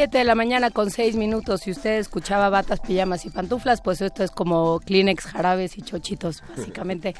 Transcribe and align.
Siete 0.00 0.16
de 0.16 0.24
la 0.24 0.34
mañana 0.34 0.70
con 0.70 0.90
seis 0.90 1.14
minutos. 1.14 1.60
Si 1.60 1.72
usted 1.72 1.98
escuchaba 1.98 2.48
batas, 2.48 2.80
pijamas 2.80 3.26
y 3.26 3.28
pantuflas, 3.28 3.82
pues 3.82 4.00
esto 4.00 4.24
es 4.24 4.30
como 4.30 4.80
Kleenex, 4.80 5.26
jarabes 5.26 5.76
y 5.76 5.82
chochitos, 5.82 6.42
básicamente. 6.56 7.14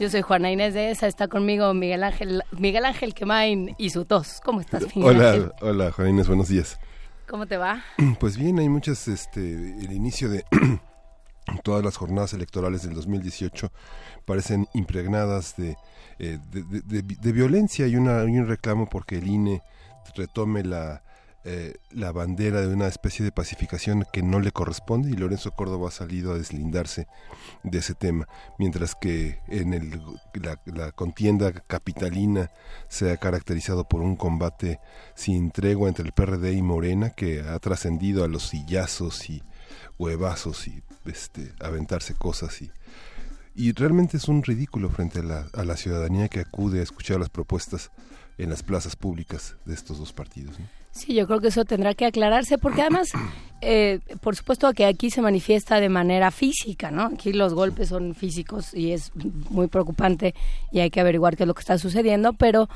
Yo 0.00 0.10
soy 0.10 0.22
Juana 0.22 0.50
Inés 0.50 0.74
de 0.74 0.90
esa, 0.90 1.06
está 1.06 1.28
conmigo 1.28 1.72
Miguel 1.74 2.02
Ángel, 2.02 2.42
Miguel 2.50 2.86
Ángel 2.86 3.14
Quemain 3.14 3.76
y 3.78 3.90
su 3.90 4.04
tos. 4.04 4.40
¿Cómo 4.44 4.60
estás, 4.60 4.82
Miguel 4.96 5.16
Hola, 5.16 5.52
hola 5.60 5.92
Juana 5.92 6.10
Inés, 6.10 6.26
buenos 6.26 6.48
días. 6.48 6.80
¿Cómo 7.28 7.46
te 7.46 7.56
va? 7.56 7.84
Pues 8.18 8.36
bien, 8.36 8.58
hay 8.58 8.68
muchas, 8.68 9.06
este, 9.06 9.40
el 9.40 9.92
inicio 9.92 10.28
de 10.28 10.44
todas 11.62 11.84
las 11.84 11.96
jornadas 11.96 12.32
electorales 12.32 12.82
del 12.82 12.94
2018 12.94 13.70
parecen 14.24 14.66
impregnadas 14.74 15.54
de, 15.56 15.76
eh, 16.18 16.40
de, 16.50 17.32
violencia 17.32 17.86
y, 17.86 17.94
una, 17.94 18.24
y 18.24 18.36
un 18.38 18.48
reclamo 18.48 18.88
porque 18.88 19.18
el 19.18 19.28
INE 19.28 19.62
retome 20.16 20.64
la, 20.64 21.04
eh, 21.46 21.74
la 21.90 22.10
bandera 22.10 22.62
de 22.62 22.68
una 22.68 22.88
especie 22.88 23.22
de 23.22 23.30
pacificación 23.30 24.06
que 24.12 24.22
no 24.22 24.40
le 24.40 24.50
corresponde 24.50 25.10
y 25.10 25.12
Lorenzo 25.12 25.50
Córdoba 25.50 25.88
ha 25.88 25.92
salido 25.92 26.32
a 26.32 26.38
deslindarse 26.38 27.06
de 27.62 27.78
ese 27.78 27.94
tema, 27.94 28.26
mientras 28.58 28.94
que 28.94 29.40
en 29.48 29.74
el, 29.74 30.00
la, 30.64 30.92
contienda 30.92 31.52
capitalina 31.52 32.50
se 32.88 33.12
ha 33.12 33.18
caracterizado 33.18 33.84
por 33.84 34.00
un 34.00 34.16
combate 34.16 34.80
sin 35.14 35.50
tregua 35.50 35.88
entre 35.88 36.06
el 36.06 36.12
PRD 36.12 36.54
y 36.54 36.62
Morena 36.62 37.10
que 37.10 37.42
ha 37.42 37.58
trascendido 37.58 38.24
a 38.24 38.28
los 38.28 38.48
sillazos 38.48 39.28
y 39.28 39.42
huevazos 39.98 40.66
y 40.66 40.82
este, 41.04 41.52
aventarse 41.60 42.14
cosas 42.14 42.62
y 42.62 42.70
y 43.56 43.70
realmente 43.70 44.16
es 44.16 44.26
un 44.26 44.42
ridículo 44.42 44.90
frente 44.90 45.20
a 45.20 45.22
la, 45.22 45.46
a 45.52 45.64
la 45.64 45.76
ciudadanía 45.76 46.28
que 46.28 46.40
acude 46.40 46.80
a 46.80 46.82
escuchar 46.82 47.20
las 47.20 47.28
propuestas 47.30 47.92
en 48.36 48.50
las 48.50 48.64
plazas 48.64 48.96
públicas 48.96 49.54
de 49.64 49.74
estos 49.74 49.98
dos 49.98 50.12
partidos. 50.12 50.56
Sí, 50.94 51.12
yo 51.12 51.26
creo 51.26 51.40
que 51.40 51.48
eso 51.48 51.64
tendrá 51.64 51.94
que 51.94 52.06
aclararse 52.06 52.56
porque 52.56 52.82
además, 52.82 53.10
eh, 53.60 53.98
por 54.20 54.36
supuesto 54.36 54.72
que 54.72 54.86
aquí 54.86 55.10
se 55.10 55.22
manifiesta 55.22 55.80
de 55.80 55.88
manera 55.88 56.30
física, 56.30 56.90
¿no? 56.90 57.06
Aquí 57.06 57.32
los 57.32 57.52
golpes 57.52 57.88
son 57.88 58.14
físicos 58.14 58.72
y 58.72 58.92
es 58.92 59.10
muy 59.50 59.66
preocupante 59.66 60.34
y 60.70 60.80
hay 60.80 60.90
que 60.90 61.00
averiguar 61.00 61.36
qué 61.36 61.42
es 61.42 61.48
lo 61.48 61.54
que 61.54 61.60
está 61.60 61.78
sucediendo, 61.78 62.32
pero, 62.32 62.68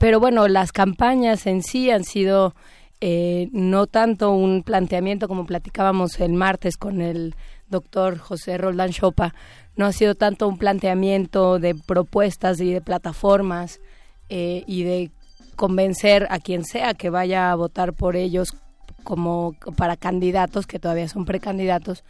pero 0.00 0.20
bueno, 0.20 0.48
las 0.48 0.72
campañas 0.72 1.46
en 1.46 1.62
sí 1.62 1.90
han 1.90 2.04
sido 2.04 2.54
eh, 3.02 3.50
no 3.52 3.86
tanto 3.86 4.30
un 4.30 4.62
planteamiento 4.62 5.28
como 5.28 5.44
platicábamos 5.44 6.18
el 6.18 6.32
martes 6.32 6.78
con 6.78 7.02
el 7.02 7.34
doctor 7.68 8.16
José 8.16 8.56
Roldán 8.56 8.90
Chopa, 8.90 9.34
no 9.76 9.84
ha 9.84 9.92
sido 9.92 10.14
tanto 10.14 10.48
un 10.48 10.56
planteamiento 10.56 11.58
de 11.58 11.74
propuestas 11.74 12.58
y 12.60 12.72
de 12.72 12.80
plataformas 12.80 13.80
eh, 14.30 14.64
y 14.66 14.84
de 14.84 15.10
convencer 15.56 16.26
a 16.30 16.38
quien 16.38 16.64
sea 16.64 16.94
que 16.94 17.10
vaya 17.10 17.50
a 17.50 17.54
votar 17.54 17.92
por 17.92 18.16
ellos 18.16 18.54
como 19.02 19.54
para 19.76 19.96
candidatos 19.96 20.66
que 20.66 20.78
todavía 20.78 21.08
son 21.08 21.24
precandidatos 21.24 22.04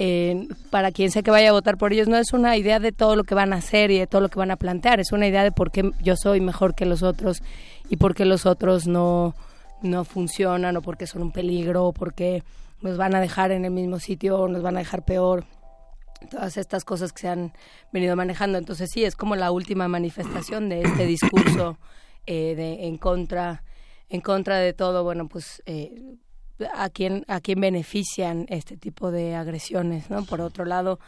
eh, 0.00 0.46
para 0.70 0.92
quien 0.92 1.10
sea 1.10 1.22
que 1.22 1.32
vaya 1.32 1.48
a 1.48 1.52
votar 1.52 1.76
por 1.76 1.92
ellos. 1.92 2.06
No 2.06 2.16
es 2.16 2.32
una 2.32 2.56
idea 2.56 2.78
de 2.78 2.92
todo 2.92 3.16
lo 3.16 3.24
que 3.24 3.34
van 3.34 3.52
a 3.52 3.56
hacer 3.56 3.90
y 3.90 3.98
de 3.98 4.06
todo 4.06 4.20
lo 4.20 4.28
que 4.28 4.38
van 4.38 4.52
a 4.52 4.56
plantear 4.56 5.00
es 5.00 5.10
una 5.10 5.26
idea 5.26 5.42
de 5.42 5.50
por 5.50 5.72
qué 5.72 5.90
yo 6.00 6.14
soy 6.16 6.40
mejor 6.40 6.76
que 6.76 6.86
los 6.86 7.02
otros 7.02 7.42
y 7.88 7.96
por 7.96 8.14
qué 8.14 8.24
los 8.24 8.46
otros 8.46 8.86
no 8.86 9.34
no 9.82 10.04
funcionan 10.04 10.76
o 10.76 10.82
porque 10.82 11.08
son 11.08 11.22
un 11.22 11.32
peligro 11.32 11.86
o 11.86 11.92
porque 11.92 12.44
nos 12.80 12.96
van 12.96 13.16
a 13.16 13.20
dejar 13.20 13.50
en 13.50 13.64
el 13.64 13.72
mismo 13.72 13.98
sitio 13.98 14.38
o 14.38 14.48
nos 14.48 14.62
van 14.62 14.76
a 14.76 14.80
dejar 14.80 15.04
peor. 15.04 15.44
Todas 16.30 16.56
estas 16.56 16.84
cosas 16.84 17.12
que 17.12 17.22
se 17.22 17.28
han 17.28 17.52
venido 17.92 18.14
manejando. 18.14 18.58
Entonces 18.58 18.90
sí 18.92 19.04
es 19.04 19.16
como 19.16 19.34
la 19.34 19.50
última 19.50 19.88
manifestación 19.88 20.68
de 20.68 20.82
este 20.82 21.06
discurso 21.06 21.76
eh, 22.30 22.54
de, 22.54 22.86
en 22.86 22.98
contra 22.98 23.64
en 24.10 24.20
contra 24.20 24.58
de 24.58 24.74
todo 24.74 25.02
bueno 25.02 25.28
pues 25.28 25.62
eh, 25.64 25.94
a 26.74 26.90
quién 26.90 27.24
a 27.26 27.40
quién 27.40 27.58
benefician 27.58 28.44
este 28.50 28.76
tipo 28.76 29.10
de 29.10 29.34
agresiones 29.34 30.10
no 30.10 30.26
por 30.26 30.42
otro 30.42 30.66
lado 30.66 30.98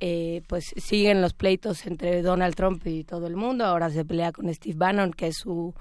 eh, 0.00 0.40
pues 0.46 0.72
siguen 0.78 1.20
los 1.20 1.34
pleitos 1.34 1.84
entre 1.84 2.22
Donald 2.22 2.54
Trump 2.54 2.86
y 2.86 3.04
todo 3.04 3.26
el 3.26 3.36
mundo. 3.36 3.66
Ahora 3.66 3.90
se 3.90 4.04
pelea 4.04 4.32
con 4.32 4.52
Steve 4.52 4.74
Bannon 4.76 5.12
que 5.12 5.26
es 5.26 5.36
su 5.36 5.74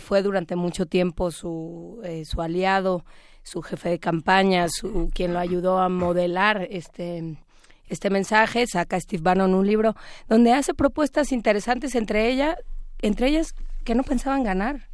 fue 0.00 0.22
durante 0.22 0.56
mucho 0.56 0.84
tiempo 0.84 1.30
su 1.30 2.02
su 2.26 2.42
aliado 2.42 3.06
su 3.42 3.62
jefe 3.62 3.88
de 3.88 3.98
campaña 3.98 4.68
su 4.68 5.10
quien 5.14 5.32
lo 5.32 5.38
ayudó 5.38 5.78
a 5.78 5.88
modelar 5.88 6.68
este 6.70 7.38
este 7.88 8.10
mensaje. 8.10 8.66
Saca 8.66 9.00
Steve 9.00 9.22
Bannon 9.22 9.54
un 9.54 9.66
libro 9.66 9.96
donde 10.28 10.52
hace 10.52 10.74
propuestas 10.74 11.32
interesantes 11.32 11.94
entre 11.94 12.30
ella 12.30 12.58
entre 13.00 13.28
ellas 13.28 13.54
que 13.84 13.94
no 13.94 14.02
pensaban 14.02 14.44
ganar, 14.44 14.88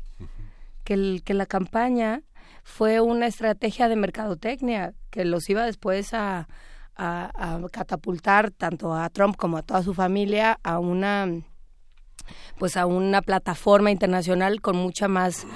que, 0.84 0.94
el, 0.94 1.22
que 1.24 1.34
la 1.34 1.46
campaña 1.46 2.22
fue 2.64 3.00
una 3.00 3.26
estrategia 3.26 3.88
de 3.88 3.96
mercadotecnia 3.96 4.94
que 5.10 5.24
los 5.24 5.48
iba 5.48 5.64
después 5.64 6.12
a, 6.14 6.48
a, 6.96 7.60
catapultar 7.72 8.50
tanto 8.50 8.94
a 8.94 9.08
Trump 9.10 9.36
como 9.36 9.56
a 9.56 9.62
toda 9.62 9.82
su 9.82 9.94
familia 9.94 10.58
a 10.62 10.78
una 10.78 11.26
pues 12.58 12.76
a 12.76 12.84
una 12.84 13.22
plataforma 13.22 13.90
internacional 13.90 14.60
con 14.60 14.76
mucha 14.76 15.08
más 15.08 15.46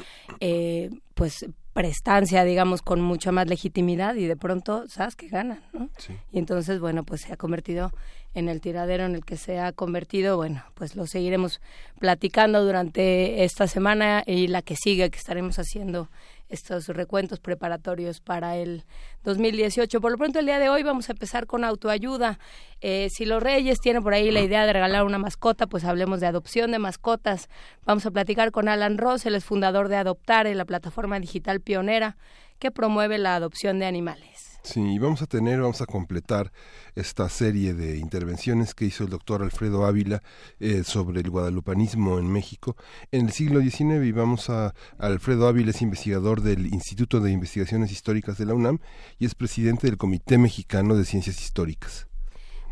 eh, 0.41 0.91
pues 1.15 1.47
prestancia, 1.73 2.45
digamos, 2.45 2.83
con 2.83 3.01
mucha 3.01 3.33
más 3.33 3.47
legitimidad 3.49 4.15
y 4.15 4.27
de 4.27 4.37
pronto, 4.37 4.85
¿sabes? 4.89 5.17
Que 5.17 5.29
ganan, 5.29 5.63
¿no? 5.73 5.89
Y 6.31 6.39
entonces, 6.39 6.81
bueno, 6.81 7.05
pues 7.05 7.23
se 7.23 7.33
ha 7.33 7.37
convertido 7.37 7.93
en 8.35 8.49
el 8.49 8.61
tiradero 8.61 9.05
en 9.05 9.15
el 9.15 9.25
que 9.25 9.37
se 9.37 9.59
ha 9.59 9.73
convertido, 9.73 10.37
bueno, 10.37 10.65
pues 10.75 10.97
lo 10.97 11.07
seguiremos 11.07 11.61
platicando 11.99 12.65
durante 12.65 13.45
esta 13.45 13.67
semana 13.67 14.23
y 14.27 14.47
la 14.49 14.63
que 14.63 14.77
sigue, 14.77 15.11
que 15.11 15.19
estaremos 15.19 15.59
haciendo 15.59 16.09
estos 16.53 16.87
recuentos 16.89 17.41
preparatorios 17.41 18.21
para 18.21 18.57
el 18.57 18.85
2018. 19.25 20.01
Por 20.01 20.13
lo 20.13 20.19
pronto, 20.19 20.39
el 20.39 20.47
día 20.47 20.59
de 20.59 20.69
hoy 20.69 20.83
vamos 20.83 21.09
a 21.09 21.13
empezar 21.13 21.47
con 21.47 21.65
autoayuda. 21.65 22.39
Eh, 22.81 23.09
si 23.11 23.25
los 23.25 23.43
reyes 23.43 23.81
tienen 23.81 24.03
por 24.03 24.15
ahí 24.15 24.31
la 24.31 24.41
idea 24.41 24.67
de 24.67 24.73
regalar 24.73 25.05
una 25.05 25.19
mascota, 25.19 25.67
pues 25.67 25.85
hablemos 25.85 26.21
de 26.21 26.27
adopción 26.27 26.71
de 26.71 26.79
mascotas. 26.79 27.49
Vamos 27.85 28.07
a 28.07 28.11
platicar 28.11 28.53
con 28.53 28.69
Alan 28.69 28.99
Ross, 28.99 29.27
él 29.27 29.35
es 29.35 29.45
fundador 29.45 29.89
de 29.89 29.97
Adoptare, 29.97 30.55
la 30.55 30.65
plataforma 30.65 31.19
digital 31.19 31.61
pionera 31.61 32.17
que 32.59 32.71
promueve 32.71 33.19
la 33.19 33.35
adopción 33.35 33.79
de 33.79 33.87
animales. 33.87 34.52
Sí, 34.63 34.99
vamos 35.01 35.23
a 35.23 35.27
tener, 35.27 35.61
vamos 35.61 35.83
a 35.83 35.87
completar 35.87 36.53
esta 36.95 37.29
serie 37.29 37.75
de 37.75 37.99
intervenciones 37.99 38.75
que 38.75 38.85
hizo 38.85 39.03
el 39.03 39.11
doctor 39.11 39.43
Alfredo 39.43 39.85
Ávila 39.85 40.23
eh, 40.61 40.85
sobre 40.85 41.21
el 41.21 41.31
guadalupanismo 41.31 42.19
en 42.21 42.33
México 42.33 42.77
en 43.11 43.27
el 43.27 43.33
siglo 43.33 43.61
XIX 43.61 44.15
vamos 44.15 44.51
a, 44.51 44.75
Alfredo 44.99 45.49
Ávila 45.49 45.71
es 45.71 45.83
investigador 45.83 46.43
del 46.43 46.67
Instituto 46.67 47.21
de 47.21 47.33
Investigaciones 47.33 47.91
Históricas 47.91 48.39
de 48.39 48.47
la 48.47 48.55
UNAM 48.55 48.79
y 49.19 49.27
es 49.27 49.35
presidente 49.35 49.87
del 49.87 49.97
Comité 49.97 50.39
Mexicano 50.39 50.95
de 50.97 51.05
Ciencias 51.05 51.41
Históricas. 51.41 52.07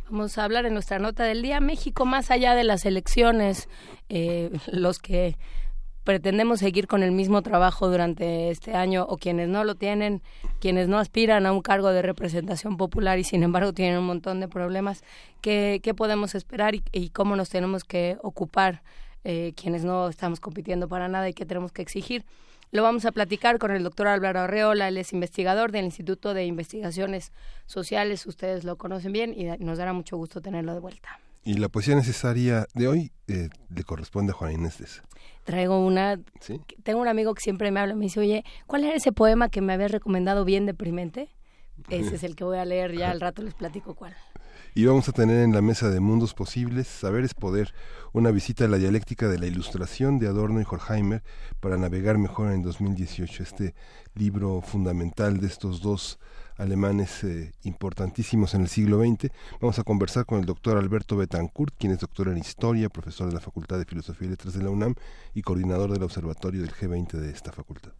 Vamos 0.09 0.39
a 0.39 0.45
hablar 0.45 0.67
en 0.67 0.75
nuestra 0.75 0.99
nota 0.99 1.25
del 1.25 1.43
día 1.43 1.61
México 1.61 2.05
más 2.05 2.31
allá 2.31 2.55
de 2.55 2.65
las 2.65 2.85
elecciones, 2.85 3.69
eh, 4.09 4.51
los 4.73 4.99
que 4.99 5.37
pretendemos 6.11 6.59
seguir 6.59 6.89
con 6.89 7.05
el 7.05 7.13
mismo 7.13 7.41
trabajo 7.41 7.89
durante 7.89 8.51
este 8.51 8.75
año 8.75 9.07
o 9.09 9.17
quienes 9.17 9.49
no 9.49 9.63
lo 9.63 9.77
tienen, 9.77 10.23
quienes 10.59 10.89
no 10.89 10.99
aspiran 10.99 11.47
a 11.47 11.53
un 11.53 11.63
cargo 11.63 11.91
de 11.91 12.03
representación 12.03 12.77
popular 12.77 13.21
y 13.21 13.23
sin 13.23 13.45
embargo 13.45 13.73
tienen 13.73 13.97
un 13.97 14.07
montón 14.07 14.41
de 14.41 14.49
problemas, 14.49 15.05
¿qué, 15.41 15.79
qué 15.85 15.95
podemos 15.95 16.35
esperar 16.35 16.75
y, 16.75 17.11
cómo 17.11 17.37
nos 17.37 17.49
tenemos 17.49 17.85
que 17.85 18.19
ocupar 18.25 18.83
eh, 19.23 19.53
quienes 19.55 19.85
no 19.85 20.09
estamos 20.09 20.41
compitiendo 20.41 20.89
para 20.89 21.07
nada 21.07 21.29
y 21.29 21.33
qué 21.33 21.47
tenemos 21.47 21.71
que 21.71 21.83
exigir? 21.83 22.25
Lo 22.73 22.83
vamos 22.83 23.05
a 23.05 23.13
platicar 23.13 23.61
con 23.61 23.71
el 23.71 23.85
doctor 23.85 24.09
Álvaro 24.09 24.41
Arreola, 24.41 24.89
él 24.89 24.97
es 24.97 25.13
investigador 25.13 25.71
del 25.71 25.85
Instituto 25.85 26.35
de 26.35 26.45
Investigaciones 26.45 27.31
Sociales, 27.67 28.27
ustedes 28.27 28.65
lo 28.65 28.75
conocen 28.79 29.13
bien 29.13 29.33
y 29.33 29.45
nos 29.65 29.79
dará 29.79 29.93
mucho 29.93 30.17
gusto 30.17 30.41
tenerlo 30.41 30.75
de 30.75 30.81
vuelta. 30.81 31.21
Y 31.43 31.55
la 31.55 31.69
poesía 31.69 31.95
necesaria 31.95 32.67
de 32.75 32.89
hoy 32.89 33.13
eh, 33.27 33.49
le 33.75 33.85
corresponde 33.85 34.33
a 34.33 34.35
Juan 34.35 34.53
Inés 34.53 35.03
Traigo 35.45 35.85
una... 35.85 36.21
Tengo 36.83 37.01
un 37.01 37.09
amigo 37.09 37.35
que 37.35 37.43
siempre 37.43 37.71
me 37.71 37.81
habla, 37.81 37.95
me 37.95 38.05
dice, 38.05 38.21
oye, 38.21 38.45
¿cuál 38.67 38.85
era 38.85 38.95
ese 38.95 39.13
poema 39.13 39.49
que 39.49 39.63
me 39.63 39.73
habías 39.73 39.91
recomendado 39.91 40.45
bien 40.45 40.67
deprimente? 40.67 41.31
Ese 41.89 42.17
es 42.17 42.25
el 42.25 42.37
que 42.37 42.45
voy 42.45 42.59
a 42.59 42.65
leer, 42.65 42.95
ya 42.95 43.11
al 43.11 43.21
rato 43.21 43.43
les 43.43 43.55
platico 43.55 43.95
cuál. 43.95 44.15
y 44.75 44.85
vamos 44.85 45.09
a 45.09 45.13
tener 45.13 45.43
en 45.43 45.53
la 45.53 45.63
mesa 45.63 45.89
de 45.89 45.99
Mundos 45.99 46.35
Posibles, 46.35 46.87
Saber 46.87 47.25
es 47.25 47.33
Poder, 47.33 47.75
una 48.13 48.31
visita 48.31 48.67
a 48.67 48.69
la 48.69 48.77
dialéctica 48.77 49.29
de 49.29 49.39
la 49.39 49.47
ilustración 49.47 50.19
de 50.19 50.29
Adorno 50.29 50.61
y 50.61 50.65
Horkheimer 50.69 51.23
para 51.59 51.79
navegar 51.79 52.19
mejor 52.19 52.53
en 52.53 52.63
2018, 52.63 53.43
este 53.43 53.75
libro 54.15 54.61
fundamental 54.61 55.41
de 55.41 55.47
estos 55.47 55.81
dos 55.81 56.19
alemanes 56.61 57.25
eh, 57.25 57.53
importantísimos 57.65 58.55
en 58.55 58.63
el 58.63 58.69
siglo 58.69 59.01
XX. 59.01 59.33
Vamos 59.61 59.79
a 59.79 59.83
conversar 59.83 60.27
con 60.27 60.39
el 60.41 60.47
doctor 60.47 60.77
Alberto 60.77 61.17
Betancourt, 61.17 61.75
quien 61.79 61.93
es 61.93 61.99
doctor 61.99 62.29
en 62.29 62.39
Historia, 62.39 62.89
profesor 62.89 63.29
de 63.29 63.35
la 63.35 63.41
Facultad 63.41 63.79
de 63.79 63.87
Filosofía 63.87 64.29
y 64.29 64.31
Letras 64.31 64.55
de 64.55 64.63
la 64.63 64.71
UNAM 64.71 64.95
y 65.35 65.43
coordinador 65.43 65.93
del 65.93 66.03
Observatorio 66.03 66.61
del 66.61 66.73
G20 66.73 67.13
de 67.13 67.31
esta 67.31 67.53
facultad. 67.53 67.93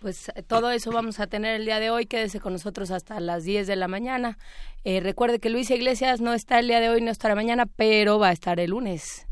Pues 0.00 0.30
eh, 0.34 0.42
todo 0.42 0.70
eso 0.70 0.92
vamos 0.92 1.20
a 1.20 1.26
tener 1.26 1.56
el 1.56 1.66
día 1.66 1.80
de 1.80 1.90
hoy. 1.90 2.06
Quédese 2.06 2.40
con 2.40 2.52
nosotros 2.52 2.90
hasta 2.90 3.20
las 3.20 3.44
10 3.44 3.66
de 3.66 3.76
la 3.76 3.88
mañana. 3.88 4.38
Eh, 4.84 5.00
recuerde 5.00 5.40
que 5.40 5.50
Luis 5.50 5.70
Iglesias 5.70 6.20
no 6.20 6.32
está 6.32 6.58
el 6.58 6.68
día 6.68 6.80
de 6.80 6.88
hoy, 6.88 7.02
no 7.02 7.10
estará 7.10 7.34
mañana, 7.34 7.66
pero 7.66 8.18
va 8.18 8.28
a 8.28 8.32
estar 8.32 8.60
el 8.60 8.70
lunes. 8.70 9.26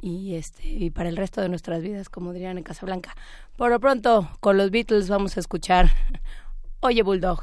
Y, 0.00 0.34
este, 0.34 0.66
y 0.68 0.90
para 0.90 1.08
el 1.08 1.16
resto 1.16 1.40
de 1.40 1.48
nuestras 1.48 1.82
vidas, 1.82 2.08
como 2.08 2.32
dirían 2.32 2.58
en 2.58 2.64
Casablanca. 2.64 3.14
Por 3.56 3.70
lo 3.70 3.80
pronto, 3.80 4.30
con 4.40 4.56
los 4.56 4.70
Beatles 4.70 5.08
vamos 5.08 5.36
a 5.36 5.40
escuchar 5.40 5.90
Oye 6.80 7.02
Bulldog, 7.02 7.42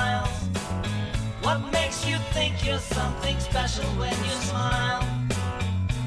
think 2.33 2.65
you're 2.65 2.79
something 2.79 3.39
special 3.39 3.85
when 3.99 4.15
you 4.23 4.31
smile? 4.49 5.01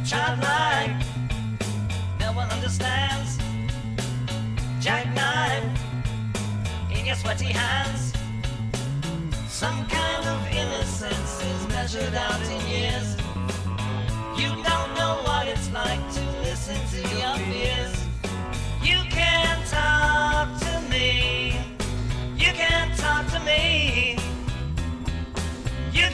Childlike, 0.05 0.97
no 2.21 2.33
one 2.33 2.49
understands. 2.51 3.39
Jackknife 4.81 5.65
in 6.91 7.07
your 7.07 7.17
sweaty 7.17 7.53
hands. 7.53 8.13
Some 9.49 9.87
kind 9.89 10.27
of 10.27 10.47
innocence 10.53 11.43
is 11.43 11.69
measured 11.69 12.15
out 12.15 12.41
in 12.43 12.67
years. 12.69 13.24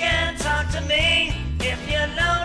can 0.00 0.34
talk 0.36 0.66
to 0.70 0.80
me 0.88 1.30
if 1.60 1.78
you 1.86 2.00
know 2.16 2.39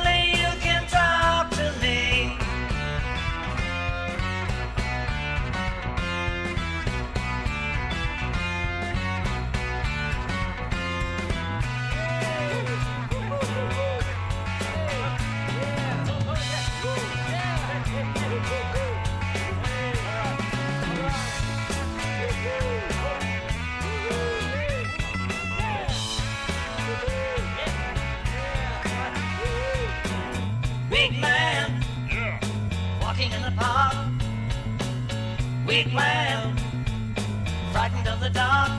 the 38.25 38.31
dark. 38.31 38.71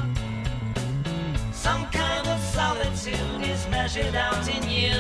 Some 1.53 1.87
kind 1.93 2.27
of 2.27 2.41
solitude 2.41 3.43
is 3.43 3.65
measured 3.69 4.17
out 4.17 4.45
in 4.49 4.63
you. 4.69 4.97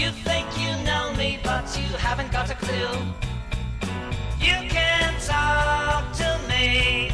You 0.00 0.10
think 0.26 0.46
you 0.62 0.70
know 0.84 1.12
me, 1.16 1.40
but 1.42 1.64
you 1.76 1.88
haven't 1.96 2.30
got 2.30 2.48
a 2.50 2.54
clue. 2.54 2.94
You 4.38 4.58
can't 4.76 5.18
talk 5.20 6.12
to 6.22 6.30
me. 6.48 7.10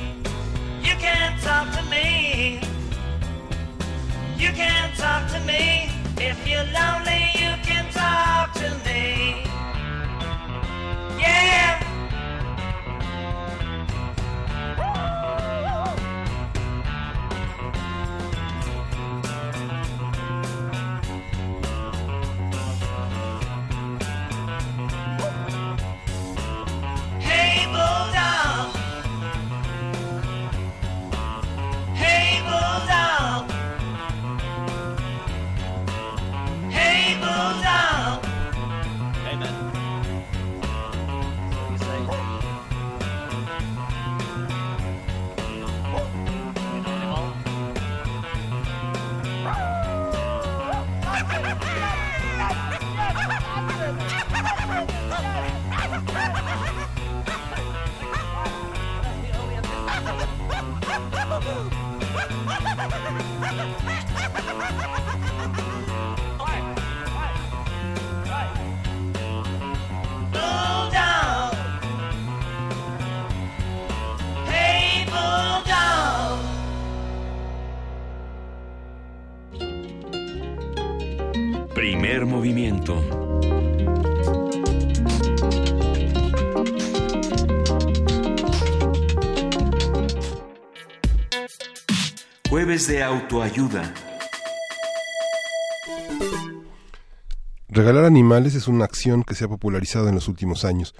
You 0.83 0.95
can't 1.07 1.41
talk 1.41 1.67
to 1.77 1.83
me. 1.95 2.61
You 4.37 4.51
can't 4.53 4.95
talk 4.95 5.23
to 5.35 5.41
me. 5.41 5.91
If 6.19 6.39
you're 6.47 6.69
lonely, 6.81 7.23
you 7.43 7.53
can 7.69 7.85
talk 7.93 8.53
to 8.63 8.69
me. 8.87 9.45
Yeah. 11.25 11.88
Primer 81.75 82.27
movimiento. 82.27 83.01
Jueves 92.51 92.89
de 92.89 93.03
autoayuda. 93.05 93.95
Regalar 97.79 98.07
animales 98.07 98.57
es 98.57 98.67
una 98.67 98.85
acción 98.85 99.23
que 99.23 99.37
se 99.37 99.45
ha 99.45 99.49
popularizado 99.49 100.09
en 100.09 100.17
los 100.17 100.27
últimos 100.27 100.65
años. 100.65 100.97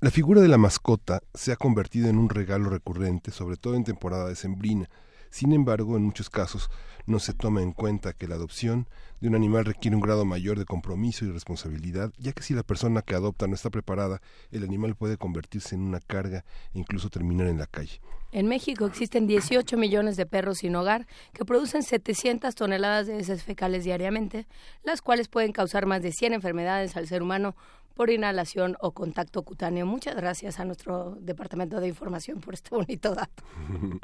La 0.00 0.10
figura 0.10 0.40
de 0.40 0.48
la 0.48 0.56
mascota 0.56 1.20
se 1.34 1.52
ha 1.52 1.56
convertido 1.56 2.08
en 2.08 2.16
un 2.16 2.30
regalo 2.30 2.70
recurrente, 2.70 3.30
sobre 3.30 3.58
todo 3.58 3.74
en 3.74 3.84
temporada 3.84 4.26
decembrina. 4.30 4.88
Sin 5.28 5.52
embargo, 5.52 5.94
en 5.94 6.04
muchos 6.04 6.30
casos 6.30 6.70
no 7.04 7.18
se 7.18 7.34
toma 7.34 7.60
en 7.60 7.72
cuenta 7.72 8.14
que 8.14 8.28
la 8.28 8.36
adopción 8.36 8.88
de 9.20 9.28
un 9.28 9.34
animal 9.34 9.66
requiere 9.66 9.94
un 9.94 10.00
grado 10.00 10.24
mayor 10.24 10.58
de 10.58 10.64
compromiso 10.64 11.26
y 11.26 11.30
responsabilidad, 11.30 12.14
ya 12.16 12.32
que 12.32 12.42
si 12.42 12.54
la 12.54 12.62
persona 12.62 13.02
que 13.02 13.14
adopta 13.14 13.46
no 13.46 13.54
está 13.54 13.68
preparada, 13.68 14.22
el 14.52 14.64
animal 14.64 14.96
puede 14.96 15.18
convertirse 15.18 15.74
en 15.74 15.82
una 15.82 16.00
carga 16.00 16.46
e 16.72 16.78
incluso 16.78 17.10
terminar 17.10 17.46
en 17.48 17.58
la 17.58 17.66
calle. 17.66 18.00
En 18.32 18.48
México 18.48 18.86
existen 18.86 19.26
18 19.26 19.76
millones 19.76 20.16
de 20.16 20.24
perros 20.24 20.58
sin 20.58 20.74
hogar 20.74 21.06
que 21.34 21.44
producen 21.44 21.82
700 21.82 22.54
toneladas 22.54 23.06
de 23.06 23.18
heces 23.18 23.44
fecales 23.44 23.84
diariamente, 23.84 24.46
las 24.82 25.02
cuales 25.02 25.28
pueden 25.28 25.52
causar 25.52 25.84
más 25.84 26.02
de 26.02 26.12
100 26.12 26.32
enfermedades 26.32 26.96
al 26.96 27.06
ser 27.06 27.22
humano, 27.22 27.54
por 27.94 28.10
inhalación 28.10 28.76
o 28.80 28.92
contacto 28.92 29.42
cutáneo. 29.42 29.86
Muchas 29.86 30.16
gracias 30.16 30.60
a 30.60 30.64
nuestro 30.64 31.16
Departamento 31.20 31.80
de 31.80 31.88
Información 31.88 32.40
por 32.40 32.54
este 32.54 32.70
bonito 32.70 33.14
dato. 33.14 33.42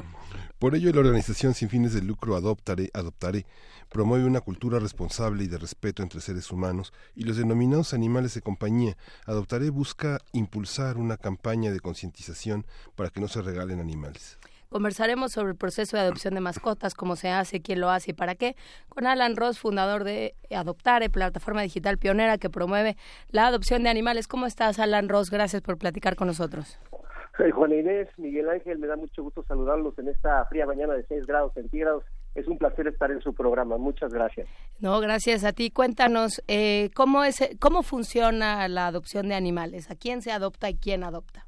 Por 0.58 0.74
ello, 0.74 0.92
la 0.92 1.00
organización 1.00 1.54
sin 1.54 1.68
fines 1.68 1.94
de 1.94 2.02
lucro 2.02 2.34
Adoptaré, 2.34 2.90
Adoptaré 2.92 3.46
promueve 3.88 4.24
una 4.24 4.40
cultura 4.40 4.80
responsable 4.80 5.44
y 5.44 5.46
de 5.46 5.58
respeto 5.58 6.02
entre 6.02 6.20
seres 6.20 6.50
humanos 6.50 6.92
y 7.14 7.22
los 7.22 7.36
denominados 7.36 7.94
animales 7.94 8.34
de 8.34 8.42
compañía. 8.42 8.96
Adoptaré 9.24 9.70
busca 9.70 10.20
impulsar 10.32 10.96
una 10.96 11.16
campaña 11.16 11.70
de 11.70 11.80
concientización 11.80 12.66
para 12.96 13.10
que 13.10 13.20
no 13.20 13.28
se 13.28 13.42
regalen 13.42 13.80
animales. 13.80 14.37
Conversaremos 14.70 15.32
sobre 15.32 15.52
el 15.52 15.56
proceso 15.56 15.96
de 15.96 16.02
adopción 16.02 16.34
de 16.34 16.40
mascotas, 16.40 16.94
cómo 16.94 17.16
se 17.16 17.30
hace, 17.30 17.62
quién 17.62 17.80
lo 17.80 17.88
hace 17.88 18.10
y 18.10 18.14
para 18.14 18.34
qué, 18.34 18.54
con 18.90 19.06
Alan 19.06 19.34
Ross, 19.34 19.58
fundador 19.58 20.04
de 20.04 20.34
Adoptare, 20.50 21.08
plataforma 21.08 21.62
digital 21.62 21.96
pionera 21.96 22.36
que 22.36 22.50
promueve 22.50 22.96
la 23.30 23.46
adopción 23.46 23.82
de 23.82 23.88
animales. 23.88 24.28
¿Cómo 24.28 24.44
estás, 24.44 24.78
Alan 24.78 25.08
Ross? 25.08 25.30
Gracias 25.30 25.62
por 25.62 25.78
platicar 25.78 26.16
con 26.16 26.26
nosotros. 26.26 26.78
Soy 27.38 27.50
Juan 27.52 27.72
Inés, 27.72 28.08
Miguel 28.18 28.50
Ángel, 28.50 28.78
me 28.78 28.88
da 28.88 28.96
mucho 28.96 29.22
gusto 29.22 29.44
saludarlos 29.44 29.96
en 29.98 30.08
esta 30.08 30.44
fría 30.46 30.66
mañana 30.66 30.94
de 30.94 31.04
6 31.06 31.24
grados 31.24 31.54
centígrados. 31.54 32.04
Es 32.34 32.46
un 32.48 32.58
placer 32.58 32.88
estar 32.88 33.10
en 33.10 33.22
su 33.22 33.32
programa. 33.32 33.78
Muchas 33.78 34.12
gracias. 34.12 34.48
No, 34.80 35.00
gracias 35.00 35.44
a 35.44 35.52
ti. 35.52 35.70
Cuéntanos, 35.70 36.42
eh, 36.48 36.90
¿cómo, 36.94 37.24
es, 37.24 37.38
¿cómo 37.60 37.82
funciona 37.82 38.68
la 38.68 38.88
adopción 38.88 39.28
de 39.28 39.34
animales? 39.36 39.90
¿A 39.90 39.94
quién 39.94 40.20
se 40.20 40.32
adopta 40.32 40.68
y 40.68 40.76
quién 40.76 41.04
adopta? 41.04 41.47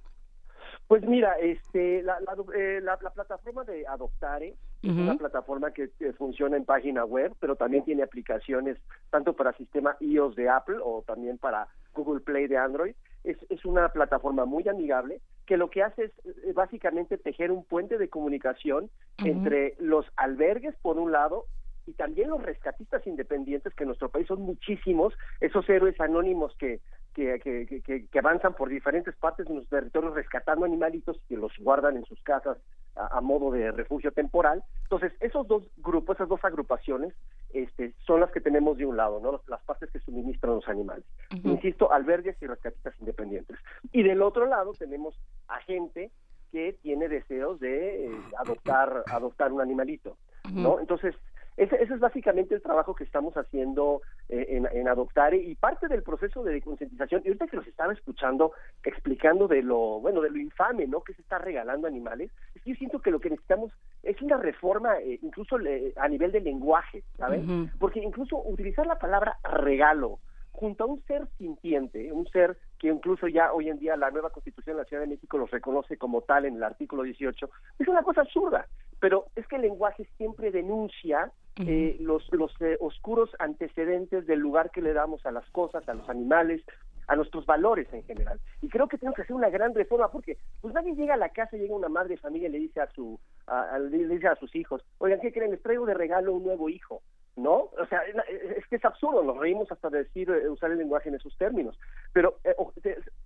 Pues 0.90 1.06
mira, 1.06 1.35
este, 1.35 2.02
la, 2.02 2.18
la, 2.18 2.35
eh, 2.52 2.80
la, 2.82 2.99
la 3.00 3.11
plataforma 3.11 3.62
de 3.62 3.87
Adoptare 3.87 4.56
es 4.82 4.90
Ujú. 4.90 5.00
una 5.02 5.14
plataforma 5.14 5.70
que, 5.70 5.90
que 5.90 6.12
funciona 6.14 6.56
en 6.56 6.64
página 6.64 7.04
web, 7.04 7.32
pero 7.38 7.54
también 7.54 7.85
tiene 7.85 8.02
aplicaciones 8.02 8.76
tanto 9.09 9.35
para 9.35 9.52
sistema 9.52 9.97
iOS 10.00 10.35
de 10.35 10.49
Apple 10.49 10.78
o 10.82 11.04
también 11.06 11.38
para 11.38 11.68
Google 11.94 12.18
Play 12.23 12.49
de 12.49 12.59
Android. 12.59 12.97
Es, 13.23 13.37
es 13.50 13.64
una 13.64 13.90
plataforma 13.90 14.47
muy 14.47 14.66
amigable 14.68 15.20
que 15.47 15.56
lo 15.56 15.70
que 15.70 15.85
hace 15.85 16.06
es 16.06 16.12
eh, 16.25 16.52
básicamente 16.54 17.18
tejer 17.18 17.52
un 17.52 17.64
puente 17.64 17.97
de 17.97 18.09
comunicación 18.09 18.90
entre 19.18 19.76
los 19.78 20.06
albergues, 20.16 20.75
por 20.82 20.99
un 20.99 21.12
lado, 21.12 21.47
y 21.87 21.92
también 21.92 22.30
los 22.30 22.42
rescatistas 22.42 23.06
independientes, 23.06 23.73
que 23.75 23.85
en 23.85 23.88
nuestro 23.88 24.09
país 24.09 24.26
son 24.26 24.42
muchísimos, 24.42 25.14
esos 25.38 25.68
héroes 25.68 26.00
anónimos 26.00 26.52
que, 26.56 26.80
que, 27.14 27.38
que, 27.40 27.82
que- 28.08 28.18
avanzan 28.18 28.54
por 28.54 28.68
diferentes 28.68 29.14
partes 29.16 29.46
de 29.46 29.54
nuestros 29.54 29.80
territorios 29.80 30.14
rescatando 30.14 30.64
animalitos 30.64 31.16
y 31.16 31.28
que 31.28 31.36
los 31.36 31.52
guardan 31.58 31.96
en 31.96 32.04
sus 32.04 32.22
casas 32.22 32.58
a, 32.96 33.18
a 33.18 33.20
modo 33.20 33.50
de 33.50 33.70
refugio 33.72 34.12
temporal. 34.12 34.62
Entonces, 34.84 35.12
esos 35.20 35.46
dos 35.48 35.64
grupos, 35.78 36.16
esas 36.16 36.28
dos 36.28 36.44
agrupaciones, 36.44 37.14
este, 37.52 37.94
son 38.06 38.20
las 38.20 38.30
que 38.30 38.40
tenemos 38.40 38.76
de 38.78 38.86
un 38.86 38.96
lado, 38.96 39.20
¿no? 39.20 39.32
Las- 39.32 39.48
Las 39.48 39.62
partes 39.62 39.90
que 39.90 39.98
suministran 40.00 40.54
los 40.54 40.68
animales. 40.68 41.04
Insisto, 41.44 41.92
albergues 41.92 42.36
y 42.40 42.46
rescatistas 42.46 42.94
independientes. 43.00 43.56
Y 43.92 44.02
del 44.02 44.22
otro 44.22 44.46
lado 44.46 44.72
tenemos 44.78 45.14
a 45.48 45.60
gente 45.62 46.10
que 46.52 46.72
tiene 46.82 47.08
deseos 47.08 47.60
de 47.60 48.06
eh, 48.06 48.10
adoptar 48.38 49.04
adoptar 49.06 49.52
un 49.52 49.60
animalito, 49.60 50.16
¿no? 50.52 50.80
Entonces, 50.80 51.14
ese, 51.57 51.76
ese 51.83 51.95
es 51.95 52.00
básicamente 52.00 52.54
el 52.54 52.62
trabajo 52.62 52.95
que 52.95 53.04
estamos 53.04 53.35
haciendo 53.37 54.02
eh, 54.28 54.47
en, 54.50 54.69
en 54.73 54.88
Adoptare 54.88 55.37
y 55.37 55.54
parte 55.57 55.88
del 55.88 56.02
proceso 56.02 56.42
de 56.42 56.61
concientización. 56.62 57.23
Y 57.25 57.28
ahorita 57.28 57.49
que 57.49 57.57
los 57.57 57.66
estaba 57.66 57.92
escuchando 57.92 58.52
explicando 58.85 59.47
de 59.49 59.62
lo, 59.62 60.00
bueno, 60.00 60.21
de 60.21 60.30
lo 60.30 60.38
infame, 60.38 60.87
¿no? 60.87 61.02
Que 61.02 61.14
se 61.14 61.23
está 61.23 61.38
regalando 61.38 61.87
animales, 61.87 62.30
es 62.54 62.62
que 62.62 62.71
yo 62.71 62.76
siento 62.76 63.00
que 63.00 63.11
lo 63.11 63.21
que 63.21 63.30
necesitamos 63.30 63.73
es 64.02 64.21
una 64.23 64.37
reforma, 64.38 64.99
eh, 65.00 65.19
incluso 65.23 65.59
le- 65.59 65.92
a 65.97 66.09
nivel 66.09 66.33
de 66.33 66.40
lenguaje, 66.40 67.02
¿sabes? 67.16 67.42
Porque 67.78 68.00
incluso 68.00 68.38
utilizar 68.42 68.87
la 68.87 68.99
palabra 68.99 69.38
regalo 69.45 70.19
junto 70.52 70.85
a 70.85 70.87
un 70.87 71.02
ser 71.04 71.26
sintiente, 71.38 72.12
un 72.12 72.26
ser 72.28 72.57
que 72.80 72.88
incluso 72.88 73.28
ya 73.28 73.52
hoy 73.52 73.68
en 73.68 73.78
día 73.78 73.94
la 73.96 74.10
nueva 74.10 74.30
Constitución 74.30 74.75
de 74.76 74.82
la 74.82 74.88
Ciudad 74.88 75.02
de 75.02 75.08
México 75.08 75.37
los 75.38 75.50
reconoce 75.50 75.96
como 75.99 76.22
tal 76.22 76.46
en 76.46 76.56
el 76.56 76.64
artículo 76.64 77.02
18, 77.04 77.49
es 77.78 77.87
una 77.87 78.02
cosa 78.02 78.22
absurda. 78.22 78.66
Pero 78.99 79.26
es 79.37 79.46
que 79.46 79.56
el 79.56 79.62
lenguaje 79.62 80.08
siempre 80.16 80.50
denuncia 80.50 81.30
eh, 81.68 81.96
los, 82.00 82.26
los 82.32 82.52
eh, 82.60 82.76
oscuros 82.80 83.30
antecedentes 83.38 84.26
del 84.26 84.40
lugar 84.40 84.70
que 84.70 84.80
le 84.82 84.92
damos 84.94 85.25
a 85.26 85.30
las 85.30 85.49
cosas, 85.50 85.87
a 85.88 85.94
los 85.94 86.08
animales, 86.08 86.62
a 87.06 87.16
nuestros 87.16 87.44
valores 87.44 87.87
en 87.92 88.02
general. 88.04 88.40
Y 88.62 88.68
creo 88.68 88.88
que 88.88 88.96
tenemos 88.96 89.16
que 89.16 89.22
hacer 89.22 89.37
una 89.37 89.50
gran 89.50 89.75
reforma 89.75 90.10
porque 90.10 90.38
pues 90.62 90.72
nadie 90.72 90.94
llega 90.94 91.14
a 91.14 91.18
la 91.18 91.28
casa, 91.30 91.56
llega 91.56 91.75
una 91.75 91.88
madre 91.88 92.10
de 92.10 92.16
familia 92.18 92.49
y 92.49 92.52
le 92.52 92.58
dice 92.60 92.80
a 92.80 92.87
su 92.92 93.18
a, 93.46 93.75
a- 93.75 93.78
le 93.78 94.06
dice 94.06 94.28
a 94.28 94.37
sus 94.37 94.54
hijos, 94.54 94.82
"Oigan, 94.99 95.20
¿qué 95.20 95.32
creen? 95.32 95.50
Les 95.50 95.62
traigo 95.62 95.84
de 95.87 95.94
regalo 95.94 96.32
un 96.32 96.44
nuevo 96.44 96.68
hijo." 96.68 97.02
¿No? 97.37 97.70
O 97.78 97.87
sea, 97.88 98.00
es 98.02 98.66
que 98.66 98.76
es 98.76 98.84
absurdo, 98.84 99.22
nos 99.22 99.38
reímos 99.38 99.70
hasta 99.72 99.88
de 99.88 99.99
decir, 100.04 100.28
eh, 100.30 100.49
usar 100.49 100.72
el 100.72 100.78
lenguaje 100.78 101.08
en 101.08 101.14
esos 101.14 101.37
términos. 101.38 101.78
Pero 102.12 102.38
eh, 102.44 102.54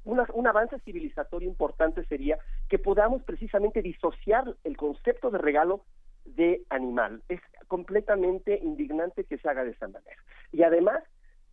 una- 0.04 0.26
un 0.34 0.46
avance 0.46 0.78
civilizatorio 0.80 1.48
importante 1.48 2.04
sería 2.04 2.38
que 2.68 2.78
podamos 2.78 3.22
precisamente 3.24 3.82
disociar 3.82 4.54
el 4.62 4.76
concepto 4.76 5.30
de 5.30 5.38
regalo 5.38 5.80
de 6.26 6.62
animal. 6.70 7.22
Es 7.28 7.40
completamente 7.66 8.58
indignante 8.62 9.24
que 9.24 9.38
se 9.38 9.48
haga 9.48 9.64
de 9.64 9.70
esa 9.72 9.88
manera. 9.88 10.22
Y 10.52 10.62
además, 10.62 11.02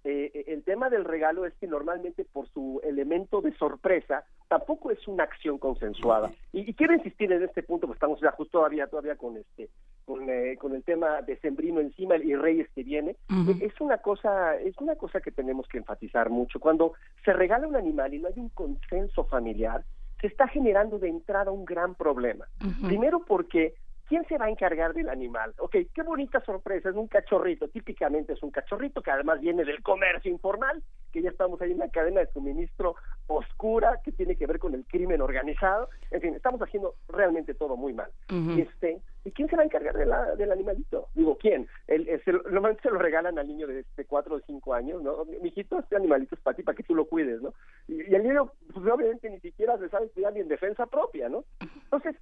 eh, 0.04 0.46
el 0.48 0.64
tema 0.64 0.90
del 0.90 1.06
regalo 1.06 1.46
es 1.46 1.54
que 1.56 1.68
normalmente 1.68 2.26
por 2.26 2.48
su 2.50 2.82
elemento 2.84 3.42
de 3.42 3.54
sorpresa 3.58 4.24
tampoco 4.48 4.90
es 4.90 5.08
una 5.08 5.24
acción 5.24 5.60
consensuada. 5.60 6.32
Y, 6.52 6.70
y 6.70 6.74
quiero 6.74 6.94
insistir 6.94 7.32
en 7.32 7.44
este 7.44 7.62
punto, 7.62 7.86
porque 7.86 7.98
estamos 7.98 8.20
ya 8.20 8.32
justo 8.32 8.60
todavía 8.60 8.88
todavía 8.88 9.16
con 9.16 9.38
este 9.38 9.70
con, 10.06 10.30
eh, 10.30 10.58
con 10.60 10.76
el 10.76 10.84
tema 10.84 11.22
de 11.22 11.38
Sembrino 11.38 11.80
encima 11.80 12.18
y 12.18 12.36
Reyes 12.36 12.68
que 12.74 12.84
viene. 12.84 13.16
Es 13.62 13.80
una 13.80 14.00
cosa 14.00 14.56
es 14.58 14.76
una 14.80 14.96
cosa 14.96 15.22
que 15.22 15.32
tenemos 15.32 15.68
que 15.68 15.78
enfatizar 15.78 16.30
mucho. 16.30 16.60
Cuando 16.60 16.94
se 17.24 17.34
regala 17.34 17.68
un 17.68 17.76
animal 17.76 18.14
y 18.14 18.20
no 18.20 18.28
hay 18.28 18.38
un 18.38 18.50
consenso 18.50 19.24
familiar, 19.26 19.84
se 20.20 20.28
está 20.28 20.48
generando 20.48 21.00
de 21.00 21.10
entrada 21.10 21.52
un 21.52 21.66
gran 21.66 21.96
problema. 21.96 22.46
Primero 22.86 23.24
porque 23.26 23.76
¿quién 24.12 24.26
se 24.28 24.38
va 24.38 24.48
a 24.48 24.50
encargar 24.50 24.94
del 24.94 25.08
animal? 25.08 25.54
Ok, 25.60 25.78
qué 25.94 26.04
bonita 26.04 26.42
sorpresa, 26.42 26.90
es 26.90 26.96
un 26.96 27.08
cachorrito, 27.08 27.70
típicamente 27.70 28.34
es 28.34 28.44
un 28.44 28.52
cachorrito 28.52 29.02
que 29.02 29.10
además 29.10 29.40
viene 29.40 29.64
del 29.64 29.82
comercio 29.82 30.30
informal, 30.30 30.84
que 31.12 31.22
ya 31.22 31.30
estamos 31.30 31.62
ahí 31.62 31.72
en 31.72 31.78
una 31.78 31.90
cadena 31.90 32.22
de 32.22 32.28
suministro 32.32 32.96
oscura 33.28 34.00
que 34.04 34.12
tiene 34.12 34.36
que 34.36 34.46
ver 34.48 34.60
con 34.60 34.74
el 34.74 34.86
crimen 34.86 35.22
organizado. 35.22 35.90
En 36.12 36.22
fin, 36.22 36.36
estamos 36.36 36.62
haciendo 36.62 36.96
realmente 37.08 37.54
todo 37.54 37.78
muy 37.78 37.94
mal. 37.94 38.12
Y 38.58 38.62
este, 38.62 39.02
¿y 39.24 39.32
quién 39.32 39.48
se 39.50 39.56
va 39.56 39.62
a 39.62 39.66
encargar 39.66 39.96
de 39.98 40.06
la- 40.06 40.36
del 40.36 40.52
animalito? 40.52 41.08
Digo, 41.14 41.38
¿quién? 41.38 41.68
El, 41.88 42.08
el- 42.10 42.24
se 42.24 42.34
lo- 42.34 42.44
normalmente 42.44 42.82
se 42.84 42.90
lo 42.92 43.00
regalan 43.00 43.38
al 43.40 43.48
niño 43.48 43.68
de, 43.68 43.86
de 43.96 44.06
4 44.06 44.36
o 44.36 44.40
5 44.42 44.74
años, 44.74 45.02
¿no? 45.02 45.26
Mijito, 45.42 45.80
este 45.80 45.96
animalito 45.96 46.36
es 46.36 46.42
para 46.42 46.56
ti, 46.58 46.64
para 46.64 46.76
que 46.76 46.84
tú 46.84 46.96
lo 46.96 47.06
cuides, 47.06 47.42
¿no? 47.42 47.54
Y, 47.88 48.02
y 48.12 48.16
el 48.16 48.24
niño, 48.24 48.52
pues 48.74 48.86
obviamente 48.86 49.30
ni 49.30 49.40
siquiera 49.40 49.78
se 49.78 49.90
sabe 49.90 50.10
cuidar 50.10 50.34
ni 50.34 50.42
en 50.42 50.48
defensa 50.48 50.86
propia, 50.86 51.30
¿no? 51.30 51.46
Entonces, 51.84 52.16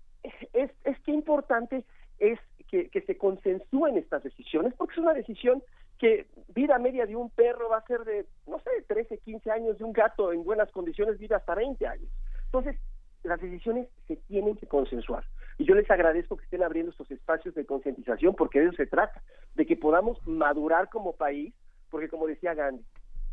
es, 0.54 0.72
es 0.84 1.00
que 1.02 1.12
importante 1.12 1.84
es 2.20 2.40
que, 2.68 2.90
que 2.90 3.02
se 3.02 3.18
consensúen 3.18 3.98
estas 3.98 4.22
decisiones, 4.24 4.74
porque 4.76 4.94
es 4.94 5.00
una 5.00 5.14
decisión 5.14 5.64
que 6.00 6.28
vida 6.56 6.80
media 6.80 7.06
de 7.06 7.16
un 7.16 7.30
perro 7.30 7.70
va 7.70 7.78
a 7.78 7.86
ser 7.86 8.06
de, 8.06 8.26
no 8.48 8.60
sé, 8.60 8.70
13, 8.88 9.20
15 9.20 9.52
años, 9.52 9.78
de 9.78 9.84
un 9.84 9.94
gato 9.94 10.32
en 10.32 10.44
buenas 10.44 10.72
condiciones 10.72 11.20
vive 11.20 11.36
hasta 11.36 11.54
20 11.54 11.86
años. 11.86 12.10
Entonces, 12.46 12.78
las 13.24 13.40
decisiones 13.40 13.88
se 14.08 14.16
tienen 14.16 14.56
que 14.56 14.66
consensuar. 14.66 15.26
Y 15.58 15.66
yo 15.66 15.76
les 15.76 15.92
agradezco 15.92 16.38
que 16.38 16.46
estén 16.46 16.64
abriendo 16.64 16.92
estos 16.92 17.12
espacios 17.12 17.54
de 17.54 17.66
concientización, 17.66 18.34
porque 18.34 18.62
de 18.62 18.68
eso 18.68 18.78
se 18.78 18.88
trata, 18.88 19.22
de 19.56 19.66
que 19.66 19.76
podamos 19.76 20.26
madurar 20.26 20.90
como 20.90 21.14
país, 21.14 21.54
porque 21.92 22.08
como 22.08 22.28
decía 22.28 22.54
Gandhi, 22.54 22.84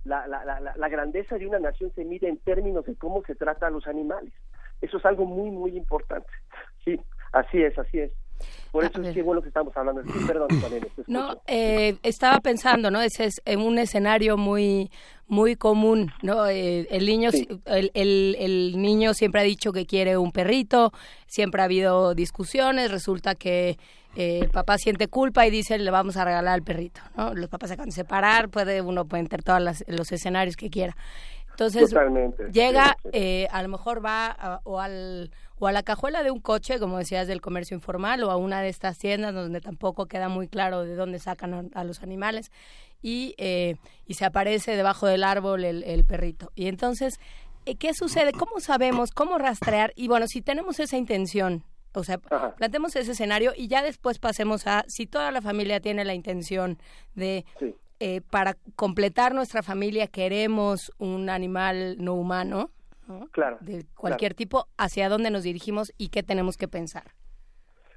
la, 0.05 0.27
la, 0.27 0.45
la, 0.45 0.75
la 0.77 0.89
grandeza 0.89 1.39
de 1.39 1.47
una 1.47 1.61
nación 1.61 1.93
se 1.95 2.05
mide 2.05 2.29
en 2.29 2.39
términos 2.39 2.85
de 2.85 2.97
cómo 2.97 3.23
se 3.27 3.37
trata 3.37 3.69
a 3.69 3.71
los 3.71 3.87
animales. 3.87 4.33
Eso 4.81 4.99
es 4.99 5.07
algo 5.07 5.25
muy, 5.25 5.51
muy 5.51 5.77
importante. 5.77 6.31
Sí, 6.85 7.01
así 7.33 7.63
es, 7.63 7.79
así 7.79 8.01
es. 8.01 8.13
Por 8.73 8.85
eso 8.85 9.01
es 9.01 9.15
que 9.15 9.23
bueno 9.23 9.41
que 9.41 9.49
estamos 9.49 9.75
hablando. 9.77 10.03
Sí, 10.03 10.19
perdón, 10.27 10.49
te 10.61 10.91
No, 11.07 11.41
eh, 11.47 11.97
estaba 12.03 12.41
pensando, 12.41 12.91
¿no? 12.91 13.01
Ese 13.01 13.25
es 13.25 13.41
un 13.57 13.79
escenario 13.79 14.37
muy 14.37 14.91
muy 15.29 15.57
común, 15.57 16.13
¿no? 16.23 16.47
Eh, 16.47 16.87
el 16.91 17.07
niño 17.07 17.33
Sí. 17.33 17.49
el, 17.65 17.91
el, 17.95 18.37
el 18.39 18.81
niño 18.81 19.13
siempre 19.13 19.41
ha 19.41 19.45
dicho 19.45 19.73
que 19.73 19.85
quiere 19.85 20.17
un 20.17 20.31
perrito, 20.31 20.93
siempre 21.27 21.63
ha 21.63 21.65
habido 21.65 22.15
discusiones, 22.15 22.93
resulta 22.93 23.35
que 23.35 23.77
eh, 24.15 24.41
el 24.43 24.51
papá 24.51 24.79
siente 24.79 25.09
culpa 25.09 25.45
y 25.47 25.51
dice 25.51 25.79
le 25.79 25.91
vamos 25.91 26.17
a 26.17 26.25
regalar 26.25 26.55
al 26.55 26.63
perrito, 26.63 27.01
¿no? 27.17 27.35
Los 27.35 27.49
papás 27.49 27.71
se 27.71 27.75
acaban 27.75 27.89
de 27.89 27.95
separar, 27.95 28.49
puede 28.51 28.81
uno 28.83 29.05
puede 29.05 29.23
entrar 29.23 29.43
todos 29.43 29.83
los 29.89 30.13
escenarios 30.13 30.57
que 30.57 30.71
quiera. 30.71 30.97
Entonces 31.57 31.89
Totalmente. 31.89 32.51
llega, 32.53 32.97
Sí, 33.03 33.09
sí. 33.09 33.09
eh, 33.15 33.49
a 33.51 33.63
lo 33.63 33.69
mejor 33.71 34.05
va 34.05 34.27
a- 34.27 34.61
o 34.65 34.79
al 34.79 35.31
o 35.59 35.67
a 35.67 35.73
la 35.73 35.83
cajuela 35.83 36.23
de 36.23 36.31
un 36.31 36.39
coche, 36.41 36.79
como 36.79 36.99
decías, 36.99 37.27
del 37.29 37.41
comercio 37.41 37.75
informal, 37.75 38.23
o 38.25 38.31
a 38.31 38.37
una 38.37 38.61
de 38.61 38.69
estas 38.69 38.99
tiendas 38.99 39.33
donde 39.33 39.63
tampoco 39.63 40.05
queda 40.05 40.29
muy 40.29 40.49
claro 40.49 40.83
de 40.85 40.95
dónde 40.97 41.19
sacan 41.19 41.55
a, 41.55 41.81
a 41.81 41.83
los 41.83 42.03
animales, 42.03 42.53
y, 43.01 43.35
eh, 43.39 43.77
y 44.07 44.15
se 44.15 44.27
aparece 44.27 44.77
debajo 44.77 45.07
del 45.07 45.25
árbol 45.25 45.65
el, 45.65 45.83
el 45.85 46.05
perrito. 46.05 46.53
Y 46.57 46.67
entonces, 46.69 47.19
eh, 47.65 47.77
¿qué 47.77 47.95
sucede? 47.95 48.33
¿Cómo 48.33 48.61
sabemos? 48.61 49.13
¿Cómo 49.13 49.39
rastrear? 49.39 49.95
Y 49.97 50.09
bueno, 50.09 50.27
si 50.29 50.43
tenemos 50.43 50.79
esa 50.79 50.99
intención, 50.99 51.65
o 51.95 52.05
sea, 52.05 52.21
Ajá. 52.31 52.55
planteemos 52.57 52.95
ese 52.95 53.13
escenario 53.13 53.55
y 53.57 53.69
ya 53.69 53.83
después 53.83 54.19
pasemos 54.19 54.67
a 54.67 54.85
si 54.89 55.07
toda 55.07 55.31
la 55.31 55.41
familia 55.41 55.81
tiene 55.81 56.05
la 56.05 56.13
intención 56.13 56.77
de 57.15 57.47
Sí. 57.59 57.75
Eh, 58.01 58.21
para 58.31 58.57
completar 58.75 59.35
nuestra 59.35 59.63
familia 59.63 60.07
queremos 60.07 60.93
un 60.99 61.31
animal 61.31 61.97
no 61.99 62.15
humano, 62.15 62.71
¿no? 63.09 63.29
Claro, 63.29 63.59
de 63.61 63.87
cualquier 63.95 64.35
tipo, 64.35 64.67
hacia 64.77 65.09
dónde 65.09 65.31
nos 65.31 65.43
dirigimos 65.43 65.93
y 65.97 66.09
qué 66.09 66.23
tenemos 66.23 66.57
que 66.57 66.69
pensar. 66.69 67.05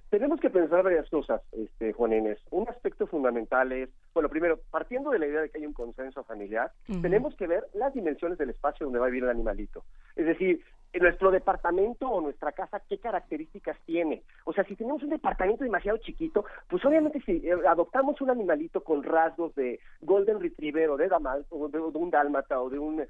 Tenemos 0.09 0.39
que 0.39 0.49
pensar 0.49 0.81
varias 0.81 1.07
cosas, 1.09 1.41
este, 1.51 1.93
Juan 1.93 2.13
Inés. 2.13 2.39
Un 2.49 2.67
aspecto 2.67 3.05
fundamental 3.05 3.71
es, 3.71 3.89
bueno, 4.13 4.27
primero, 4.27 4.59
partiendo 4.71 5.11
de 5.11 5.19
la 5.19 5.27
idea 5.27 5.41
de 5.41 5.49
que 5.49 5.59
hay 5.59 5.67
un 5.67 5.73
consenso 5.73 6.23
familiar, 6.23 6.71
tenemos 7.03 7.35
que 7.35 7.45
ver 7.45 7.67
las 7.75 7.93
dimensiones 7.93 8.39
del 8.39 8.49
espacio 8.49 8.87
donde 8.87 8.97
va 8.97 9.05
a 9.05 9.09
vivir 9.09 9.23
el 9.25 9.29
animalito. 9.29 9.83
Es 10.15 10.25
decir, 10.25 10.63
nuestro 10.93 11.29
departamento 11.29 12.07
o 12.09 12.21
nuestra 12.21 12.51
casa, 12.51 12.81
¿qué 12.89 12.97
características 12.97 13.77
tiene? 13.85 14.23
O 14.45 14.53
sea, 14.53 14.63
si 14.63 14.75
tenemos 14.75 15.03
un 15.03 15.09
departamento 15.09 15.63
demasiado 15.63 15.97
chiquito, 15.99 16.45
pues 16.67 16.83
obviamente 16.83 17.21
si 17.21 17.47
eh, 17.47 17.53
adoptamos 17.67 18.19
un 18.21 18.31
animalito 18.31 18.83
con 18.83 19.03
rasgos 19.03 19.53
de 19.55 19.79
Golden 20.01 20.39
Retriever 20.39 20.89
o 20.89 20.97
de, 20.97 21.07
Damal, 21.07 21.45
o 21.49 21.67
de, 21.67 21.79
un 21.79 22.09
Dálmata 22.09 22.59
o 22.59 22.69
de 22.69 22.79
un 22.79 23.05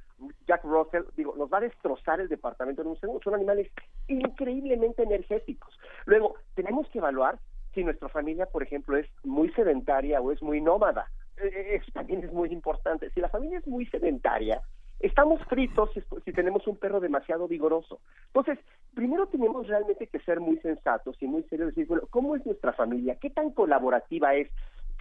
Jack 0.46 0.64
Russell, 0.64 1.04
digo, 1.16 1.36
nos 1.38 1.52
va 1.52 1.60
a 1.60 1.62
destrozar 1.62 2.20
el 2.20 2.28
departamento 2.28 2.82
en 2.82 2.90
un 2.90 3.00
segundo. 3.00 3.22
Son 3.24 3.34
animales 3.34 3.72
increíblemente 4.08 5.04
energéticos. 5.04 5.80
Luego, 6.06 6.36
tenemos 6.56 6.88
que 6.90 7.00
evaluar 7.00 7.40
si 7.74 7.84
nuestra 7.84 8.10
familia, 8.10 8.46
por 8.48 8.64
ejemplo, 8.64 8.98
es 8.98 9.08
muy 9.24 9.52
sedentaria 9.54 10.20
o 10.20 10.32
es 10.32 10.42
muy 10.42 10.60
nómada. 10.60 11.10
Eh, 11.38 11.76
Eso 11.76 11.92
también 11.94 12.24
es 12.24 12.34
muy 12.34 12.50
importante. 12.50 13.10
Si 13.12 13.22
la 13.22 13.30
familia 13.30 13.60
es 13.60 13.68
muy 13.68 13.86
sedentaria, 13.86 14.62
estamos 15.00 15.42
fritos 15.46 15.90
si, 15.94 16.02
si 16.26 16.34
tenemos 16.34 16.68
un 16.68 16.78
perro 16.78 17.00
demasiado 17.00 17.48
vigoroso. 17.48 18.00
Entonces, 18.28 18.60
primero 18.94 19.28
tenemos 19.28 19.68
realmente 19.68 20.08
que 20.08 20.20
ser 20.20 20.40
muy 20.40 20.58
sensatos 20.58 21.16
y 21.22 21.28
muy 21.28 21.44
serios, 21.44 21.70
decir, 21.70 21.88
bueno, 21.88 22.04
¿cómo 22.10 22.36
es 22.36 22.46
nuestra 22.46 22.74
familia? 22.74 23.18
¿Qué 23.20 23.30
tan 23.30 23.52
colaborativa 23.52 24.36
es? 24.36 24.50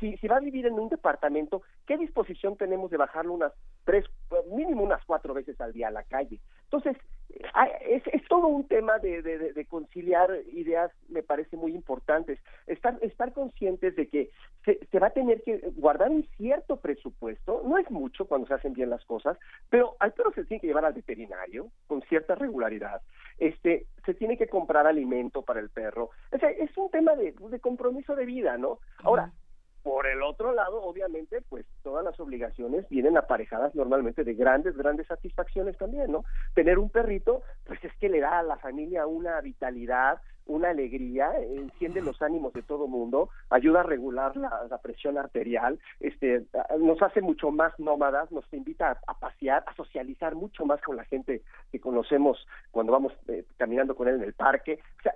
Si, 0.00 0.28
va 0.28 0.36
a 0.36 0.40
vivir 0.40 0.66
en 0.66 0.74
un 0.74 0.88
departamento, 0.88 1.62
¿qué 1.86 1.96
disposición 1.96 2.56
tenemos 2.56 2.90
de 2.90 2.96
bajarlo 2.96 3.32
unas 3.32 3.52
tres, 3.84 4.04
mínimo 4.50 4.82
unas 4.82 5.04
cuatro 5.04 5.34
veces 5.34 5.60
al 5.60 5.72
día 5.72 5.88
a 5.88 5.92
la 5.92 6.04
calle? 6.04 6.38
Entonces, 6.64 6.96
eh, 7.30 7.42
es, 7.88 8.02
es 8.12 8.28
todo 8.28 8.46
un 8.46 8.68
tema 8.68 8.98
de, 8.98 9.66
conciliar 9.68 10.30
ideas, 10.52 10.92
me 11.08 11.22
parece 11.22 11.56
muy 11.56 11.74
importantes. 11.74 12.38
Estar, 12.66 12.96
estar 13.02 13.32
conscientes 13.32 13.96
de 13.96 14.08
que 14.08 14.30
se, 14.64 14.98
va 14.98 15.08
a 15.08 15.10
tener 15.10 15.42
que 15.42 15.58
guardar 15.76 16.10
un 16.10 16.26
cierto 16.36 16.76
presupuesto, 16.76 17.62
no 17.64 17.76
es 17.78 17.90
mucho 17.90 18.26
cuando 18.26 18.46
se 18.46 18.54
hacen 18.54 18.74
bien 18.74 18.90
las 18.90 19.04
cosas, 19.04 19.36
pero 19.68 19.96
al 19.98 20.12
perro 20.12 20.32
se 20.32 20.44
tiene 20.44 20.60
que 20.60 20.68
llevar 20.68 20.84
al 20.84 20.92
veterinario 20.92 21.68
con 21.88 22.02
cierta 22.02 22.36
regularidad. 22.36 23.02
Este, 23.38 23.86
se 24.06 24.14
tiene 24.14 24.36
que 24.36 24.48
comprar 24.48 24.86
alimento 24.86 25.42
para 25.42 25.60
el 25.60 25.70
perro. 25.70 26.10
O 26.32 26.38
sea, 26.38 26.50
es 26.50 26.76
un 26.76 26.90
tema 26.90 27.16
de 27.16 27.34
compromiso 27.60 28.14
de 28.14 28.26
vida, 28.26 28.56
¿no? 28.56 28.78
Ahora, 29.02 29.32
por 29.82 30.06
el 30.06 30.22
otro 30.22 30.52
lado, 30.52 30.82
obviamente, 30.82 31.40
pues 31.48 31.64
todas 31.82 32.04
las 32.04 32.18
obligaciones 32.20 32.88
vienen 32.88 33.16
aparejadas 33.16 33.74
normalmente 33.74 34.24
de 34.24 34.34
grandes, 34.34 34.76
grandes 34.76 35.06
satisfacciones 35.06 35.76
también, 35.76 36.12
¿no? 36.12 36.24
Tener 36.54 36.78
un 36.78 36.90
perrito, 36.90 37.42
pues 37.64 37.82
es 37.84 37.92
que 37.98 38.08
le 38.08 38.20
da 38.20 38.40
a 38.40 38.42
la 38.42 38.58
familia 38.58 39.06
una 39.06 39.40
vitalidad, 39.40 40.20
una 40.46 40.70
alegría, 40.70 41.30
enciende 41.38 42.00
los 42.00 42.20
ánimos 42.22 42.52
de 42.54 42.62
todo 42.62 42.86
mundo, 42.86 43.28
ayuda 43.50 43.80
a 43.80 43.84
regular 43.84 44.36
la, 44.36 44.78
presión 44.82 45.18
arterial, 45.18 45.78
este, 46.00 46.44
nos 46.78 47.00
hace 47.02 47.20
mucho 47.20 47.50
más 47.50 47.78
nómadas, 47.78 48.32
nos 48.32 48.50
invita 48.52 48.90
a, 48.90 48.98
a 49.06 49.18
pasear, 49.18 49.62
a 49.66 49.74
socializar 49.74 50.34
mucho 50.34 50.64
más 50.64 50.80
con 50.80 50.96
la 50.96 51.04
gente 51.04 51.42
que 51.70 51.80
conocemos 51.80 52.46
cuando 52.70 52.92
vamos 52.92 53.12
eh, 53.28 53.44
caminando 53.58 53.94
con 53.94 54.08
él 54.08 54.16
en 54.16 54.22
el 54.22 54.32
parque. 54.32 54.80
O 54.98 55.02
sea, 55.02 55.14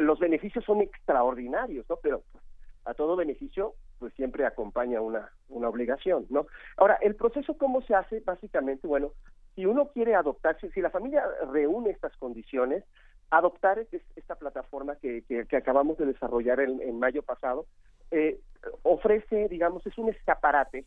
los 0.00 0.18
beneficios 0.18 0.64
son 0.64 0.80
extraordinarios, 0.80 1.86
¿no? 1.88 1.96
Pero 1.96 2.22
a 2.84 2.94
todo 2.94 3.16
beneficio 3.16 3.74
pues 4.00 4.12
siempre 4.14 4.44
acompaña 4.46 5.00
una, 5.00 5.30
una 5.50 5.68
obligación, 5.68 6.26
¿no? 6.30 6.46
Ahora, 6.78 6.98
el 7.02 7.14
proceso 7.14 7.56
cómo 7.56 7.82
se 7.82 7.94
hace 7.94 8.20
básicamente, 8.20 8.88
bueno, 8.88 9.12
si 9.54 9.66
uno 9.66 9.90
quiere 9.92 10.14
adoptar, 10.14 10.58
si, 10.58 10.80
la 10.80 10.90
familia 10.90 11.22
reúne 11.52 11.90
estas 11.90 12.16
condiciones, 12.16 12.82
adoptar 13.30 13.78
es- 13.78 14.02
esta 14.16 14.34
plataforma 14.34 14.96
que, 14.96 15.22
que, 15.28 15.46
que 15.46 15.56
acabamos 15.56 15.98
de 15.98 16.06
desarrollar 16.06 16.60
en, 16.60 16.80
en 16.80 16.98
mayo 16.98 17.22
pasado, 17.22 17.66
eh, 18.10 18.40
ofrece, 18.82 19.48
digamos, 19.48 19.86
es 19.86 19.96
un 19.98 20.08
escaparate 20.08 20.86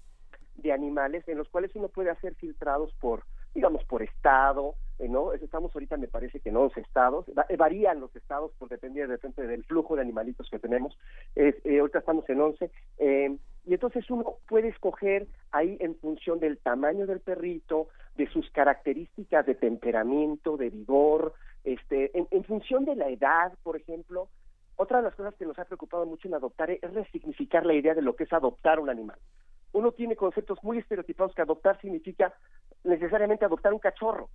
de 0.55 0.72
animales 0.74 1.27
en 1.27 1.38
los 1.38 1.48
cuales 1.50 1.72
uno 1.75 1.88
puede 1.89 2.10
hacer 2.10 2.36
filtrados 2.36 2.93
por, 3.00 3.24
digamos, 3.53 3.83
por 3.86 4.01
estado, 4.01 4.75
eh, 5.00 5.07
¿no? 5.07 5.33
Estamos 5.33 5.74
ahorita, 5.74 5.98
me 5.98 6.07
parece 6.07 6.39
que 6.39 6.50
en 6.50 6.57
11 6.57 6.79
estados, 6.79 7.25
eh, 7.27 7.57
varían 7.57 8.00
los 8.00 8.15
estados 8.15 8.51
por 8.57 8.69
depender 8.69 9.07
de 9.07 9.15
repente 9.15 9.45
del 9.45 9.63
flujo 9.63 9.95
de 9.95 10.01
animalitos 10.01 10.50
que 10.50 10.59
tenemos, 10.59 10.98
eh, 11.35 11.55
ahorita 11.79 12.00
estamos 12.00 12.27
en 12.29 12.42
11, 12.42 12.72
eh, 13.00 13.37
y 13.66 13.74
entonces 13.74 14.09
uno 14.09 14.35
puede 14.48 14.70
escoger 14.70 15.27
ahí 15.51 15.77
en 15.79 15.96
función 15.96 16.39
del 16.39 16.57
tamaño 16.57 17.07
del 17.07 17.22
perrito, 17.22 17.87
de 18.16 18.27
sus 18.27 18.50
características 18.51 19.46
de 19.46 19.55
temperamento, 19.55 20.57
de 20.57 20.70
vigor, 20.70 21.33
este, 21.63 22.11
en 22.13 22.44
función 22.44 22.83
de 22.83 22.96
la 22.96 23.07
edad, 23.07 23.53
por 23.63 23.77
ejemplo, 23.77 24.27
otra 24.75 24.98
de 24.98 25.03
las 25.03 25.16
cosas 25.16 25.35
que 25.35 25.46
nos 25.46 25.57
ha 25.59 25.66
preocupado 25.66 26.05
mucho 26.05 26.27
en 26.27 26.33
adoptar 26.33 26.72
es 26.72 26.94
resignificar 26.94 27.66
la 27.66 27.74
idea 27.74 27.94
de 27.94 28.01
lo 28.01 28.16
que 28.16 28.24
es 28.24 28.33
adoptar 28.33 28.79
un 28.79 28.89
animal. 28.89 29.18
Uno 29.72 29.92
tiene 29.92 30.16
conceptos 30.16 30.59
muy 30.63 30.77
estereotipados 30.77 31.33
que 31.35 31.42
adoptar 31.42 31.79
significa 31.79 32.33
necesariamente 32.83 33.46
adoptar 33.46 33.74
un 33.74 33.79
cachorro. 33.79 34.29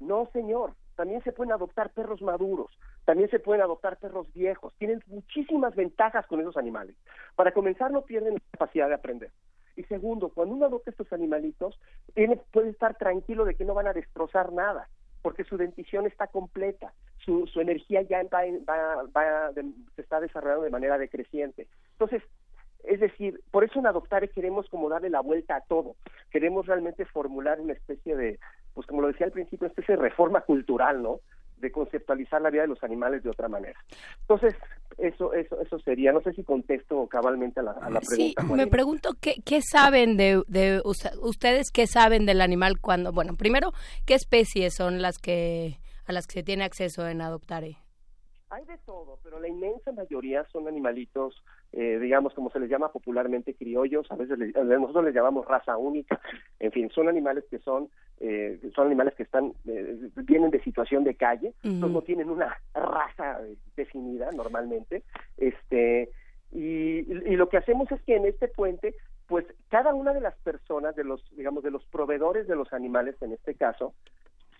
No, 0.00 0.28
señor. 0.32 0.74
También 0.96 1.22
se 1.22 1.32
pueden 1.32 1.52
adoptar 1.52 1.90
perros 1.90 2.20
maduros, 2.20 2.70
también 3.04 3.30
se 3.30 3.40
pueden 3.40 3.62
adoptar 3.62 3.96
perros 3.96 4.32
viejos. 4.34 4.74
Tienen 4.78 5.02
muchísimas 5.06 5.74
ventajas 5.74 6.26
con 6.26 6.40
esos 6.40 6.56
animales. 6.56 6.96
Para 7.34 7.52
comenzar, 7.52 7.90
no 7.90 8.02
pierden 8.02 8.34
la 8.34 8.40
capacidad 8.52 8.88
de 8.88 8.94
aprender. 8.94 9.30
Y 9.74 9.84
segundo, 9.84 10.28
cuando 10.28 10.54
uno 10.54 10.66
adopta 10.66 10.90
estos 10.90 11.12
animalitos, 11.12 11.80
tiene, 12.14 12.36
puede 12.52 12.70
estar 12.70 12.94
tranquilo 12.96 13.44
de 13.44 13.54
que 13.54 13.64
no 13.64 13.72
van 13.72 13.86
a 13.86 13.94
destrozar 13.94 14.52
nada, 14.52 14.88
porque 15.22 15.44
su 15.44 15.56
dentición 15.56 16.06
está 16.06 16.26
completa, 16.26 16.92
su, 17.24 17.48
energía 17.56 18.02
ya 18.02 18.22
va, 18.24 19.52
se 19.96 20.02
está 20.02 20.20
desarrollando 20.20 20.64
de 20.64 20.70
manera 20.70 20.98
decreciente. 20.98 21.68
Entonces, 21.92 22.22
es 22.84 23.00
decir, 23.00 23.40
por 23.50 23.64
eso 23.64 23.78
en 23.78 23.86
Adoptare 23.86 24.28
queremos 24.30 24.68
como 24.68 24.88
darle 24.88 25.10
la 25.10 25.20
vuelta 25.20 25.56
a 25.56 25.60
todo. 25.62 25.96
Queremos 26.30 26.66
realmente 26.66 27.04
formular 27.06 27.60
una 27.60 27.72
especie 27.74 28.16
de, 28.16 28.38
pues 28.74 28.86
como 28.86 29.02
lo 29.02 29.08
decía 29.08 29.26
al 29.26 29.32
principio, 29.32 29.66
una 29.66 29.72
especie 29.72 29.96
de 29.96 30.02
reforma 30.02 30.40
cultural, 30.42 31.02
¿no? 31.02 31.20
De 31.58 31.70
conceptualizar 31.70 32.42
la 32.42 32.50
vida 32.50 32.62
de 32.62 32.68
los 32.68 32.82
animales 32.82 33.22
de 33.22 33.30
otra 33.30 33.48
manera. 33.48 33.78
Entonces, 34.22 34.54
eso, 34.98 35.32
eso, 35.32 35.60
eso 35.60 35.78
sería. 35.78 36.12
No 36.12 36.20
sé 36.20 36.32
si 36.32 36.42
contesto 36.42 37.06
cabalmente 37.06 37.60
a 37.60 37.62
la, 37.62 37.70
a 37.72 37.88
la 37.90 38.00
Sí, 38.00 38.34
pregunta. 38.34 38.42
me 38.42 38.48
Juanina. 38.48 38.70
pregunto 38.70 39.10
qué, 39.20 39.34
qué 39.44 39.60
saben 39.62 40.16
de, 40.16 40.42
de 40.48 40.82
ustedes, 40.84 41.70
qué 41.70 41.86
saben 41.86 42.26
del 42.26 42.40
animal 42.40 42.80
cuando, 42.80 43.12
bueno, 43.12 43.36
primero, 43.36 43.70
qué 44.06 44.14
especies 44.14 44.74
son 44.74 45.00
las 45.02 45.18
que 45.18 45.78
a 46.04 46.12
las 46.12 46.26
que 46.26 46.32
se 46.40 46.42
tiene 46.42 46.64
acceso 46.64 47.06
en 47.06 47.20
Adoptare. 47.20 47.76
Hay 48.50 48.64
de 48.66 48.76
todo, 48.78 49.18
pero 49.22 49.38
la 49.40 49.48
inmensa 49.48 49.92
mayoría 49.92 50.44
son 50.52 50.66
animalitos, 50.68 51.42
eh, 51.72 51.98
digamos, 51.98 52.34
como 52.34 52.50
se 52.50 52.60
les 52.60 52.68
llama 52.70 52.92
popularmente 52.92 53.54
criollos, 53.54 54.10
a 54.10 54.16
veces 54.16 54.38
le- 54.38 54.52
nosotros 54.52 55.04
les 55.04 55.14
llamamos 55.14 55.46
raza 55.46 55.76
única, 55.76 56.20
en 56.60 56.70
fin, 56.72 56.90
son 56.90 57.08
animales 57.08 57.44
que 57.50 57.58
son, 57.60 57.88
eh, 58.20 58.60
son 58.74 58.86
animales 58.86 59.14
que 59.14 59.22
están, 59.22 59.52
eh, 59.66 60.08
vienen 60.24 60.50
de 60.50 60.62
situación 60.62 61.02
de 61.04 61.14
calle, 61.14 61.54
entonces 61.64 61.94
no 61.94 62.02
tienen 62.02 62.30
una 62.30 62.56
raza 62.74 63.40
eh, 63.46 63.56
definida 63.76 64.30
normalmente, 64.32 65.02
este, 65.38 66.10
y, 66.50 66.98
y 67.10 67.36
lo 67.36 67.48
que 67.48 67.56
hacemos 67.56 67.90
es 67.90 68.02
que 68.02 68.16
en 68.16 68.26
este 68.26 68.48
puente, 68.48 68.94
pues 69.26 69.46
cada 69.70 69.94
una 69.94 70.12
de 70.12 70.20
las 70.20 70.36
personas, 70.40 70.94
de 70.94 71.04
los, 71.04 71.24
digamos, 71.34 71.62
de 71.62 71.70
los 71.70 71.84
proveedores 71.86 72.46
de 72.46 72.56
los 72.56 72.72
animales 72.74 73.16
en 73.22 73.32
este 73.32 73.54
caso, 73.54 73.94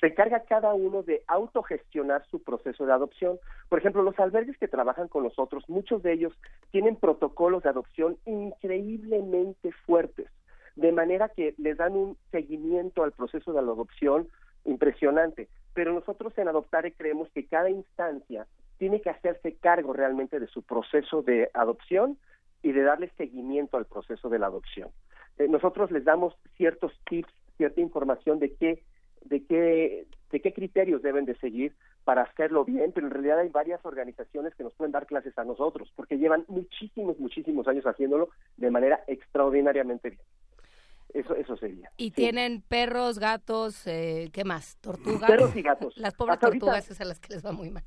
se 0.03 0.09
encarga 0.09 0.41
cada 0.41 0.75
uno 0.75 1.05
de 1.05 1.23
autogestionar 1.29 2.27
su 2.27 2.43
proceso 2.43 2.85
de 2.85 2.93
adopción. 2.93 3.39
Por 3.69 3.79
ejemplo, 3.79 4.03
los 4.03 4.19
albergues 4.19 4.59
que 4.59 4.67
trabajan 4.67 5.07
con 5.07 5.23
nosotros, 5.23 5.63
muchos 5.69 6.03
de 6.03 6.13
ellos 6.13 6.33
tienen 6.73 6.97
protocolos 6.97 7.63
de 7.63 7.69
adopción 7.69 8.19
increíblemente 8.27 9.71
fuertes, 9.87 10.27
de 10.75 10.91
manera 10.91 11.29
que 11.29 11.55
les 11.57 11.77
dan 11.77 11.93
un 11.93 12.17
seguimiento 12.33 13.05
al 13.05 13.13
proceso 13.13 13.53
de 13.53 13.63
la 13.63 13.71
adopción 13.71 14.27
impresionante. 14.65 15.49
Pero 15.73 15.93
nosotros 15.93 16.37
en 16.37 16.49
Adoptare 16.49 16.95
creemos 16.95 17.29
que 17.31 17.47
cada 17.47 17.71
instancia 17.71 18.49
tiene 18.79 19.01
que 19.01 19.11
hacerse 19.11 19.55
cargo 19.55 19.93
realmente 19.93 20.41
de 20.41 20.49
su 20.49 20.63
proceso 20.63 21.23
de 21.23 21.49
adopción 21.55 22.19
y 22.61 22.73
de 22.73 22.83
darle 22.83 23.13
seguimiento 23.17 23.77
al 23.77 23.87
proceso 23.87 24.29
de 24.29 24.41
la 24.41 24.47
adopción. 24.47 24.89
Eh, 25.39 25.47
nosotros 25.47 25.93
les 25.93 26.05
damos 26.05 26.35
ciertos 26.57 26.93
tips, 27.09 27.33
cierta 27.57 27.81
información 27.81 28.41
de 28.41 28.53
qué 28.55 28.83
de 29.25 29.45
qué 29.47 30.07
de 30.31 30.41
qué 30.41 30.55
criterios 30.55 31.03
deben 31.03 31.27
de 31.27 31.37
seguir 31.37 31.75
para 32.05 32.23
hacerlo 32.23 32.65
bien, 32.65 32.91
pero 32.93 33.07
en 33.07 33.13
realidad 33.13 33.39
hay 33.41 33.51
varias 33.51 33.85
organizaciones 33.85 34.55
que 34.55 34.63
nos 34.65 34.73
pueden 34.75 34.91
dar 34.93 35.07
clases 35.07 35.37
a 35.37 35.45
nosotros, 35.45 35.93
porque 35.95 36.17
llevan 36.17 36.45
muchísimos, 36.49 37.19
muchísimos 37.19 37.69
años 37.69 37.85
haciéndolo 37.85 38.31
de 38.57 38.71
manera 38.71 39.05
extraordinariamente 39.09 40.09
bien. 40.11 40.23
Eso, 41.13 41.35
eso 41.37 41.57
sería. 41.59 41.91
Y 41.99 42.07
Sí. 42.07 42.11
tienen 42.13 42.63
perros, 42.63 43.19
gatos, 43.19 43.87
eh, 43.87 44.31
¿qué 44.33 44.45
más? 44.45 44.79
Tortugas. 44.81 45.31
Perros 45.31 45.55
y 45.55 45.61
gatos. 45.61 45.95
Las 45.99 46.15
pobres 46.15 46.35
Hasta 46.35 46.47
ahorita- 46.47 46.65
tortugas 46.67 46.91
es 46.91 47.01
a 47.03 47.05
las 47.05 47.21
que 47.21 47.35
les 47.35 47.45
va 47.45 47.53
muy 47.53 47.71
mal. 47.71 47.85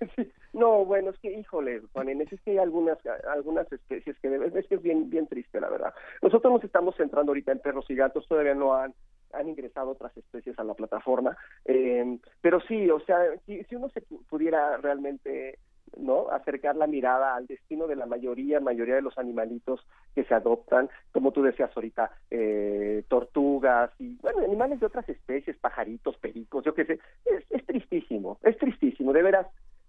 Sí, 0.16 0.30
No, 0.52 0.84
bueno, 0.84 1.10
es 1.10 1.18
que, 1.18 1.32
híjole, 1.32 1.80
Juan 1.92 2.10
Inés, 2.10 2.32
es 2.32 2.40
que 2.42 2.52
hay 2.52 2.58
algunas, 2.58 2.98
algunas 3.34 3.70
especies 3.72 4.16
que 4.20 4.28
es 4.34 4.66
que 4.66 4.74
es 4.76 4.82
bien, 4.82 5.08
bien 5.10 5.26
triste, 5.26 5.60
la 5.60 5.68
verdad. 5.70 5.92
Nosotros 6.22 6.52
nos 6.52 6.62
estamos 6.64 6.94
centrando 6.96 7.30
ahorita 7.30 7.50
en 7.52 7.58
perros 7.60 7.86
y 7.88 7.94
gatos, 7.96 8.26
todavía 8.28 8.54
no 8.54 8.74
han, 8.74 8.94
han 9.32 9.48
ingresado 9.48 9.90
otras 9.90 10.16
especies 10.16 10.58
a 10.58 10.64
la 10.64 10.74
plataforma, 10.74 11.36
eh, 11.64 12.18
pero 12.40 12.60
sí, 12.60 12.88
o 12.90 13.00
sea, 13.00 13.18
si, 13.46 13.64
uno 13.74 13.88
se 13.90 14.02
pu- 14.06 14.24
pudiera 14.28 14.76
realmente 14.78 15.58
no 15.96 16.28
acercar 16.30 16.76
la 16.76 16.86
mirada 16.86 17.34
al 17.34 17.46
destino 17.46 17.86
de 17.86 17.96
la 17.96 18.04
mayoría 18.04 18.60
mayoría 18.60 18.96
de 18.96 19.00
los 19.02 19.16
animalitos 19.16 19.80
que 20.14 20.22
se 20.24 20.34
adoptan 20.34 20.90
como 21.12 21.32
tú 21.32 21.42
decías 21.42 21.70
ahorita 21.74 22.10
eh, 22.30 23.04
tortugas 23.08 23.90
y 23.98 24.16
bueno 24.20 24.40
animales 24.40 24.80
de 24.80 24.86
otras 24.86 25.08
especies 25.08 25.56
pajaritos 25.56 26.18
pericos 26.18 26.62
yo 26.64 26.74
qué 26.74 26.84
sé 26.84 27.00
es, 27.24 27.42
es 27.48 27.64
tristísimo 27.64 28.38
es 28.42 28.58
tristísimo 28.58 29.14
de 29.14 29.22
veras 29.22 29.46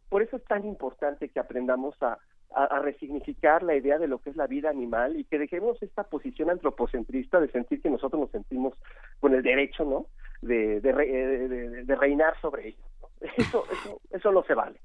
por 0.10 0.22
eso 0.24 0.38
es 0.38 0.43
tan 0.45 0.65
importante 0.65 1.30
que 1.30 1.39
aprendamos 1.39 1.95
a, 2.02 2.17
a, 2.56 2.63
a 2.65 2.80
resignificar 2.80 3.63
la 3.63 3.76
idea 3.76 3.98
de 4.00 4.08
lo 4.08 4.19
que 4.19 4.32
es 4.32 4.36
la 4.36 4.48
vida 4.48 4.69
animal 4.69 5.17
y 5.19 5.24
que 5.24 5.38
dejemos 5.39 5.82
esta 5.84 6.04
posición 6.04 6.50
antropocentrista 6.50 7.39
de 7.39 7.50
sentir 7.52 7.82
que 7.82 7.89
nosotros 7.89 8.19
nos 8.22 8.32
sentimos 8.32 8.74
con 9.19 9.34
el 9.36 9.43
derecho 9.43 9.86
no 9.86 10.08
de, 10.41 10.82
de, 10.82 10.91
re- 10.91 11.08
de- 11.08 11.48
de- 11.48 11.84
de 11.86 11.95
reinar 11.95 12.34
sobre 12.41 12.69
ellos 12.69 12.82
¿no? 13.02 13.08
eso, 13.38 13.63
eso 13.72 14.02
eso 14.12 14.32
no 14.32 14.43
se 14.43 14.54
vale 14.54 14.80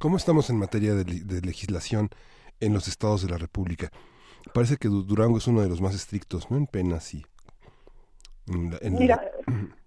¿Cómo 0.00 0.16
estamos 0.16 0.48
en 0.48 0.56
materia 0.58 0.94
de, 0.94 1.04
legislación 1.44 2.08
en 2.60 2.72
los 2.72 2.88
estados 2.88 3.22
de 3.22 3.30
la 3.30 3.36
República? 3.36 3.90
Parece 4.54 4.78
que 4.78 4.88
Du- 4.88 5.02
Durango 5.02 5.36
es 5.36 5.46
uno 5.46 5.60
de 5.60 5.68
los 5.68 5.82
más 5.82 5.94
estrictos, 5.94 6.50
¿no? 6.50 6.56
En 6.56 6.66
penas 6.66 7.12
y... 7.12 7.22
en 8.46 8.70
la- 8.70 8.78
en 8.80 8.94
la- 8.94 8.98
Mira, 8.98 9.30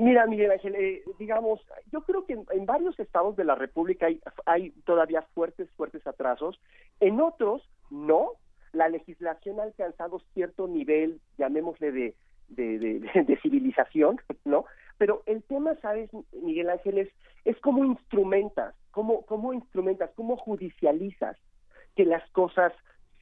mira, 0.00 0.26
Miguel 0.26 0.50
Ángel, 0.50 0.74
eh, 0.74 1.02
digamos, 1.18 1.60
yo 1.92 2.02
creo 2.02 2.24
que 2.26 2.32
en, 2.32 2.66
varios 2.66 2.98
estados 2.98 3.36
de 3.36 3.44
la 3.44 3.54
República 3.54 4.06
hay, 4.06 4.20
hay 4.46 4.70
todavía 4.84 5.22
fuertes, 5.34 5.70
fuertes 5.72 6.06
atrasos. 6.06 6.60
En 7.00 7.20
otros, 7.20 7.62
no. 7.90 8.32
La 8.72 8.88
legislación 8.88 9.58
ha 9.58 9.64
alcanzado 9.64 10.20
cierto 10.32 10.68
nivel, 10.68 11.20
llamémosle 11.38 11.92
de- 11.92 12.14
de 12.48 13.38
civilización, 13.42 14.20
¿no? 14.44 14.64
Pero 14.98 15.22
el 15.26 15.42
tema, 15.44 15.74
¿sabes, 15.76 16.10
Miguel 16.42 16.68
Ángel? 16.70 16.98
Es, 16.98 17.08
es 17.44 17.58
cómo 17.60 17.84
instrumentas, 17.84 18.74
cómo, 18.90 19.22
cómo 19.22 19.52
instrumentas, 19.52 20.10
cómo 20.14 20.36
judicializas 20.36 21.36
que 21.96 22.04
las 22.04 22.28
cosas 22.32 22.72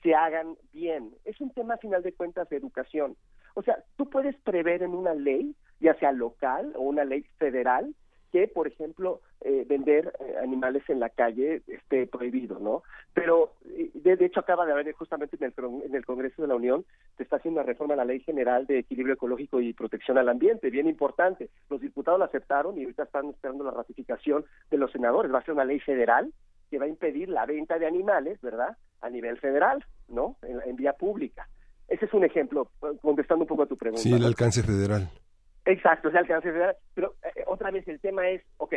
se 0.02 0.14
hagan 0.14 0.56
bien. 0.72 1.14
Es 1.24 1.40
un 1.40 1.50
tema, 1.50 1.74
a 1.74 1.78
final 1.78 2.02
de 2.02 2.12
cuentas, 2.12 2.48
de 2.48 2.56
educación. 2.56 3.16
O 3.54 3.62
sea, 3.62 3.82
tú 3.96 4.08
puedes 4.08 4.36
prever 4.42 4.82
en 4.82 4.94
una 4.94 5.14
ley, 5.14 5.54
ya 5.80 5.94
sea 5.94 6.12
local 6.12 6.72
o 6.76 6.82
una 6.82 7.04
ley 7.04 7.24
federal, 7.38 7.94
que, 8.32 8.46
por 8.46 8.66
ejemplo, 8.66 9.20
eh, 9.40 9.64
vender 9.66 10.12
eh, 10.20 10.34
animales 10.42 10.82
en 10.88 11.00
la 11.00 11.08
calle 11.08 11.62
esté 11.66 12.06
prohibido, 12.06 12.58
¿no? 12.58 12.82
Pero, 13.14 13.54
de, 13.64 14.24
hecho, 14.24 14.40
acaba 14.40 14.66
de 14.66 14.72
haber 14.72 14.92
justamente 14.92 15.36
en 15.40 15.44
el, 15.44 15.54
en 15.84 15.94
el 15.94 16.04
Congreso 16.04 16.42
de 16.42 16.48
la 16.48 16.54
Unión, 16.54 16.84
se 17.16 17.22
está 17.22 17.36
haciendo 17.36 17.60
una 17.60 17.66
reforma 17.66 17.94
a 17.94 17.96
la 17.96 18.04
Ley 18.04 18.20
General 18.20 18.66
de 18.66 18.80
Equilibrio 18.80 19.14
Ecológico 19.14 19.60
y 19.60 19.72
Protección 19.72 20.18
al 20.18 20.28
Ambiente, 20.28 20.70
bien 20.70 20.88
importante. 20.88 21.48
Los 21.70 21.80
diputados 21.80 22.18
la 22.18 22.26
aceptaron 22.26 22.78
y 22.78 22.82
ahorita 22.82 23.04
están 23.04 23.30
esperando 23.30 23.64
la 23.64 23.70
ratificación 23.70 24.44
de 24.70 24.76
los 24.76 24.92
senadores. 24.92 25.32
Va 25.32 25.38
a 25.38 25.44
ser 25.44 25.54
una 25.54 25.64
ley 25.64 25.80
federal 25.80 26.32
que 26.70 26.78
va 26.78 26.84
a 26.84 26.88
impedir 26.88 27.30
la 27.30 27.46
venta 27.46 27.78
de 27.78 27.86
animales, 27.86 28.40
¿verdad?, 28.42 28.76
a 29.00 29.08
nivel 29.08 29.38
federal, 29.38 29.82
¿no?, 30.08 30.36
en, 30.42 30.60
en 30.66 30.76
vía 30.76 30.92
pública. 30.92 31.48
Ese 31.88 32.04
es 32.04 32.12
un 32.12 32.24
ejemplo, 32.24 32.70
contestando 33.00 33.44
un 33.44 33.48
poco 33.48 33.62
a 33.62 33.66
tu 33.66 33.76
pregunta. 33.76 34.02
Sí, 34.02 34.12
el 34.12 34.24
alcance 34.24 34.62
federal. 34.62 35.08
Exacto, 35.68 36.08
es 36.08 36.14
alcance 36.14 36.50
federal. 36.50 36.76
Pero 36.94 37.14
eh, 37.22 37.44
otra 37.46 37.70
vez 37.70 37.86
el 37.88 38.00
tema 38.00 38.26
es, 38.28 38.42
ok, 38.56 38.74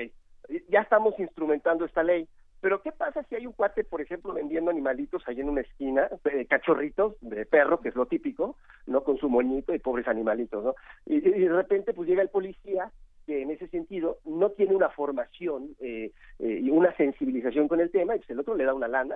ya 0.68 0.82
estamos 0.82 1.18
instrumentando 1.20 1.86
esta 1.86 2.04
ley, 2.04 2.28
pero 2.60 2.82
¿qué 2.82 2.92
pasa 2.92 3.24
si 3.24 3.36
hay 3.36 3.48
un 3.48 3.54
cuate, 3.54 3.86
por 3.86 4.02
ejemplo, 4.02 4.34
vendiendo 4.34 4.70
animalitos 4.70 5.24
ahí 5.26 5.40
en 5.40 5.50
una 5.50 5.62
esquina, 5.62 6.10
eh, 6.26 6.46
cachorritos 6.48 7.16
de 7.22 7.46
perro, 7.46 7.80
que 7.80 7.90
es 7.90 7.96
lo 7.96 8.08
típico, 8.08 8.58
¿no? 8.88 9.06
Con 9.06 9.18
su 9.18 9.30
moñito 9.30 9.74
y 9.74 9.80
pobres 9.80 10.06
animalitos, 10.08 10.64
¿no? 10.66 10.76
Y, 11.06 11.16
y 11.16 11.48
de 11.48 11.54
repente 11.54 11.94
pues 11.94 12.10
llega 12.10 12.22
el 12.22 12.30
policía 12.30 12.92
que 13.26 13.42
en 13.42 13.52
ese 13.52 13.70
sentido 13.70 14.18
no 14.26 14.50
tiene 14.52 14.76
una 14.76 14.90
formación 14.90 15.70
eh, 15.80 16.12
eh, 16.40 16.60
y 16.62 16.70
una 16.72 16.94
sensibilización 16.98 17.70
con 17.70 17.80
el 17.80 17.90
tema, 17.90 18.16
y 18.16 18.20
pues 18.20 18.30
el 18.32 18.40
otro 18.40 18.56
le 18.56 18.66
da 18.66 18.74
una 18.74 18.90
lana, 18.90 19.16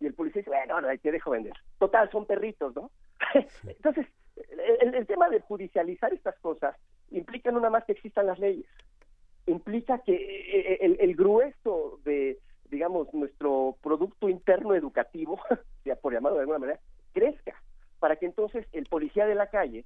y 0.00 0.06
el 0.06 0.14
policía 0.14 0.40
dice, 0.40 0.50
bueno, 0.50 0.74
ahora 0.74 0.96
te 0.96 1.12
dejo 1.12 1.32
vender. 1.32 1.52
Total, 1.78 2.10
son 2.10 2.24
perritos, 2.24 2.74
¿no? 2.74 2.90
Entonces, 3.66 4.06
el, 4.80 4.94
el 4.94 5.06
tema 5.06 5.28
de 5.28 5.40
judicializar 5.40 6.14
estas 6.14 6.38
cosas 6.38 6.74
implica 7.10 7.50
nada 7.50 7.70
más 7.70 7.84
que 7.84 7.92
existan 7.92 8.26
las 8.26 8.38
leyes, 8.38 8.66
implica 9.46 9.98
que 9.98 10.14
eh, 10.14 10.78
el, 10.80 10.96
el 11.00 11.14
grueso 11.14 11.98
de, 12.04 12.38
digamos, 12.70 13.12
nuestro 13.12 13.76
producto 13.82 14.28
interno 14.28 14.74
educativo, 14.74 15.40
por 16.02 16.12
llamarlo 16.12 16.36
de 16.38 16.42
alguna 16.42 16.58
manera, 16.58 16.80
crezca, 17.12 17.60
para 17.98 18.16
que 18.16 18.26
entonces 18.26 18.66
el 18.72 18.86
policía 18.86 19.26
de 19.26 19.34
la 19.34 19.48
calle 19.48 19.84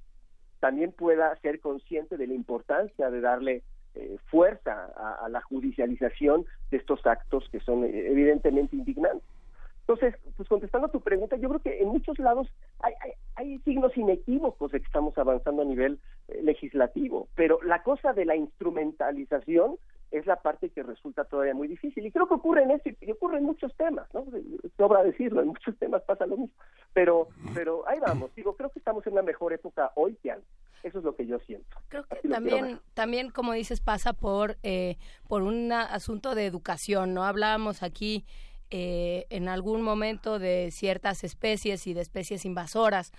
también 0.59 0.91
pueda 0.91 1.35
ser 1.41 1.59
consciente 1.59 2.17
de 2.17 2.27
la 2.27 2.33
importancia 2.33 3.09
de 3.09 3.21
darle 3.21 3.63
eh, 3.93 4.17
fuerza 4.27 4.91
a, 4.95 5.25
a 5.25 5.29
la 5.29 5.41
judicialización 5.41 6.45
de 6.71 6.77
estos 6.77 7.05
actos 7.05 7.47
que 7.51 7.59
son 7.59 7.83
eh, 7.83 8.07
evidentemente 8.07 8.75
indignantes. 8.75 9.34
Entonces, 9.87 10.15
pues 10.35 10.49
contestando 10.49 10.87
a 10.87 10.91
tu 10.91 11.01
pregunta, 11.01 11.35
yo 11.35 11.47
creo 11.49 11.61
que 11.61 11.81
en 11.81 11.89
muchos 11.89 12.17
lados 12.17 12.47
hay, 12.79 12.93
hay, 13.01 13.11
hay 13.35 13.59
signos 13.59 13.95
inequívocos 13.95 14.71
de 14.71 14.79
que 14.79 14.85
estamos 14.85 15.15
avanzando 15.17 15.61
a 15.61 15.65
nivel 15.65 15.99
eh, 16.27 16.41
legislativo, 16.41 17.27
pero 17.35 17.59
la 17.61 17.83
cosa 17.83 18.13
de 18.13 18.25
la 18.25 18.35
instrumentalización 18.35 19.77
es 20.11 20.25
la 20.25 20.37
parte 20.37 20.69
que 20.69 20.81
resulta 20.81 21.25
todavía 21.25 21.53
muy 21.53 21.67
difícil. 21.67 22.05
Y 22.05 22.11
creo 22.11 22.27
que 22.27 22.35
ocurre 22.35 22.63
en 22.63 22.71
este, 22.71 22.97
y 23.01 23.11
ocurre 23.11 23.37
en 23.37 23.43
muchos 23.43 23.75
temas, 23.75 24.11
¿no? 24.13 24.25
Sobra 24.77 25.03
decirlo, 25.03 25.41
en 25.41 25.49
muchos 25.49 25.77
temas 25.77 26.01
pasa 26.03 26.25
lo 26.25 26.37
mismo. 26.37 26.55
Pero, 26.93 27.27
pero 27.53 27.87
ahí 27.87 27.99
vamos, 27.99 28.33
digo, 28.35 28.55
creo 28.55 28.69
que 28.69 28.79
estamos 28.79 29.05
en 29.05 29.13
una 29.13 29.21
mejor 29.21 29.53
época 29.53 29.91
hoy 29.95 30.15
que 30.15 30.31
antes. 30.31 30.49
Eso 30.83 30.99
es 30.99 31.03
lo 31.03 31.15
que 31.15 31.25
yo 31.25 31.39
siento. 31.39 31.77
Creo 31.89 32.03
que 32.05 32.15
Así 32.15 32.29
también, 32.29 32.79
también, 32.93 33.29
como 33.31 33.53
dices, 33.53 33.81
pasa 33.81 34.13
por, 34.13 34.57
eh, 34.61 34.97
por 35.27 35.41
un 35.41 35.71
asunto 35.71 36.35
de 36.35 36.45
educación, 36.45 37.13
¿no? 37.13 37.23
Hablábamos 37.23 37.81
aquí 37.81 38.23
eh, 38.77 39.25
en 39.29 39.47
algún 39.47 39.81
momento 39.81 40.37
de 40.37 40.69
ciertas 40.69 41.23
especies 41.23 41.87
y 41.87 41.93
de 41.93 42.01
especies 42.01 42.43
invasoras. 42.43 43.13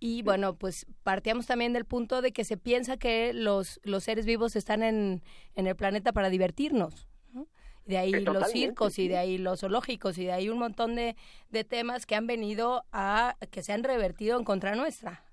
Y 0.00 0.22
bueno, 0.22 0.56
pues 0.56 0.86
partíamos 1.02 1.46
también 1.46 1.74
del 1.74 1.84
punto 1.84 2.22
de 2.22 2.32
que 2.32 2.44
se 2.44 2.56
piensa 2.56 2.96
que 2.96 3.34
los, 3.34 3.78
los 3.84 4.04
seres 4.04 4.24
vivos 4.24 4.56
están 4.56 4.82
en, 4.82 5.22
en 5.54 5.66
el 5.66 5.76
planeta 5.76 6.14
para 6.14 6.30
divertirnos. 6.30 7.08
¿no? 7.34 7.46
De 7.84 7.98
ahí 7.98 8.14
Eh, 8.14 8.20
los 8.22 8.50
circos 8.50 8.98
y 8.98 9.08
de 9.08 9.18
ahí 9.18 9.36
los 9.36 9.60
zoológicos 9.60 10.16
y 10.16 10.24
de 10.24 10.32
ahí 10.32 10.48
un 10.48 10.58
montón 10.58 10.94
de, 10.94 11.14
de 11.50 11.64
temas 11.64 12.06
que 12.06 12.14
han 12.14 12.26
venido 12.26 12.84
a 12.90 13.36
que 13.50 13.62
se 13.62 13.74
han 13.74 13.84
revertido 13.84 14.38
en 14.38 14.44
contra 14.44 14.74
nuestra. 14.74 15.24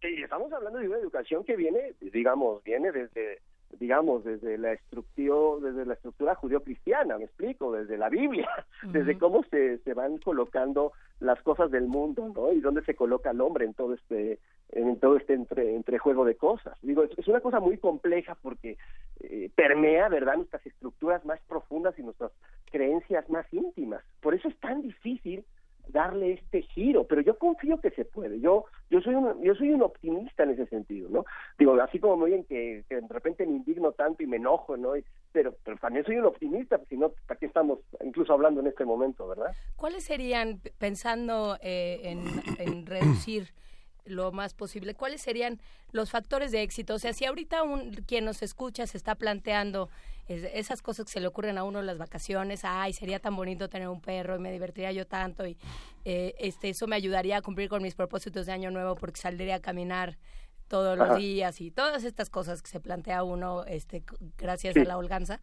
Sí, 0.00 0.22
estamos 0.22 0.52
hablando 0.52 0.78
de 0.78 0.86
una 0.86 0.98
educación 0.98 1.42
que 1.42 1.56
viene, 1.56 1.94
digamos, 2.00 2.62
viene 2.62 2.92
desde, 2.92 3.40
digamos, 3.78 4.24
desde 4.24 4.58
la 4.58 4.72
estructura, 4.72 5.70
desde 5.70 5.86
la 5.86 5.94
estructura 5.94 6.34
judío-cristiana, 6.34 7.18
me 7.18 7.24
explico, 7.24 7.72
desde 7.72 7.96
la 7.96 8.08
Biblia, 8.08 8.48
desde 8.82 9.18
cómo 9.18 9.42
se, 9.44 9.78
se 9.78 9.94
van 9.94 10.18
colocando 10.18 10.92
las 11.20 11.40
cosas 11.42 11.70
del 11.70 11.86
mundo, 11.86 12.30
¿no? 12.34 12.52
Y 12.52 12.60
dónde 12.60 12.82
se 12.84 12.94
coloca 12.94 13.30
el 13.30 13.40
hombre 13.40 13.64
en 13.64 13.74
todo 13.74 13.94
este, 13.94 14.38
en 14.70 14.98
todo 14.98 15.16
este 15.16 15.34
entre, 15.34 15.74
entrejuego 15.74 16.24
de 16.24 16.36
cosas. 16.36 16.76
Digo, 16.82 17.02
es, 17.02 17.10
es 17.18 17.26
una 17.28 17.40
cosa 17.40 17.60
muy 17.60 17.78
compleja 17.78 18.36
porque 18.42 18.76
eh, 19.20 19.50
permea, 19.54 20.08
¿verdad?, 20.08 20.36
nuestras 20.36 20.64
estructuras 20.66 21.24
más 21.24 21.40
profundas 21.48 21.98
y 21.98 22.02
nuestras 22.02 22.32
creencias 22.70 23.28
más 23.30 23.46
íntimas. 23.52 24.02
Por 24.20 24.34
eso 24.34 24.48
es 24.48 24.56
tan 24.58 24.82
difícil 24.82 25.44
darle 25.88 26.32
este 26.32 26.62
giro, 26.62 27.04
pero 27.04 27.20
yo 27.20 27.38
confío 27.38 27.80
que 27.80 27.90
se 27.90 28.04
puede. 28.04 28.40
Yo 28.40 28.64
yo 28.90 29.00
soy 29.00 29.14
un 29.14 29.42
yo 29.42 29.54
soy 29.54 29.70
un 29.70 29.82
optimista 29.82 30.42
en 30.42 30.50
ese 30.50 30.66
sentido, 30.66 31.08
¿no? 31.10 31.24
Digo, 31.58 31.74
así 31.80 31.98
como 31.98 32.16
muy 32.16 32.30
bien 32.30 32.44
que, 32.44 32.84
que 32.88 32.96
de 32.96 33.08
repente 33.08 33.46
me 33.46 33.56
indigno 33.56 33.92
tanto 33.92 34.22
y 34.22 34.26
me 34.26 34.36
enojo, 34.36 34.76
¿no? 34.76 34.92
Pero 35.32 35.54
pero 35.64 35.76
también 35.78 36.04
soy 36.04 36.16
un 36.16 36.26
optimista, 36.26 36.80
si 36.88 36.96
no, 36.96 37.12
¿para 37.26 37.38
estamos 37.40 37.78
incluso 38.04 38.32
hablando 38.32 38.60
en 38.60 38.68
este 38.68 38.84
momento, 38.84 39.28
verdad? 39.28 39.52
¿Cuáles 39.76 40.04
serían, 40.04 40.60
pensando 40.78 41.56
eh, 41.62 42.16
en 42.58 42.86
reducir 42.86 43.52
lo 44.06 44.32
más 44.32 44.54
posible, 44.54 44.94
cuáles 44.94 45.20
serían 45.22 45.60
los 45.92 46.10
factores 46.10 46.52
de 46.52 46.62
éxito? 46.62 46.94
O 46.94 46.98
sea, 46.98 47.12
si 47.12 47.24
ahorita 47.24 47.62
un, 47.62 47.92
quien 48.06 48.24
nos 48.24 48.42
escucha 48.42 48.86
se 48.86 48.96
está 48.96 49.14
planteando 49.14 49.88
es- 50.28 50.44
esas 50.54 50.82
cosas 50.82 51.06
que 51.06 51.12
se 51.12 51.20
le 51.20 51.26
ocurren 51.26 51.58
a 51.58 51.64
uno 51.64 51.80
en 51.80 51.86
las 51.86 51.98
vacaciones, 51.98 52.60
ay, 52.64 52.92
sería 52.92 53.18
tan 53.20 53.36
bonito 53.36 53.68
tener 53.68 53.88
un 53.88 54.00
perro 54.00 54.36
y 54.36 54.38
me 54.40 54.50
divertiría 54.52 54.92
yo 54.92 55.06
tanto 55.06 55.46
y 55.46 55.56
eh, 56.04 56.34
este 56.38 56.68
eso 56.70 56.86
me 56.86 56.96
ayudaría 56.96 57.36
a 57.38 57.42
cumplir 57.42 57.68
con 57.68 57.82
mis 57.82 57.94
propósitos 57.94 58.46
de 58.46 58.52
año 58.52 58.70
nuevo 58.70 58.94
porque 58.96 59.20
saldría 59.20 59.56
a 59.56 59.60
caminar 59.60 60.18
todos 60.68 60.98
los 60.98 61.16
días 61.16 61.60
y 61.60 61.70
todas 61.70 62.02
estas 62.02 62.28
cosas 62.28 62.60
que 62.60 62.68
se 62.68 62.80
plantea 62.80 63.22
uno 63.22 63.64
este 63.66 64.02
gracias 64.36 64.74
Sí. 64.74 64.80
a 64.80 64.84
la 64.84 64.98
holganza. 64.98 65.40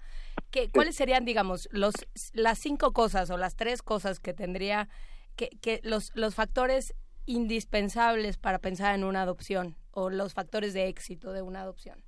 ¿Qué, 0.52 0.70
¿Cuáles 0.70 0.96
serían, 0.98 1.24
digamos, 1.24 1.70
los 1.72 1.94
las 2.34 2.60
cinco 2.60 2.92
cosas 2.92 3.30
o 3.30 3.38
las 3.38 3.56
tres 3.56 3.82
cosas 3.82 4.20
que 4.20 4.34
tendría 4.34 4.90
que, 5.38 5.48
que 5.62 5.80
los, 5.84 6.12
los 6.14 6.36
factores 6.36 6.94
indispensables 7.26 8.38
para 8.38 8.60
pensar 8.60 8.96
en 8.96 9.04
una 9.04 9.22
adopción 9.22 9.76
o 9.92 10.10
los 10.10 10.34
factores 10.34 10.74
de 10.74 10.88
éxito 10.88 11.32
de 11.32 11.42
una 11.42 11.62
adopción? 11.62 12.04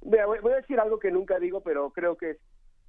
Voy 0.00 0.18
voy 0.42 0.52
a 0.52 0.56
decir 0.56 0.78
algo 0.78 0.98
que 0.98 1.10
nunca 1.10 1.38
digo, 1.38 1.62
pero 1.62 1.90
creo 1.90 2.16
que 2.16 2.30
es 2.30 2.38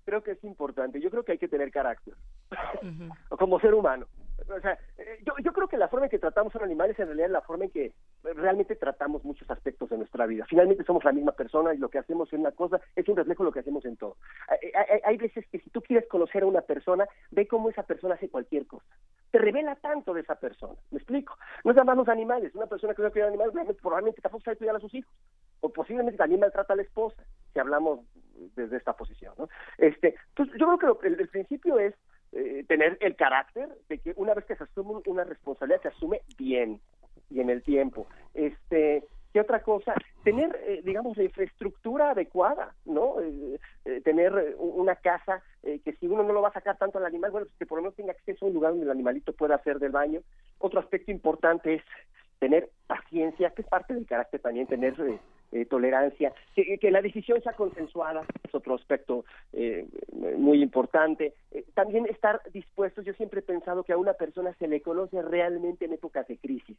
creo 0.06 0.24
que 0.24 0.32
es 0.32 0.44
importante. 0.44 1.02
Yo 1.02 1.10
creo 1.10 1.24
que 1.24 1.34
hay 1.34 1.38
que 1.38 1.48
tener 1.48 1.72
carácter, 1.72 2.14
como 3.30 3.60
ser 3.60 3.74
humano. 3.74 4.08
O 4.50 4.60
sea, 4.60 4.78
eh, 4.98 5.20
yo, 5.26 5.34
yo 5.44 5.54
creo 5.54 5.68
que 5.68 5.78
la 5.78 5.88
forma 5.88 6.06
en 6.08 6.10
que 6.10 6.20
tratamos 6.20 6.54
a 6.54 6.60
un 6.60 6.66
animal 6.66 6.90
es 6.92 7.00
en 7.00 7.08
realidad 7.08 7.30
la 7.30 7.42
forma 7.42 7.66
en 7.66 7.72
que 7.72 7.94
realmente 8.24 8.76
tratamos 8.76 9.24
muchos 9.24 9.50
aspectos 9.50 9.90
de 9.90 9.98
nuestra 9.98 10.26
vida. 10.26 10.46
Finalmente 10.48 10.84
somos 10.84 11.04
la 11.04 11.12
misma 11.14 11.32
persona 11.32 11.74
y 11.74 11.78
lo 11.78 11.90
que 11.90 12.00
hacemos 12.00 12.32
en 12.34 12.42
una 12.42 12.52
cosa 12.52 12.80
es 12.96 13.08
un 13.08 13.16
reflejo 13.16 13.44
de 13.44 13.48
lo 13.50 13.52
que 13.54 13.60
hacemos 13.62 13.86
en 13.86 13.98
todo. 13.98 14.18
Hay, 14.48 15.00
hay- 15.04 15.18
veces 15.18 15.46
que 15.52 15.60
si 15.60 15.70
tú 15.70 15.82
quieres 15.82 16.08
conocer 16.10 16.44
a 16.44 16.48
una 16.48 16.62
persona, 16.62 17.08
ve 17.32 17.48
cómo 17.48 17.70
esa 17.70 17.84
persona 17.84 18.16
hace 18.16 18.30
cualquier 18.30 18.68
cosa. 18.68 18.86
Te 19.32 19.40
revela 19.40 19.76
tanto 19.76 20.14
de 20.14 20.22
esa 20.22 20.36
persona. 20.36 20.76
¿Me 20.92 20.98
explico? 20.98 21.38
No 21.64 21.72
es 21.72 21.78
nada 21.78 21.86
más 21.86 21.98
los 21.98 22.10
animales. 22.10 22.54
Una 22.56 22.68
persona 22.68 22.94
que 22.94 23.02
no 23.02 23.12
cuida 23.12 23.28
animales 23.28 23.78
probablemente 23.82 24.22
tampoco 24.22 24.44
sabe 24.44 24.58
cuidar 24.58 24.76
a 24.76 24.80
sus 24.80 24.94
hijos. 24.94 25.12
O 25.62 25.70
posiblemente 25.70 26.18
también 26.18 26.42
maltrata 26.42 26.74
a 26.74 26.76
la 26.76 26.84
esposa, 26.84 27.24
si 27.54 27.60
hablamos 27.60 28.02
desde 28.56 28.78
esta 28.78 28.94
posición. 28.94 29.34
¿no? 29.38 29.48
Este, 29.78 30.16
entonces, 30.30 30.56
yo 30.60 30.78
creo 30.78 31.00
que 31.00 31.08
el, 31.08 31.20
el 31.20 31.30
principio 31.30 31.80
es 31.80 31.96
eh, 32.36 32.64
tener 32.68 32.98
el 33.02 33.16
carácter 33.16 33.70
de 33.90 33.98
que 33.98 34.14
una 34.18 34.34
vez 34.34 34.46
que 34.46 34.56
se 34.56 34.64
asume 34.64 35.02
una 35.08 35.24
responsabilidad, 35.24 35.82
se 35.82 35.88
asume 35.88 36.22
bien 36.38 36.80
y 37.32 37.40
en 37.40 37.50
el 37.50 37.64
tiempo. 37.64 38.06
Este, 38.34 39.04
¿Qué 39.34 39.42
otra 39.42 39.62
cosa? 39.62 39.94
Tener, 40.24 40.58
eh, 40.66 40.82
digamos, 40.86 41.18
la 41.18 41.24
infraestructura 41.24 42.12
adecuada, 42.12 42.74
¿no? 42.86 43.20
Eh, 43.20 43.60
eh, 43.84 44.02
tener 44.02 44.34
eh, 44.38 44.56
una 44.58 44.96
casa 44.96 45.44
eh, 45.64 45.80
que 45.84 45.94
si 45.94 46.08
uno 46.08 46.24
no 46.24 46.32
lo 46.32 46.42
va 46.42 46.50
a 46.50 46.54
sacar 46.54 46.78
tanto 46.78 47.00
al 47.00 47.06
animal, 47.06 47.32
bueno, 47.32 47.48
pues 47.48 47.58
que 47.58 47.66
por 47.66 47.78
lo 47.78 47.82
menos 47.82 47.96
tenga 47.96 48.14
acceso 48.14 48.46
a 48.46 48.48
un 48.48 48.54
lugar 48.54 48.72
donde 48.72 48.86
el 48.86 48.92
animalito 48.92 49.34
pueda 49.34 49.56
hacer 49.56 49.80
del 49.80 49.92
baño. 49.92 50.22
Otro 50.60 50.80
aspecto 50.80 51.12
importante 51.12 51.74
es 51.74 51.84
tener 52.40 52.70
paciencia, 52.88 53.50
que 53.50 53.62
es 53.64 53.68
parte 53.68 53.94
del 53.94 54.06
carácter 54.06 54.40
también, 54.40 54.68
tener 54.68 54.96
eh, 55.52 55.66
tolerancia, 55.66 56.34
que, 56.54 56.78
que 56.78 56.92
la 56.92 57.02
decisión 57.02 57.42
sea 57.42 57.54
consensuada, 57.54 58.26
es 58.44 58.54
otro 58.54 58.76
aspecto 58.76 59.26
eh, 59.54 59.88
muy 60.38 60.62
importante. 60.62 61.34
Eh, 61.52 61.66
también 61.74 62.06
estar 62.08 62.42
dispuestos, 62.52 63.06
yo 63.06 63.14
siempre 63.14 63.40
he 63.40 63.44
pensado 63.44 63.84
que 63.84 63.94
a 63.94 63.98
una 63.98 64.14
persona 64.14 64.54
se 64.60 64.68
le 64.68 64.82
conoce 64.82 65.22
realmente 65.22 65.86
en 65.86 65.94
épocas 65.94 66.28
de 66.28 66.38
crisis. 66.38 66.78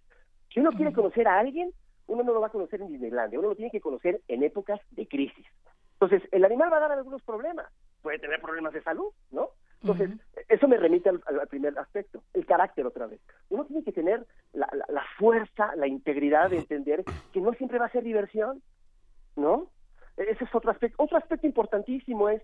Si 0.52 0.60
uno 0.60 0.72
quiere 0.72 0.92
conocer 0.92 1.28
a 1.28 1.38
alguien, 1.38 1.72
uno 2.06 2.22
no 2.22 2.32
lo 2.32 2.40
va 2.40 2.48
a 2.48 2.52
conocer 2.52 2.80
en 2.80 2.88
Disneylandia, 2.88 3.38
uno 3.38 3.48
lo 3.48 3.56
tiene 3.56 3.70
que 3.70 3.80
conocer 3.80 4.20
en 4.28 4.42
épocas 4.42 4.80
de 4.90 5.06
crisis. 5.06 5.46
Entonces, 5.94 6.28
el 6.30 6.44
animal 6.44 6.72
va 6.72 6.76
a 6.76 6.80
dar 6.80 6.92
algunos 6.92 7.22
problemas, 7.22 7.66
puede 8.02 8.18
tener 8.18 8.40
problemas 8.40 8.72
de 8.72 8.82
salud, 8.82 9.12
¿no? 9.30 9.50
Entonces, 9.82 10.10
eso 10.48 10.66
me 10.68 10.76
remite 10.78 11.08
al, 11.08 11.22
al 11.26 11.46
primer 11.48 11.78
aspecto, 11.78 12.22
el 12.34 12.44
carácter 12.46 12.86
otra 12.86 13.06
vez. 13.06 13.20
Uno 13.50 13.64
tiene 13.66 13.84
que 13.84 13.92
tener 13.92 14.26
la, 14.52 14.68
la- 14.72 14.86
la 14.88 15.04
fuerza, 15.18 15.74
la 15.76 15.86
integridad 15.86 16.50
de 16.50 16.58
entender 16.58 17.04
que 17.32 17.40
no 17.40 17.52
siempre 17.54 17.78
va 17.78 17.86
a 17.86 17.90
ser 17.92 18.02
diversión, 18.02 18.62
¿no? 19.36 19.70
Ese 20.16 20.44
es 20.44 20.54
otro 20.54 20.70
aspecto. 20.70 21.02
Otro 21.02 21.18
aspecto 21.18 21.46
importantísimo 21.46 22.28
es, 22.30 22.42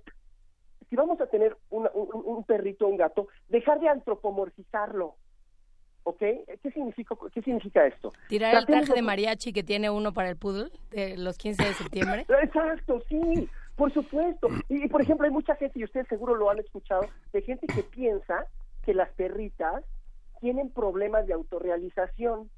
si 0.89 0.95
vamos 0.97 1.21
a 1.21 1.27
tener 1.27 1.57
una- 1.71 1.91
un, 1.95 2.09
un 2.25 2.45
perrito 2.45 2.87
o 2.87 2.89
un 2.91 2.97
gato, 2.99 3.29
dejar 3.49 3.81
de 3.81 3.89
antropomorfizarlo, 3.89 5.17
¿ok? 6.05 6.19
¿Qué 6.19 6.71
significa, 6.73 7.17
qué 7.33 7.43
significa 7.43 7.87
esto? 7.87 8.13
Tirar 8.29 8.55
el 8.57 8.67
traje 8.67 8.87
de 8.89 8.95
de- 8.97 9.03
mariachi 9.03 9.53
que 9.53 9.63
tiene 9.63 9.89
uno 9.91 10.13
para 10.13 10.29
el 10.29 10.37
poodle 10.37 10.71
de 10.91 11.17
los 11.17 11.39
15 11.39 11.65
de 11.65 11.73
septiembre. 11.75 12.27
Exacto, 12.43 13.03
sí, 13.09 13.49
por 13.77 13.93
supuesto. 13.93 14.49
Y, 14.69 14.89
por 14.89 15.03
ejemplo, 15.03 15.27
hay 15.27 15.33
mucha 15.33 15.55
gente, 15.57 15.79
y 15.79 15.85
ustedes 15.85 16.09
seguro 16.09 16.35
lo 16.35 16.51
han 16.51 16.59
escuchado, 16.59 17.07
de 17.33 17.43
gente 17.43 17.67
que 17.67 17.83
piensa 17.83 18.47
que 18.85 18.95
las 18.95 19.11
perritas 19.11 19.85
tienen 20.41 20.71
problemas 20.71 21.27
de 21.27 21.35
autorrealización, 21.35 22.51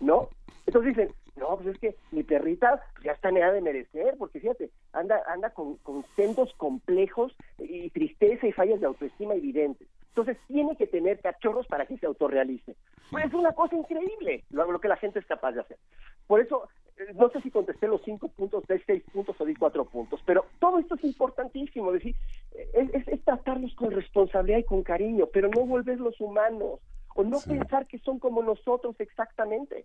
¿no? 0.00 0.28
Entonces 0.66 0.94
dicen, 0.94 1.14
no, 1.36 1.56
pues 1.56 1.68
es 1.68 1.78
que 1.78 1.96
mi 2.12 2.22
perrita 2.22 2.82
ya 3.02 3.12
está 3.12 3.30
en 3.30 3.38
edad 3.38 3.52
de 3.52 3.62
merecer, 3.62 4.14
porque 4.18 4.40
fíjate, 4.40 4.70
anda, 4.92 5.22
anda 5.26 5.50
con, 5.50 5.76
con 5.78 6.04
sendos 6.16 6.52
complejos 6.54 7.34
y 7.58 7.90
tristeza 7.90 8.46
y 8.46 8.52
fallas 8.52 8.80
de 8.80 8.86
autoestima 8.86 9.34
evidentes. 9.34 9.88
Entonces 10.08 10.36
tiene 10.48 10.76
que 10.76 10.86
tener 10.86 11.20
cachorros 11.20 11.66
para 11.66 11.86
que 11.86 11.96
se 11.96 12.06
autorrealice. 12.06 12.76
Pues 13.10 13.24
es 13.24 13.32
una 13.32 13.52
cosa 13.52 13.76
increíble 13.76 14.44
lo, 14.50 14.70
lo 14.70 14.80
que 14.80 14.88
la 14.88 14.96
gente 14.96 15.18
es 15.18 15.26
capaz 15.26 15.52
de 15.52 15.60
hacer. 15.60 15.78
Por 16.26 16.40
eso, 16.40 16.68
no 17.14 17.30
sé 17.30 17.40
si 17.42 17.50
contesté 17.50 17.86
los 17.88 18.02
cinco 18.02 18.28
puntos, 18.28 18.66
de 18.66 18.82
seis 18.84 19.02
puntos 19.12 19.40
o 19.40 19.44
di 19.44 19.54
cuatro 19.54 19.84
puntos, 19.84 20.20
pero 20.24 20.44
todo 20.58 20.78
esto 20.78 20.94
es 20.96 21.04
importantísimo, 21.04 21.88
es 21.94 22.02
decir, 22.02 22.16
eh, 22.52 22.68
es, 22.74 22.94
es- 22.94 23.08
es 23.08 23.24
tratarlos 23.24 23.74
con 23.74 23.90
responsabilidad 23.90 24.58
y 24.58 24.64
con 24.64 24.82
cariño, 24.82 25.26
pero 25.32 25.48
no 25.48 25.64
volverlos 25.66 26.20
humanos 26.20 26.80
o 27.14 27.24
no 27.24 27.40
pensar 27.40 27.86
que 27.86 27.98
son 27.98 28.18
como 28.18 28.42
nosotros 28.42 28.94
exactamente. 28.98 29.84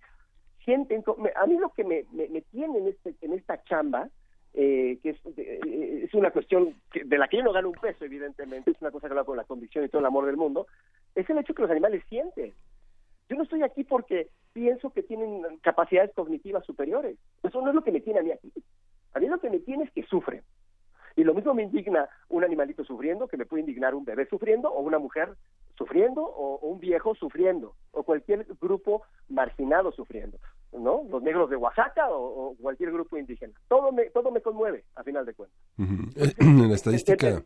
Sienten, 0.63 1.04
a 1.36 1.45
mí 1.45 1.58
lo 1.58 1.69
que 1.69 1.84
me, 1.84 2.06
me, 2.12 2.28
me 2.30 2.41
tiene 2.41 2.80
en, 2.80 2.88
este, 2.88 3.15
en 3.21 3.34
esta 3.34 3.62
chamba, 3.63 4.10
eh, 4.54 4.97
que 5.04 5.10
es, 5.12 5.17
eh, 5.38 6.01
es 6.06 6.13
una 6.13 6.32
cuestión 6.32 6.73
que- 6.91 7.04
de 7.04 7.17
la 7.17 7.28
que 7.28 7.38
yo 7.38 7.43
no 7.43 7.51
gano 7.51 7.69
un 7.69 7.75
peso, 7.75 8.06
evidentemente, 8.06 8.71
es 8.71 8.82
una 8.82 8.89
cosa 8.91 9.08
que 9.08 9.13
habla 9.13 9.23
con 9.25 9.38
la 9.38 9.43
convicción 9.43 9.86
y 9.86 9.89
todo 9.89 9.99
el 9.99 10.06
amor 10.08 10.25
del 10.25 10.38
mundo, 10.38 10.65
es 11.13 11.30
el 11.30 11.38
hecho 11.38 11.54
que 11.54 11.62
los 11.62 11.71
animales 11.71 12.04
sienten. 12.10 12.54
Yo 13.29 13.35
no 13.35 13.43
estoy 13.43 13.63
aquí 13.63 13.83
porque 13.83 14.29
pienso 14.53 14.91
que 14.91 15.03
tienen 15.03 15.41
capacidades 15.61 16.11
cognitivas 16.13 16.65
superiores. 16.65 17.17
Eso 17.43 17.61
no 17.61 17.69
es 17.69 17.75
lo 17.75 17.83
que 17.83 17.91
me 17.91 18.01
tiene 18.01 18.19
a 18.19 18.23
mí 18.23 18.31
aquí. 18.31 18.51
A 19.13 19.19
mí 19.19 19.27
lo 19.27 19.39
que 19.39 19.49
me 19.49 19.59
tiene 19.59 19.85
es 19.85 19.91
que 19.91 20.03
sufren. 20.03 20.43
Y 21.15 21.23
lo 21.23 21.33
mismo 21.33 21.53
me 21.53 21.63
indigna 21.63 22.09
un 22.29 22.43
animalito 22.43 22.83
sufriendo, 22.83 23.27
que 23.27 23.38
me 23.38 23.45
puede 23.45 23.61
indignar 23.61 23.95
un 23.95 24.03
bebé 24.03 24.27
sufriendo, 24.27 24.69
o 24.69 24.81
una 24.81 24.99
mujer 24.99 25.29
sufriendo, 25.77 26.21
o, 26.21 26.55
o 26.55 26.67
un 26.67 26.79
viejo 26.79 27.15
sufriendo, 27.15 27.73
o 27.91 28.03
cualquier 28.03 28.45
grupo 28.61 29.03
marginado 29.29 29.91
sufriendo, 29.93 30.38
¿no? 30.73 31.03
Los 31.09 31.23
negros 31.23 31.49
de 31.49 31.55
Oaxaca 31.55 32.09
o, 32.11 32.49
o 32.49 32.55
cualquier 32.57 32.91
grupo 32.91 33.17
indígena. 33.17 33.53
Todo 33.69 33.91
me, 33.91 34.09
todo 34.09 34.29
me 34.31 34.41
conmueve, 34.41 34.83
a 34.95 35.03
final 35.03 35.25
de 35.25 35.33
cuentas. 35.33 35.57
En 36.39 36.69
la 36.69 36.75
estadística. 36.75 37.43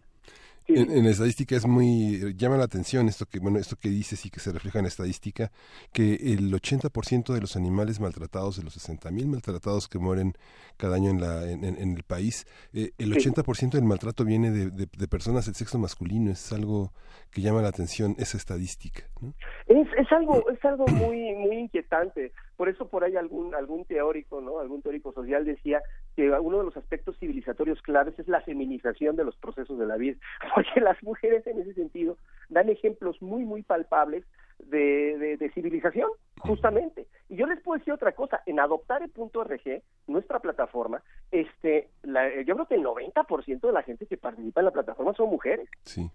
En, 0.70 0.92
en 0.92 1.04
la 1.04 1.10
estadística 1.12 1.56
es 1.56 1.66
muy 1.66 2.34
llama 2.36 2.58
la 2.58 2.64
atención 2.66 3.08
esto 3.08 3.26
que 3.26 3.40
bueno 3.40 3.60
esto 3.60 3.76
que 3.76 3.90
dices 3.90 4.26
y 4.26 4.30
que 4.30 4.40
se 4.40 4.52
refleja 4.52 4.80
en 4.80 4.84
la 4.86 4.90
estadística 4.90 5.52
que 5.94 6.14
el 6.16 6.52
80% 6.54 7.34
de 7.34 7.42
los 7.42 7.56
animales 7.56 8.00
maltratados 8.00 8.58
de 8.58 8.64
los 8.64 8.78
60.000 8.78 9.26
maltratados 9.28 9.88
que 9.88 10.00
mueren 10.00 10.34
cada 10.78 10.96
año 10.96 11.10
en 11.10 11.22
la 11.22 11.50
en, 11.50 11.64
el 11.66 12.04
país 12.04 12.46
eh, 12.74 12.92
el 12.98 13.14
Sí. 13.20 13.30
80% 13.30 13.72
del 13.72 13.84
maltrato 13.84 14.24
viene 14.26 14.52
de, 14.52 14.70
de- 14.70 14.88
de 14.98 15.08
personas 15.08 15.46
del 15.46 15.56
sexo 15.56 15.78
masculino 15.80 16.32
es 16.32 16.52
algo 16.54 16.94
que 17.32 17.42
llama 17.42 17.62
la 17.62 17.70
atención 17.70 18.16
esa 18.18 18.38
estadística 18.38 19.04
¿no? 19.22 19.34
Es, 19.68 19.88
es 19.98 20.12
algo 20.12 20.50
es 20.50 20.64
algo 20.66 20.86
muy 20.88 21.34
muy 21.36 21.58
inquietante. 21.58 22.32
Por 22.58 22.70
eso 22.70 22.88
por 22.90 23.04
ahí 23.04 23.16
algún 23.16 23.54
algún 23.56 23.86
teórico, 23.86 24.42
¿no? 24.42 24.60
Algún 24.60 24.82
teórico 24.82 25.14
social 25.14 25.46
decía 25.46 25.82
que 26.20 26.30
uno 26.32 26.58
de 26.58 26.66
los 26.66 26.76
aspectos 26.76 27.18
civilizatorios 27.18 27.82
claves 27.82 28.18
es 28.20 28.28
la 28.28 28.42
feminización 28.42 29.16
de 29.16 29.24
los 29.24 29.38
procesos 29.38 29.80
de 29.80 29.86
la 29.86 29.96
vida, 29.96 30.18
porque 30.54 30.82
las 30.82 31.02
mujeres 31.02 31.48
en 31.48 31.62
ese 31.62 31.74
sentido 31.76 32.18
dan 32.50 32.68
ejemplos 32.68 33.22
muy 33.22 33.46
muy 33.46 33.64
palpables 33.64 34.26
de, 34.60 35.18
de, 35.18 35.38
de 35.38 35.50
civilización, 35.52 36.10
justamente. 36.40 37.08
Y 37.30 37.38
yo 37.38 37.46
les 37.46 37.62
puedo 37.62 37.78
decir 37.80 37.94
otra 37.94 38.12
cosa, 38.12 38.42
en 38.46 38.60
adoptare.org, 38.60 39.82
nuestra 40.08 40.40
plataforma, 40.40 41.02
este 41.32 41.88
la, 42.04 42.42
yo 42.44 42.56
creo 42.56 42.68
que 42.68 42.76
el 42.76 42.84
90% 42.84 43.62
de 43.62 43.72
la 43.72 43.84
gente 43.84 44.06
que 44.06 44.18
participa 44.18 44.60
en 44.60 44.66
la 44.66 44.72
plataforma 44.72 45.14
son 45.14 45.30
mujeres. 45.30 45.70
sí 45.86 46.10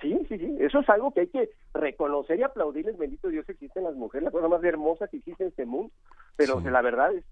Sí, 0.00 0.18
sí, 0.30 0.38
sí, 0.38 0.56
eso 0.60 0.78
es 0.80 0.88
algo 0.88 1.12
que 1.12 1.20
hay 1.20 1.26
que 1.26 1.50
reconocer 1.74 2.38
y 2.38 2.42
aplaudirles, 2.42 2.96
bendito 2.96 3.28
Dios, 3.28 3.46
existen 3.46 3.84
las 3.84 3.94
mujeres, 3.96 4.24
la 4.24 4.30
cosa 4.30 4.48
más 4.48 4.64
hermosa 4.64 5.08
que 5.08 5.18
existe 5.18 5.42
en 5.44 5.50
este 5.50 5.66
mundo, 5.66 5.92
pero 6.36 6.58
Sí. 6.62 6.70
la 6.70 6.80
verdad 6.80 7.12
es, 7.12 7.22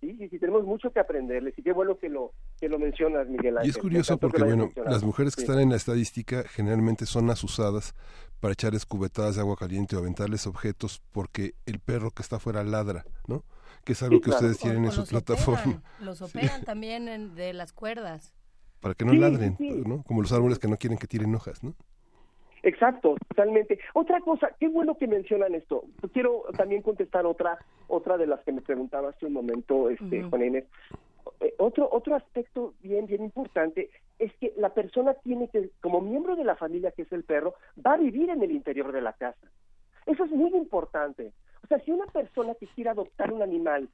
sí, 0.00 0.16
sí, 0.18 0.28
sí, 0.28 0.38
tenemos 0.38 0.64
mucho 0.64 0.90
que 0.92 1.00
aprenderles 1.00 1.54
y 1.58 1.62
qué 1.62 1.72
bueno 1.72 1.98
que 1.98 2.08
lo 2.08 2.32
que 2.60 2.68
lo 2.68 2.78
mencionas, 2.78 3.28
Miguel 3.28 3.58
Ángel. 3.58 3.66
Y 3.66 3.70
es 3.70 3.78
curioso 3.78 4.18
porque, 4.18 4.42
bueno, 4.42 4.64
mencionado. 4.66 4.92
las 4.94 5.02
mujeres 5.04 5.34
que 5.36 5.42
Sí. 5.42 5.46
están 5.46 5.60
en 5.62 5.70
la 5.70 5.76
estadística 5.76 6.44
generalmente 6.48 7.06
son 7.06 7.30
asusadas 7.30 7.94
para 8.40 8.52
echarles 8.52 8.86
cubetadas 8.86 9.34
de 9.36 9.40
agua 9.40 9.56
caliente 9.56 9.96
o 9.96 9.98
aventarles 10.00 10.46
objetos 10.46 11.02
porque 11.12 11.54
el 11.66 11.80
perro 11.80 12.10
que 12.10 12.22
está 12.22 12.36
afuera 12.36 12.62
ladra, 12.64 13.04
¿no? 13.26 13.44
Que 13.84 13.92
es 13.92 14.02
algo 14.02 14.16
Sí, 14.16 14.20
que 14.22 14.30
claro. 14.30 14.36
ustedes 14.46 14.58
tienen 14.58 14.82
O- 14.82 14.84
en 14.84 14.88
o 14.88 14.92
su 14.92 15.00
los 15.00 15.08
plataforma 15.08 15.60
operan, 15.62 15.82
los 16.00 16.22
operan 16.60 16.64
también 16.64 17.08
en- 17.08 17.34
de 17.34 17.52
las 17.52 17.72
cuerdas. 17.72 18.34
para 18.80 18.94
que 18.94 19.04
no 19.04 19.10
Sí, 19.10 19.18
ladren. 19.18 19.56
¿no? 19.86 20.04
Como 20.04 20.22
los 20.22 20.30
árboles 20.30 20.60
que 20.60 20.68
no 20.68 20.76
quieren 20.76 20.98
que 20.98 21.08
tiren 21.08 21.34
hojas, 21.34 21.64
¿no? 21.64 21.74
Exacto, 22.62 23.16
totalmente. 23.28 23.78
Otra 23.94 24.20
cosa, 24.20 24.50
qué 24.58 24.68
bueno 24.68 24.96
que 24.96 25.06
mencionan 25.06 25.54
esto. 25.54 25.84
Quiero 26.12 26.44
también 26.56 26.82
contestar 26.82 27.26
otra 27.26 27.58
otra 27.86 28.16
de 28.16 28.26
las 28.26 28.40
que 28.40 28.52
me 28.52 28.60
preguntaba 28.60 29.10
hace 29.10 29.26
un 29.26 29.32
momento, 29.32 29.90
este. 29.90 30.22
Juan 30.24 30.44
Inés. 30.44 30.64
Eh, 31.40 31.54
otro 31.58 31.88
otro 31.92 32.14
aspecto 32.14 32.74
bien 32.82 33.06
bien 33.06 33.22
importante 33.22 33.90
es 34.18 34.32
que 34.40 34.52
la 34.56 34.70
persona 34.70 35.14
tiene 35.14 35.48
que, 35.48 35.70
como 35.80 36.00
miembro 36.00 36.34
de 36.34 36.44
la 36.44 36.56
familia 36.56 36.90
que 36.90 37.02
es 37.02 37.12
el 37.12 37.24
perro, 37.24 37.54
va 37.84 37.94
a 37.94 37.98
vivir 37.98 38.30
en 38.30 38.42
el 38.42 38.50
interior 38.50 38.92
de 38.92 39.02
la 39.02 39.12
casa. 39.12 39.48
Eso 40.06 40.24
es 40.24 40.30
muy 40.30 40.50
importante. 40.54 41.32
O 41.62 41.66
sea, 41.68 41.78
si 41.80 41.92
una 41.92 42.06
persona 42.06 42.54
que 42.54 42.66
quiere 42.68 42.90
adoptar 42.90 43.32
un 43.32 43.42
animal 43.42 43.88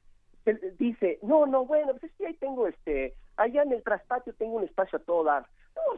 dice, 0.77 1.19
no, 1.23 1.45
no, 1.45 1.65
bueno, 1.65 1.91
pues 1.91 2.03
es 2.03 2.11
que 2.17 2.27
ahí 2.27 2.33
tengo 2.35 2.67
este, 2.67 3.15
allá 3.35 3.63
en 3.63 3.71
el 3.71 3.83
traspatio 3.83 4.33
tengo 4.33 4.57
un 4.57 4.63
espacio 4.63 4.99
a 4.99 5.01
todo 5.01 5.23
dar, 5.23 5.47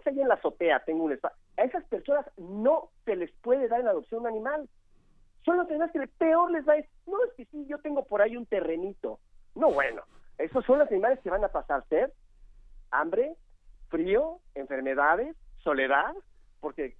sea, 0.04 0.12
allá 0.12 0.22
en 0.22 0.28
la 0.28 0.36
azotea 0.36 0.84
tengo 0.86 1.04
un 1.04 1.14
espacio. 1.14 1.38
A 1.58 1.64
esas 1.64 1.84
personas 1.86 2.26
no 2.38 2.90
se 3.06 3.16
les 3.16 3.32
puede 3.42 3.68
dar 3.68 3.82
en 3.82 3.88
adopción 3.88 4.22
un 4.22 4.28
animal. 4.28 4.70
Son 5.46 5.58
las 5.58 5.68
personas 5.68 5.92
que 5.92 6.08
peor 6.18 6.52
les 6.52 6.68
va 6.68 6.74
a 6.74 6.76
decir, 6.78 6.92
no, 7.06 7.24
es 7.24 7.34
que 7.34 7.46
sí, 7.46 7.66
yo 7.68 7.78
tengo 7.80 8.04
por 8.06 8.22
ahí 8.22 8.36
un 8.36 8.46
terrenito. 8.46 9.20
No, 9.56 9.72
bueno, 9.72 10.04
esos 10.38 10.66
son 10.66 10.80
los 10.80 10.90
animales 10.90 11.20
que 11.22 11.30
van 11.30 11.44
a 11.44 11.50
pasar 11.50 11.84
sed, 11.90 12.12
hambre, 12.92 13.36
frío, 13.90 14.40
enfermedades, 14.56 15.36
soledad, 15.60 16.14
porque 16.60 16.96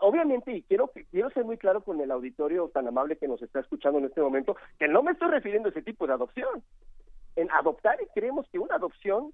obviamente, 0.00 0.52
y 0.52 0.62
quiero, 0.62 0.90
quiero 1.10 1.30
ser 1.30 1.44
muy 1.44 1.58
claro 1.58 1.82
con 1.82 2.00
el 2.00 2.10
auditorio 2.10 2.68
tan 2.68 2.86
amable 2.86 3.16
que 3.16 3.28
nos 3.28 3.42
está 3.42 3.60
escuchando 3.60 3.98
en 3.98 4.06
este 4.06 4.20
momento, 4.20 4.56
que 4.78 4.88
no 4.88 5.02
me 5.02 5.12
estoy 5.12 5.28
refiriendo 5.28 5.68
a 5.68 5.70
ese 5.70 5.82
tipo 5.82 6.06
de 6.06 6.14
adopción. 6.14 6.62
En 7.36 7.50
adoptar 7.50 7.98
creemos 8.14 8.48
que 8.50 8.58
una 8.58 8.76
adopción 8.76 9.32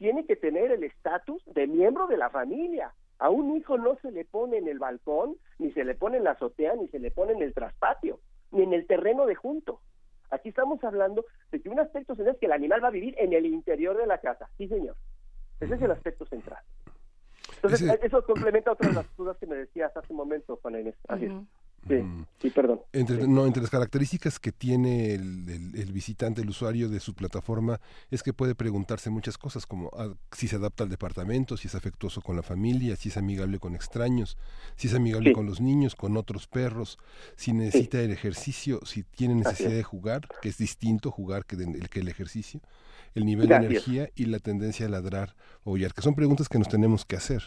tiene 0.00 0.24
que 0.24 0.34
tener 0.34 0.72
el 0.72 0.82
estatus 0.82 1.42
de 1.44 1.66
miembro 1.66 2.06
de 2.06 2.16
la 2.16 2.30
familia. 2.30 2.94
A 3.18 3.28
un 3.28 3.54
hijo 3.54 3.76
no 3.76 3.98
se 4.00 4.10
le 4.10 4.24
pone 4.24 4.56
en 4.56 4.66
el 4.66 4.78
balcón, 4.78 5.36
ni 5.58 5.72
se 5.72 5.84
le 5.84 5.94
pone 5.94 6.16
en 6.16 6.24
la 6.24 6.30
azotea, 6.30 6.74
ni 6.74 6.88
se 6.88 6.98
le 6.98 7.10
pone 7.10 7.34
en 7.34 7.42
el 7.42 7.52
traspatio, 7.52 8.18
ni 8.50 8.62
en 8.62 8.72
el 8.72 8.86
terreno 8.86 9.26
de 9.26 9.34
junto. 9.34 9.82
Aquí 10.30 10.48
estamos 10.48 10.82
hablando 10.84 11.26
de 11.52 11.60
que 11.60 11.68
un 11.68 11.78
aspecto 11.78 12.14
central 12.14 12.34
es 12.34 12.40
que 12.40 12.46
el 12.46 12.52
animal 12.52 12.82
va 12.82 12.88
a 12.88 12.92
vivir 12.92 13.14
en 13.18 13.34
el 13.34 13.44
interior 13.44 13.98
de 13.98 14.06
la 14.06 14.16
casa. 14.22 14.48
Sí, 14.56 14.68
señor. 14.68 14.96
Ese 15.60 15.74
es 15.74 15.82
el 15.82 15.90
aspecto 15.90 16.24
central. 16.24 16.62
Entonces, 17.56 17.82
eso 18.02 18.24
complementa 18.24 18.72
otras 18.72 18.92
de 18.92 19.02
las 19.02 19.16
dudas 19.18 19.36
que 19.36 19.46
me 19.46 19.56
decías 19.56 19.94
hace 19.94 20.10
un 20.14 20.16
momento, 20.16 20.58
Juan 20.62 20.80
Inés. 20.80 20.94
Así 21.08 21.26
es. 21.26 21.32
Sí, 21.88 21.94
mm. 21.94 22.26
sí, 22.40 22.50
perdón. 22.50 22.80
Entre, 22.92 23.26
no, 23.26 23.46
entre 23.46 23.62
las 23.62 23.70
características 23.70 24.38
que 24.38 24.52
tiene 24.52 25.14
el, 25.14 25.90
visitante, 25.92 26.42
el 26.42 26.48
usuario 26.48 26.88
de 26.88 27.00
su 27.00 27.14
plataforma, 27.14 27.80
es 28.10 28.22
que 28.22 28.32
puede 28.32 28.54
preguntarse 28.54 29.08
muchas 29.08 29.38
cosas, 29.38 29.66
como 29.66 29.90
ah, 29.96 30.12
si 30.32 30.46
se 30.46 30.56
adapta 30.56 30.84
al 30.84 30.90
departamento, 30.90 31.56
si 31.56 31.68
es 31.68 31.74
afectuoso 31.74 32.20
con 32.20 32.36
la 32.36 32.42
familia, 32.42 32.96
si 32.96 33.08
es 33.08 33.16
amigable 33.16 33.58
con 33.58 33.74
extraños, 33.74 34.36
si 34.76 34.88
es 34.88 34.94
amigable 34.94 35.32
con 35.32 35.46
los 35.46 35.60
niños, 35.60 35.94
con 35.94 36.16
otros 36.16 36.46
perros, 36.46 36.98
si 37.36 37.52
necesita 37.52 38.00
el 38.00 38.10
ejercicio, 38.10 38.80
si 38.84 39.02
tiene 39.02 39.34
necesidad 39.36 39.70
de 39.70 39.82
jugar, 39.82 40.28
que 40.42 40.50
es 40.50 40.58
distinto 40.58 41.10
jugar 41.10 41.46
que, 41.46 41.56
el, 41.56 41.88
que 41.88 42.00
el 42.00 42.08
ejercicio, 42.08 42.60
el 43.14 43.24
nivel 43.24 43.48
de 43.48 43.54
energía 43.54 44.10
y 44.14 44.26
la 44.26 44.38
tendencia 44.38 44.86
a 44.86 44.90
ladrar 44.90 45.34
o 45.64 45.72
huyar, 45.72 45.94
que 45.94 46.02
son 46.02 46.14
preguntas 46.14 46.48
que 46.48 46.58
nos 46.58 46.68
tenemos 46.68 47.04
que 47.04 47.16
hacer. 47.16 47.42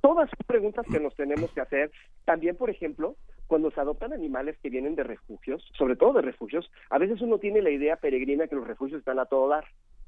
Todas 0.00 0.28
son 0.30 0.46
preguntas 0.46 0.86
que 0.90 1.00
nos 1.00 1.14
tenemos 1.16 1.50
que 1.50 1.60
hacer. 1.60 1.90
También, 2.24 2.56
por 2.56 2.70
ejemplo, 2.70 3.16
cuando 3.48 3.70
se 3.70 3.80
adoptan 3.80 4.12
animales 4.12 4.56
que 4.62 4.70
vienen 4.70 4.94
de 4.94 5.02
refugios, 5.02 5.64
sobre 5.76 5.96
todo 5.96 6.12
de 6.12 6.22
refugios, 6.22 6.70
a 6.90 6.98
veces 6.98 7.20
uno 7.22 7.38
tiene 7.38 7.62
la 7.62 7.70
idea 7.70 7.96
peregrina 7.96 8.46
que 8.46 8.54
los 8.54 8.66
refugios 8.66 9.00
están 9.00 9.18
a 9.18 9.24
todo 9.24 9.48
dar, 9.48 9.64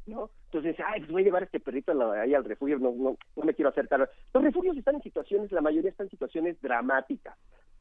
¿no? 0.07 0.31
Entonces 0.45 0.73
dice, 0.73 0.85
ay, 0.87 1.01
pues 1.01 1.11
voy 1.11 1.23
a 1.23 1.25
llevar 1.25 1.43
este 1.43 1.59
perrito 1.59 1.93
ahí 2.13 2.35
al 2.35 2.45
refugio, 2.45 2.79
no, 2.79 2.93
no, 2.93 3.17
no 3.37 3.43
me 3.43 3.55
quiero 3.55 3.71
acercar. 3.71 4.09
Los 4.33 4.45
refugios 4.45 4.77
están 4.77 4.97
en 4.97 5.03
situaciones, 5.03 5.51
la 5.53 5.63
mayoría 5.63 5.91
están 5.91 6.07
en 6.07 6.11
situaciones 6.11 6.61
dramáticas, 6.61 7.35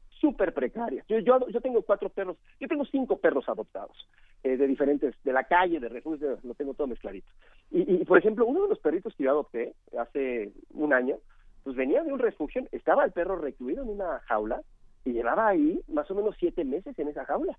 súper 0.08 0.54
precarias. 0.54 1.06
Yo, 1.08 1.18
yo, 1.18 1.46
yo, 1.48 1.60
tengo 1.60 1.82
cuatro 1.82 2.08
perros, 2.08 2.38
yo 2.58 2.66
tengo 2.66 2.86
cinco 2.86 3.18
perros 3.18 3.46
adoptados, 3.46 4.08
eh, 4.42 4.56
de 4.56 4.66
diferentes, 4.66 5.14
de 5.22 5.32
la 5.32 5.44
calle, 5.44 5.78
de 5.78 5.90
refugios, 5.90 6.42
lo 6.42 6.54
tengo 6.54 6.72
todo 6.72 6.86
mezcladito. 6.86 7.30
Y, 7.70 7.96
y, 7.96 8.04
por 8.06 8.16
ejemplo, 8.16 8.46
uno 8.46 8.62
de 8.62 8.68
los 8.70 8.78
perritos 8.78 9.14
que 9.14 9.24
yo 9.24 9.30
adopté 9.30 9.74
hace 9.98 10.52
un 10.70 10.94
año, 10.94 11.18
pues 11.64 11.76
venía 11.76 12.02
de 12.02 12.14
un 12.14 12.18
refugio, 12.18 12.66
estaba 12.72 13.04
el 13.04 13.12
perro 13.12 13.36
recluido 13.36 13.82
en 13.82 13.90
una 13.90 14.20
jaula, 14.20 14.62
y 15.04 15.12
llevaba 15.12 15.48
ahí 15.48 15.80
más 15.88 16.10
o 16.10 16.14
menos 16.14 16.36
siete 16.38 16.64
meses 16.64 16.98
en 16.98 17.08
esa 17.08 17.24
jaula. 17.24 17.58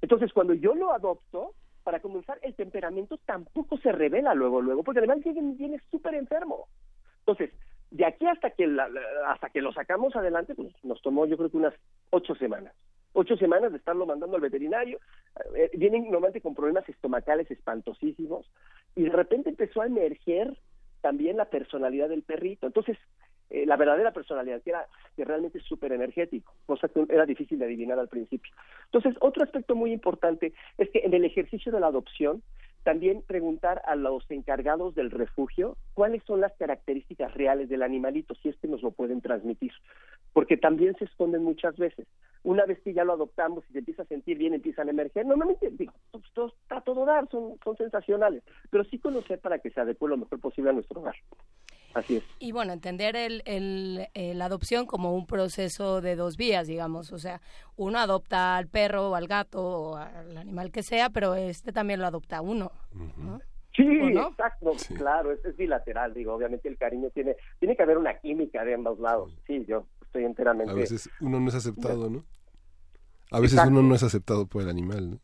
Entonces, 0.00 0.32
cuando 0.32 0.54
yo 0.54 0.74
lo 0.74 0.92
adopto, 0.92 1.54
para 1.82 2.00
comenzar, 2.00 2.38
el 2.42 2.54
temperamento 2.54 3.18
tampoco 3.26 3.76
se 3.78 3.92
revela 3.92 4.34
luego, 4.34 4.60
luego, 4.60 4.82
porque 4.82 4.98
además 4.98 5.18
viene, 5.22 5.54
viene 5.54 5.80
súper 5.90 6.14
enfermo. 6.14 6.66
Entonces, 7.20 7.50
de 7.90 8.04
aquí 8.04 8.26
hasta 8.26 8.50
que 8.50 8.66
hasta 9.26 9.50
que 9.50 9.62
lo 9.62 9.72
sacamos 9.72 10.16
adelante, 10.16 10.54
pues 10.54 10.72
nos 10.82 11.00
tomó 11.02 11.26
yo 11.26 11.36
creo 11.36 11.50
que 11.50 11.56
unas 11.56 11.74
ocho 12.10 12.34
semanas. 12.34 12.74
Ocho 13.12 13.36
semanas 13.36 13.70
de 13.70 13.78
estarlo 13.78 14.06
mandando 14.06 14.34
al 14.34 14.42
veterinario. 14.42 14.98
Eh, 15.54 15.70
vienen 15.74 16.04
normalmente 16.04 16.40
con 16.40 16.56
problemas 16.56 16.88
estomacales 16.88 17.48
espantosísimos. 17.50 18.50
Y 18.96 19.04
de 19.04 19.10
repente 19.10 19.50
empezó 19.50 19.82
a 19.82 19.86
emerger 19.86 20.58
también 21.00 21.36
la 21.36 21.44
personalidad 21.44 22.08
del 22.08 22.24
perrito. 22.24 22.66
Entonces, 22.66 22.98
eh, 23.50 23.66
la 23.66 23.76
verdadera 23.76 24.12
personalidad, 24.12 24.62
que 24.62 24.70
era 24.70 24.86
que 25.16 25.24
realmente 25.24 25.58
es 25.58 25.64
súper 25.64 25.92
energético, 25.92 26.52
cosa 26.66 26.88
que 26.88 27.06
era 27.08 27.26
difícil 27.26 27.58
de 27.58 27.66
adivinar 27.66 27.98
al 27.98 28.08
principio. 28.08 28.52
Entonces, 28.86 29.14
otro 29.20 29.44
aspecto 29.44 29.74
muy 29.74 29.92
importante 29.92 30.52
es 30.78 30.90
que 30.90 31.00
en 31.00 31.14
el 31.14 31.24
ejercicio 31.24 31.70
de 31.70 31.80
la 31.80 31.88
adopción, 31.88 32.42
también 32.84 33.22
preguntar 33.22 33.80
a 33.86 33.96
los 33.96 34.30
encargados 34.30 34.94
del 34.94 35.10
refugio 35.10 35.76
cuáles 35.94 36.22
son 36.24 36.40
las 36.40 36.52
características 36.52 37.32
reales 37.32 37.68
del 37.70 37.82
animalito, 37.82 38.34
si 38.36 38.50
es 38.50 38.56
nos 38.64 38.82
lo 38.82 38.92
pueden 38.92 39.20
transmitir, 39.20 39.72
porque 40.32 40.56
también 40.56 40.94
se 40.96 41.06
esconden 41.06 41.42
muchas 41.42 41.76
veces. 41.76 42.06
Una 42.42 42.66
vez 42.66 42.78
que 42.82 42.92
ya 42.92 43.04
lo 43.04 43.14
adoptamos 43.14 43.64
y 43.68 43.72
se 43.72 43.78
empieza 43.78 44.02
a 44.02 44.06
sentir 44.06 44.36
bien, 44.36 44.54
empiezan 44.54 44.88
a 44.88 44.90
emerger, 44.90 45.24
normalmente 45.24 45.70
digo, 45.70 45.94
pues, 46.12 46.24
todo, 46.34 46.52
está 46.62 46.82
todo 46.82 47.06
dar, 47.06 47.26
son, 47.30 47.58
son 47.64 47.76
sensacionales, 47.76 48.42
pero 48.70 48.84
sí 48.84 48.98
conocer 48.98 49.38
para 49.40 49.58
que 49.58 49.70
se 49.70 49.80
adecue 49.80 50.10
lo 50.10 50.18
mejor 50.18 50.38
posible 50.40 50.70
a 50.70 50.74
nuestro 50.74 51.00
hogar. 51.00 51.16
Así 51.94 52.16
es. 52.16 52.24
Y 52.38 52.52
bueno, 52.52 52.72
entender 52.72 53.16
el, 53.16 53.42
el, 53.46 54.08
la 54.38 54.44
adopción 54.44 54.86
como 54.86 55.14
un 55.14 55.26
proceso 55.26 56.00
de 56.00 56.16
dos 56.16 56.36
vías, 56.36 56.66
digamos. 56.66 57.12
O 57.12 57.18
sea, 57.18 57.40
uno 57.76 57.98
adopta 57.98 58.56
al 58.56 58.66
perro 58.66 59.10
o 59.10 59.14
al 59.14 59.28
gato 59.28 59.62
o 59.62 59.96
al 59.96 60.36
animal 60.36 60.70
que 60.70 60.82
sea, 60.82 61.10
pero 61.10 61.34
este 61.34 61.72
también 61.72 62.00
lo 62.00 62.06
adopta 62.06 62.40
uno. 62.40 62.72
Sí, 63.76 63.82
exacto, 63.82 64.72
claro, 64.96 65.32
es, 65.32 65.56
bilateral, 65.56 66.14
digo, 66.14 66.32
obviamente 66.32 66.68
el 66.68 66.78
cariño 66.78 67.10
tiene, 67.10 67.34
tiene 67.58 67.74
que 67.74 67.82
haber 67.82 67.98
una 67.98 68.16
química 68.20 68.64
de 68.64 68.74
ambos 68.74 69.00
lados, 69.00 69.32
sí, 69.48 69.64
yo 69.66 69.84
estoy 70.00 70.24
enteramente... 70.24 70.70
A 70.70 70.76
veces 70.76 71.10
uno 71.20 71.40
no 71.40 71.48
es 71.48 71.56
aceptado, 71.56 72.08
¿no? 72.08 72.24
A 73.32 73.40
veces 73.40 73.60
uno 73.66 73.82
no 73.82 73.96
es 73.96 74.04
aceptado 74.04 74.46
por 74.46 74.62
el 74.62 74.68
animal, 74.68 75.10
¿no? 75.10 75.18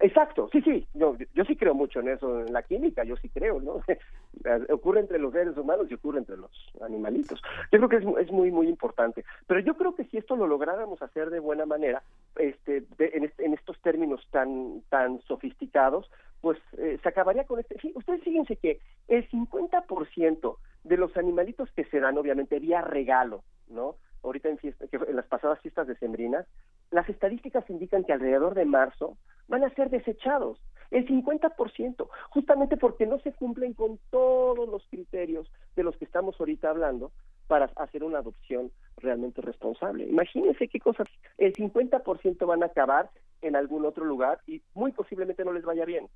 Exacto, 0.00 0.48
sí, 0.52 0.60
sí, 0.62 0.86
yo, 0.94 1.16
yo 1.34 1.44
sí 1.44 1.56
creo 1.56 1.74
mucho 1.74 1.98
en 1.98 2.08
eso, 2.08 2.40
en 2.46 2.52
la 2.52 2.62
química, 2.62 3.02
yo 3.02 3.16
sí 3.16 3.28
creo, 3.28 3.60
¿no? 3.60 3.82
ocurre 4.72 5.00
entre 5.00 5.18
los 5.18 5.32
seres 5.32 5.56
humanos 5.56 5.88
y 5.90 5.94
ocurre 5.94 6.18
entre 6.18 6.36
los 6.36 6.50
animalitos. 6.80 7.42
Yo 7.72 7.78
creo 7.78 7.88
que 7.88 8.22
es, 8.22 8.30
muy, 8.30 8.52
muy 8.52 8.68
importante. 8.68 9.24
Pero 9.48 9.58
yo 9.58 9.74
creo 9.76 9.96
que 9.96 10.04
si 10.04 10.18
esto 10.18 10.36
lo 10.36 10.46
lográramos 10.46 11.02
hacer 11.02 11.30
de 11.30 11.40
buena 11.40 11.66
manera, 11.66 12.02
este, 12.36 12.84
en, 12.98 13.32
en, 13.38 13.54
estos 13.54 13.76
términos 13.80 14.24
tan, 14.30 14.82
tan 14.88 15.20
sofisticados, 15.22 16.08
pues 16.40 16.58
eh, 16.76 16.98
se 17.02 17.08
acabaría 17.08 17.44
con 17.44 17.58
este... 17.58 17.76
ustedes 17.94 18.22
fíjense 18.22 18.54
que 18.56 18.78
el 19.08 19.28
50% 19.28 20.56
de 20.84 20.96
los 20.96 21.16
animalitos 21.16 21.70
que 21.72 21.84
se 21.86 21.98
dan, 21.98 22.16
obviamente, 22.18 22.60
vía 22.60 22.82
regalo, 22.82 23.42
¿no? 23.68 23.96
Ahorita 24.22 24.48
en, 24.48 24.58
fiesta, 24.58 24.86
que 24.86 24.96
en 24.96 25.16
las 25.16 25.26
pasadas 25.26 25.60
fiestas 25.60 25.88
decembrinas, 25.88 26.46
las 26.90 27.08
estadísticas 27.08 27.68
indican 27.68 28.04
que 28.04 28.12
alrededor 28.12 28.54
de 28.54 28.64
marzo 28.64 29.16
van 29.46 29.64
a 29.64 29.74
ser 29.74 29.90
desechados, 29.90 30.58
el 30.90 31.06
50%, 31.06 32.08
justamente 32.30 32.76
porque 32.76 33.06
no 33.06 33.18
se 33.20 33.32
cumplen 33.32 33.74
con 33.74 33.98
todos 34.10 34.68
los 34.68 34.86
criterios 34.88 35.50
de 35.76 35.82
los 35.82 35.96
que 35.96 36.04
estamos 36.04 36.36
ahorita 36.38 36.70
hablando 36.70 37.12
para 37.46 37.70
hacer 37.76 38.04
una 38.04 38.18
adopción 38.18 38.70
realmente 38.96 39.40
responsable. 39.40 40.06
Imagínense 40.06 40.68
qué 40.68 40.80
cosas, 40.80 41.08
el 41.38 41.54
50% 41.54 42.46
van 42.46 42.62
a 42.62 42.66
acabar 42.66 43.10
en 43.42 43.56
algún 43.56 43.84
otro 43.84 44.04
lugar 44.04 44.40
y 44.46 44.62
muy 44.74 44.92
posiblemente 44.92 45.44
no 45.44 45.52
les 45.52 45.64
vaya 45.64 45.84
bien. 45.84 46.08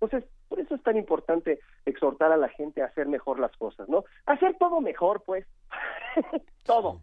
Entonces, 0.00 0.28
por 0.48 0.60
eso 0.60 0.74
es 0.74 0.82
tan 0.82 0.96
importante 0.96 1.60
exhortar 1.86 2.32
a 2.32 2.36
la 2.36 2.48
gente 2.48 2.82
a 2.82 2.86
hacer 2.86 3.06
mejor 3.06 3.38
las 3.38 3.56
cosas, 3.56 3.88
¿no? 3.88 4.04
Hacer 4.26 4.56
todo 4.58 4.80
mejor, 4.80 5.22
pues. 5.24 5.46
todo. 6.64 7.00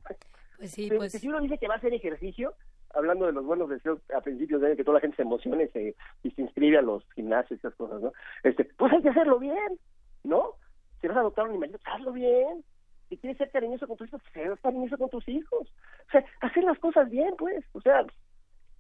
Pues 0.58 0.72
sí, 0.72 0.90
pues... 0.96 1.14
Si 1.14 1.28
uno 1.28 1.40
dice 1.40 1.58
que 1.58 1.68
va 1.68 1.76
a 1.76 1.78
hacer 1.78 1.94
ejercicio, 1.94 2.54
hablando 2.94 3.26
de 3.26 3.34
los 3.34 3.46
buenos 3.46 3.70
deseos 3.70 4.00
a 4.16 4.22
principios 4.22 4.62
de 4.62 4.68
año, 4.68 4.76
que 4.76 4.84
toda 4.84 4.96
la 4.96 5.02
gente 5.02 5.18
se 5.18 5.22
emocione 5.24 5.68
se, 5.70 5.96
y 6.24 6.32
se 6.32 6.42
inscribe 6.42 6.78
a 6.78 6.82
los 6.82 7.04
gimnasios 7.14 7.52
y 7.52 7.66
esas 7.66 7.76
cosas, 7.76 8.02
¿no? 8.02 8.12
Este, 8.44 8.66
pues 8.66 8.92
hay 8.94 9.02
que 9.02 9.10
hacerlo 9.10 9.40
bien, 9.40 9.80
¿no? 10.24 10.56
Si 11.00 11.08
vas 11.08 11.18
a 11.18 11.22
adoptar 11.22 11.46
un 11.46 11.52
animalito, 11.52 11.80
hazlo 11.86 12.12
bien. 12.14 12.64
Si 13.10 13.18
quieres 13.18 13.38
ser 13.38 13.52
cariñoso 13.52 13.88
con 13.88 13.98
tus 13.98 14.08
hijos, 14.08 14.22
sé 14.34 14.52
cariñoso 14.62 14.98
con 14.98 15.10
tus 15.10 15.28
hijos. 15.28 15.68
O 16.08 16.12
sea, 16.12 16.24
hacer 16.42 16.64
las 16.64 16.80
cosas 16.80 17.10
bien, 17.10 17.34
pues. 17.38 17.66
O 17.74 17.82
sea, 17.82 18.06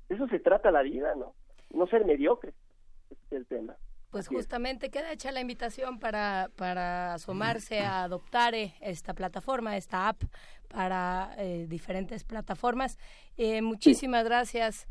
eso 0.07 0.27
se 0.27 0.39
trata 0.39 0.71
la 0.71 0.83
vida, 0.83 1.15
¿no? 1.15 1.33
No 1.71 1.87
ser 1.87 2.05
mediocre. 2.05 2.53
Ese 3.09 3.21
es 3.25 3.31
el 3.31 3.45
tema. 3.47 3.75
Pues 4.11 4.27
justamente 4.27 4.89
queda 4.89 5.11
hecha 5.13 5.31
la 5.31 5.39
invitación 5.39 5.97
para, 5.97 6.51
para 6.57 7.13
asomarse 7.13 7.79
a 7.79 8.03
adoptar 8.03 8.53
eh, 8.53 8.75
esta 8.81 9.13
plataforma, 9.13 9.77
esta 9.77 10.09
app 10.09 10.23
para 10.67 11.33
eh, 11.37 11.65
diferentes 11.69 12.25
plataformas. 12.25 12.97
Eh, 13.37 13.61
muchísimas 13.61 14.25
gracias. 14.25 14.87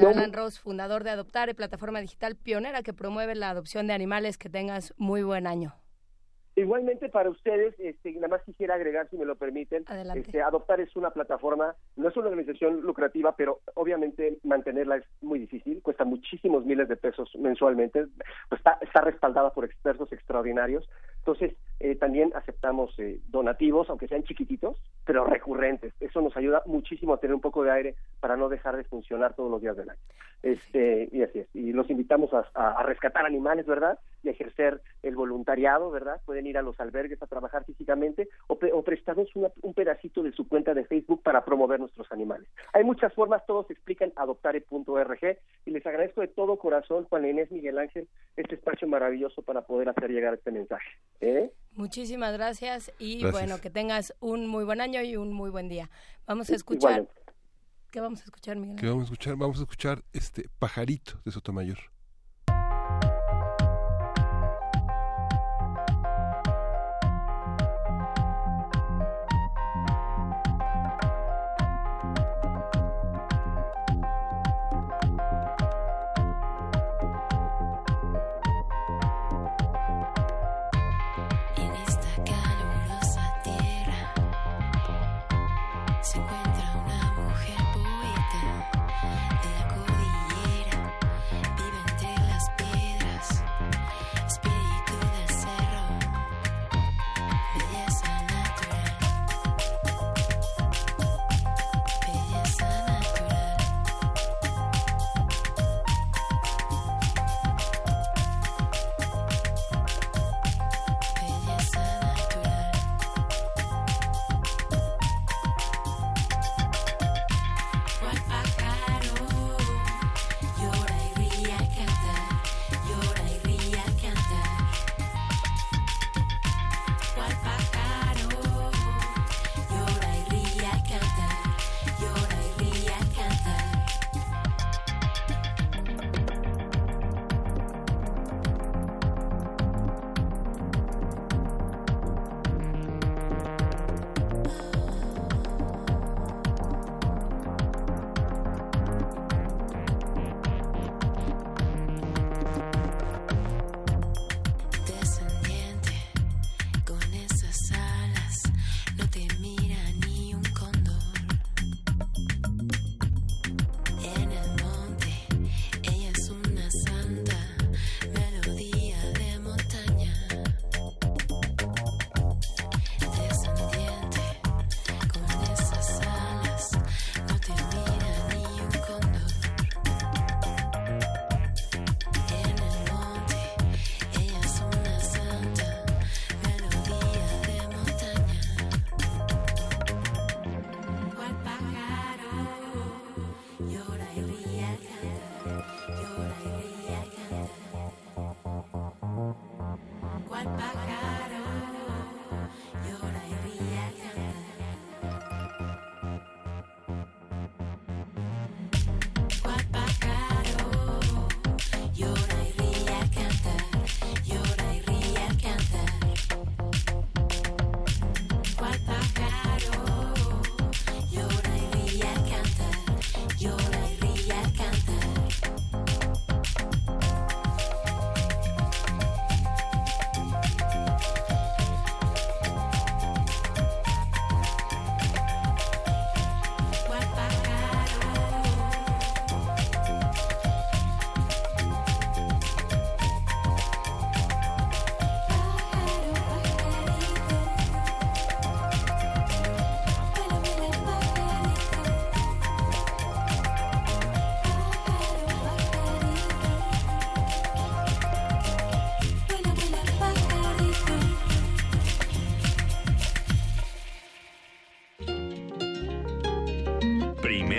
Alan 0.00 0.32
Ross, 0.32 0.58
fundador 0.58 1.04
de 1.04 1.10
Adoptare, 1.10 1.54
plataforma 1.54 2.00
digital 2.00 2.36
pionera 2.36 2.82
que 2.82 2.92
promueve 2.92 3.34
la 3.34 3.50
adopción 3.50 3.86
de 3.86 3.92
animales. 3.92 4.38
Que 4.38 4.48
tengas 4.48 4.94
muy 4.96 5.22
buen 5.22 5.46
año. 5.46 5.76
Igualmente 6.56 7.08
para 7.08 7.30
ustedes, 7.30 7.74
este, 7.78 8.12
nada 8.12 8.28
más 8.28 8.42
quisiera 8.42 8.74
agregar, 8.74 9.08
si 9.10 9.16
me 9.16 9.24
lo 9.24 9.34
permiten, 9.34 9.84
este, 10.14 10.40
Adoptar 10.40 10.80
es 10.80 10.94
una 10.94 11.10
plataforma, 11.10 11.74
no 11.96 12.08
es 12.08 12.16
una 12.16 12.28
organización 12.28 12.80
lucrativa, 12.82 13.34
pero 13.34 13.60
obviamente 13.74 14.38
mantenerla 14.44 14.98
es 14.98 15.04
muy 15.20 15.40
difícil, 15.40 15.82
cuesta 15.82 16.04
muchísimos 16.04 16.64
miles 16.64 16.88
de 16.88 16.96
pesos 16.96 17.28
mensualmente, 17.36 18.06
pues 18.48 18.60
está, 18.60 18.78
está 18.82 19.00
respaldada 19.00 19.50
por 19.50 19.64
expertos 19.64 20.12
extraordinarios, 20.12 20.88
entonces 21.24 21.56
eh, 21.80 21.96
también 21.96 22.32
aceptamos 22.34 22.94
eh, 22.98 23.18
donativos, 23.28 23.88
aunque 23.88 24.08
sean 24.08 24.24
chiquititos, 24.24 24.76
pero 25.06 25.24
recurrentes. 25.24 25.94
Eso 26.00 26.20
nos 26.20 26.36
ayuda 26.36 26.62
muchísimo 26.66 27.14
a 27.14 27.18
tener 27.18 27.34
un 27.34 27.40
poco 27.40 27.64
de 27.64 27.70
aire 27.70 27.94
para 28.20 28.36
no 28.36 28.50
dejar 28.50 28.76
de 28.76 28.84
funcionar 28.84 29.34
todos 29.34 29.50
los 29.50 29.62
días 29.62 29.74
del 29.76 29.88
año. 29.88 30.00
Este, 30.42 31.08
y 31.10 31.22
así 31.22 31.38
es. 31.38 31.48
Y 31.54 31.72
los 31.72 31.88
invitamos 31.88 32.30
a, 32.34 32.82
rescatar 32.82 33.24
animales, 33.24 33.64
¿verdad? 33.64 33.98
Y 34.22 34.28
a 34.28 34.32
ejercer 34.32 34.82
el 35.02 35.16
voluntariado, 35.16 35.90
¿verdad? 35.90 36.20
Pueden 36.26 36.46
ir 36.46 36.58
a 36.58 36.62
los 36.62 36.78
albergues 36.78 37.22
a 37.22 37.26
trabajar 37.26 37.64
físicamente 37.64 38.28
o, 38.46 38.58
pre- 38.58 38.72
o 38.72 38.82
prestarnos 38.82 39.34
una- 39.34 39.50
un 39.62 39.72
pedacito 39.72 40.22
de 40.22 40.32
su 40.32 40.46
cuenta 40.46 40.74
de 40.74 40.84
Facebook 40.84 41.22
para 41.22 41.44
promover 41.46 41.80
nuestros 41.80 42.12
animales. 42.12 42.46
Hay 42.74 42.84
muchas 42.84 43.14
formas, 43.14 43.44
todos 43.46 43.70
explican 43.70 44.12
adoptare.org 44.16 45.38
y 45.64 45.70
les 45.70 45.86
agradezco 45.86 46.20
de 46.20 46.28
todo 46.28 46.58
corazón, 46.58 47.04
Juan 47.04 47.26
Inés 47.26 47.50
Miguel 47.50 47.78
Ángel, 47.78 48.06
este 48.36 48.56
espacio 48.56 48.86
maravilloso 48.86 49.40
para 49.42 49.62
poder 49.62 49.88
hacer 49.88 50.10
llegar 50.10 50.34
este 50.34 50.50
mensaje. 50.52 50.90
¿Eh? 51.20 51.52
Muchísimas 51.72 52.32
gracias 52.32 52.92
y 52.98 53.18
Gracias. 53.20 53.32
bueno, 53.32 53.60
que 53.60 53.70
tengas 53.70 54.14
un 54.20 54.46
muy 54.46 54.64
buen 54.64 54.80
año 54.80 55.02
y 55.02 55.16
un 55.16 55.32
muy 55.32 55.50
buen 55.50 55.68
día. 55.68 55.90
Vamos 56.26 56.48
a 56.50 56.54
escuchar. 56.54 56.90
Igualmente. 56.90 57.22
¿Qué 57.90 58.00
vamos 58.00 58.20
a 58.20 58.24
escuchar, 58.24 58.56
Miguel? 58.56 58.76
¿Qué 58.76 58.88
vamos 58.88 59.02
a 59.02 59.04
escuchar? 59.04 59.36
Vamos 59.36 59.58
a 59.58 59.62
escuchar 59.62 60.04
este 60.12 60.48
Pajarito 60.58 61.20
de 61.24 61.30
Sotomayor. 61.30 61.78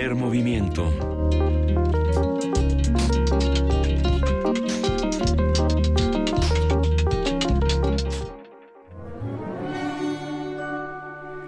Primer 0.06 0.22
movimiento. 0.22 0.84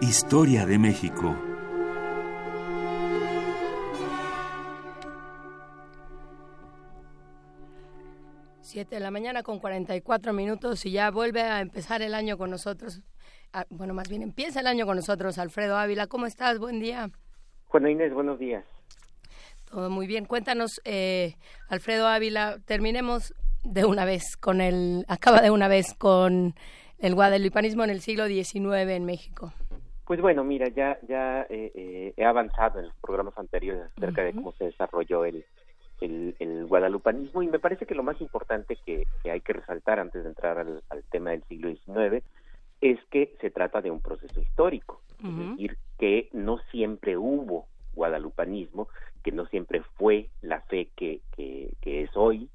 Historia 0.00 0.66
de 0.66 0.76
México. 0.76 1.36
Siete 8.60 8.96
de 8.96 9.00
la 9.00 9.12
mañana 9.12 9.44
con 9.44 9.60
44 9.60 10.32
minutos 10.32 10.84
y 10.84 10.90
ya 10.90 11.12
vuelve 11.12 11.42
a 11.42 11.60
empezar 11.60 12.02
el 12.02 12.12
año 12.12 12.36
con 12.36 12.50
nosotros. 12.50 13.02
Ah, 13.52 13.66
bueno, 13.70 13.94
más 13.94 14.08
bien 14.08 14.22
empieza 14.22 14.58
el 14.58 14.66
año 14.66 14.84
con 14.84 14.96
nosotros. 14.96 15.38
Alfredo 15.38 15.78
Ávila, 15.78 16.08
¿cómo 16.08 16.26
estás? 16.26 16.58
Buen 16.58 16.80
día. 16.80 17.12
Juana 17.68 17.90
Inés, 17.90 18.12
buenos 18.12 18.38
días. 18.38 18.64
Todo 19.70 19.90
muy 19.90 20.06
bien. 20.06 20.24
Cuéntanos, 20.24 20.80
eh, 20.84 21.34
Alfredo 21.68 22.08
Ávila, 22.08 22.56
terminemos 22.64 23.34
de 23.62 23.84
una 23.84 24.04
vez 24.04 24.36
con 24.36 24.60
el, 24.60 25.04
acaba 25.08 25.42
de 25.42 25.50
una 25.50 25.68
vez 25.68 25.94
con 25.94 26.54
el 26.98 27.14
guadalupanismo 27.14 27.84
en 27.84 27.90
el 27.90 28.00
siglo 28.00 28.26
XIX 28.26 28.88
en 28.88 29.04
México. 29.04 29.52
Pues 30.06 30.22
bueno, 30.22 30.42
mira, 30.42 30.68
ya 30.68 30.98
ya 31.06 31.42
eh, 31.50 31.70
eh, 31.74 32.14
he 32.16 32.24
avanzado 32.24 32.78
en 32.78 32.86
los 32.86 32.94
programas 32.96 33.36
anteriores 33.36 33.82
acerca 33.98 34.22
de 34.22 34.32
cómo 34.32 34.52
se 34.52 34.64
desarrolló 34.64 35.26
el, 35.26 35.44
el, 36.00 36.34
el 36.38 36.64
guadalupanismo 36.64 37.42
y 37.42 37.48
me 37.48 37.58
parece 37.58 37.84
que 37.84 37.94
lo 37.94 38.02
más 38.02 38.18
importante 38.22 38.78
que, 38.86 39.06
que 39.22 39.30
hay 39.30 39.42
que 39.42 39.52
resaltar 39.52 40.00
antes 40.00 40.22
de 40.22 40.30
entrar 40.30 40.58
al, 40.58 40.82
al 40.88 41.02
tema 41.10 41.32
del 41.32 41.44
siglo 41.44 41.68
XIX 41.68 42.24
es 42.80 42.98
que 43.10 43.34
se 43.40 43.50
trata 43.50 43.80
de 43.80 43.90
un 43.90 44.00
proceso 44.00 44.40
histórico. 44.40 45.02
Es 45.22 45.36
decir, 45.36 45.76
que 45.98 46.28
no 46.32 46.58
siempre 46.70 47.16
hubo 47.16 47.66
guadalupanismo, 47.92 48.88
que 49.24 49.32
no 49.32 49.46
siempre 49.46 49.82
fue 49.96 50.30
la 50.42 50.60
fe 50.62 50.90
que, 50.94 51.22
que, 51.32 51.74
que 51.80 52.02
es 52.02 52.10
hoy, 52.14 52.48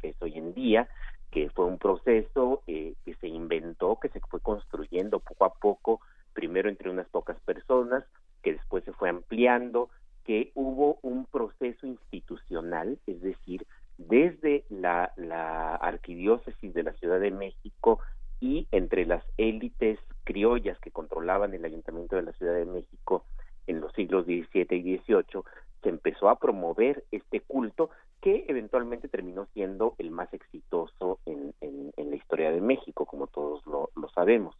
que 0.00 0.10
es 0.10 0.22
hoy 0.22 0.38
en 0.38 0.54
día, 0.54 0.88
que 1.32 1.50
fue 1.50 1.64
un 1.64 1.78
proceso 1.78 2.62
eh, 2.68 2.94
que 3.04 3.14
se 3.14 3.26
inventó, 3.26 3.98
que 4.00 4.10
se 4.10 4.20
fue 4.20 4.38
construyendo 4.40 5.18
poco 5.18 5.44
a 5.44 5.54
poco, 5.54 6.00
primero 6.32 6.68
entre 6.68 6.90
unas 6.90 7.08
pocas 7.08 7.36
personas, 7.40 8.04
que 8.42 8.52
después 8.52 8.84
se 8.84 8.92
fue 8.92 9.08
ampliando, 9.08 9.90
que 10.24 10.52
hubo 10.54 11.00
un 11.02 11.26
proceso 11.26 11.86
institucional, 11.88 12.98
es 13.08 13.20
decir, 13.20 13.66
desde 13.98 14.64
la, 14.68 15.12
la 15.16 15.74
arquidiócesis 15.74 16.72
de 16.72 16.82
la 16.84 16.92
Ciudad 16.92 17.18
de 17.18 17.32
México 17.32 17.98
y 18.44 18.68
entre 18.72 19.06
las 19.06 19.24
élites 19.38 19.98
criollas 20.24 20.78
que 20.80 20.90
controlaban 20.90 21.54
el 21.54 21.64
ayuntamiento 21.64 22.16
de 22.16 22.24
la 22.24 22.32
Ciudad 22.32 22.54
de 22.54 22.66
México 22.66 23.24
en 23.66 23.80
los 23.80 23.90
siglos 23.94 24.26
XVII 24.26 24.66
y 24.68 24.98
XVIII, 24.98 25.42
se 25.82 25.88
empezó 25.88 26.28
a 26.28 26.38
promover 26.38 27.04
este 27.10 27.40
culto 27.40 27.88
que 28.20 28.44
eventualmente 28.46 29.08
terminó 29.08 29.46
siendo 29.54 29.94
el 29.96 30.10
más 30.10 30.30
exitoso 30.34 31.20
en, 31.24 31.54
la 31.96 32.16
historia 32.16 32.50
de 32.50 32.60
México, 32.60 33.06
como 33.06 33.28
todos 33.28 33.64
lo, 33.64 33.90
sabemos. 34.14 34.54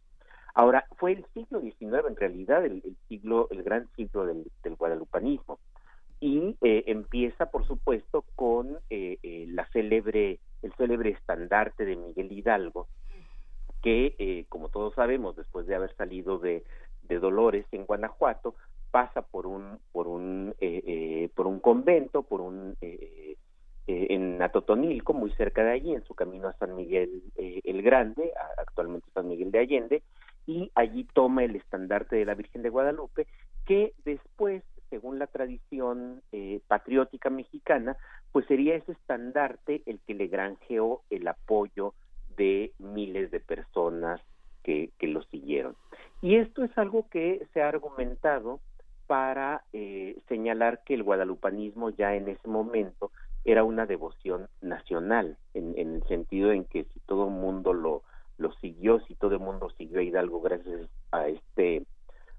Ahora, 0.55 0.85
fue 0.97 1.11
el 1.11 1.25
siglo 1.35 1.61
XIX 1.61 2.05
en 2.09 2.15
realidad 2.15 2.65
el, 2.65 2.81
siglo, 3.07 3.47
el 3.51 3.61
gran 3.61 3.87
siglo 3.95 4.25
del, 4.25 4.51
del 4.63 4.75
guadalupanismo 4.77 5.59
y 6.19 6.55
eh, 6.61 6.85
empieza, 6.87 7.51
por 7.51 7.67
supuesto, 7.67 8.25
con 8.35 8.79
eh, 8.89 9.19
eh, 9.21 9.45
la 9.49 9.67
célebre, 9.67 10.39
el 10.63 10.73
célebre 10.73 11.11
estandarte 11.11 11.85
de 11.85 11.95
Miguel 11.95 12.31
Hidalgo, 12.31 12.87
que, 13.85 14.15
eh, 14.17 14.45
como 14.49 14.69
todos 14.69 14.95
sabemos, 14.95 15.35
después 15.35 15.67
de 15.67 15.75
haber 15.75 15.95
salido 15.95 16.39
de, 16.39 16.63
Dolores 17.07 17.67
en 17.71 17.85
Guanajuato, 17.85 18.55
pasa 18.89 19.21
por 19.21 19.45
un, 19.45 19.77
por 19.91 20.07
un, 20.07 20.55
eh, 20.59 20.81
eh, 20.87 21.29
por 21.35 21.45
un 21.45 21.59
convento, 21.59 22.23
por 22.23 22.41
un 22.41 22.75
eh, 22.81 23.35
en 23.85 24.41
Atotonilco, 24.41 25.13
muy 25.13 25.31
cerca 25.33 25.63
de 25.63 25.73
allí, 25.73 25.93
en 25.93 26.03
su 26.03 26.15
camino 26.15 26.47
a 26.47 26.57
San 26.57 26.75
Miguel 26.75 27.21
el 27.35 27.83
Grande, 27.83 28.33
actualmente 28.57 29.07
San 29.13 29.27
Miguel 29.27 29.51
de 29.51 29.59
Allende, 29.59 30.03
y 30.47 30.71
allí 30.73 31.03
toma 31.13 31.43
el 31.43 31.55
estandarte 31.55 32.15
de 32.15 32.25
la 32.25 32.33
Virgen 32.33 32.63
de 32.63 32.69
Guadalupe, 32.69 33.27
que 33.67 33.93
después, 34.03 34.63
según 34.89 35.19
la 35.19 35.27
tradición 35.27 36.23
patriótica 36.67 37.29
mexicana, 37.29 37.95
pues 38.31 38.47
sería 38.47 38.75
ese 38.75 38.93
estandarte 38.93 39.83
el 39.85 39.99
que 40.07 40.15
le 40.15 40.25
granjeó 40.25 41.03
el 41.11 41.27
apoyo 41.27 41.93
de 42.35 42.71
miles 42.79 43.31
de 43.31 43.39
personas 43.39 44.21
que, 44.63 44.91
que 44.97 45.07
lo 45.07 45.23
siguieron. 45.23 45.75
Y 46.21 46.35
esto 46.35 46.63
es 46.63 46.75
algo 46.77 47.07
que 47.09 47.45
se 47.53 47.61
ha 47.61 47.69
argumentado 47.69 48.59
para 49.07 49.63
eh, 49.73 50.17
señalar 50.27 50.83
que 50.83 50.95
el 50.95 51.03
guadalupanismo 51.03 51.91
ya 51.91 52.15
en 52.15 52.27
ese 52.27 52.47
momento 52.47 53.11
era 53.43 53.63
una 53.63 53.85
devoción 53.85 54.47
nacional, 54.61 55.37
en, 55.53 55.77
en 55.77 55.95
el 55.95 56.03
sentido 56.07 56.51
en 56.51 56.65
que 56.65 56.85
si 56.85 56.99
todo 57.01 57.25
el 57.25 57.33
mundo 57.33 57.73
lo, 57.73 58.01
lo 58.37 58.51
siguió, 58.53 58.99
si 59.01 59.13
todo 59.15 59.33
el 59.33 59.39
mundo 59.39 59.69
siguió 59.77 59.99
a 59.99 60.03
Hidalgo 60.03 60.41
gracias 60.41 60.89
a 61.11 61.27
este 61.27 61.85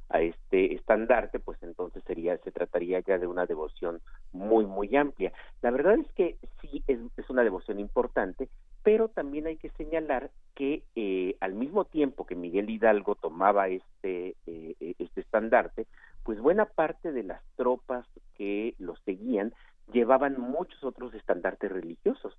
a 0.08 0.20
este 0.20 0.74
estandarte, 0.74 1.40
pues 1.40 1.60
entonces 1.62 2.02
sería 2.04 2.36
se 2.38 2.52
trataría 2.52 3.00
ya 3.00 3.18
de 3.18 3.26
una 3.26 3.46
devoción 3.46 4.00
muy 4.32 4.66
muy 4.66 4.94
amplia. 4.96 5.32
La 5.62 5.70
verdad 5.70 5.94
es 5.98 6.10
que 6.12 6.36
sí 6.60 6.82
es, 6.86 6.98
una 7.28 7.42
devoción 7.42 7.80
importante, 7.80 8.48
pero 8.82 9.08
también 9.08 9.46
hay 9.46 9.56
que 9.56 9.70
señalar 9.70 10.30
que 10.54 10.84
eh, 10.94 11.36
al 11.40 11.54
mismo 11.54 11.84
tiempo 11.84 12.24
que 12.24 12.36
Miguel 12.36 12.70
Hidalgo 12.70 13.16
tomaba 13.16 13.68
este 13.68 14.36
eh, 14.46 14.94
este 14.98 15.20
estandarte, 15.20 15.86
pues 16.22 16.40
buena 16.40 16.66
parte 16.66 17.12
de 17.12 17.24
las 17.24 17.42
tropas 17.56 18.06
que 18.36 18.74
lo 18.78 18.96
seguían 19.04 19.52
llevaban 19.92 20.40
muchos 20.40 20.82
otros 20.84 21.14
estandartes 21.14 21.70
religiosos. 21.70 22.36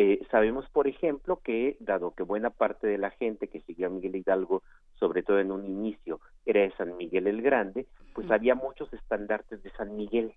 Eh, 0.00 0.24
sabemos, 0.30 0.64
por 0.70 0.86
ejemplo, 0.86 1.40
que 1.42 1.76
dado 1.80 2.14
que 2.14 2.22
buena 2.22 2.50
parte 2.50 2.86
de 2.86 2.98
la 2.98 3.10
gente 3.10 3.48
que 3.48 3.62
siguió 3.62 3.88
a 3.88 3.90
Miguel 3.90 4.14
Hidalgo, 4.14 4.62
sobre 4.94 5.24
todo 5.24 5.40
en 5.40 5.50
un 5.50 5.66
inicio, 5.66 6.20
era 6.46 6.60
de 6.60 6.70
San 6.76 6.96
Miguel 6.96 7.26
el 7.26 7.42
Grande, 7.42 7.84
pues 8.14 8.30
había 8.30 8.54
muchos 8.54 8.92
estandartes 8.92 9.60
de 9.64 9.70
San 9.70 9.96
Miguel. 9.96 10.34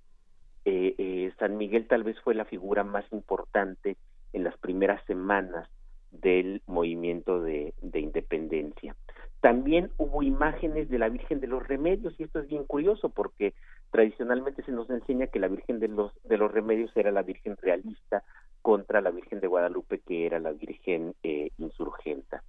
Eh, 0.66 0.96
eh, 0.98 1.32
San 1.38 1.58
Miguel 1.58 1.88
tal 1.88 2.04
vez 2.04 2.20
fue 2.22 2.34
la 2.34 2.46
figura 2.46 2.84
más 2.84 3.06
importante 3.12 3.98
en 4.34 4.44
las 4.44 4.58
primeras 4.58 5.06
semanas 5.06 5.70
del 6.10 6.64
movimiento 6.66 7.40
de, 7.40 7.76
de 7.84 8.00
independencia. 8.00 8.96
También 9.42 9.92
hubo 9.98 10.24
imágenes 10.24 10.90
de 10.90 10.98
la 10.98 11.10
Virgen 11.10 11.40
de 11.40 11.46
los 11.46 11.68
Remedios 11.68 12.20
y 12.20 12.24
esto 12.24 12.40
es 12.40 12.48
bien 12.48 12.64
curioso 12.66 13.10
porque 13.10 13.54
tradicionalmente 13.92 14.64
se 14.64 14.72
nos 14.72 14.90
enseña 14.90 15.28
que 15.28 15.40
la 15.40 15.48
Virgen 15.48 15.80
de 15.80 15.90
los 15.90 16.12
de 16.24 16.38
los 16.38 16.52
Remedios 16.52 16.96
era 16.96 17.12
la 17.12 17.22
Virgen 17.22 17.58
realista 17.58 18.24
contra 18.62 19.02
la 19.02 19.12
Virgen 19.12 19.40
de 19.40 19.48
Guadalupe 19.48 20.00
que 20.00 20.26
era 20.26 20.40
la 20.40 20.52
Virgen 20.52 21.14
eh, 21.24 21.52
insurgenta. 21.58 22.44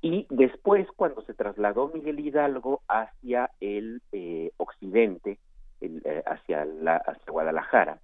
Y 0.00 0.26
después 0.30 0.86
cuando 0.96 1.22
se 1.22 1.34
trasladó 1.34 1.88
Miguel 1.88 2.20
Hidalgo 2.20 2.82
hacia 2.88 3.50
el 3.60 4.02
eh, 4.12 4.52
occidente, 4.58 5.38
eh, 5.80 6.22
hacia 6.26 6.64
la 6.64 7.02
Guadalajara, 7.26 7.98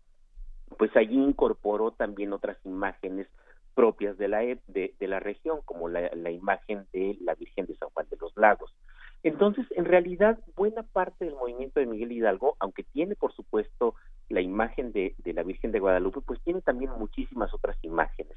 pues 0.79 0.97
allí 0.97 1.17
incorporó 1.17 1.93
también 1.93 2.33
otras 2.33 2.57
imágenes 2.65 3.27
propias 3.75 4.17
de 4.19 4.29
la, 4.29 4.43
e- 4.45 4.59
de, 4.67 4.95
la 5.01 5.21
región, 5.21 5.61
como 5.65 5.89
la 5.89 6.31
imagen 6.31 6.87
de 6.93 7.17
la 7.21 7.35
Virgen 7.35 7.67
de 7.67 7.77
San 7.77 7.91
Juan 7.91 8.07
de 8.11 8.17
los 8.17 8.37
Lagos. 8.37 8.75
Entonces, 9.23 9.67
en 9.77 9.85
realidad, 9.85 10.39
buena 10.57 10.83
parte 10.83 11.27
del 11.27 11.35
movimiento 11.35 11.79
de 11.79 11.87
Miguel 11.87 12.13
Hidalgo, 12.13 12.57
aunque 12.59 12.85
tiene, 12.85 13.17
por 13.17 13.35
supuesto, 13.35 13.95
la 14.29 14.41
imagen 14.41 14.93
de, 14.93 15.15
la 15.25 15.43
Virgen 15.43 15.73
de 15.73 15.81
Guadalupe, 15.81 16.21
pues 16.23 16.41
tiene 16.43 16.63
también 16.63 16.93
muchísimas 16.99 17.53
otras 17.53 17.77
imágenes. 17.83 18.37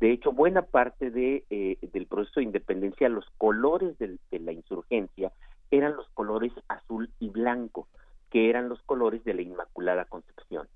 De 0.00 0.10
hecho, 0.10 0.32
buena 0.32 0.62
parte 0.62 1.10
de, 1.10 1.44
eh, 1.50 1.78
del 1.92 2.06
proceso 2.06 2.40
de 2.40 2.44
independencia, 2.44 3.08
los 3.08 3.28
colores 3.36 3.98
de 3.98 4.18
la 4.38 4.52
insurgencia 4.52 5.32
eran 5.70 5.96
los 5.96 6.08
colores 6.10 6.52
azul 6.68 7.10
y 7.18 7.28
blanco, 7.28 7.88
que 8.30 8.48
eran 8.48 8.68
los 8.68 8.80
colores 8.82 9.24
de 9.24 9.34
la 9.34 9.42
Inmaculada 9.42 10.04
Concepción 10.06 10.66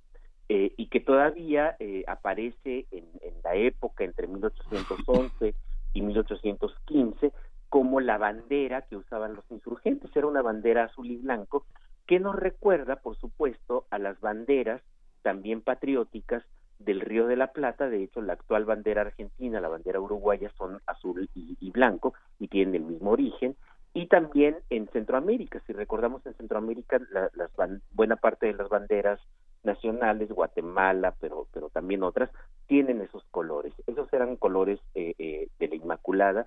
eh, 0.49 0.73
y 0.77 0.87
que 0.87 1.01
todavía 1.01 1.77
eh, 1.79 2.05
aparece 2.07 2.87
en, 2.91 3.05
en 3.21 3.35
la 3.43 3.55
época 3.57 4.05
entre 4.05 4.27
1811 4.27 5.55
y 5.93 6.01
1815 6.03 7.33
como 7.69 8.01
la 8.01 8.19
bandera 8.19 8.83
que 8.83 8.97
usaban 8.97 9.35
los 9.35 9.45
insurgentes. 9.51 10.14
Era 10.14 10.27
una 10.27 10.43
bandera 10.43 10.85
azul 10.85 11.11
y 11.11 11.17
blanco 11.17 11.67
que 12.07 12.21
nos 12.21 12.37
recuerda, 12.37 12.97
por 12.97 13.17
supuesto, 13.17 13.87
a 13.91 13.99
las 13.99 14.21
banderas 14.21 14.83
también 15.23 15.61
patrióticas 15.61 16.45
del 16.79 17.01
Río 17.01 17.27
de 17.27 17.37
la 17.37 17.49
Plata. 17.49 17.89
De 17.89 18.03
hecho, 18.03 18.23
la 18.23 18.35
actual 18.35 18.64
bandera 18.64 19.03
argentina, 19.03 19.61
la 19.61 19.69
bandera 19.69 20.01
uruguaya 20.01 20.51
son 20.57 20.81
azul 20.87 21.29
y, 21.35 21.71
blanco 21.71 22.14
y 22.39 22.49
tienen 22.49 22.77
el 22.77 22.83
mismo 22.83 23.11
origen. 23.11 23.57
Y 23.93 24.07
también 24.07 24.59
en 24.71 24.89
Centroamérica, 24.89 25.61
si 25.67 25.73
recordamos 25.73 26.25
en 26.27 26.35
Centroamérica, 26.35 27.01
la- 27.11 27.31
las 27.35 27.51
buena 27.93 28.17
parte 28.17 28.47
de 28.47 28.53
las 28.53 28.69
banderas 28.69 29.21
nacionales, 29.64 30.29
Guatemala, 30.29 31.14
pero, 31.19 31.49
pero 31.53 31.71
también 31.71 32.03
otras, 32.03 32.31
tienen 32.67 33.01
esos 33.01 33.25
colores. 33.31 33.73
Esos 33.87 34.12
eran 34.12 34.37
colores 34.37 34.79
eh, 34.95 35.14
eh, 35.19 35.49
de 35.59 35.69
la 35.69 35.75
Inmaculada 35.75 36.47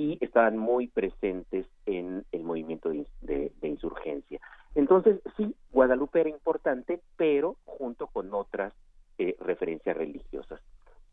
y 0.00 0.16
estaban 0.22 0.56
muy 0.56 0.86
presentes 0.86 1.66
en 1.84 2.24
el 2.32 2.42
movimiento 2.42 2.88
de, 2.88 3.04
de- 3.20 3.68
insurgencia. 3.68 4.40
Entonces, 4.74 5.20
sí, 5.36 5.54
Guadalupe 5.72 6.22
era 6.22 6.30
importante, 6.30 7.00
pero 7.18 7.56
junto 7.66 8.06
con 8.06 8.32
otras 8.32 8.72
eh, 9.18 9.36
referencias 9.40 9.94
religiosas. 9.94 10.58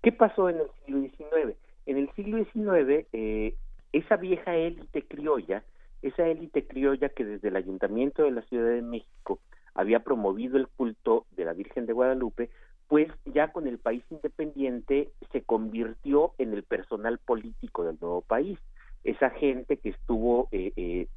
¿Qué 0.01 0.13
pasó 0.13 0.49
en 0.49 0.59
el 0.59 0.67
siglo 0.85 1.01
XIX? 1.01 1.57
En 1.85 1.97
el 1.97 2.09
siglo 2.13 2.37
XIX, 2.45 3.05
eh, 3.11 3.55
esa 3.91 4.15
vieja 4.15 4.55
élite 4.55 5.01
criolla, 5.05 5.65
esa 6.01 6.25
élite 6.25 6.65
criolla 6.65 7.09
que 7.09 7.25
desde 7.25 7.49
el 7.49 7.57
Ayuntamiento 7.57 8.23
de 8.23 8.31
la 8.31 8.43
Ciudad 8.43 8.69
de 8.69 8.81
México 8.83 9.39
había 9.73 9.99
promovido 9.99 10.55
el 10.55 10.69
culto 10.69 11.25
de 11.35 11.43
la 11.43 11.51
Virgen 11.51 11.87
de 11.87 11.93
Guadalupe, 11.93 12.49
pues 12.87 13.09
ya 13.25 13.51
con 13.51 13.67
el 13.67 13.79
país 13.79 14.01
independiente 14.09 15.11
se 15.33 15.41
convirtió 15.41 16.31
en 16.37 16.53
el 16.53 16.63
personal 16.63 17.17
político 17.17 17.83
del 17.83 17.97
nuevo 17.99 18.21
país. 18.21 18.57
Esa 19.03 19.29
gente 19.29 19.77
que 19.77 19.89
estuvo 19.89 20.47
eh, 20.51 20.73
eh, 20.75 21.07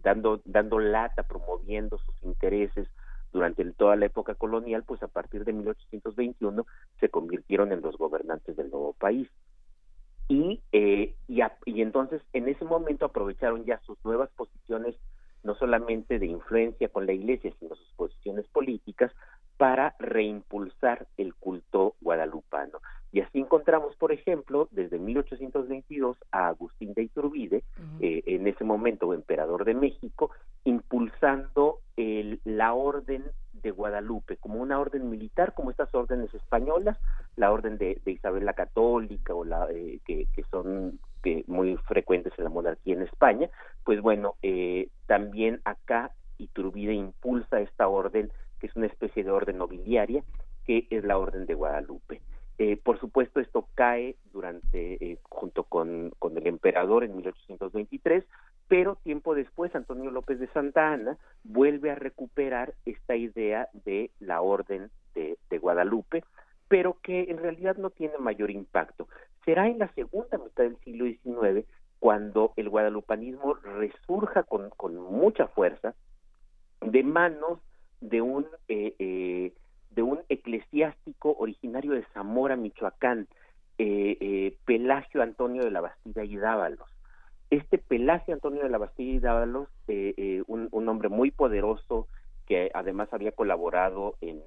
dando, 0.44 0.78
lata, 0.78 1.22
promoviendo 1.22 1.98
sus 1.98 2.22
intereses 2.22 2.88
durante 3.32 3.64
toda 3.72 3.96
la 3.96 4.06
época 4.06 4.34
colonial, 4.34 4.84
pues 4.84 5.02
a 5.02 5.08
partir 5.08 5.44
de 5.44 5.52
1821 5.52 6.66
se 6.98 7.08
convirtieron 7.08 7.72
en 7.72 7.80
los 7.80 7.96
gobernantes 7.96 8.56
del 8.56 8.70
nuevo 8.70 8.92
país. 8.94 9.28
Y, 10.28 10.62
eh, 10.72 11.14
y, 11.28 11.40
y 11.66 11.82
entonces 11.82 12.22
en 12.32 12.48
ese 12.48 12.64
momento 12.64 13.04
aprovecharon 13.04 13.64
ya 13.64 13.80
sus 13.80 13.98
nuevas 14.04 14.30
posiciones, 14.36 14.96
no 15.42 15.54
solamente 15.54 16.18
de 16.18 16.26
influencia 16.26 16.88
con 16.88 17.06
la 17.06 17.12
iglesia, 17.12 17.52
sino 17.58 17.74
sus 17.74 17.92
posiciones 17.94 18.46
políticas, 18.48 19.12
para 19.60 19.94
reimpulsar 19.98 21.06
el 21.18 21.34
culto 21.34 21.94
guadalupano. 22.00 22.80
Y 23.12 23.20
así 23.20 23.40
encontramos, 23.40 23.94
por 23.96 24.10
ejemplo, 24.10 24.68
desde 24.70 24.98
1822 24.98 26.16
a 26.32 26.48
Agustín 26.48 26.94
de 26.94 27.02
Iturbide, 27.02 27.62
ese 28.60 28.64
momento 28.66 29.14
emperador 29.14 29.64
de 29.64 29.72
México, 29.72 30.30
impulsando 30.64 31.78
la 32.44 32.74
orden 32.74 33.24
de 33.52 33.70
Guadalupe 33.70 34.36
como 34.36 34.60
una 34.60 34.78
orden 34.78 35.08
militar, 35.10 35.54
como 35.54 35.70
estas 35.70 35.94
órdenes 35.94 36.32
españolas, 36.34 36.98
la 37.36 37.52
orden 37.52 37.78
de, 37.78 38.00
de 38.04 38.12
Isabel 38.12 38.44
la 38.44 38.52
Católica 38.52 39.34
o 39.34 39.44
la 39.44 39.66
eh, 39.70 40.00
que, 40.06 40.26
que 40.34 40.44
son 40.50 40.98
que 41.22 41.44
muy 41.46 41.76
frecuentes 41.88 42.32
en 42.38 42.44
la 42.44 42.50
monarquía 42.50 42.94
en 42.94 43.02
España, 43.02 43.50
pues 43.84 44.00
bueno, 44.00 44.36
eh, 44.42 44.88
también 45.06 45.60
acá 45.64 46.12
Iturbide 46.38 46.94
impulsa 46.94 47.60
esta 47.60 47.88
orden, 47.88 48.30
que 48.58 48.66
es 48.66 48.76
una 48.76 48.86
especie 48.86 49.24
de 49.24 49.30
orden 49.30 49.58
nobiliaria, 49.58 50.22
que 50.66 50.86
es 50.90 51.04
la 51.04 51.18
orden 51.18 51.44
de 51.44 51.54
Guadalupe. 51.54 52.22
Eh, 52.62 52.76
por 52.76 53.00
supuesto, 53.00 53.40
esto 53.40 53.68
cae 53.74 54.16
durante, 54.34 55.02
eh, 55.02 55.18
junto 55.22 55.64
con, 55.64 56.12
con 56.18 56.36
el 56.36 56.46
emperador 56.46 57.04
en 57.04 57.16
1823, 57.16 58.22
pero 58.70 58.94
tiempo 59.02 59.34
después 59.34 59.74
Antonio 59.74 60.12
López 60.12 60.38
de 60.38 60.46
Santa 60.52 60.92
Anna 60.92 61.18
vuelve 61.42 61.90
a 61.90 61.96
recuperar 61.96 62.74
esta 62.86 63.16
idea 63.16 63.68
de 63.84 64.12
la 64.20 64.42
orden 64.42 64.92
de, 65.16 65.36
Guadalupe, 65.58 66.22
pero 66.68 66.96
que 67.02 67.24
en 67.24 67.38
realidad 67.38 67.76
no 67.78 67.90
tiene 67.90 68.16
mayor 68.18 68.48
impacto. 68.48 69.08
Será 69.44 69.66
en 69.66 69.80
la 69.80 69.92
segunda 69.94 70.38
mitad 70.38 70.62
del 70.62 70.78
siglo 70.84 71.06
XIX 71.06 71.66
cuando 71.98 72.52
el 72.54 72.68
guadalupanismo 72.68 73.54
resurja 73.54 74.44
con, 74.44 74.70
mucha 75.10 75.48
fuerza 75.48 75.96
de 76.80 77.02
manos 77.02 77.58
de 78.00 78.22
un 78.22 78.46
eh, 78.68 78.94
eh, 79.00 79.52
de 79.90 80.02
un 80.02 80.20
eclesiástico 80.28 81.34
originario 81.40 81.90
de 81.90 82.04
Zamora, 82.14 82.54
Michoacán, 82.54 83.26
eh, 83.78 84.16
eh, 84.20 84.56
Pelagio 84.64 85.22
Antonio 85.22 85.64
de 85.64 85.72
la 85.72 85.80
Bastida 85.80 86.22
y 86.22 86.36
Dávalos. 86.36 86.88
Este 87.50 87.78
Pelagio 87.78 88.34
Antonio 88.34 88.62
de 88.62 88.68
la 88.70 88.78
Bastida 88.78 89.10
y 89.12 89.18
Dávalos, 89.18 89.68
eh, 89.88 90.42
un, 90.46 90.88
hombre 90.88 91.08
muy 91.08 91.30
poderoso 91.30 92.06
que 92.46 92.70
además 92.74 93.08
había 93.12 93.32
colaborado 93.32 94.16
en- 94.20 94.42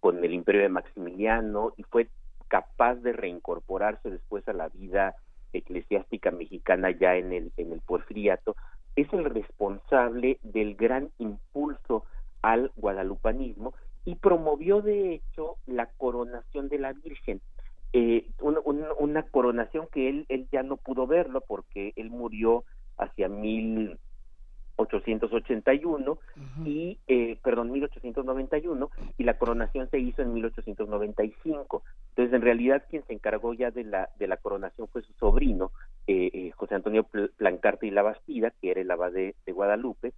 con 0.00 0.24
el 0.24 0.34
imperio 0.34 0.62
de 0.62 0.68
Maximiliano 0.68 1.72
y 1.76 1.82
fue 1.82 2.08
capaz 2.48 2.94
de 2.96 3.12
reincorporarse 3.12 4.10
después 4.10 4.46
a 4.48 4.52
la 4.52 4.68
vida 4.68 5.16
eclesiástica 5.52 6.30
mexicana 6.30 6.90
ya 6.90 7.16
en 7.16 7.32
el, 7.32 7.52
en 7.56 7.72
el 7.72 7.80
porfiriato, 7.80 8.56
es 8.94 9.12
el 9.12 9.24
responsable 9.24 10.38
del 10.42 10.76
gran 10.76 11.10
impulso 11.18 12.04
al 12.42 12.70
guadalupanismo 12.76 13.74
y 14.04 14.14
promovió 14.16 14.80
de 14.80 15.14
hecho 15.14 15.56
la 15.66 15.86
coronación 15.96 16.68
de 16.68 16.78
la 16.78 16.92
Virgen. 16.92 17.40
Eh, 17.98 18.26
un- 18.42 18.58
un- 18.64 18.84
una 18.98 19.22
coronación 19.22 19.86
que 19.90 20.10
él, 20.10 20.26
él 20.28 20.48
ya 20.52 20.62
no 20.62 20.76
pudo 20.76 21.06
verlo 21.06 21.40
porque 21.40 21.94
él 21.96 22.10
murió 22.10 22.64
hacia 22.98 23.26
1881 24.76 26.18
y 26.66 26.98
eh, 27.06 27.38
perdón 27.42 27.70
1891 27.72 28.90
y 29.16 29.24
la 29.24 29.38
coronación 29.38 29.88
se 29.90 29.98
hizo 29.98 30.20
en 30.20 30.34
1895 30.34 31.82
entonces 32.10 32.34
en 32.34 32.42
realidad 32.42 32.84
quien 32.90 33.02
se 33.06 33.14
encargó 33.14 33.54
ya 33.54 33.70
de 33.70 33.84
la 33.84 34.10
de 34.18 34.26
la 34.28 34.36
coronación 34.36 34.88
fue 34.88 35.00
su 35.02 35.12
sobrino 35.14 35.72
eh, 36.06 36.30
eh, 36.34 36.50
José 36.52 36.74
Antonio 36.74 37.04
Pl- 37.04 37.30
Plancarte 37.36 37.86
y 37.86 37.90
la 37.90 38.02
Bastida 38.02 38.50
que 38.60 38.70
era 38.72 38.80
el 38.82 38.90
abad 38.90 39.12
de, 39.12 39.34
de 39.46 39.52
Guadalupe 39.52 40.12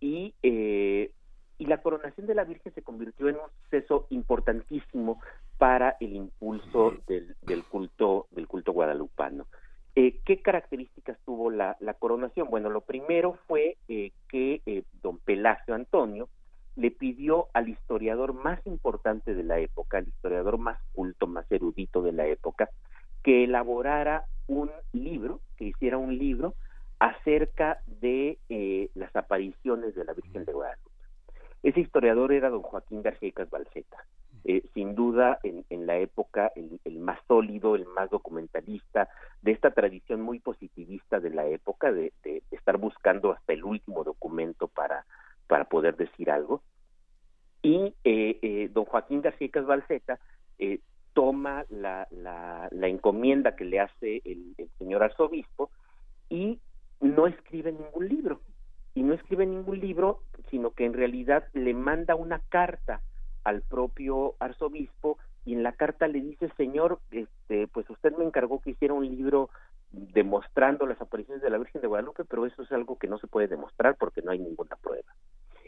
y 0.00 0.34
eh, 0.44 1.10
y 1.58 1.64
la 1.64 1.78
coronación 1.80 2.26
de 2.26 2.34
la 2.34 2.44
Virgen 2.44 2.72
se 2.74 2.82
convirtió 2.82 3.28
en 3.30 3.36
un 3.36 3.50
suceso 3.64 4.06
importantísimo 4.10 5.20
para 5.58 5.96
el 6.00 6.14
impulso 6.14 6.94
del, 7.06 7.36
del 7.42 7.64
culto 7.64 8.26
del 8.30 8.46
culto 8.46 8.72
guadalupano 8.72 9.46
eh, 9.98 10.20
¿Qué 10.26 10.42
características 10.42 11.18
tuvo 11.24 11.50
la, 11.50 11.78
la 11.80 11.94
coronación? 11.94 12.48
Bueno, 12.50 12.68
lo 12.68 12.82
primero 12.82 13.38
fue 13.46 13.78
eh, 13.88 14.12
que 14.28 14.60
eh, 14.66 14.82
don 15.02 15.16
Pelagio 15.18 15.74
Antonio 15.74 16.28
le 16.76 16.90
pidió 16.90 17.48
al 17.54 17.70
historiador 17.70 18.34
más 18.34 18.60
importante 18.66 19.34
de 19.34 19.42
la 19.42 19.58
época, 19.58 19.96
al 19.96 20.08
historiador 20.08 20.58
más 20.58 20.78
culto, 20.92 21.26
más 21.26 21.50
erudito 21.50 22.02
de 22.02 22.12
la 22.12 22.26
época, 22.26 22.68
que 23.24 23.44
elaborara 23.44 24.26
un 24.46 24.70
libro, 24.92 25.40
que 25.56 25.64
hiciera 25.64 25.96
un 25.96 26.18
libro 26.18 26.54
acerca 26.98 27.80
de 27.86 28.38
eh, 28.50 28.90
las 28.94 29.16
apariciones 29.16 29.94
de 29.94 30.04
la 30.04 30.12
Virgen 30.12 30.44
de 30.44 30.52
Guadalupe. 30.52 30.90
Ese 31.62 31.80
historiador 31.80 32.32
era 32.32 32.50
don 32.50 32.62
Joaquín 32.62 33.02
García 33.02 33.32
Balseta, 33.50 34.04
eh, 34.48 34.62
sin 34.74 34.94
duda 34.94 35.40
en, 35.42 35.64
en 35.70 35.86
la 35.86 35.96
época 35.98 36.52
el, 36.54 36.80
el 36.84 36.98
más 37.00 37.18
sólido, 37.26 37.74
el 37.74 37.86
más 37.86 38.08
documentalista, 38.10 39.08
de 39.42 39.52
esta 39.52 39.72
tradición 39.72 40.20
muy 40.20 40.38
positivista 40.38 41.18
de 41.18 41.30
la 41.30 41.46
época, 41.46 41.92
de, 41.92 42.12
estar 42.50 42.76
buscando 42.78 43.32
hasta 43.32 43.52
el 43.52 43.64
último 43.64 44.04
documento 44.04 44.68
para, 44.68 45.04
para 45.46 45.64
poder 45.64 45.96
decir 45.96 46.30
algo. 46.30 46.62
Y 47.62 47.94
eh, 48.04 48.38
eh, 48.42 48.70
don 48.72 48.84
Joaquín 48.84 49.22
García 49.22 49.48
Balseta 49.66 50.18
eh, 50.58 50.80
toma 51.12 51.64
la, 51.68 52.06
la, 52.10 52.68
la 52.70 52.88
encomienda 52.88 53.56
que 53.56 53.64
le 53.64 53.80
hace 53.80 54.22
el, 54.24 54.54
el 54.58 54.68
señor 54.78 55.02
arzobispo 55.02 55.70
y 56.28 56.60
no 57.00 57.26
escribe 57.26 57.72
ningún 57.72 58.08
libro. 58.08 58.40
Y 58.94 59.02
no 59.02 59.12
escribe 59.12 59.44
ningún 59.44 59.80
libro, 59.80 60.22
sino 60.50 60.70
que 60.70 60.86
en 60.86 60.94
realidad 60.94 61.48
le 61.52 61.74
manda 61.74 62.14
una 62.14 62.40
carta 62.48 63.02
al 63.46 63.62
propio 63.62 64.34
arzobispo 64.40 65.18
y 65.44 65.52
en 65.52 65.62
la 65.62 65.72
carta 65.72 66.08
le 66.08 66.20
dice, 66.20 66.50
señor, 66.56 66.98
este, 67.12 67.68
pues 67.68 67.88
usted 67.88 68.12
me 68.16 68.24
encargó 68.24 68.60
que 68.60 68.70
hiciera 68.70 68.92
un 68.92 69.06
libro 69.06 69.50
demostrando 69.92 70.84
las 70.84 71.00
apariciones 71.00 71.42
de 71.44 71.50
la 71.50 71.58
Virgen 71.58 71.80
de 71.80 71.86
Guadalupe, 71.86 72.24
pero 72.24 72.44
eso 72.44 72.62
es 72.62 72.72
algo 72.72 72.98
que 72.98 73.06
no 73.06 73.18
se 73.18 73.28
puede 73.28 73.46
demostrar 73.46 73.94
porque 73.96 74.20
no 74.20 74.32
hay 74.32 74.40
ninguna 74.40 74.74
prueba. 74.82 75.14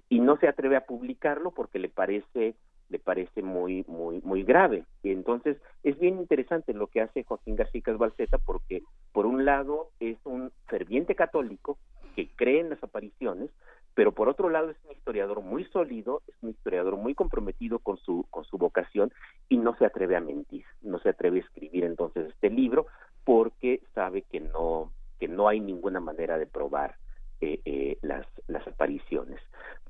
Y 0.09 0.19
no 0.19 0.37
se 0.39 0.49
atreve 0.49 0.75
a 0.75 0.87
publicarlo 0.87 1.53
porque 1.53 1.79
le 1.79 1.89
parece 1.89 2.57
le 2.89 2.99
parece 2.99 3.43
muy 3.43 3.85
muy 3.87 4.21
muy 4.23 4.43
grave. 4.43 4.85
Y 5.05 5.13
entonces 5.13 5.57
es 5.85 5.97
bien 6.01 6.19
interesante 6.19 6.75
lo 6.75 6.89
que 6.89 7.03
hace 7.03 7.23
Joaquín 7.23 7.55
García 7.55 7.83
Balseta 7.97 8.39
porque 8.39 8.83
por 9.13 9.25
un 9.25 9.45
lado 9.45 9.91
es 10.01 10.19
un 10.25 10.51
ferviente 10.67 11.15
católico 11.15 11.79
que 12.17 12.29
cree 12.35 12.59
en 12.59 12.71
las 12.71 12.83
apariciones, 12.83 13.51
pero 13.95 14.11
por 14.11 14.29
otro 14.29 14.49
lado 14.49 14.71
es 14.71 14.77
historiador 15.19 15.43
muy 15.43 15.65
sólido, 15.65 16.23
es 16.29 16.35
un 16.43 16.51
historiador 16.51 16.97
muy 16.97 17.13
comprometido 17.13 17.81
con 17.81 17.97
su 17.99 18.25
con 18.31 18.45
su 18.45 18.57
vocación 18.57 19.13
y 19.49 19.57
no 19.57 19.77
se 19.77 19.85
atreve 19.85 20.15
a 20.15 20.21
mentir, 20.21 20.65
no 20.81 21.01
se 21.01 21.09
atreve 21.09 21.39
a 21.39 21.43
escribir 21.43 21.83
entonces 21.83 22.29
este 22.29 22.51
libro 22.51 22.87
porque 23.25 23.83
sabe 23.95 24.23
que 24.23 24.39
no 24.39 24.93
que 25.19 25.27
no 25.27 25.49
hay 25.49 25.59
ninguna 25.59 25.99
manera 25.99 26.39
de 26.39 26.47
probar 26.47 26.95
eh, 27.41 27.61
eh, 27.65 27.99
las 28.01 28.27
las 28.47 28.65
apariciones. 28.69 29.41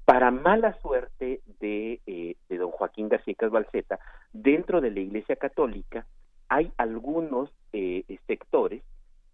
Para 0.07 0.31
mala 0.31 0.73
suerte 0.81 1.43
de, 1.61 2.01
eh, 2.07 2.37
de 2.49 2.57
don 2.57 2.71
Joaquín 2.71 3.11
García 3.11 3.35
Balseta, 3.51 3.99
dentro 4.33 4.81
de 4.81 4.91
la 4.91 5.01
Iglesia 5.01 5.37
Católica 5.37 6.07
hay 6.49 6.73
algunos 6.79 7.51
eh, 7.75 8.05
sectores 8.27 8.83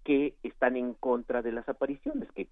que 0.02 0.34
están 0.42 0.76
en 0.76 0.94
contra 0.94 1.40
de 1.40 1.52
las 1.52 1.68
apariciones, 1.68 2.28
que 2.32 2.48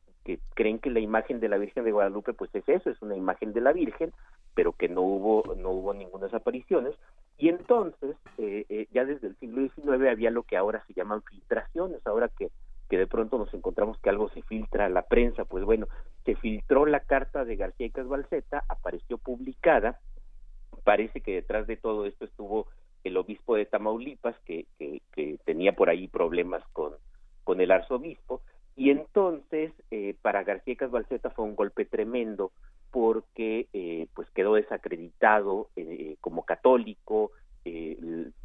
creen 0.54 0.78
que 0.78 0.90
la 0.90 1.00
imagen 1.00 1.40
de 1.40 1.48
la 1.48 1.58
Virgen 1.58 1.84
de 1.84 1.92
Guadalupe 1.92 2.32
pues 2.32 2.54
es 2.54 2.68
eso, 2.68 2.90
es 2.90 3.00
una 3.02 3.16
imagen 3.16 3.52
de 3.52 3.60
la 3.60 3.72
Virgen, 3.72 4.12
pero 4.54 4.72
que 4.72 4.88
no 4.88 5.02
hubo 5.02 5.54
no 5.56 5.70
hubo 5.70 5.94
ninguna 5.94 6.28
apariciones 6.32 6.94
y 7.38 7.48
entonces 7.48 8.16
eh, 8.38 8.64
eh, 8.68 8.86
ya 8.92 9.04
desde 9.04 9.28
el 9.28 9.36
siglo 9.36 9.68
XIX 9.68 10.08
había 10.10 10.30
lo 10.30 10.42
que 10.44 10.56
ahora 10.56 10.84
se 10.86 10.94
llaman 10.94 11.22
filtraciones, 11.22 12.06
ahora 12.06 12.28
que 12.28 12.50
que 12.92 12.98
de 12.98 13.06
pronto 13.06 13.38
nos 13.38 13.52
encontramos 13.54 13.98
que 14.00 14.10
algo 14.10 14.28
se 14.30 14.42
filtra 14.42 14.84
a 14.84 14.90
la 14.90 15.00
prensa, 15.00 15.46
pues 15.46 15.64
bueno, 15.64 15.88
se 16.26 16.36
filtró 16.36 16.84
la 16.84 17.00
carta 17.00 17.42
de 17.42 17.56
García 17.56 17.88
Balseta, 18.04 18.64
apareció 18.68 19.16
publicada, 19.16 19.98
parece 20.84 21.22
que 21.22 21.36
detrás 21.36 21.66
de 21.66 21.78
todo 21.78 22.04
esto 22.04 22.26
estuvo 22.26 22.66
el 23.02 23.16
obispo 23.16 23.56
de 23.56 23.64
Tamaulipas, 23.64 24.36
que, 24.44 24.66
que, 24.78 25.00
que 25.12 25.38
tenía 25.46 25.72
por 25.72 25.88
ahí 25.88 26.06
problemas 26.06 26.62
con, 26.74 26.92
con 27.44 27.62
el 27.62 27.70
arzobispo, 27.70 28.42
y 28.76 28.90
entonces 28.90 29.72
eh, 30.02 30.16
para 30.20 30.42
García 30.42 30.76
Balseta 30.90 31.30
fue 31.30 31.44
un 31.44 31.54
golpe 31.54 31.84
tremendo 31.84 32.50
porque 32.90 33.68
eh, 33.72 34.08
pues 34.14 34.28
quedó 34.30 34.54
desacreditado 34.54 35.68
eh, 35.76 36.16
como 36.20 36.44
católico, 36.44 37.30
eh, 37.64 37.96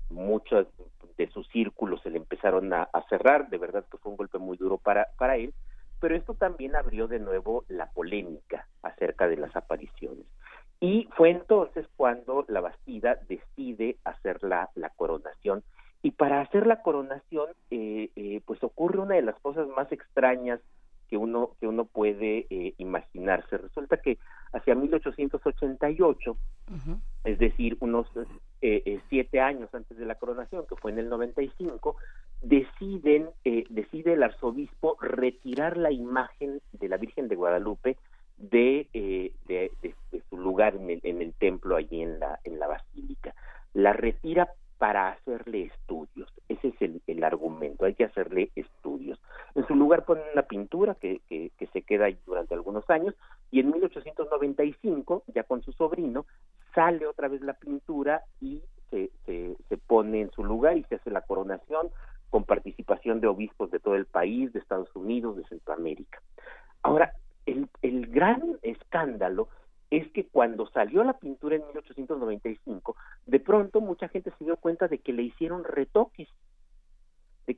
muchos 0.10 0.68
de 1.18 1.28
sus 1.32 1.48
círculos 1.48 2.02
se 2.04 2.12
le 2.12 2.18
empezaron 2.18 2.72
a, 2.74 2.84
a 2.84 3.02
cerrar, 3.10 3.50
de 3.50 3.58
verdad 3.58 3.86
que 3.90 3.98
fue 3.98 4.12
un 4.12 4.18
golpe 4.18 4.38
muy 4.38 4.56
duro 4.58 4.78
para, 4.78 5.08
para 5.18 5.38
él, 5.38 5.54
pero 6.00 6.16
esto 6.16 6.36
también 6.36 6.76
abrió 6.76 7.08
de 7.08 7.20
nuevo 7.20 7.66
la 7.70 7.88
polémica 7.92 8.68
acerca 8.84 9.28
de 9.28 9.38
las 9.38 9.56
apariciones. 9.56 10.26
Y 10.80 11.10
fue 11.16 11.32
entonces 11.32 11.88
cuando 11.96 12.46
la 12.48 12.62
Bastida 12.62 13.18
decide 13.28 13.98
hacer 14.04 14.44
la, 14.44 14.70
la 14.76 14.90
coronación. 14.92 15.64
Y 16.04 16.12
para 16.12 16.42
hacer 16.42 16.68
la 16.68 16.84
coronación, 16.84 17.50
eh, 17.72 18.12
eh, 18.16 18.42
pues 18.46 18.64
ocurre 18.64 19.00
una 19.00 19.16
de 19.16 19.24
las 19.24 19.40
cosas 19.40 19.68
más 19.70 19.92
extrañas 19.92 20.60
que 21.10 21.18
uno, 21.18 21.52
que 21.60 21.68
uno 21.68 21.86
puede 21.86 22.48
eh, 22.50 22.74
imaginarse. 22.78 23.58
Resulta 23.58 23.98
que 23.98 24.18
hacia 24.54 24.76
1888, 24.76 26.38
es 27.24 27.40
decir, 27.40 27.78
unos 27.80 28.08
eh, 28.62 28.82
eh, 28.86 29.00
siete 29.10 29.40
años 29.42 29.70
antes 29.74 29.98
de 29.98 30.06
la 30.06 30.16
coronación, 30.16 30.66
que 30.68 30.76
fue 30.76 30.92
en 30.92 31.00
el 31.00 31.10
95, 31.10 31.96
deciden, 32.42 33.30
eh, 33.44 33.66
decide 33.70 34.14
el 34.14 34.24
arzobispo 34.24 34.98
retirar 35.02 35.78
la 35.78 35.92
imagen 35.92 36.62
de 36.74 36.90
la 36.90 36.98
Virgen 36.98 37.28
de 37.28 37.36
Guadalupe 37.36 37.98
de, 38.38 38.88
eh, 38.94 39.32
de, 39.48 39.72
de- 39.82 39.96
de 40.12 40.22
lugar 40.32 40.76
en 40.76 40.90
el, 40.90 41.00
en 41.04 41.22
el 41.22 41.34
templo 41.34 41.76
allí 41.76 42.02
en 42.02 42.20
la, 42.20 42.40
en 42.44 42.60
la 42.60 42.68
basílica. 42.68 43.34
La 43.74 43.94
retira 43.94 44.50
para 44.78 45.10
hacerle 45.10 45.64
estudios. 45.64 46.32
Ese 46.48 46.68
es 46.68 46.82
el, 46.82 47.02
el 47.08 47.24
argumento, 47.24 47.86
hay 47.86 47.96
que 47.96 48.04
hacerle 48.04 48.52
estudios. 48.56 49.20
En 49.56 49.66
su 49.66 49.74
lugar 49.76 50.06
ponen 50.06 50.24
una 50.38 50.44
pintura 50.44 50.94
que, 50.94 51.22
que, 51.28 51.68
se 51.74 51.82
queda 51.82 52.06
ahí 52.06 52.18
durante 52.26 52.54
algunos 52.54 52.88
años 52.92 53.16
y 53.50 53.60
en 53.60 53.72
1895, 53.72 55.24
ya 55.34 55.44
con 55.44 55.64
su 55.64 55.72
sobrino, 55.74 56.28
sale 56.76 57.08
otra 57.08 57.28
vez 57.28 57.42
la 57.42 57.54
pintura 57.54 58.22
y 58.40 58.62
se, 58.92 59.10
se, 59.26 59.78
pone 59.88 60.22
en 60.22 60.32
su 60.32 60.44
lugar 60.44 60.78
y 60.78 60.84
se 60.84 60.96
hace 60.96 61.10
la 61.10 61.22
coronación 61.22 61.90
con 62.30 62.44
participación 62.44 63.20
de 63.20 63.28
obispos 63.28 63.72
de 63.72 63.80
todo 63.80 63.96
el 63.96 64.06
país, 64.06 64.54
de 64.54 64.60
Estados 64.60 64.96
Unidos, 64.96 65.38
de 65.38 65.46
Centroamérica. 65.46 66.22
Ahora, 66.84 67.14
el, 67.48 67.68
el 67.82 68.08
gran 68.08 68.58
escándalo 68.62 69.50
es 69.90 70.08
que 70.12 70.28
cuando 70.28 70.68
salió 70.68 71.04
la 71.04 71.18
pintura 71.18 71.56
en 71.56 71.66
1895, 71.66 72.96
de 73.26 73.40
pronto 73.40 73.82
mucha 73.82 74.08
gente 74.10 74.32
se 74.38 74.46
dio 74.46 74.58
cuenta 74.58 74.88
de 74.88 75.00
que 75.00 75.14
le 75.14 75.24
hicieron 75.24 75.64
retoques, 75.64 76.30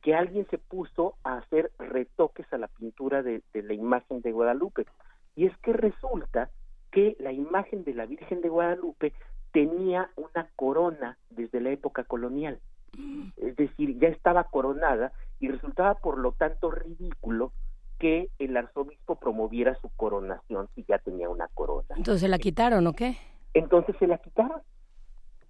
que 0.02 0.16
alguien 0.16 0.48
se 0.50 0.58
puso 0.58 1.16
a 1.24 1.38
hacer 1.38 1.72
retoques 1.78 2.52
a 2.52 2.58
la 2.58 2.68
pintura 2.68 3.24
de, 3.24 3.42
de 3.54 3.64
la 3.64 3.74
imagen 3.74 4.22
de 4.22 4.32
Guadalupe. 4.32 4.86
Y 5.36 5.46
es 5.46 5.58
que 5.60 5.74
resulta 5.74 6.50
que 6.92 7.16
la 7.20 7.32
imagen 7.32 7.84
de 7.84 7.94
la 7.94 8.06
Virgen 8.06 8.42
de 8.42 8.50
Guadalupe 8.50 9.14
tenía 9.52 10.10
una 10.16 10.48
corona 10.56 11.18
desde 11.30 11.62
la 11.62 11.72
época 11.72 12.04
colonial. 12.04 12.60
Es 13.38 13.56
decir, 13.56 13.98
ya 14.00 14.08
estaba 14.08 14.46
coronada 14.46 15.12
y 15.40 15.50
resultaba 15.50 15.96
por 15.96 16.18
lo 16.18 16.32
tanto 16.34 16.72
ridículo 16.72 17.52
que 18.00 18.30
el 18.40 18.56
arzobispo 18.56 19.16
promoviera 19.16 19.76
su 19.76 19.90
coronación 19.90 20.70
si 20.74 20.86
ya 20.88 21.00
tenía 21.00 21.30
una 21.30 21.48
corona. 21.50 21.96
Entonces 21.98 22.30
la 22.30 22.40
quitaron, 22.40 22.88
¿o 22.88 22.94
qué? 22.94 23.18
Entonces 23.54 23.96
se 24.00 24.08
la 24.08 24.18
quitaron, 24.20 24.62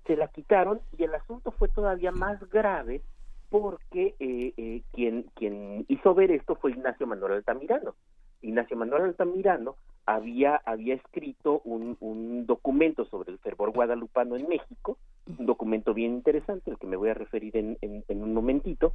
se 0.05 0.15
la 0.15 0.27
quitaron 0.29 0.81
y 0.97 1.03
el 1.03 1.13
asunto 1.13 1.51
fue 1.51 1.69
todavía 1.69 2.11
más 2.11 2.39
grave 2.49 3.03
porque 3.49 4.15
eh, 4.19 4.53
eh, 4.57 4.81
quien, 4.93 5.25
quien 5.35 5.85
hizo 5.87 6.13
ver 6.13 6.31
esto 6.31 6.55
fue 6.55 6.71
Ignacio 6.71 7.07
Manuel 7.07 7.33
Altamirano. 7.33 7.95
Ignacio 8.41 8.77
Manuel 8.77 9.03
Altamirano 9.03 9.75
había, 10.05 10.55
había 10.65 10.95
escrito 10.95 11.61
un, 11.65 11.97
un 11.99 12.45
documento 12.45 13.05
sobre 13.05 13.31
el 13.31 13.39
fervor 13.39 13.71
guadalupano 13.71 14.35
en 14.35 14.47
México, 14.47 14.97
un 15.37 15.45
documento 15.45 15.93
bien 15.93 16.13
interesante, 16.13 16.71
al 16.71 16.79
que 16.79 16.87
me 16.87 16.95
voy 16.95 17.09
a 17.09 17.13
referir 17.13 17.57
en, 17.57 17.77
en, 17.81 18.23
un 18.23 18.33
momentito, 18.33 18.93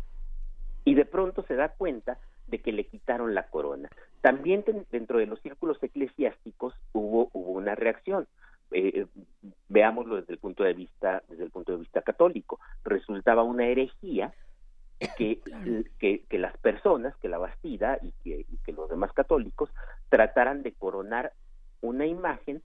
y 0.84 0.94
de 0.94 1.04
pronto 1.04 1.44
se 1.46 1.54
da 1.54 1.68
cuenta 1.68 2.18
de 2.46 2.60
que 2.60 2.72
le 2.72 2.84
quitaron 2.84 3.34
la 3.34 3.46
corona. 3.46 3.90
También 4.20 4.64
dentro 4.90 5.18
de 5.18 5.26
los 5.26 5.40
círculos 5.40 5.82
eclesiásticos 5.82 6.74
hubo, 6.92 7.30
hubo 7.32 7.52
una 7.52 7.74
reacción. 7.74 8.26
Eh, 8.70 9.06
veámoslo 9.68 10.16
desde 10.16 10.32
el 10.32 10.38
punto 10.38 10.64
de 10.64 10.72
vista 10.72 11.22
desde 11.28 11.44
el 11.44 11.50
punto 11.50 11.72
de 11.72 11.78
vista 11.78 12.02
católico. 12.02 12.58
Resultaba 12.82 13.44
una 13.44 13.66
herejía 13.66 14.32
que, 15.16 15.40
que, 15.98 16.24
que 16.28 16.38
las 16.38 16.56
personas, 16.58 17.16
que 17.16 17.28
la 17.28 17.38
Bastida 17.38 17.98
y 18.02 18.12
que, 18.22 18.46
y 18.48 18.56
que 18.64 18.72
los 18.72 18.88
demás 18.88 19.12
católicos 19.12 19.70
trataran 20.08 20.62
de 20.62 20.72
coronar 20.72 21.32
una 21.80 22.06
imagen 22.06 22.62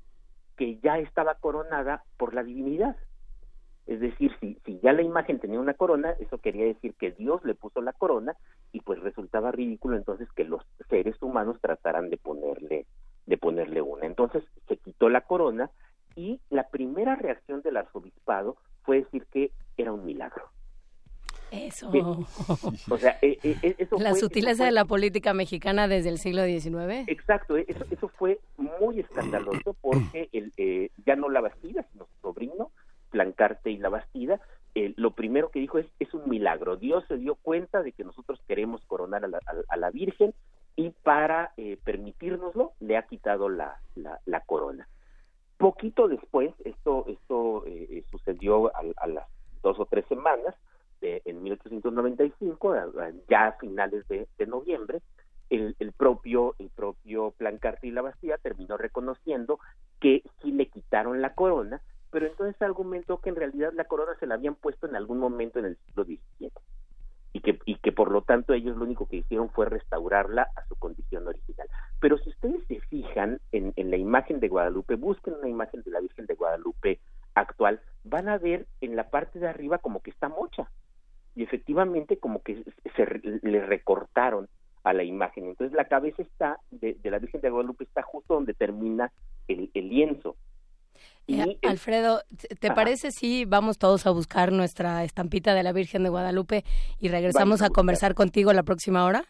que 0.58 0.78
ya 0.80 0.98
estaba 0.98 1.36
coronada 1.36 2.04
por 2.18 2.34
la 2.34 2.44
divinidad. 2.44 2.96
Es 3.88 4.00
decir, 4.00 4.32
si, 4.40 4.60
si 4.66 4.80
ya 4.82 4.94
la 4.94 5.02
imagen 5.02 5.40
tenía 5.40 5.60
una 5.60 5.74
corona, 5.74 6.12
eso 6.20 6.38
quería 6.38 6.66
decir 6.66 6.94
que 6.94 7.12
Dios 7.12 7.44
le 7.44 7.56
puso 7.56 7.82
la 7.82 7.94
corona 7.94 8.36
y 8.72 8.82
pues 8.82 9.00
resultaba 9.00 9.52
ridículo 9.52 9.98
entonces 9.98 10.32
que 10.34 10.44
los 10.44 10.62
seres 10.90 11.20
humanos 11.22 11.58
trataran 11.60 12.10
de 12.10 12.18
ponerle 12.18 12.86
de 13.26 13.38
ponerle 13.38 13.82
una. 13.82 14.06
Entonces 14.06 14.44
se 14.68 14.78
quitó 14.78 15.10
la 15.10 15.22
corona 15.22 15.72
y 16.16 16.40
la 16.50 16.68
primera 16.70 17.16
reacción 17.16 17.62
del 17.62 17.78
arzobispado 17.78 18.58
fue 18.84 18.98
decir 18.98 19.26
que. 19.32 19.52
Eso. 21.52 21.92
Sí. 21.92 22.02
O 22.92 22.98
sea, 22.98 23.18
eh, 23.22 23.38
eh, 23.44 23.76
eso 23.78 23.98
La 24.00 24.12
fue- 24.12 24.20
sutileza 24.20 24.52
eso 24.52 24.58
fue- 24.60 24.66
de 24.68 24.72
la 24.72 24.86
política 24.86 25.34
mexicana 25.34 25.88
desde 25.88 26.10
el 26.10 26.18
siglo 26.20 26.44
XIX. 26.46 27.06
Exacto, 27.08 27.58
eh, 27.58 27.66
eso, 27.68 27.86
eso 27.90 28.08
fue 28.10 28.40
muy 28.58 29.00
escandaloso 29.00 29.74
porque 29.82 30.30
el, 30.32 30.52
eh, 30.58 30.90
ya 31.06 31.16
no 31.16 31.30
la 31.30 31.42
Bastida, 31.42 31.86
sino 31.92 32.06
su 32.06 32.22
sobrino, 32.22 32.72
Plancarte 33.10 33.72
y 33.72 33.78
la 33.78 33.90
Bastida, 33.90 34.40
eh, 34.76 34.94
lo 34.98 35.12
primero 35.12 35.50
que 35.50 35.60
dijo 35.60 35.80
es, 35.80 35.88
es 36.00 36.14
un 36.14 36.30
milagro. 36.30 36.78
Dios 36.78 37.04
se 37.08 37.18
dio 37.18 37.36
cuenta 37.36 37.82
de 37.82 37.92
que 37.92 38.04
nosotros 38.04 38.40
queremos 38.48 38.86
coronar 38.86 39.26
a 39.26 39.28
la, 39.28 39.38
a- 39.40 39.64
a 39.74 39.78
la 39.78 39.90
Virgen 39.90 40.34
y 40.76 40.92
para 40.92 41.52
eh, 41.58 41.78
permitírnoslo 41.84 42.74
le 42.80 42.96
ha 42.98 43.02
quitado 43.08 43.50
la, 43.50 43.80
la, 43.96 44.20
la 44.26 44.42
corona. 44.42 44.88
Poquito 45.58 46.08
después, 46.08 46.54
esto, 46.64 47.06
esto 47.10 47.66
sucedió 48.12 48.68
a, 48.76 48.82
a 48.98 49.08
las 49.08 49.28
dos 49.62 49.78
o 49.80 49.86
tres 49.86 50.06
semanas, 50.08 50.56
eh, 51.18 51.22
en 51.26 51.42
1895, 51.44 52.74
a- 52.74 52.84
a- 52.84 53.12
ya 53.30 53.48
a 53.48 53.52
finales 53.54 54.08
de, 54.08 54.28
noviembre, 54.48 55.02
el, 55.50 55.76
el 55.80 55.92
propio 55.94 56.56
el 56.60 56.70
propio 56.70 57.32
Plancarte 57.32 57.88
y 57.88 57.92
la 57.92 58.02
Bastida 58.04 58.38
terminó 58.38 58.78
reconociendo 58.78 59.60
que 60.00 60.24
sí 60.42 60.52
le 60.52 60.68
quitaron 60.68 61.22
la 61.22 61.34
corona, 61.34 61.82
pero 62.12 62.28
entonces 62.28 62.62
argumentó 62.62 63.20
que 63.20 63.30
en 63.30 63.36
realidad 63.36 63.72
la 63.74 63.86
corona 63.86 64.14
se 64.20 64.28
la 64.28 64.36
habían 64.36 64.56
puesto 64.56 64.88
en 64.88 64.96
algún 64.96 65.18
momento 65.20 65.60
en 65.60 65.66
el 65.66 65.78
siglo 65.86 66.04
XVII 66.04 66.52
y 67.34 67.42
que, 67.42 67.60
y 67.66 67.76
que 67.76 67.92
por 67.92 68.12
lo 68.12 68.24
tanto 68.24 68.54
ellos 68.54 68.76
lo 68.78 68.84
único 68.86 69.08
que 69.08 69.18
hicieron 69.18 69.50
fue 69.50 69.66
restaurarla 69.68 70.50
a 70.56 70.66
su 70.68 70.76
condición 70.76 71.28
original. 71.28 71.68
Pero 72.00 72.18
si 72.18 72.30
ustedes 72.30 72.66
se 72.68 72.80
fijan 72.82 73.40
en, 73.52 73.74
en 73.76 73.92
la 73.92 73.98
imagen 73.98 74.40
de 74.40 74.48
Guadalupe, 74.48 74.96
busquen 74.96 75.36
una 75.36 75.48
imagen 75.50 75.84
de 75.84 75.92
la 75.92 76.00
Virgen 76.00 76.26
de 76.26 76.34
Guadalupe 76.36 77.00
actual, 77.36 77.80
van 78.04 78.30
a 78.30 78.38
ver 78.38 78.68
en 78.82 78.96
la 78.96 79.10
parte 79.10 79.40
de 79.40 79.48
arriba 79.48 79.78
como 79.78 80.02
que 80.02 80.10
está 80.12 80.28
mocha 80.30 80.69
y 81.40 81.44
efectivamente 81.44 82.18
como 82.18 82.42
que 82.42 82.64
se 82.96 83.06
le 83.44 83.66
recortaron 83.66 84.50
a 84.84 84.94
la 84.94 85.04
imagen. 85.04 85.46
Entonces 85.46 85.76
la 85.76 85.86
cabeza 85.88 86.22
está 86.22 86.58
de, 86.72 86.96
de 87.02 87.12
la 87.12 87.20
Virgen 87.20 87.42
de 87.42 87.50
Guadalupe 87.50 87.84
está 87.86 88.02
justo 88.02 88.34
donde 88.34 88.54
termina 88.54 89.12
el, 89.48 89.70
el 89.74 89.90
lienzo. 89.90 90.36
Y 91.28 91.40
Eh, 91.40 91.58
el- 91.62 91.70
Alfredo, 91.70 92.22
¿te- 92.38 92.56
¿te 92.56 92.68
Ajá. 92.68 92.76
parece 92.76 93.12
si 93.12 93.46
vamos 93.46 93.78
todos 93.78 94.06
a 94.06 94.12
buscar 94.12 94.52
nuestra 94.52 95.04
estampita 95.04 95.54
de 95.54 95.64
la 95.64 95.72
Virgen 95.72 96.04
de 96.04 96.10
Guadalupe 96.10 96.64
y 97.00 97.08
regresamos 97.08 97.60
Vamos 97.60 97.62
a 97.62 97.66
a 97.68 97.70
conversar 97.70 98.16
contigo 98.16 98.52
la 98.54 98.64
próxima 98.64 99.06
hora? 99.06 99.24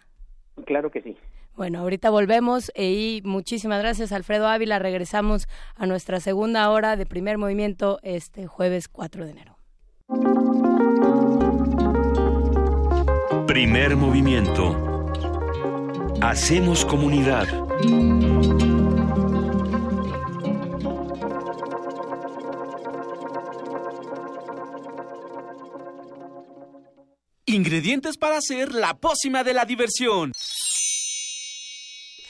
claro 0.65 0.89
que 0.91 1.01
sí. 1.01 1.15
Bueno, 1.55 1.79
ahorita 1.79 2.09
volvemos 2.09 2.71
eh, 2.75 2.91
y 2.91 3.21
muchísimas 3.23 3.81
gracias 3.81 4.11
Alfredo 4.13 4.47
Ávila. 4.47 4.79
Regresamos 4.79 5.47
a 5.75 5.85
nuestra 5.85 6.19
segunda 6.21 6.69
hora 6.71 6.95
de 6.95 7.05
primer 7.05 7.37
movimiento 7.37 7.99
este 8.01 8.47
jueves 8.47 8.87
4 8.87 9.25
de 9.25 9.31
enero. 9.31 9.55
Primer 13.29 13.95
movimiento. 13.95 15.13
Hacemos 16.19 16.83
comunidad. 16.83 17.47
Ingredientes 27.45 28.17
para 28.17 28.37
hacer 28.37 28.73
la 28.73 28.95
pócima 28.95 29.43
de 29.43 29.53
la 29.53 29.65
diversión. 29.65 30.31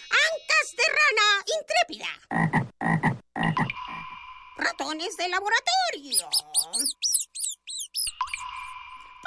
Ancas 0.09 0.75
de 0.75 0.83
rana 0.99 1.27
intrépida. 1.59 2.09
Ratones 4.57 5.15
de 5.15 5.29
laboratorio. 5.29 6.29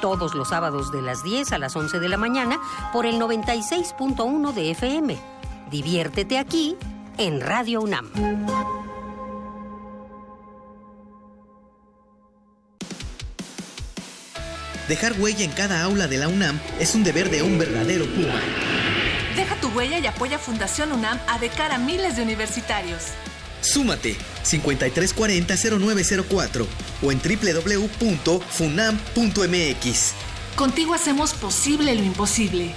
Todos 0.00 0.34
los 0.34 0.48
sábados 0.48 0.92
de 0.92 1.02
las 1.02 1.22
10 1.22 1.52
a 1.52 1.58
las 1.58 1.74
11 1.74 1.98
de 1.98 2.08
la 2.08 2.16
mañana 2.16 2.60
por 2.92 3.06
el 3.06 3.20
96.1 3.20 4.52
de 4.52 4.70
FM. 4.70 5.18
Diviértete 5.70 6.38
aquí 6.38 6.76
en 7.18 7.40
Radio 7.40 7.80
UNAM. 7.80 8.10
Dejar 14.88 15.14
huella 15.18 15.44
en 15.44 15.50
cada 15.50 15.82
aula 15.82 16.06
de 16.06 16.16
la 16.16 16.28
UNAM 16.28 16.60
es 16.78 16.94
un 16.94 17.02
deber 17.02 17.28
de 17.28 17.42
un 17.42 17.58
verdadero 17.58 18.04
Puma. 18.06 18.40
Deja 19.34 19.56
tu 19.56 19.68
huella 19.68 19.98
y 19.98 20.06
apoya 20.06 20.38
Fundación 20.38 20.92
UNAM 20.92 21.18
a 21.26 21.38
de 21.38 21.48
cara 21.48 21.74
a 21.74 21.78
miles 21.78 22.16
de 22.16 22.22
universitarios. 22.22 23.02
Súmate 23.60 24.16
5340-0904 24.44 26.66
o 27.02 27.12
en 27.12 27.20
www.funam.mx. 27.20 28.46
Contigo 30.56 30.94
hacemos 30.94 31.34
posible 31.34 31.94
lo 31.94 32.02
imposible. 32.02 32.74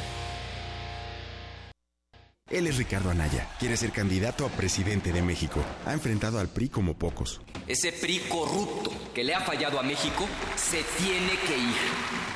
Él 2.51 2.65
es 2.65 2.77
Ricardo 2.77 3.11
Anaya. 3.11 3.47
Quiere 3.59 3.77
ser 3.77 3.91
candidato 3.91 4.43
a 4.43 4.49
presidente 4.49 5.13
de 5.13 5.21
México. 5.21 5.63
Ha 5.86 5.93
enfrentado 5.93 6.39
al 6.39 6.47
PRI 6.49 6.69
como 6.69 6.95
pocos. 6.97 7.41
Ese 7.67 7.91
PRI 7.91 8.21
corrupto 8.27 8.89
que 9.13 9.23
le 9.23 9.36
ha 9.36 9.41
fallado 9.41 9.80
a 9.80 9.84
México 9.84 10.27
se 10.55 10.84
tiene 10.97 11.30
que 11.45 11.55
ir. 11.55 11.75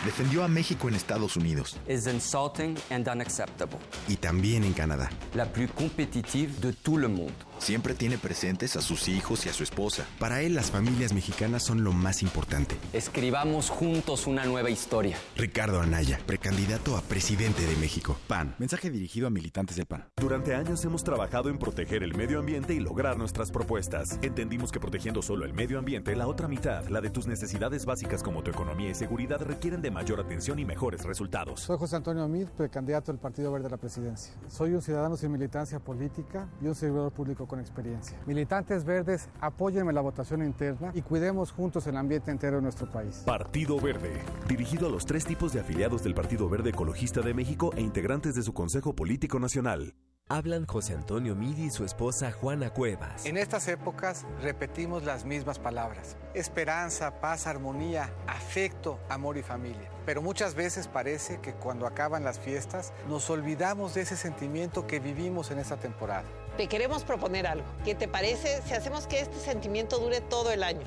Defendió 0.05 0.43
a 0.43 0.47
México 0.47 0.87
en 0.87 0.93
Estados 0.93 1.35
Unidos 1.35 1.77
is 1.89 2.05
insulting 2.05 2.75
and 2.91 3.07
unacceptable. 3.07 3.79
y 4.07 4.15
también 4.17 4.63
en 4.63 4.73
Canadá. 4.73 5.09
La 5.33 5.51
plus 5.51 5.71
compétitive 5.71 6.59
de 6.61 6.73
tout 6.73 6.99
le 6.99 7.07
monde. 7.07 7.33
Siempre 7.64 7.93
tiene 7.93 8.18
presentes 8.18 8.76
a 8.76 8.82
sus 8.82 9.07
hijos 9.07 9.45
y 9.45 9.49
a 9.49 9.53
su 9.53 9.64
esposa. 9.64 10.05
Para 10.20 10.41
él, 10.41 10.53
las 10.53 10.70
familias 10.70 11.14
mexicanas 11.14 11.64
son 11.64 11.86
lo 11.86 11.93
más 11.93 12.22
importante. 12.22 12.76
Escribamos 12.91 13.70
juntos 13.70 14.28
una 14.28 14.43
nueva 14.43 14.70
historia. 14.70 15.16
Ricardo 15.38 15.80
Anaya, 15.80 16.20
precandidato 16.26 16.97
a 16.97 17.01
presidente 17.01 17.66
de 17.66 17.78
México. 17.78 18.18
PAN. 18.28 18.53
Mensaje 18.59 18.89
dirigido 18.89 19.28
a 19.28 19.30
militantes 19.30 19.78
del 19.78 19.86
PAN. 19.86 20.09
Durante 20.18 20.55
años 20.55 20.84
hemos 20.84 21.05
trabajado 21.05 21.49
en 21.49 21.57
proteger 21.57 22.03
el 22.03 22.14
medio 22.18 22.39
ambiente 22.39 22.74
y 22.74 22.82
lograr 22.82 23.18
nuestras 23.18 23.49
propuestas. 23.49 24.20
Entendimos 24.22 24.70
que 24.70 24.82
protegiendo 24.82 25.22
solo 25.22 25.45
el 25.45 25.53
medio 25.53 25.80
ambiente, 25.80 26.18
la 26.18 26.28
otra 26.28 26.49
mitad, 26.49 26.86
la 26.89 26.99
de 26.99 27.11
tus 27.11 27.28
necesidades 27.28 27.86
básicas 27.86 28.24
como 28.24 28.43
tu 28.43 28.51
economía 28.51 28.89
y 28.89 28.93
seguridad, 28.93 29.39
requieren 29.39 29.82
de 29.82 29.89
mayor 29.89 30.20
atención 30.20 30.59
y 30.59 30.66
mejores 30.66 31.05
resultados. 31.05 31.61
Soy 31.61 31.78
José 31.78 31.95
Antonio 31.95 32.28
Mid, 32.28 32.47
precandidato 32.47 33.14
del 33.14 33.22
Partido 33.22 33.53
Verde 33.53 33.68
a 33.68 33.72
la 33.72 33.78
presidencia. 33.78 34.34
Soy 34.49 34.74
un 34.74 34.82
ciudadano 34.82 35.16
sin 35.16 35.32
militancia 35.32 35.80
política 35.80 36.49
y 36.61 36.66
un 36.66 36.76
servidor 36.76 37.14
público 37.14 37.47
con 37.54 37.60
experiencia. 37.60 38.18
Militantes 38.26 38.84
verdes, 38.84 39.30
apóyenme 39.39 39.93
la 39.93 40.01
votación 40.01 40.41
interna 40.41 40.91
y 40.95 41.04
cuidemos 41.04 41.51
juntos 41.51 41.86
el 41.86 41.97
ambiente 41.97 42.32
entero 42.32 42.56
de 42.56 42.64
nuestro 42.64 42.89
país. 42.91 43.22
Partido 43.28 43.80
Verde, 43.80 44.24
dirigido 44.47 44.88
a 44.88 44.89
los 44.89 45.06
tres 45.06 45.24
tipos 45.24 45.54
de 45.54 45.60
afiliados 45.60 46.04
del 46.04 46.16
Partido 46.16 46.49
Verde 46.49 46.72
Ecologista 46.72 47.22
de 47.22 47.36
México 47.36 47.72
e 47.76 47.82
integrantes 47.82 48.34
de 48.34 48.41
su 48.41 48.54
Consejo 48.54 48.95
Político 48.95 49.39
Nacional. 49.39 49.93
Hablan 50.30 50.66
José 50.66 50.95
Antonio 50.95 51.36
Midi 51.36 51.66
y 51.66 51.70
su 51.70 51.86
esposa 51.86 52.32
Juana 52.32 52.72
Cuevas. 52.72 53.26
En 53.28 53.38
estas 53.38 53.68
épocas 53.68 54.26
repetimos 54.41 55.04
las 55.04 55.26
mismas 55.26 55.60
palabras. 55.60 56.18
Esperanza, 56.34 57.20
paz, 57.20 57.45
armonía, 57.45 58.10
afecto, 58.26 58.99
amor 59.10 59.38
y 59.38 59.43
familia. 59.43 59.91
Pero 60.08 60.24
muchas 60.24 60.56
veces 60.56 60.88
parece 60.88 61.39
que 61.39 61.54
cuando 61.54 61.86
acaban 61.86 62.24
las 62.24 62.39
fiestas 62.39 62.93
nos 63.08 63.30
olvidamos 63.30 63.93
de 63.93 64.01
ese 64.01 64.16
sentimiento 64.16 64.88
que 64.88 64.99
vivimos 64.99 65.51
en 65.51 65.60
esta 65.60 65.78
temporada. 65.78 66.26
Te 66.58 66.68
queremos 66.68 67.04
proponer 67.04 67.47
algo. 67.47 67.66
¿Qué 67.84 67.95
te 67.95 68.08
parece 68.08 68.62
si 68.68 68.74
hacemos 68.76 69.08
que 69.08 69.22
este 69.22 69.39
sentimiento 69.39 69.97
dure 69.97 70.22
todo 70.22 70.51
el 70.51 70.64
año? 70.64 70.84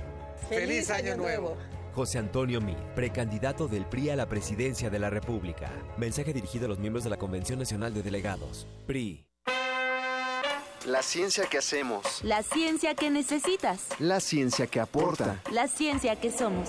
¡Feliz 0.48 0.90
Año 0.90 1.16
Nuevo! 1.16 1.56
José 1.92 2.18
Antonio 2.18 2.60
Mid, 2.60 2.76
precandidato 2.94 3.66
del 3.66 3.86
PRI 3.86 4.10
a 4.10 4.16
la 4.16 4.28
presidencia 4.28 4.90
de 4.90 4.98
la 4.98 5.10
República. 5.10 5.72
Mensaje 5.96 6.32
dirigido 6.32 6.66
a 6.66 6.68
los 6.68 6.78
miembros 6.78 7.04
de 7.04 7.10
la 7.10 7.16
Convención 7.16 7.58
Nacional 7.58 7.94
de 7.94 8.02
Delegados. 8.02 8.66
PRI. 8.86 9.26
La 10.86 11.02
ciencia 11.02 11.46
que 11.46 11.58
hacemos. 11.58 12.22
La 12.22 12.44
ciencia 12.44 12.94
que 12.94 13.10
necesitas. 13.10 13.88
La 13.98 14.20
ciencia 14.20 14.68
que 14.68 14.78
aporta. 14.78 15.40
La 15.50 15.66
ciencia 15.66 16.14
que 16.14 16.30
somos. 16.30 16.68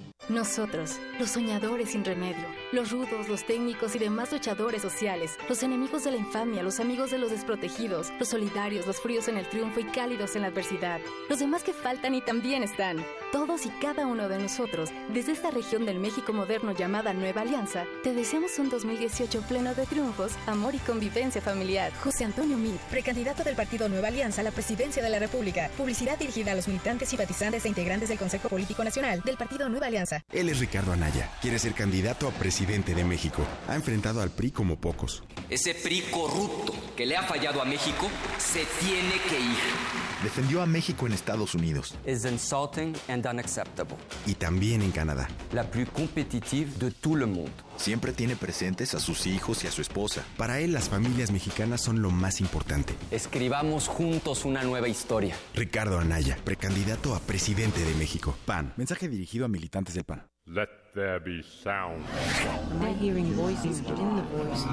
Nosotros, 0.29 0.99
los 1.19 1.31
soñadores 1.31 1.89
sin 1.91 2.05
remedio, 2.05 2.47
los 2.71 2.91
rudos, 2.91 3.27
los 3.27 3.43
técnicos 3.43 3.95
y 3.95 3.99
demás 3.99 4.31
luchadores 4.31 4.81
sociales, 4.81 5.37
los 5.49 5.63
enemigos 5.63 6.03
de 6.03 6.11
la 6.11 6.17
infamia, 6.17 6.63
los 6.63 6.79
amigos 6.79 7.11
de 7.11 7.17
los 7.17 7.31
desprotegidos, 7.31 8.13
los 8.19 8.29
solidarios, 8.29 8.85
los 8.85 9.01
fríos 9.01 9.27
en 9.27 9.37
el 9.37 9.49
triunfo 9.49 9.79
y 9.79 9.85
cálidos 9.85 10.35
en 10.35 10.43
la 10.43 10.49
adversidad, 10.49 11.01
los 11.27 11.39
demás 11.39 11.63
que 11.63 11.73
faltan 11.73 12.13
y 12.13 12.21
también 12.21 12.61
están. 12.63 13.03
Todos 13.31 13.65
y 13.65 13.69
cada 13.69 14.07
uno 14.07 14.27
de 14.27 14.37
nosotros, 14.37 14.89
desde 15.13 15.31
esta 15.31 15.51
región 15.51 15.85
del 15.85 15.99
México 15.99 16.33
moderno 16.33 16.73
llamada 16.73 17.13
Nueva 17.13 17.41
Alianza, 17.41 17.85
te 18.03 18.13
deseamos 18.13 18.59
un 18.59 18.69
2018 18.69 19.41
pleno 19.43 19.73
de 19.73 19.85
triunfos, 19.85 20.33
amor 20.47 20.75
y 20.75 20.79
convivencia 20.79 21.41
familiar. 21.41 21.93
José 22.03 22.25
Antonio 22.25 22.57
Mid, 22.57 22.75
precandidato 22.89 23.43
del 23.43 23.55
Partido 23.55 23.87
Nueva 23.87 24.09
Alianza 24.09 24.41
a 24.41 24.43
la 24.43 24.51
presidencia 24.51 25.01
de 25.01 25.09
la 25.09 25.19
República. 25.19 25.69
Publicidad 25.77 26.19
dirigida 26.19 26.51
a 26.51 26.55
los 26.55 26.67
militantes, 26.67 27.07
simpatizantes 27.07 27.63
e 27.63 27.69
integrantes 27.69 28.09
del 28.09 28.19
Consejo 28.19 28.49
Político 28.49 28.83
Nacional 28.83 29.21
del 29.21 29.37
Partido 29.37 29.69
Nueva 29.69 29.87
Alianza. 29.87 30.23
Él 30.33 30.49
es 30.49 30.59
Ricardo 30.59 30.91
Anaya. 30.91 31.31
Quiere 31.41 31.57
ser 31.57 31.73
candidato 31.73 32.27
a 32.27 32.31
presidente 32.31 32.93
de 32.93 33.05
México. 33.05 33.43
Ha 33.69 33.75
enfrentado 33.75 34.21
al 34.21 34.31
PRI 34.31 34.51
como 34.51 34.77
pocos. 34.77 35.23
Ese 35.49 35.73
PRI 35.73 36.01
corrupto 36.11 36.73
que 36.97 37.05
le 37.05 37.15
ha 37.15 37.23
fallado 37.23 37.61
a 37.61 37.65
México 37.65 38.09
se 38.37 38.65
tiene 38.81 39.13
que 39.29 39.39
ir. 39.39 40.21
Defendió 40.21 40.61
a 40.61 40.65
México 40.65 41.07
en 41.07 41.13
Estados 41.13 41.55
Unidos 41.55 41.95
is 42.05 42.25
insulting 42.25 42.95
and 43.07 43.20
unacceptable. 43.29 43.95
y 44.25 44.35
también 44.35 44.81
en 44.81 44.91
Canadá. 44.91 45.27
La 45.53 45.63
plus 45.63 45.87
compétitive 45.89 46.77
de 46.79 46.91
tout 46.91 47.15
le 47.15 47.25
monde. 47.25 47.51
Siempre 47.77 48.11
tiene 48.13 48.35
presentes 48.35 48.93
a 48.95 48.99
sus 48.99 49.25
hijos 49.27 49.63
y 49.63 49.67
a 49.67 49.71
su 49.71 49.81
esposa. 49.81 50.23
Para 50.37 50.59
él, 50.59 50.71
las 50.73 50.89
familias 50.89 51.31
mexicanas 51.31 51.81
son 51.81 52.01
lo 52.01 52.11
más 52.11 52.41
importante. 52.41 52.93
Escribamos 53.11 53.87
juntos 53.87 54.45
una 54.45 54.63
nueva 54.63 54.87
historia. 54.87 55.35
Ricardo 55.53 55.99
Anaya, 55.99 56.37
precandidato 56.43 57.15
a 57.15 57.19
presidente 57.19 57.83
de 57.83 57.93
México. 57.95 58.35
PAN. 58.45 58.73
Mensaje 58.77 59.07
dirigido 59.09 59.45
a 59.45 59.47
militantes 59.47 59.95
del 59.95 60.03
PAN. 60.03 60.27
Let 60.47 60.69
there 60.95 61.19
be 61.19 61.43
sound. 61.43 62.03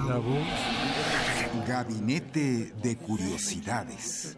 La 0.08 0.16
voz. 0.16 0.46
Gabinete 1.66 2.72
de 2.82 2.96
Curiosidades. 2.96 4.37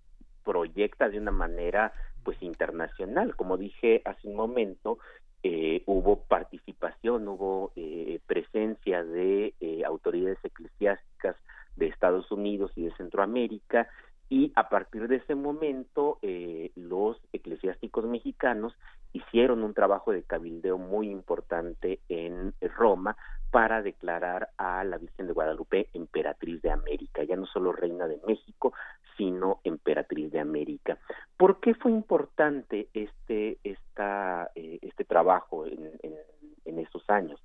proyecta 0.43 1.09
de 1.09 1.19
una 1.19 1.31
manera 1.31 1.93
pues 2.23 2.41
internacional. 2.41 3.35
Como 3.35 3.57
dije 3.57 4.01
hace 4.05 4.27
un 4.27 4.35
momento, 4.35 4.99
eh, 5.45 5.83
hubo 5.87 6.23
participación, 6.23 7.27
hubo 7.27 7.73
eh, 7.75 8.19
presencia 8.25 9.03
de 9.03 9.53
eh, 9.59 9.83
autoridades 9.85 10.37
eclesiásticas 10.41 11.35
de 11.75 11.87
Estados 11.87 12.31
Unidos 12.31 12.71
y 12.77 12.85
de 12.85 12.95
Centroamérica 12.95 13.89
y 14.29 14.53
a 14.55 14.69
partir 14.69 15.09
de 15.09 15.17
ese 15.17 15.35
momento 15.35 16.17
los 16.75 17.17
eclesiásticos 17.33 18.05
mexicanos 18.05 18.73
hicieron 19.11 19.63
un 19.63 19.73
trabajo 19.73 20.11
de 20.11 20.23
cabildeo 20.23 20.77
muy 20.77 21.09
importante 21.09 21.99
en 22.07 22.53
Roma 22.61 23.17
para 23.51 23.81
declarar 23.81 24.49
a 24.57 24.83
la 24.83 24.97
Virgen 24.97 25.27
de 25.27 25.33
Guadalupe 25.33 25.89
emperatriz 25.93 26.61
de 26.61 26.71
América, 26.71 27.23
ya 27.23 27.35
no 27.35 27.45
solo 27.45 27.73
reina 27.73 28.07
de 28.07 28.19
México, 28.25 28.73
sino 29.18 29.59
emperatriz 29.64 30.32
de 30.32 30.39
América. 30.39 30.97
¿Por 31.38 31.59
qué 31.59 31.74
fue 31.76 31.91
importante 31.91 32.88
este, 32.93 33.57
esta, 33.64 34.51
eh, 34.55 34.80
este 34.82 35.03
trabajo 35.03 35.66
en, 35.66 35.91
en, 36.03 36.80
esos 36.80 37.07
años? 37.09 37.39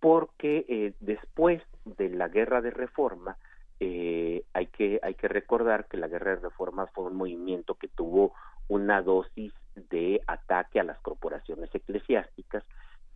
Porque 0.00 0.64
eh, 0.68 0.94
después 1.00 1.62
de 1.84 2.10
la 2.10 2.28
guerra 2.28 2.60
de 2.60 2.70
reforma, 2.70 3.36
eh, 3.80 4.44
hay, 4.52 4.66
que, 4.66 5.00
hay 5.02 5.14
que 5.14 5.28
recordar 5.28 5.86
que 5.86 5.96
la 5.96 6.08
guerra 6.08 6.36
de 6.36 6.42
reforma 6.42 6.86
fue 6.88 7.04
un 7.04 7.16
movimiento 7.16 7.74
que 7.74 7.88
tuvo 7.88 8.32
una 8.68 9.02
dosis 9.02 9.52
de 9.74 10.20
ataque 10.26 10.80
a 10.80 10.84
las 10.84 10.98
corporaciones 11.00 11.74
eclesiásticas 11.74 12.64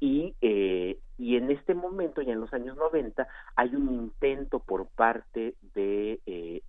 y, 0.01 0.35
y 0.41 1.37
en 1.37 1.51
este 1.51 1.75
momento, 1.75 2.21
ya 2.21 2.33
en 2.33 2.41
los 2.41 2.53
años 2.53 2.77
90, 2.77 3.27
hay 3.55 3.75
un 3.75 3.93
intento 3.95 4.61
por 4.61 4.89
parte 4.89 5.55
de, 5.75 6.21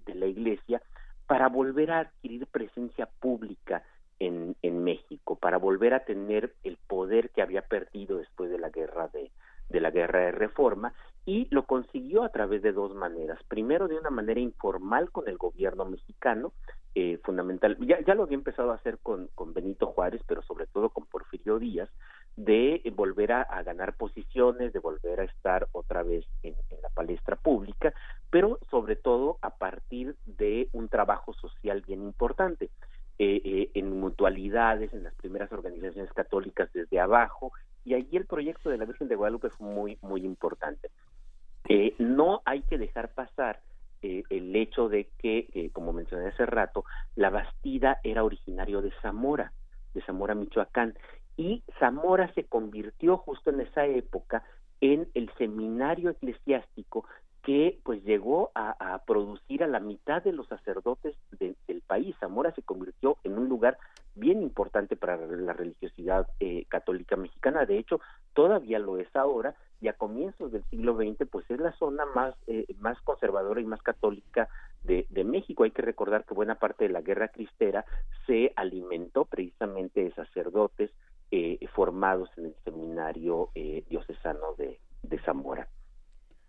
de 0.05 0.15
la 0.15 0.27
Iglesia 0.27 0.81
para 1.27 1.49
volver 1.49 1.91
a 1.91 1.99
adquirir 1.99 2.47
presencia 2.47 3.05
pública 3.05 3.83
en, 4.19 4.55
en 4.61 4.83
México, 4.83 5.35
para 5.35 5.57
volver 5.57 5.93
a 5.93 6.05
tener 6.05 6.55
el 6.63 6.77
poder 6.77 7.29
que 7.29 7.41
había 7.41 7.61
perdido 7.61 8.17
después 8.17 8.49
de 8.49 8.57
la 8.57 8.69
guerra 8.69 9.09
de, 9.09 9.31
de 9.69 9.81
la 9.81 9.91
guerra 9.91 10.21
de 10.21 10.31
reforma 10.31 10.93
y 11.27 11.45
lo 11.51 11.65
consiguió 11.65 12.23
a 12.23 12.29
través 12.29 12.61
de 12.61 12.71
dos 12.71 12.95
maneras. 12.95 13.37
Primero, 13.49 13.89
de 13.89 13.99
una 13.99 14.09
manera 14.09 14.39
informal 14.39 15.11
con 15.11 15.27
el 15.27 15.37
gobierno 15.37 15.83
mexicano, 15.83 16.53
eh, 16.95 17.19
fundamental, 17.21 17.77
ya, 17.81 17.99
ya 17.99 18.15
lo 18.15 18.23
había 18.23 18.37
empezado 18.37 18.71
a 18.71 18.75
hacer 18.75 18.97
con, 18.99 19.27
con 19.35 19.53
Benito 19.53 19.87
Juárez, 19.87 20.21
pero 20.25 20.41
sobre 20.43 20.67
todo 20.67 20.87
con 20.89 21.05
Porfirio 21.05 21.59
Díaz, 21.59 21.89
de 22.37 22.81
volver 22.95 23.33
a, 23.33 23.61
ganar 23.63 23.97
posiciones, 23.97 24.71
de 24.71 24.79
volver 24.79 25.19
a 25.19 25.25
estar 25.25 25.67
otra 25.73 26.01
vez 26.01 26.25
en, 26.43 26.55
la 26.81 26.89
palestra 26.89 27.35
pública, 27.35 27.93
pero 28.29 28.57
sobre 28.71 28.95
todo 28.95 29.37
a 29.41 29.49
partir 29.49 30.15
de 30.25 30.69
un 30.71 30.87
trabajo 30.87 31.33
social 31.33 31.83
bien 31.85 32.03
importante. 32.03 32.69
Eh, 33.19 33.41
eh, 33.43 33.71
en 33.73 33.99
mutualidades, 33.99 34.93
en 34.93 35.03
las 35.03 35.15
primeras 35.15 35.51
organizaciones 35.51 36.13
católicas 36.13 36.71
desde 36.71 36.99
abajo, 36.99 37.51
y 37.83 37.95
allí 37.95 38.15
el 38.15 38.25
proyecto 38.27 38.69
de 38.69 38.77
la 38.77 38.85
Virgen 38.85 39.07
de 39.07 39.15
Guadalupe 39.15 39.49
fue 39.49 39.65
muy, 39.65 39.97
muy 40.01 40.23
importante. 40.23 40.89
Eh, 41.69 41.95
no 41.99 42.41
hay 42.45 42.61
que 42.61 42.77
dejar 42.77 43.13
pasar 43.13 43.61
el 44.01 44.55
hecho 44.55 44.87
de 44.87 45.09
que, 45.17 45.69
como 45.73 45.91
mencioné 45.91 46.27
hace 46.27 46.45
rato, 46.45 46.85
la 47.15 47.29
Bastida 47.29 47.99
era 48.03 48.23
originario 48.23 48.81
de 48.81 48.93
Zamora, 49.01 49.51
de 49.93 50.01
Zamora, 50.03 50.35
Michoacán, 50.35 50.93
y 51.35 51.63
Zamora 51.79 52.31
se 52.33 52.45
convirtió 52.45 53.17
justo 53.17 53.49
en 53.49 53.61
esa 53.61 53.85
época 53.85 54.43
en 54.81 55.07
el 55.13 55.29
seminario 55.37 56.09
eclesiástico 56.09 57.05
que 57.43 57.79
pues 57.83 58.03
llegó 58.03 58.51
a, 58.55 59.01
producir 59.07 59.63
a 59.63 59.67
la 59.67 59.79
mitad 59.79 60.21
de 60.21 60.33
los 60.33 60.47
sacerdotes 60.47 61.15
del 61.39 61.81
país. 61.87 62.13
Zamora 62.19 62.53
se 62.53 62.61
convirtió 62.61 63.17
en 63.23 63.37
un 63.37 63.47
lugar 63.47 63.77
bien 64.15 64.41
importante 64.41 64.97
para 64.97 65.15
la 65.15 65.53
religiosidad 65.53 66.27
eh, 66.41 66.65
católica 66.67 67.15
mexicana. 67.15 67.65
De 67.65 67.77
hecho, 67.77 68.01
todavía 68.37 68.77
lo 68.77 68.99
es 68.99 69.07
ahora 69.15 69.55
y 69.81 69.87
a 69.87 69.93
comienzos 69.93 70.51
del 70.51 70.63
siglo 70.65 70.95
XX 70.95 71.27
pues 71.27 71.49
es 71.49 71.59
la 71.59 71.71
zona 71.71 72.05
más, 72.05 72.35
eh, 72.45 72.67
más 72.77 73.01
conservadora 73.01 73.61
y 73.61 73.65
más 73.65 73.81
católica 73.81 74.47
de, 74.83 75.07
México. 75.23 75.63
Hay 75.63 75.71
que 75.71 75.81
recordar 75.81 76.23
que 76.23 76.35
buena 76.35 76.53
parte 76.53 76.83
de 76.83 76.91
la 76.91 77.01
guerra 77.01 77.29
cristera 77.29 77.83
se 78.27 78.53
alimentó 78.55 79.25
precisamente 79.25 80.03
de 80.03 80.13
sacerdotes 80.13 80.91
eh, 81.31 81.57
formados 81.73 82.29
en 82.37 82.45
el 82.45 82.55
seminario 82.63 83.49
eh, 83.55 83.83
diocesano 83.89 84.53
de, 84.55 84.79
de, 85.01 85.19
Zamora. 85.23 85.67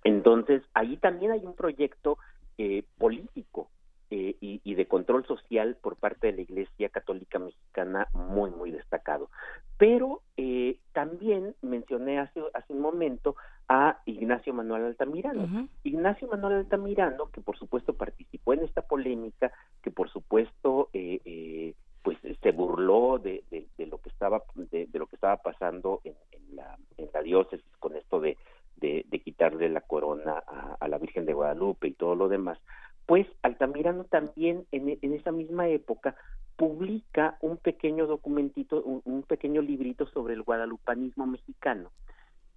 Entonces, 0.04 0.62
ahí 0.74 0.98
también 0.98 1.32
hay 1.32 1.40
un 1.46 1.54
proyecto 1.54 2.18
eh, 2.58 2.84
político 2.98 3.70
eh, 4.10 4.36
y, 4.40 4.60
y, 4.64 4.74
de 4.74 4.86
control 4.86 5.26
social 5.26 5.76
por 5.80 5.96
parte 5.96 6.28
de 6.28 6.32
la 6.34 6.42
Iglesia 6.42 6.88
Católica 6.88 7.38
Mexicana 7.38 8.08
muy, 8.12 8.50
muy 8.50 8.70
destacado. 8.70 9.28
Pero 9.76 10.22
eh, 10.36 10.78
también 10.92 11.54
mencioné 11.62 12.18
hace, 12.18 12.40
hace 12.54 12.72
un 12.72 12.80
momento 12.80 13.36
a 13.68 14.00
Ignacio 14.06 14.52
Manuel 14.54 14.84
Altamirano. 14.84 15.68
Ignacio 15.84 16.26
Manuel 16.26 16.56
Altamirano, 16.56 17.30
que 17.30 17.40
por 17.40 17.58
supuesto 17.58 17.92
participó 17.94 18.54
en 18.54 18.64
esta 18.64 18.82
polémica, 18.82 19.52
que 19.82 19.90
por 19.90 20.10
supuesto 20.10 20.88
eh, 20.92 21.20
eh, 21.24 21.74
pues 22.02 22.16
se 22.42 22.52
burló 22.52 23.18
de, 23.18 23.44
de, 23.50 23.86
lo 23.86 23.98
que 23.98 24.08
estaba 24.08 24.42
de, 24.56 24.88
lo 24.94 25.06
que 25.06 25.16
estaba 25.16 25.36
pasando 25.36 26.00
en, 26.04 26.14
la, 26.56 26.78
en 26.96 27.10
la 27.12 27.22
diócesis 27.22 27.76
con 27.78 27.94
esto 27.94 28.20
de, 28.20 28.38
de, 28.80 29.04
quitarle 29.24 29.68
la 29.68 29.80
corona 29.80 30.42
a, 30.80 30.88
la 30.88 30.98
Virgen 30.98 31.26
de 31.26 31.34
Guadalupe 31.34 31.88
y 31.88 31.92
todo 31.92 32.14
lo 32.14 32.28
demás, 32.28 32.58
pues 33.06 33.26
Altamirano 33.42 34.04
también 34.04 34.66
en, 34.72 34.98
esa 35.14 35.32
misma 35.32 35.68
época 35.68 36.14
publica 36.56 37.38
un 37.40 37.56
pequeño 37.56 38.06
documentito, 38.06 38.82
un, 38.82 39.22
pequeño 39.22 39.62
librito 39.62 40.06
sobre 40.06 40.34
el 40.34 40.42
guadalupanismo 40.42 41.26
mexicano. 41.26 41.90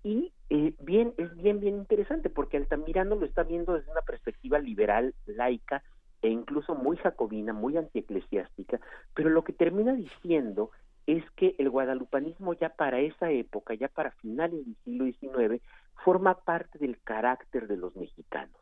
Y 0.03 0.33
eh, 0.49 0.73
bien, 0.79 1.13
es 1.17 1.35
bien, 1.37 1.59
bien 1.59 1.75
interesante 1.75 2.29
porque 2.29 2.57
Altamirano 2.57 3.15
lo 3.15 3.25
está 3.25 3.43
viendo 3.43 3.73
desde 3.73 3.91
una 3.91 4.01
perspectiva 4.01 4.59
liberal, 4.59 5.13
laica, 5.25 5.83
e 6.21 6.29
incluso 6.29 6.75
muy 6.75 6.97
jacobina, 6.97 7.53
muy 7.53 7.77
antieclesiástica, 7.77 8.79
pero 9.15 9.29
lo 9.29 9.43
que 9.43 9.53
termina 9.53 9.93
diciendo 9.93 10.71
es 11.07 11.23
que 11.31 11.55
el 11.57 11.69
guadalupanismo 11.69 12.53
ya 12.53 12.69
para 12.69 12.99
esa 12.99 13.31
época, 13.31 13.73
ya 13.73 13.87
para 13.87 14.11
finales 14.11 14.65
del 14.65 14.75
siglo 14.83 15.05
XIX, 15.05 15.61
forma 16.03 16.35
parte 16.35 16.79
del 16.79 16.99
carácter 17.01 17.67
de 17.67 17.77
los 17.77 17.95
mexicanos. 17.95 18.55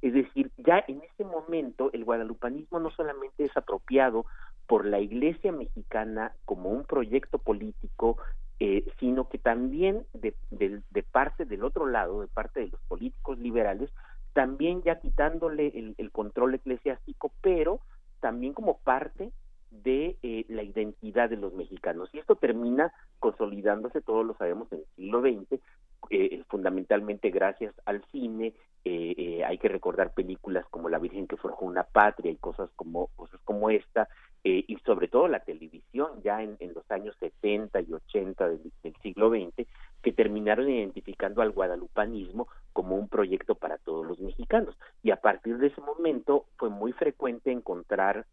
Es 0.00 0.14
decir, 0.14 0.50
ya 0.56 0.84
en 0.88 1.00
ese 1.02 1.24
momento 1.24 1.90
el 1.92 2.04
guadalupanismo 2.04 2.80
no 2.80 2.90
solamente 2.90 3.44
es 3.44 3.56
apropiado 3.56 4.26
por 4.66 4.84
la 4.84 4.98
Iglesia 4.98 5.52
mexicana 5.52 6.32
como 6.44 6.70
un 6.70 6.84
proyecto 6.84 7.38
político, 7.38 8.16
eh, 8.58 8.84
sino 8.98 9.28
que 9.28 9.38
también 9.38 10.04
de, 10.12 10.34
de, 10.50 11.02
parte 11.02 11.44
del 11.44 11.64
otro 11.64 11.86
lado, 11.86 12.20
de 12.20 12.28
parte 12.28 12.60
de 12.60 12.68
los 12.68 12.80
políticos 12.82 13.38
liberales, 13.38 13.90
también 14.32 14.82
ya 14.82 14.98
quitándole 14.98 15.68
el, 15.74 15.94
el 15.98 16.10
control 16.10 16.54
eclesiástico, 16.54 17.32
pero 17.40 17.80
también 18.20 18.54
como 18.54 18.78
parte 18.78 19.32
de 19.70 20.16
eh, 20.22 20.44
la 20.48 20.62
identidad 20.62 21.30
de 21.30 21.36
los 21.36 21.54
mexicanos. 21.54 22.10
Y 22.12 22.18
esto 22.18 22.36
termina 22.36 22.92
consolidándose, 23.18 24.00
todos 24.00 24.24
lo 24.24 24.34
sabemos, 24.34 24.70
en 24.72 24.80
el 24.80 24.86
siglo 24.96 25.22
XX, 25.22 25.60
eh, 26.10 26.42
fundamentalmente 26.48 27.30
gracias 27.30 27.74
al 27.84 28.04
cine. 28.12 28.54
Eh, 28.84 29.42
hay 29.46 29.58
que 29.58 29.68
recordar 29.68 30.12
películas 30.12 30.66
como 30.70 30.88
La 30.88 30.98
Virgen 30.98 31.26
que 31.26 31.36
forjó 31.36 31.64
una 31.64 31.84
patria 31.84 32.32
y 32.32 32.36
cosas 32.36 32.70
como 32.76 33.08
cosas 33.16 33.40
como 33.44 33.70
esta, 33.70 34.08
y 34.44 34.76
sobre 34.84 35.06
todo 35.06 35.28
la 35.28 35.38
televisión 35.38 36.20
ya 36.24 36.42
en, 36.42 36.58
los 36.74 36.90
años 36.90 37.14
70 37.20 37.80
y 37.82 37.92
80 37.92 38.48
del, 38.48 38.72
del 38.82 38.96
siglo 38.96 39.30
XX, 39.30 39.68
que 40.02 40.12
terminaron 40.12 40.68
identificando 40.68 41.42
al 41.42 41.52
guadalupanismo 41.52 42.48
como 42.72 42.96
un 42.96 43.08
proyecto 43.08 43.54
para 43.54 43.78
todos 43.78 44.04
los 44.04 44.18
mexicanos. 44.18 44.76
Y 45.02 45.12
a 45.12 45.20
partir 45.20 45.58
de 45.58 45.68
ese 45.68 45.80
momento 45.80 46.46
fue 46.56 46.70
muy 46.70 46.92
frecuente 46.92 47.52
encontrar 47.52 48.26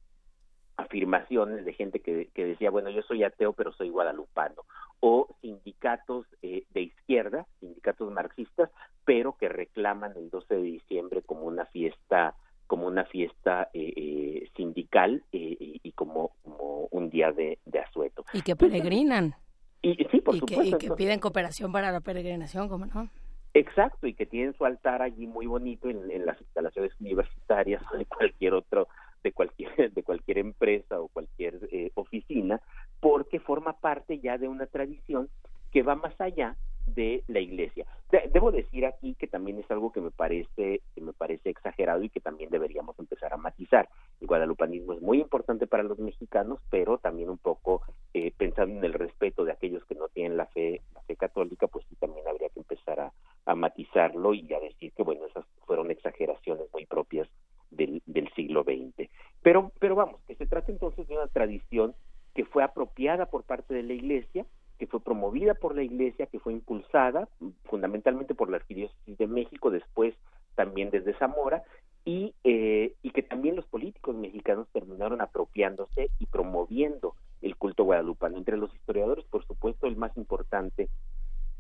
afirmaciones 0.79 1.65
de 1.65 1.73
gente 1.73 1.99
que, 1.99 2.29
decía, 2.35 2.69
bueno, 2.69 2.89
yo 2.89 3.01
soy 3.01 3.23
ateo, 3.23 3.53
pero 3.53 3.73
soy 3.73 3.89
guadalupano, 3.89 4.63
o 5.01 5.27
sindicatos 5.41 6.25
eh, 6.41 6.63
de 6.73 6.81
izquierda, 6.81 7.45
sindicatos 7.59 8.11
marxistas, 8.11 8.69
pero 9.05 9.35
que 9.37 9.49
reclaman 9.49 10.13
el 10.15 10.29
12 10.29 10.55
de 10.55 10.61
diciembre 10.61 11.21
como 11.21 11.43
una 11.43 11.65
fiesta 11.65 12.35
como 12.67 12.85
una 12.85 13.03
fiesta 13.05 13.69
eh, 13.73 13.93
eh, 13.95 14.49
sindical 14.55 15.23
y 15.31 15.91
como, 15.93 16.33
como 16.43 16.87
un 16.91 17.09
día 17.09 17.31
de, 17.31 17.57
asueto. 17.83 18.23
Y 18.31 18.43
que 18.43 18.55
peregrinan. 18.55 19.33
Y, 19.81 19.95
sí, 20.11 20.21
por 20.21 20.37
supuesto. 20.37 20.77
Que, 20.77 20.85
y 20.85 20.89
que 20.89 20.95
piden 20.95 21.19
cooperación 21.19 21.71
para 21.71 21.91
la 21.91 21.99
peregrinación, 22.01 22.69
¿cómo 22.69 22.85
no? 22.85 23.09
Exacto, 23.55 24.05
y 24.05 24.13
que 24.13 24.27
tienen 24.27 24.53
su 24.53 24.65
altar 24.65 25.01
allí 25.01 25.25
muy 25.25 25.47
bonito 25.47 25.89
en, 25.89 26.11
en 26.11 26.27
las 26.27 26.39
instalaciones 26.39 26.91
universitarias 26.99 27.81
o 27.91 27.97
de 27.97 28.05
cualquier 28.05 28.53
otro 28.53 28.87
de 29.23 29.31
cualquier, 29.31 29.69
de 29.93 30.03
cualquier 30.03 30.39
empresa 30.39 30.99
o 30.99 31.07
cualquier 31.07 31.59
eh, 31.71 31.91
oficina, 31.95 32.61
porque 32.99 33.39
forma 33.39 33.73
parte 33.73 34.19
ya 34.19 34.37
de 34.37 34.47
una 34.47 34.65
tradición 34.65 35.29
que 35.71 35.83
va 35.83 35.95
más 35.95 36.19
allá 36.19 36.55
de 36.95 37.23
la 37.27 37.39
iglesia. 37.39 37.85
debo 38.33 38.51
decir 38.51 38.85
aquí 38.85 39.15
que 39.15 39.27
también 39.27 39.59
es 39.59 39.69
algo 39.69 39.91
que 39.91 40.01
me 40.01 40.11
parece 40.11 40.81
que 40.95 41.01
me 41.01 41.13
parece 41.13 41.49
exagerado 41.49 42.03
y 42.03 42.09
que 42.09 42.19
también 42.19 42.49
deberíamos 42.49 42.97
empezar 42.99 43.33
a 43.33 43.37
matizar. 43.37 43.89
El 44.19 44.27
guadalupanismo 44.27 44.93
es 44.93 45.01
muy 45.01 45.19
importante 45.19 45.67
para 45.67 45.83
los 45.83 45.99
mexicanos, 45.99 46.59
pero 46.69 46.97
también 46.97 47.29
un 47.29 47.37
poco 47.37 47.81
eh, 48.13 48.31
pensando 48.35 48.75
en 48.75 48.83
el 48.83 48.93
respeto 48.93 49.45
de 49.45 49.51
aquellos 49.51 49.85
que 49.85 49.95
no 49.95 50.07
tienen 50.07 50.37
la 50.37 50.47
fe 50.47 50.81
la 50.93 51.01
fe 51.01 51.15
católica, 51.15 51.67
pues 51.67 51.85
sí 51.89 51.95
también 51.95 52.27
habría 52.27 52.49
que 52.49 52.59
empezar 52.59 52.99
a, 52.99 53.13
a 53.45 53.55
matizarlo 53.55 54.33
y 54.33 54.51
a 54.53 54.59
decir 54.59 54.91
que 54.93 55.03
bueno 55.03 55.25
esas 55.25 55.45
fueron 55.65 55.91
exageraciones 55.91 56.65
muy 56.73 56.85
propias 56.85 57.27
del, 57.71 58.01
del 58.05 58.31
siglo 58.33 58.63
XX. 58.63 59.09
Pero, 59.41 59.71
pero 59.79 59.95
vamos, 59.95 60.21
que 60.27 60.35
se 60.35 60.45
trata 60.45 60.71
entonces 60.71 61.07
de 61.07 61.15
una 61.15 61.27
tradición 61.27 61.95
que 62.33 62.45
fue 62.45 62.63
apropiada 62.63 63.25
por 63.25 63.43
parte 63.43 63.73
de 63.73 63.83
la 63.83 63.93
Iglesia, 63.93 64.45
que 64.77 64.87
fue 64.87 65.01
promovida 65.01 65.55
por 65.55 65.75
la 65.75 65.83
Iglesia, 65.83 66.27
que 66.27 66.39
fue 66.39 66.53
impulsada 66.53 67.27
fundamentalmente 67.65 68.33
por 68.33 68.49
la 68.49 68.57
Arquidiócesis 68.57 69.17
de 69.17 69.27
México, 69.27 69.71
después 69.71 70.15
también 70.55 70.89
desde 70.89 71.13
Zamora, 71.15 71.63
y, 72.05 72.33
eh, 72.43 72.93
y 73.03 73.11
que 73.11 73.21
también 73.23 73.55
los 73.55 73.65
políticos 73.65 74.15
mexicanos 74.15 74.67
terminaron 74.71 75.21
apropiándose 75.21 76.09
y 76.17 76.25
promoviendo 76.27 77.15
el 77.41 77.55
culto 77.55 77.83
guadalupano. 77.83 78.37
Entre 78.37 78.57
los 78.57 78.73
historiadores, 78.73 79.25
por 79.25 79.45
supuesto, 79.45 79.85
el 79.87 79.97
más 79.97 80.15
importante 80.17 80.89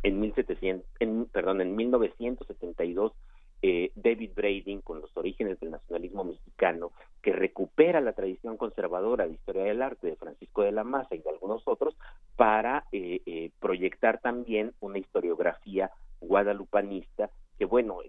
en 0.03 0.19
1700, 0.19 0.89
en, 0.99 1.25
perdón, 1.25 1.61
en 1.61 1.75
1972 1.75 3.11
eh, 3.61 3.91
David 3.95 4.31
Brading 4.35 4.79
con 4.79 5.01
los 5.01 5.15
orígenes 5.17 5.59
del 5.59 5.71
nacionalismo 5.71 6.23
mexicano, 6.23 6.93
que 7.21 7.33
recupera 7.33 7.99
la 7.99 8.13
tradición 8.13 8.55
conservadora 8.55 9.27
de 9.27 9.33
historia 9.33 9.63
del 9.63 9.81
arte 9.81 10.07
de 10.07 10.15
Francisco 10.15 10.61
de 10.61 10.71
la 10.71 10.85
Maza 10.85 11.15
y 11.15 11.19
de 11.19 11.29
algunos 11.29 11.63
otros 11.65 11.93
para 12.37 12.85
eh, 12.93 13.21
eh, 13.25 13.51
proyectar 13.59 14.21
también 14.21 14.73
una 14.79 14.97
historiografía 14.97 15.91
guadalupanista 16.21 17.29
que 17.57 17.65
bueno 17.65 17.99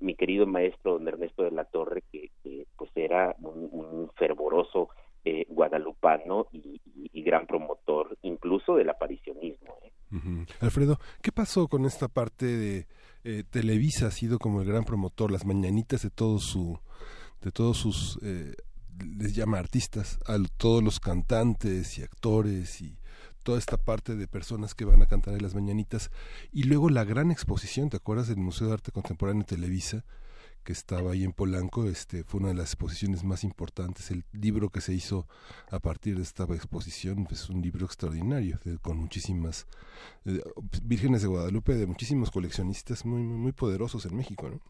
mi, 0.00 0.14
querido 0.14 0.46
maestro 0.46 0.92
don 0.92 1.06
Ernesto 1.06 1.42
de 1.42 1.50
la 1.50 1.64
Torre 1.64 2.02
que, 2.10 2.30
pues 2.78 2.90
era 2.94 3.36
un, 3.42 4.10
fervoroso 4.14 4.88
guadalupano 5.48 6.46
y, 6.52 6.80
gran 7.22 7.46
promotor 7.46 8.16
incluso 8.22 8.76
del 8.76 8.88
aparicionismo. 8.88 9.76
Alfredo, 10.60 10.98
¿qué 11.20 11.32
pasó 11.32 11.66
con 11.66 11.84
esta 11.84 12.08
parte 12.08 12.46
de 12.46 12.86
eh, 13.26 13.42
Televisa 13.42 14.06
ha 14.06 14.10
sido 14.12 14.38
como 14.38 14.62
el 14.62 14.68
gran 14.68 14.84
promotor, 14.84 15.32
las 15.32 15.44
mañanitas 15.44 16.02
de 16.02 16.10
todo 16.10 16.38
su, 16.38 16.78
de 17.42 17.50
todos 17.50 17.76
sus, 17.76 18.20
eh, 18.22 18.54
les 19.18 19.34
llama 19.34 19.58
artistas, 19.58 20.20
a 20.26 20.38
todos 20.56 20.80
los 20.80 21.00
cantantes 21.00 21.98
y 21.98 22.02
actores 22.02 22.80
y 22.80 22.96
toda 23.42 23.58
esta 23.58 23.78
parte 23.78 24.14
de 24.14 24.28
personas 24.28 24.76
que 24.76 24.84
van 24.84 25.02
a 25.02 25.06
cantar 25.06 25.34
en 25.34 25.42
las 25.42 25.56
mañanitas 25.56 26.12
y 26.52 26.62
luego 26.64 26.88
la 26.88 27.02
gran 27.02 27.32
exposición, 27.32 27.90
¿te 27.90 27.96
acuerdas 27.96 28.28
del 28.28 28.36
Museo 28.36 28.68
de 28.68 28.74
Arte 28.74 28.92
Contemporáneo 28.92 29.44
Televisa? 29.44 30.04
Que 30.66 30.72
estaba 30.72 31.12
ahí 31.12 31.22
en 31.22 31.32
Polanco, 31.32 31.84
este 31.84 32.24
fue 32.24 32.40
una 32.40 32.48
de 32.48 32.56
las 32.56 32.72
exposiciones 32.74 33.22
más 33.22 33.44
importantes. 33.44 34.10
El 34.10 34.24
libro 34.32 34.68
que 34.68 34.80
se 34.80 34.92
hizo 34.92 35.26
a 35.70 35.78
partir 35.78 36.16
de 36.16 36.22
esta 36.22 36.42
exposición 36.42 37.26
es 37.30 37.48
un 37.48 37.62
libro 37.62 37.86
extraordinario, 37.86 38.58
con 38.82 38.98
muchísimas 38.98 39.68
eh, 40.26 40.42
vírgenes 40.82 41.22
de 41.22 41.28
Guadalupe, 41.28 41.74
de 41.74 41.86
muchísimos 41.86 42.32
coleccionistas 42.32 43.06
muy, 43.06 43.20
muy, 43.20 43.52
poderosos 43.52 44.06
en 44.06 44.16
México, 44.16 44.50
¿no? 44.50 44.60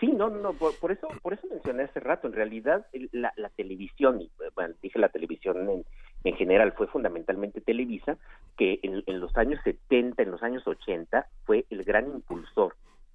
Sí, 0.00 0.06
no, 0.06 0.30
no, 0.30 0.54
por, 0.54 0.90
eso, 0.90 1.08
por 1.22 1.34
eso 1.34 1.46
mencioné 1.50 1.84
hace 1.84 2.00
rato. 2.00 2.26
En 2.26 2.32
realidad, 2.32 2.86
la, 3.12 3.32
televisión, 3.50 4.22
y 4.22 4.30
bueno, 4.54 4.74
dije 4.82 4.98
la 4.98 5.10
televisión 5.10 5.68
en, 5.68 5.84
en 6.24 6.36
general, 6.36 6.72
fue 6.72 6.86
fundamentalmente 6.86 7.60
Televisa, 7.60 8.16
que 8.56 8.80
en 8.82 9.20
los 9.20 9.36
años 9.36 9.60
70, 9.62 10.22
en 10.22 10.30
los 10.30 10.42
años 10.42 10.66
80, 10.66 11.28
fue 11.44 11.66
el 11.68 11.84
gran 11.84 12.06
impulsor 12.06 12.74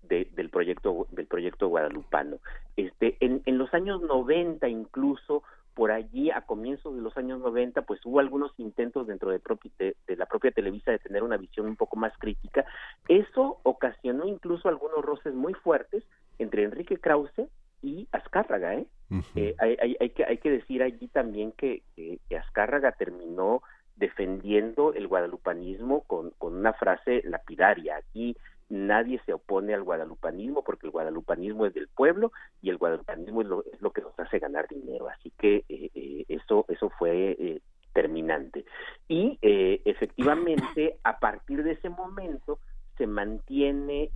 del 0.10 0.50
proyecto 0.50 1.08
del 1.12 1.28
proyecto 1.28 1.68
guadalupano. 1.68 2.40
Este, 2.76 3.18
en, 3.20 3.42
en 3.46 3.58
los 3.58 3.74
años 3.74 4.02
90 4.02 4.68
incluso 4.68 5.44
por 5.80 5.92
allí 5.92 6.30
a 6.30 6.42
comienzos 6.42 6.94
de 6.94 7.02
los 7.02 7.16
años 7.16 7.40
90 7.40 7.84
pues 7.84 8.06
hubo 8.06 8.20
algunos 8.20 8.52
intentos 8.58 9.08
dentro 9.08 9.32
de, 9.32 9.42
de, 9.78 10.16
la 10.18 10.26
propia 10.26 10.52
Televisa 10.52 10.92
de 10.92 11.00
tener 11.00 11.24
una 11.24 11.38
visión 11.38 11.68
un 11.68 11.78
poco 11.78 11.96
más 11.96 12.12
crítica. 12.18 12.66
Eso 13.08 13.62
ocasionó 13.64 14.26
incluso 14.26 14.68
algunos 14.68 15.06
roces 15.06 15.34
muy 15.34 15.54
fuertes 15.54 16.04
entre 16.38 16.64
Enrique 16.64 16.98
Krause 16.98 17.48
y 17.82 18.10
Azcárraga. 18.12 18.76
¿eh? 18.76 18.88
eh 19.36 19.56
hay, 19.58 19.78
hay, 19.82 19.96
hay, 20.02 20.10
que, 20.10 20.26
hay 20.26 20.38
que 20.40 20.52
decir 20.52 20.84
allí 20.84 21.08
también 21.08 21.54
que, 21.54 21.84
que, 21.96 22.20
Azcárraga 22.36 22.92
terminó 22.92 23.62
defendiendo 23.96 24.94
el 24.94 25.08
guadalupanismo 25.08 26.02
con, 26.02 26.32
con 26.32 26.56
una 26.56 26.74
frase 26.74 27.22
lapidaria. 27.24 27.96
Aquí 27.96 28.36
nadie 28.70 29.20
se 29.26 29.34
opone 29.34 29.74
al 29.74 29.84
guadalupanismo 29.84 30.64
porque 30.64 30.88
el 30.88 30.92
guadalupanismo 30.92 31.66
es 31.66 31.74
del 31.74 31.88
pueblo 31.88 32.32
y 32.62 32.70
el 32.70 32.78
guadalupanismo 32.78 33.42
es 33.42 33.48
lo, 33.48 33.66
es 33.66 33.82
lo 33.82 33.92
que 33.92 34.02
nos 34.02 34.18
hace 34.20 34.40
ganar 34.40 34.68
dinero. 34.68 35.10
Así 35.10 35.32
que 35.38 35.66
eh, 35.68 35.90
eh, 35.94 36.26
eso, 36.28 36.66
eso 36.70 36.90
fue 36.92 37.32
eh, 37.32 37.62
terminante. 37.94 38.66
Y 39.08 39.38
efectivamente, 39.42 40.98
a 41.04 41.20
partir 41.20 41.64
de 41.64 41.72
ese 41.72 41.90
momento, 41.90 42.60
se 42.98 43.08
mantiene, 43.08 44.10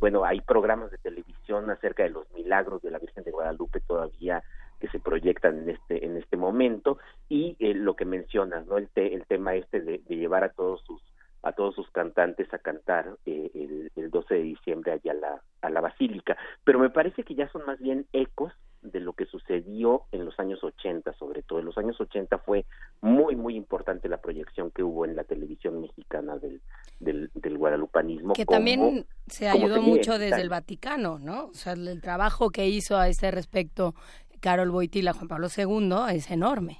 bueno, 0.00 0.24
hay 0.24 0.40
programas 0.40 0.90
de 0.90 0.98
televisión 0.98 1.70
acerca 1.70 2.02
de 2.02 2.10
los 2.10 2.30
milagros 2.32 2.82
de 2.82 2.90
la 2.90 2.98
Virgen 2.98 3.22
de 3.22 3.30
Guadalupe 3.30 3.80
todavía 3.80 4.42
que 4.80 4.88
se 4.88 4.98
proyectan 4.98 5.58
en 5.58 5.70
este 5.70 6.04
en 6.04 6.16
este 6.16 6.36
momento 6.36 6.98
y 7.28 7.56
lo 7.74 7.94
que 7.94 8.04
mencionas, 8.04 8.66
¿no? 8.66 8.76
El, 8.76 8.88
el 8.96 9.24
tema 9.26 9.54
este 9.54 9.80
de 9.80 9.98
llevar 10.08 10.42
a 10.42 10.52
todos 10.52 10.82
sus 10.84 11.00
a 11.42 11.52
todos 11.52 11.74
sus 11.74 11.90
cantantes 11.90 12.52
a 12.52 12.58
cantar 12.58 13.16
eh, 13.26 13.50
el, 13.54 13.90
el, 13.96 14.10
12 14.10 14.34
de 14.34 14.42
diciembre 14.42 14.92
allá 14.92 15.12
a 15.12 15.14
la, 15.14 15.42
a 15.62 15.70
la 15.70 15.80
Basílica. 15.80 16.36
Pero 16.64 16.78
me 16.78 16.90
parece 16.90 17.22
que 17.22 17.34
ya 17.34 17.48
son 17.50 17.64
más 17.66 17.78
bien 17.80 18.06
ecos 18.12 18.52
de 18.82 19.00
lo 19.00 19.12
que 19.12 19.26
sucedió 19.26 20.04
en 20.10 20.24
los 20.24 20.38
años 20.38 20.62
80, 20.64 21.12
sobre 21.14 21.42
todo. 21.42 21.58
En 21.58 21.66
los 21.66 21.76
años 21.76 22.00
80 22.00 22.38
fue 22.38 22.64
muy, 23.00 23.36
muy 23.36 23.54
importante 23.54 24.08
la 24.08 24.20
proyección 24.20 24.70
que 24.70 24.82
hubo 24.82 25.04
en 25.04 25.16
la 25.16 25.24
televisión 25.24 25.80
mexicana 25.80 26.38
del, 26.38 26.60
del, 26.98 27.58
guadalupanismo. 27.58 28.32
Que 28.32 28.46
también 28.46 29.06
se 29.26 29.48
ayudó 29.48 29.82
mucho 29.82 30.18
desde 30.18 30.40
el 30.40 30.48
Vaticano, 30.48 31.18
¿no? 31.18 31.46
O 31.46 31.54
sea, 31.54 31.74
el 31.74 32.00
trabajo 32.00 32.50
que 32.50 32.68
hizo 32.68 32.96
a 32.96 33.08
ese 33.08 33.30
respecto 33.30 33.94
Carol 34.40 34.70
Boitila, 34.70 35.12
Juan 35.12 35.28
Pablo 35.28 35.48
II, 35.54 36.14
es 36.14 36.30
enorme. 36.30 36.78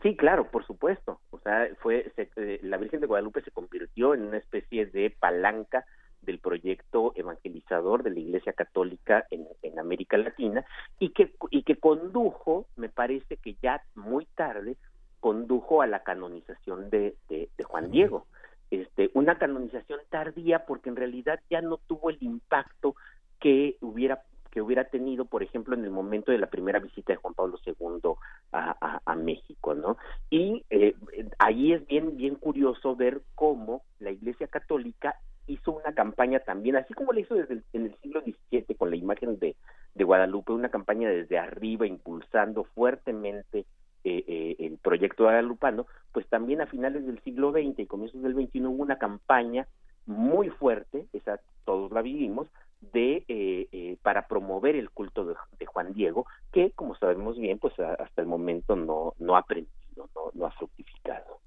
Sí, 0.00 0.16
claro, 0.16 0.50
por 0.50 0.66
supuesto. 0.66 1.20
O 1.30 1.38
sea, 1.40 1.68
fue 1.80 2.10
eh, 2.16 2.60
la 2.62 2.78
Virgen 2.78 3.00
de 3.00 3.06
Guadalupe 3.06 3.42
se 3.42 3.50
convirtió 3.50 4.14
en 4.14 4.22
una 4.22 4.38
especie 4.38 4.86
de 4.86 5.10
palanca 5.10 5.84
del 6.22 6.38
proyecto 6.38 7.12
evangelizador 7.16 8.02
de 8.02 8.10
la 8.10 8.20
Iglesia 8.20 8.52
Católica 8.52 9.26
en, 9.30 9.46
en 9.62 9.78
América 9.78 10.16
Latina 10.16 10.64
y 10.98 11.10
que, 11.10 11.34
y 11.50 11.64
que 11.64 11.76
condujo, 11.76 12.66
me 12.76 12.88
parece 12.88 13.36
que 13.36 13.56
ya 13.60 13.82
muy 13.94 14.24
tarde, 14.36 14.76
condujo 15.20 15.82
a 15.82 15.86
la 15.86 16.02
canonización 16.02 16.90
de, 16.90 17.16
de, 17.28 17.48
de 17.56 17.64
Juan 17.64 17.90
Diego. 17.90 18.26
Este, 18.70 19.10
una 19.14 19.38
canonización 19.38 20.00
tardía 20.08 20.64
porque 20.64 20.88
en 20.88 20.96
realidad 20.96 21.40
ya 21.50 21.60
no 21.60 21.76
tuvo 21.76 22.10
el 22.10 22.18
impacto 22.20 22.94
que 23.38 23.76
hubiera 23.80 24.22
que 24.52 24.60
hubiera 24.60 24.84
tenido, 24.84 25.24
por 25.24 25.42
ejemplo, 25.42 25.74
en 25.74 25.82
el 25.82 25.90
momento 25.90 26.30
de 26.30 26.38
la 26.38 26.46
primera 26.46 26.78
visita 26.78 27.12
de 27.12 27.16
Juan 27.16 27.34
Pablo 27.34 27.58
II 27.64 28.12
a, 28.52 29.14
México, 29.16 29.74
¿no? 29.74 29.96
Y 30.30 30.64
eh, 30.68 30.94
ahí 31.38 31.72
es 31.72 31.86
bien, 31.86 32.16
bien 32.16 32.34
curioso 32.34 32.94
ver 32.94 33.22
cómo 33.34 33.82
la 33.98 34.10
Iglesia 34.10 34.48
Católica 34.48 35.16
hizo 35.46 35.72
una 35.72 35.94
campaña 35.94 36.40
también, 36.40 36.76
así 36.76 36.92
como 36.92 37.12
la 37.12 37.20
hizo 37.20 37.34
desde 37.34 37.54
el, 37.54 37.64
en 37.72 37.86
el 37.86 37.96
siglo 38.00 38.20
XVII 38.20 38.74
con 38.76 38.90
la 38.90 38.96
imagen 38.96 39.38
de, 39.38 39.56
de 39.94 40.04
Guadalupe, 40.04 40.52
una 40.52 40.70
campaña 40.70 41.08
desde 41.08 41.38
arriba 41.38 41.86
impulsando 41.86 42.64
fuertemente 42.64 43.64
eh, 44.04 44.24
eh, 44.26 44.56
el 44.58 44.78
proyecto 44.78 45.24
guadalupano, 45.24 45.86
pues 46.12 46.26
también 46.28 46.60
a 46.60 46.66
finales 46.66 47.06
del 47.06 47.22
siglo 47.22 47.52
XX 47.52 47.78
y 47.78 47.86
comienzos 47.86 48.22
del 48.22 48.34
XXI 48.34 48.66
hubo 48.66 48.82
una 48.82 48.98
campaña 48.98 49.66
muy 50.06 50.48
fuerte, 50.50 51.06
esa 51.12 51.40
todos 51.64 51.92
la 51.92 52.02
vivimos, 52.02 52.48
de 52.92 53.24
eh, 53.28 53.68
eh, 53.72 53.96
para 54.02 54.26
promover 54.26 54.76
el 54.76 54.90
culto 54.90 55.24
de, 55.24 55.34
Juan 55.66 55.92
Diego, 55.92 56.26
que 56.52 56.72
como 56.72 56.94
sabemos 56.96 57.38
bien, 57.38 57.58
pues 57.58 57.72
hasta 57.78 58.20
el 58.20 58.26
momento 58.26 58.76
no, 58.76 59.14
no 59.18 59.36
ha 59.36 59.40
aprendido, 59.40 59.72
no, 59.96 60.30
no, 60.34 60.46
ha 60.46 60.50
fructificado. 60.50 61.40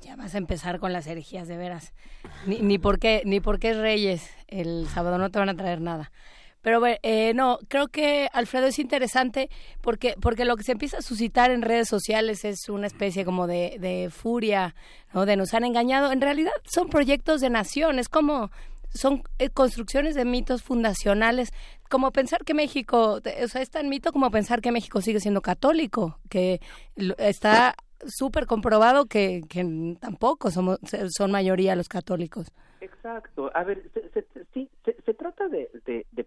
Ya 0.00 0.16
vas 0.16 0.34
a 0.34 0.38
empezar 0.38 0.80
con 0.80 0.92
las 0.92 1.06
herejías 1.06 1.46
de 1.48 1.56
veras. 1.56 1.94
Ni, 2.46 2.60
ni 2.60 2.78
por 2.78 2.98
qué, 2.98 3.22
ni 3.24 3.40
por 3.40 3.58
qué 3.58 3.74
Reyes 3.74 4.34
el 4.48 4.86
sábado 4.88 5.18
no 5.18 5.30
te 5.30 5.38
van 5.38 5.50
a 5.50 5.56
traer 5.56 5.80
nada. 5.80 6.10
Pero 6.62 6.82
eh, 6.86 7.32
no, 7.34 7.58
creo 7.68 7.88
que 7.88 8.28
Alfredo 8.32 8.66
es 8.66 8.78
interesante 8.78 9.48
porque, 9.80 10.14
porque 10.20 10.44
lo 10.44 10.56
que 10.56 10.62
se 10.62 10.72
empieza 10.72 10.98
a 10.98 11.02
suscitar 11.02 11.50
en 11.50 11.62
redes 11.62 11.88
sociales 11.88 12.44
es 12.44 12.68
una 12.68 12.86
especie 12.86 13.24
como 13.24 13.46
de, 13.46 13.78
de 13.80 14.10
furia, 14.10 14.74
¿no? 15.14 15.24
De 15.24 15.36
nos 15.36 15.54
han 15.54 15.64
engañado. 15.64 16.12
En 16.12 16.20
realidad 16.20 16.52
son 16.64 16.88
proyectos 16.88 17.40
de 17.40 17.48
nación, 17.48 17.98
es 17.98 18.10
como 18.10 18.50
son 18.92 19.22
eh, 19.38 19.50
construcciones 19.50 20.14
de 20.14 20.24
mitos 20.24 20.62
fundacionales, 20.62 21.52
como 21.88 22.12
pensar 22.12 22.44
que 22.44 22.54
México, 22.54 23.20
o 23.42 23.48
sea, 23.48 23.62
es 23.62 23.70
tan 23.70 23.88
mito 23.88 24.12
como 24.12 24.30
pensar 24.30 24.60
que 24.60 24.72
México 24.72 25.00
sigue 25.00 25.20
siendo 25.20 25.42
católico, 25.42 26.18
que 26.28 26.60
está 27.18 27.74
súper 28.06 28.46
comprobado 28.46 29.06
que, 29.06 29.42
tampoco 30.00 30.50
somos, 30.50 30.78
son 31.10 31.30
mayoría 31.30 31.76
los 31.76 31.88
católicos. 31.88 32.52
Exacto. 32.80 33.50
A 33.54 33.62
ver, 33.64 33.82
se, 33.92 34.08
se, 34.10 34.24
sí, 34.54 34.70
se, 34.84 35.14
trata 35.14 35.48
de, 35.48 35.68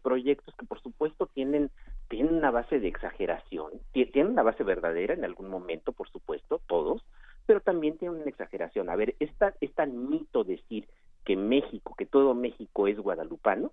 proyectos 0.01 0.53
que 0.55 0.65
por 0.65 0.81
supuesto 0.81 1.27
tienen, 1.27 1.71
tienen 2.09 2.35
una 2.35 2.51
base 2.51 2.79
de 2.79 2.87
exageración, 2.87 3.71
tienen 3.91 4.27
una 4.27 4.43
base 4.43 4.63
verdadera 4.63 5.13
en 5.13 5.23
algún 5.23 5.49
momento, 5.49 5.93
por 5.93 6.09
supuesto, 6.09 6.61
todos, 6.67 7.03
pero 7.45 7.61
también 7.61 7.97
tienen 7.97 8.21
una 8.21 8.29
exageración. 8.29 8.89
A 8.89 8.95
ver, 8.95 9.15
es 9.19 9.33
tan, 9.37 9.53
es 9.61 9.73
tan 9.73 10.09
mito 10.09 10.43
decir 10.43 10.87
que 11.25 11.35
México, 11.35 11.95
que 11.97 12.05
todo 12.05 12.33
México 12.33 12.87
es 12.87 12.97
guadalupano, 12.97 13.71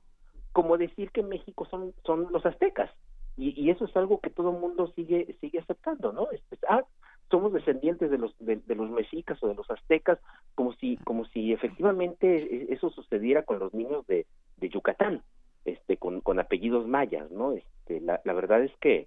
como 0.52 0.78
decir 0.78 1.10
que 1.10 1.22
México 1.22 1.66
son, 1.70 1.94
son 2.04 2.28
los 2.30 2.44
aztecas. 2.44 2.90
Y, 3.36 3.70
eso 3.70 3.86
es 3.86 3.96
algo 3.96 4.20
que 4.20 4.28
todo 4.28 4.50
el 4.50 4.58
mundo 4.58 4.92
sigue, 4.94 5.36
sigue 5.40 5.60
aceptando, 5.60 6.12
¿no? 6.12 6.28
Ah, 6.68 6.84
somos 7.30 7.52
descendientes 7.52 8.10
de 8.10 8.18
los 8.18 8.34
de, 8.38 8.60
los 8.74 8.90
mexicas 8.90 9.42
o 9.42 9.48
de 9.48 9.54
los 9.54 9.70
aztecas 9.70 10.18
como 10.54 10.74
si 10.74 10.96
como 10.98 11.24
si 11.26 11.52
efectivamente 11.52 12.72
eso 12.72 12.90
sucediera 12.90 13.44
con 13.44 13.60
los 13.60 13.72
niños 13.72 14.06
de, 14.08 14.26
de 14.56 14.68
Yucatán 14.68 15.22
este 15.64 15.96
con, 15.96 16.20
con 16.20 16.40
apellidos 16.40 16.88
mayas 16.88 17.30
no 17.30 17.52
este 17.52 18.00
la, 18.00 18.20
la 18.24 18.32
verdad 18.32 18.62
es 18.62 18.72
que 18.80 19.06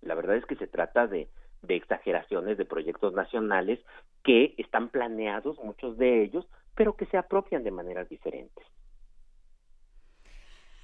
la 0.00 0.14
verdad 0.14 0.36
es 0.36 0.46
que 0.46 0.56
se 0.56 0.66
trata 0.66 1.06
de 1.06 1.28
de 1.62 1.76
exageraciones 1.76 2.56
de 2.56 2.64
proyectos 2.64 3.12
nacionales 3.12 3.80
que 4.24 4.54
están 4.56 4.88
planeados 4.88 5.58
muchos 5.62 5.98
de 5.98 6.22
ellos 6.22 6.46
pero 6.76 6.94
que 6.94 7.06
se 7.06 7.16
apropian 7.16 7.64
de 7.64 7.70
maneras 7.70 8.08
diferentes 8.08 8.64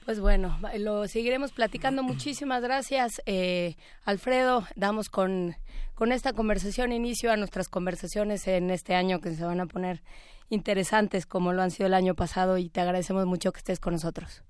pues 0.05 0.21
bueno, 0.21 0.59
lo 0.79 1.07
seguiremos 1.07 1.53
platicando. 1.53 2.03
Muchísimas 2.03 2.63
gracias, 2.63 3.23
eh, 3.27 3.77
Alfredo. 4.05 4.63
Damos 4.77 5.09
con, 5.09 5.55
con 5.95 6.13
esta 6.13 6.33
conversación 6.33 6.93
inicio 6.93 7.31
a 7.31 7.37
nuestras 7.37 7.69
conversaciones 7.69 8.47
en 8.49 8.71
este 8.71 8.95
año 8.95 9.21
que 9.21 9.31
se 9.31 9.45
van 9.45 9.61
a 9.61 9.67
poner 9.67 10.01
interesantes 10.49 11.25
como 11.27 11.53
lo 11.53 11.63
han 11.63 11.71
sido 11.71 11.87
el 11.87 11.95
año 11.95 12.15
pasado 12.15 12.59
y 12.59 12.69
te 12.69 12.81
agradecemos 12.81 13.27
mucho 13.27 13.53
que 13.53 13.59
estés 13.59 13.81
con 13.81 13.95
nosotros. 13.95 14.45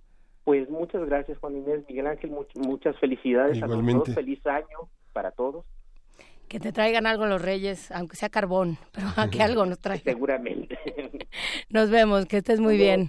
Pues 0.45 0.69
muchas 0.69 1.05
gracias, 1.07 1.39
Juan 1.39 1.57
Inés, 1.57 1.85
Miguel 1.89 2.09
Ángel, 2.09 2.31
much, 2.31 2.49
muchas 2.57 2.99
felicidades 2.99 3.59
Igualmente. 3.59 3.93
a 3.93 4.05
todos. 4.05 4.15
Feliz 4.15 4.45
año 4.47 4.89
para 5.13 5.31
todos. 5.31 5.65
Que 6.53 6.61
te 6.61 6.71
traigan 6.71 7.07
algo 7.07 7.25
los 7.25 7.41
Reyes, 7.41 7.91
aunque 7.93 8.15
sea 8.15 8.29
carbón, 8.29 8.77
pero 8.93 9.07
a 9.17 9.31
que 9.31 9.43
algo 9.43 9.65
nos 9.65 9.79
traigan. 9.79 10.05
Seguramente. 10.05 10.79
Nos 11.71 11.89
vemos, 11.89 12.27
que 12.27 12.37
estés 12.37 12.61
muy 12.61 12.77
bien. 12.77 13.09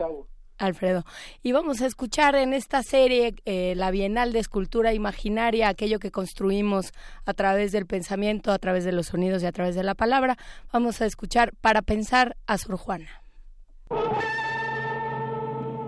Alfredo. 0.58 1.04
Y 1.42 1.52
vamos 1.52 1.82
a 1.82 1.88
escuchar 1.88 2.36
en 2.36 2.54
esta 2.54 2.82
serie 2.84 3.36
eh, 3.44 3.74
la 3.76 3.92
Bienal 3.92 4.32
de 4.32 4.40
Escultura 4.40 4.94
Imaginaria, 4.94 5.68
aquello 5.68 6.00
que 6.00 6.10
construimos 6.10 6.94
a 7.26 7.34
través 7.34 7.74
del 7.74 7.86
pensamiento, 7.86 8.54
a 8.54 8.60
través 8.60 8.86
de 8.86 8.94
los 8.94 9.08
sonidos 9.08 9.44
y 9.44 9.46
a 9.46 9.52
través 9.52 9.76
de 9.76 9.84
la 9.84 9.94
palabra. 9.94 10.38
Vamos 10.72 11.02
a 11.02 11.06
escuchar 11.06 11.52
para 11.60 11.82
pensar 11.82 12.38
a 12.48 12.58
Sor 12.58 12.78
Juana. 12.78 13.24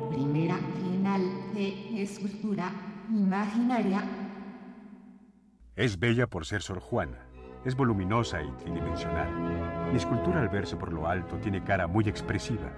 Primera 0.09 0.59
Bienal 0.83 1.53
de 1.53 2.01
Escultura 2.03 2.69
Imaginaria. 3.09 4.03
Es 5.77 5.97
bella 5.97 6.27
por 6.27 6.45
ser 6.45 6.61
Sor 6.61 6.81
Juana. 6.81 7.24
Es 7.65 7.75
voluminosa 7.75 8.41
y 8.41 8.51
tridimensional. 8.51 9.27
Mi 9.91 9.97
escultura 9.97 10.39
al 10.39 10.49
verse 10.49 10.75
por 10.77 10.93
lo 10.93 11.07
alto 11.07 11.35
tiene 11.37 11.63
cara 11.63 11.87
muy 11.87 12.07
expresiva 12.07 12.71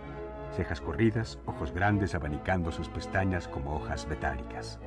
cejas 0.56 0.82
corridas, 0.82 1.40
ojos 1.46 1.72
grandes 1.72 2.16
abanicando 2.16 2.72
sus 2.72 2.90
pestañas 2.90 3.48
como 3.48 3.76
hojas 3.76 4.08
metálicas. 4.08 4.80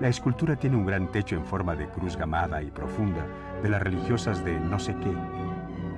La 0.00 0.08
escultura 0.08 0.56
tiene 0.56 0.76
un 0.76 0.86
gran 0.86 1.10
techo 1.12 1.36
en 1.36 1.44
forma 1.44 1.76
de 1.76 1.88
cruz 1.88 2.16
gamada 2.16 2.62
y 2.62 2.70
profunda 2.70 3.26
de 3.62 3.68
las 3.68 3.82
religiosas 3.82 4.44
de 4.44 4.58
no 4.58 4.78
sé 4.78 4.96
qué. 4.96 5.12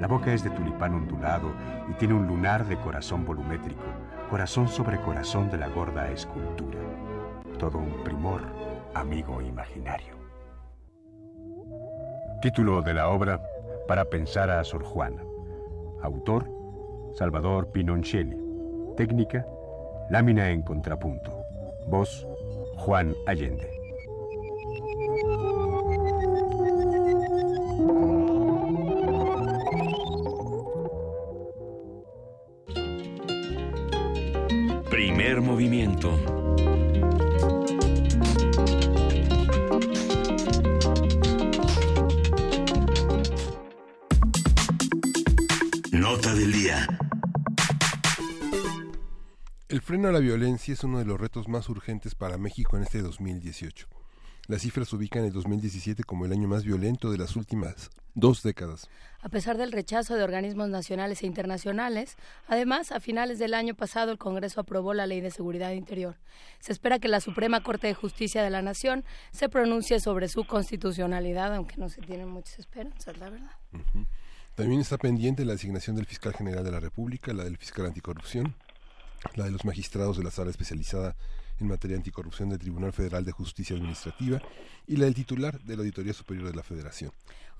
La 0.00 0.08
boca 0.08 0.32
es 0.32 0.42
de 0.42 0.50
tulipán 0.50 0.94
ondulado 0.94 1.52
y 1.88 1.92
tiene 1.94 2.14
un 2.14 2.26
lunar 2.26 2.66
de 2.66 2.76
corazón 2.76 3.24
volumétrico, 3.24 3.84
corazón 4.28 4.66
sobre 4.66 5.00
corazón 5.00 5.50
de 5.50 5.58
la 5.58 5.68
gorda 5.68 6.10
escultura. 6.10 6.80
Todo 7.58 7.78
un 7.78 8.02
primor, 8.02 8.42
amigo 8.94 9.40
imaginario. 9.40 10.21
Título 12.42 12.82
de 12.82 12.92
la 12.92 13.08
obra 13.08 13.40
Para 13.86 14.04
pensar 14.06 14.50
a 14.50 14.64
Sor 14.64 14.82
Juana. 14.82 15.22
Autor 16.02 16.50
Salvador 17.14 17.70
Pinoncelli. 17.70 18.36
Técnica, 18.96 19.46
lámina 20.10 20.50
en 20.50 20.62
contrapunto. 20.62 21.30
Voz, 21.86 22.26
Juan 22.78 23.14
Allende. 23.28 23.70
Primer 34.90 35.40
movimiento. 35.42 36.41
Del 46.52 46.62
día. 46.62 46.86
El 49.68 49.80
freno 49.80 50.08
a 50.08 50.12
la 50.12 50.18
violencia 50.18 50.74
es 50.74 50.84
uno 50.84 50.98
de 50.98 51.04
los 51.04 51.20
retos 51.20 51.48
más 51.48 51.68
urgentes 51.68 52.14
para 52.14 52.36
México 52.36 52.76
en 52.76 52.82
este 52.82 53.00
2018. 53.00 53.86
Las 54.48 54.62
cifras 54.62 54.92
ubican 54.92 55.24
el 55.24 55.32
2017 55.32 56.02
como 56.04 56.26
el 56.26 56.32
año 56.32 56.48
más 56.48 56.64
violento 56.64 57.10
de 57.10 57.18
las 57.18 57.36
últimas 57.36 57.90
dos 58.14 58.42
décadas. 58.42 58.88
A 59.22 59.28
pesar 59.28 59.56
del 59.56 59.72
rechazo 59.72 60.16
de 60.16 60.24
organismos 60.24 60.68
nacionales 60.68 61.22
e 61.22 61.26
internacionales, 61.26 62.16
además, 62.48 62.92
a 62.92 63.00
finales 63.00 63.38
del 63.38 63.54
año 63.54 63.74
pasado 63.74 64.10
el 64.10 64.18
Congreso 64.18 64.60
aprobó 64.60 64.94
la 64.94 65.06
Ley 65.06 65.20
de 65.20 65.30
Seguridad 65.30 65.70
Interior. 65.70 66.16
Se 66.58 66.72
espera 66.72 66.98
que 66.98 67.08
la 67.08 67.20
Suprema 67.20 67.62
Corte 67.62 67.86
de 67.86 67.94
Justicia 67.94 68.42
de 68.42 68.50
la 68.50 68.62
Nación 68.62 69.04
se 69.30 69.48
pronuncie 69.48 70.00
sobre 70.00 70.28
su 70.28 70.44
constitucionalidad, 70.44 71.54
aunque 71.54 71.76
no 71.76 71.88
se 71.88 72.02
tienen 72.02 72.28
muchas 72.28 72.58
esperanzas, 72.58 73.16
la 73.18 73.30
verdad. 73.30 73.52
Uh 73.72 73.78
-huh. 73.78 74.06
También 74.54 74.82
está 74.82 74.98
pendiente 74.98 75.46
la 75.46 75.54
asignación 75.54 75.96
del 75.96 76.04
fiscal 76.04 76.34
general 76.34 76.62
de 76.62 76.70
la 76.70 76.78
República, 76.78 77.32
la 77.32 77.44
del 77.44 77.56
fiscal 77.56 77.86
anticorrupción, 77.86 78.54
la 79.34 79.44
de 79.46 79.50
los 79.50 79.64
magistrados 79.64 80.18
de 80.18 80.24
la 80.24 80.30
sala 80.30 80.50
especializada 80.50 81.16
en 81.58 81.68
materia 81.68 81.96
anticorrupción 81.96 82.50
del 82.50 82.58
Tribunal 82.58 82.92
Federal 82.92 83.24
de 83.24 83.32
Justicia 83.32 83.76
Administrativa 83.76 84.42
y 84.86 84.96
la 84.96 85.06
del 85.06 85.14
titular 85.14 85.58
de 85.62 85.74
la 85.74 85.80
Auditoría 85.80 86.12
Superior 86.12 86.50
de 86.50 86.54
la 86.54 86.62
Federación. 86.62 87.12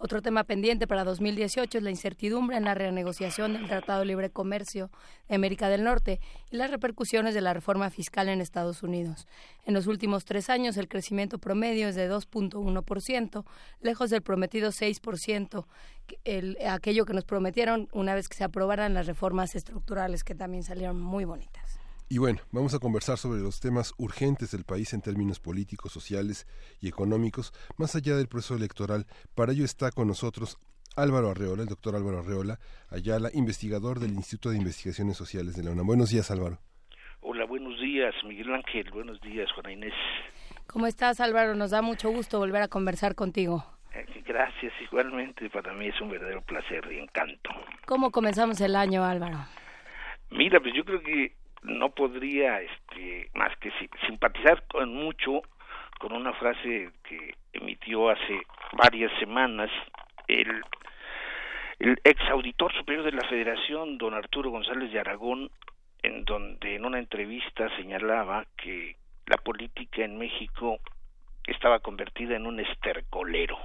Otro 0.04 0.20
tema 0.20 0.42
pendiente 0.42 0.88
para 0.88 1.04
2018 1.04 1.78
es 1.78 1.84
la 1.84 1.90
incertidumbre 1.90 2.56
en 2.56 2.64
la 2.64 2.74
renegociación 2.74 3.52
del 3.52 3.68
Tratado 3.68 4.00
de 4.00 4.06
Libre 4.06 4.30
Comercio 4.30 4.90
de 5.28 5.36
América 5.36 5.68
del 5.68 5.84
Norte 5.84 6.18
y 6.50 6.56
las 6.56 6.72
repercusiones 6.72 7.34
de 7.34 7.40
la 7.40 7.54
reforma 7.54 7.88
fiscal 7.88 8.28
en 8.28 8.40
Estados 8.40 8.82
Unidos. 8.82 9.28
En 9.64 9.74
los 9.74 9.86
últimos 9.86 10.24
tres 10.24 10.50
años, 10.50 10.76
el 10.76 10.88
crecimiento 10.88 11.38
promedio 11.38 11.86
es 11.86 11.94
de 11.94 12.10
2.1%, 12.10 13.44
lejos 13.80 14.10
del 14.10 14.22
prometido 14.22 14.70
6%, 14.70 15.66
el, 16.24 16.58
aquello 16.68 17.06
que 17.06 17.14
nos 17.14 17.24
prometieron 17.24 17.88
una 17.92 18.16
vez 18.16 18.28
que 18.28 18.36
se 18.36 18.42
aprobaran 18.42 18.94
las 18.94 19.06
reformas 19.06 19.54
estructurales, 19.54 20.24
que 20.24 20.34
también 20.34 20.64
salieron 20.64 21.00
muy 21.00 21.24
bonitas. 21.24 21.71
Y 22.12 22.18
bueno, 22.18 22.40
vamos 22.52 22.74
a 22.74 22.78
conversar 22.78 23.16
sobre 23.16 23.40
los 23.40 23.58
temas 23.58 23.94
urgentes 23.96 24.50
del 24.50 24.64
país 24.64 24.92
en 24.92 25.00
términos 25.00 25.40
políticos, 25.40 25.92
sociales 25.92 26.46
y 26.78 26.86
económicos, 26.86 27.54
más 27.78 27.96
allá 27.96 28.16
del 28.16 28.28
proceso 28.28 28.54
electoral. 28.54 29.06
Para 29.34 29.52
ello 29.52 29.64
está 29.64 29.90
con 29.92 30.08
nosotros 30.08 30.58
Álvaro 30.94 31.30
Arreola, 31.30 31.62
el 31.62 31.70
doctor 31.70 31.96
Álvaro 31.96 32.18
Arreola 32.18 32.58
Ayala, 32.90 33.30
investigador 33.32 33.98
del 33.98 34.10
Instituto 34.10 34.50
de 34.50 34.58
Investigaciones 34.58 35.16
Sociales 35.16 35.56
de 35.56 35.64
la 35.64 35.70
UNAM. 35.70 35.86
Buenos 35.86 36.10
días, 36.10 36.30
Álvaro. 36.30 36.58
Hola, 37.22 37.46
buenos 37.46 37.80
días, 37.80 38.14
Miguel 38.26 38.52
Ángel. 38.52 38.90
Buenos 38.90 39.18
días, 39.22 39.50
Juana 39.52 39.72
Inés. 39.72 39.94
¿Cómo 40.66 40.86
estás, 40.86 41.18
Álvaro? 41.18 41.54
Nos 41.54 41.70
da 41.70 41.80
mucho 41.80 42.10
gusto 42.10 42.38
volver 42.38 42.60
a 42.60 42.68
conversar 42.68 43.14
contigo. 43.14 43.64
Eh, 43.94 44.04
gracias, 44.26 44.74
igualmente. 44.82 45.48
Para 45.48 45.72
mí 45.72 45.86
es 45.86 45.98
un 45.98 46.10
verdadero 46.10 46.42
placer 46.42 46.92
y 46.92 46.98
encanto. 46.98 47.48
¿Cómo 47.86 48.10
comenzamos 48.10 48.60
el 48.60 48.76
año, 48.76 49.02
Álvaro? 49.02 49.38
Mira, 50.30 50.60
pues 50.60 50.74
yo 50.74 50.84
creo 50.84 51.02
que 51.02 51.41
no 51.62 51.90
podría 51.90 52.60
este 52.60 53.30
más 53.34 53.56
que 53.58 53.72
simpatizar 54.06 54.64
con 54.66 54.94
mucho 54.94 55.42
con 55.98 56.12
una 56.12 56.32
frase 56.34 56.90
que 57.04 57.34
emitió 57.52 58.10
hace 58.10 58.42
varias 58.72 59.12
semanas 59.18 59.70
el 60.26 60.62
el 61.78 62.00
ex 62.04 62.22
auditor 62.30 62.72
superior 62.74 63.04
de 63.04 63.10
la 63.10 63.26
Federación, 63.26 63.98
don 63.98 64.14
Arturo 64.14 64.50
González 64.50 64.92
de 64.92 65.00
Aragón, 65.00 65.50
en 66.04 66.24
donde 66.24 66.76
en 66.76 66.84
una 66.84 67.00
entrevista 67.00 67.68
señalaba 67.76 68.46
que 68.56 68.94
la 69.26 69.36
política 69.38 70.04
en 70.04 70.16
México 70.16 70.78
estaba 71.44 71.80
convertida 71.80 72.36
en 72.36 72.46
un 72.46 72.60
estercolero. 72.60 73.58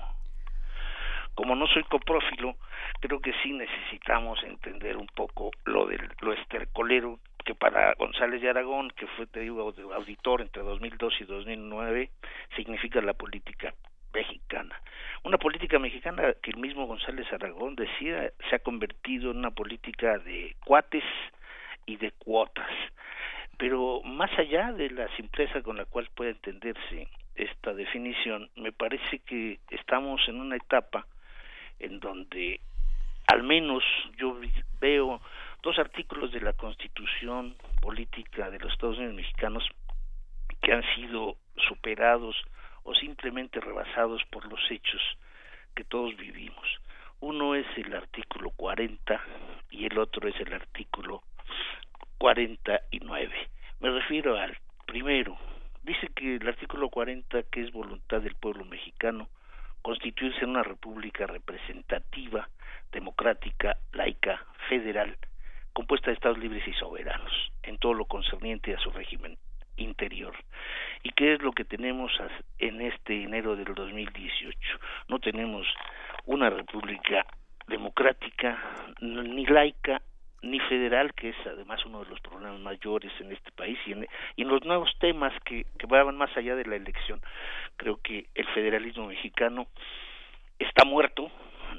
Como 1.36 1.56
no 1.56 1.68
soy 1.68 1.84
coprófilo, 1.84 2.56
creo 3.00 3.20
que 3.20 3.34
sí 3.44 3.54
necesitamos 3.54 4.44
entender 4.44 4.98
un 4.98 5.08
poco 5.08 5.52
lo 5.66 5.86
del 5.86 6.10
lo 6.22 6.34
estercolero 6.34 7.20
que 7.48 7.56
para 7.56 7.94
González 7.94 8.42
de 8.42 8.50
Aragón, 8.50 8.90
que 8.92 9.08
fue, 9.08 9.26
te 9.26 9.40
digo, 9.40 9.74
auditor 9.96 10.42
entre 10.42 10.62
2002 10.64 11.22
y 11.22 11.24
2009, 11.24 12.10
significa 12.58 13.00
la 13.00 13.14
política 13.14 13.74
mexicana. 14.14 14.76
Una 15.24 15.38
política 15.38 15.80
mexicana 15.80 16.34
que 16.42 16.52
el 16.52 16.58
mismo 16.58 16.86
González 16.88 17.26
Aragón 17.32 17.78
decía 17.78 18.34
se 18.50 18.56
ha 18.58 18.60
convertido 18.60 19.32
en 19.32 19.38
una 19.38 19.52
política 19.52 20.18
de 20.18 20.58
cuates 20.66 21.06
y 21.86 21.96
de 21.96 22.12
cuotas. 22.12 22.70
Pero 23.58 24.02
más 24.04 24.30
allá 24.38 24.74
de 24.74 24.90
la 24.90 25.08
simpleza 25.16 25.62
con 25.62 25.78
la 25.78 25.86
cual 25.86 26.10
puede 26.14 26.32
entenderse 26.32 27.08
esta 27.36 27.74
definición, 27.74 28.50
me 28.58 28.74
parece 28.74 29.20
que 29.20 29.60
estamos 29.70 30.20
en 30.28 30.42
una 30.42 30.58
etapa 30.58 31.08
en 31.80 32.02
donde 32.02 32.60
al 33.28 33.44
menos 33.44 33.84
yo 34.18 34.38
veo 34.82 35.22
dos 35.68 35.80
artículos 35.80 36.32
de 36.32 36.40
la 36.40 36.54
Constitución 36.54 37.58
Política 37.82 38.50
de 38.50 38.58
los 38.58 38.72
Estados 38.72 39.00
Unidos 39.00 39.16
Mexicanos 39.16 39.68
que 40.62 40.72
han 40.72 40.82
sido 40.96 41.36
superados 41.68 42.38
o 42.84 42.96
simplemente 42.96 43.60
rebasados 43.60 44.24
por 44.32 44.50
los 44.50 44.62
hechos 44.72 45.02
que 45.76 45.84
todos 45.84 46.16
vivimos. 46.16 46.66
Uno 47.20 47.54
es 47.54 47.66
el 47.76 47.94
artículo 47.94 48.52
40 48.52 49.22
y 49.70 49.84
el 49.84 50.00
otro 50.00 50.30
es 50.30 50.40
el 50.40 50.54
artículo 50.54 51.24
49. 52.18 53.34
Me 53.82 53.90
refiero 53.90 54.40
al 54.40 54.58
primero. 54.86 55.38
Dice 55.84 56.08
que 56.16 56.38
el 56.38 56.48
artículo 56.48 56.88
40, 56.88 57.44
que 57.52 57.64
es 57.64 57.74
voluntad 57.74 58.22
del 58.22 58.36
pueblo 58.36 58.64
mexicano, 58.64 59.28
constituirse 59.82 60.46
en 60.46 60.52
una 60.52 60.64
república 60.64 61.28
representativa, 61.28 62.48
democrática, 62.94 63.76
laica, 63.92 64.46
federal, 64.70 65.18
compuesta 65.78 66.08
de 66.10 66.16
estados 66.16 66.40
libres 66.40 66.68
y 66.68 66.74
soberanos, 66.74 67.32
en 67.62 67.78
todo 67.78 67.94
lo 67.94 68.06
concerniente 68.06 68.74
a 68.74 68.80
su 68.80 68.90
régimen 68.90 69.38
interior. 69.76 70.36
¿Y 71.04 71.12
qué 71.12 71.36
es 71.36 71.42
lo 71.44 71.52
que 71.52 71.66
tenemos 71.66 72.12
en 72.58 72.82
este 72.82 73.22
enero 73.22 73.56
del 73.56 73.76
2018? 73.76 74.58
No 75.08 75.20
tenemos 75.20 75.68
una 76.26 76.50
república 76.50 77.28
democrática, 77.68 78.58
ni 79.02 79.46
laica, 79.46 80.02
ni 80.42 80.60
federal, 80.62 81.14
que 81.14 81.30
es 81.30 81.38
además 81.46 81.86
uno 81.86 82.04
de 82.04 82.10
los 82.10 82.22
problemas 82.22 82.60
mayores 82.60 83.12
en 83.20 83.32
este 83.32 83.52
país, 83.52 83.78
y 83.86 83.92
en, 83.92 84.48
los 84.48 84.66
nuevos 84.66 84.90
temas 84.98 85.32
que, 85.44 85.68
que 85.78 85.86
van 85.86 86.18
más 86.18 86.36
allá 86.36 86.56
de 86.56 86.66
la 86.66 86.76
elección. 86.76 87.22
Creo 87.76 88.02
que 88.02 88.26
el 88.34 88.48
federalismo 88.48 89.06
mexicano 89.06 89.68
está 90.58 90.86
muerto, 90.86 91.30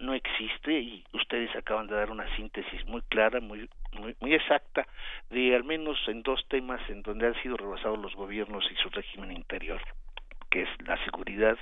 no 0.02 0.14
existe 0.14 0.72
y 0.72 1.04
ustedes 1.12 1.54
acaban 1.56 1.86
de 1.86 1.94
dar 1.94 2.10
una 2.10 2.34
síntesis 2.36 2.84
muy 2.86 3.02
clara, 3.02 3.40
muy, 3.40 3.68
muy, 3.92 4.16
muy 4.20 4.34
exacta 4.34 4.86
de 5.30 5.54
al 5.54 5.64
menos 5.64 5.98
en 6.08 6.22
dos 6.22 6.44
temas 6.48 6.80
en 6.88 7.02
donde 7.02 7.26
han 7.26 7.42
sido 7.42 7.56
rebasados 7.56 7.98
los 7.98 8.14
gobiernos 8.14 8.64
y 8.70 8.74
su 8.76 8.88
régimen 8.90 9.32
interior, 9.32 9.80
que 10.50 10.62
es 10.62 10.68
la 10.86 11.02
seguridad 11.04 11.56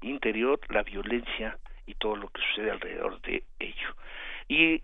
interior, 0.00 0.60
la 0.68 0.82
violencia 0.82 1.58
y 1.86 1.94
todo 1.94 2.16
lo 2.16 2.28
que 2.28 2.40
sucede 2.42 2.70
alrededor 2.70 3.20
de 3.22 3.44
ello. 3.58 3.96
Y, 4.48 4.82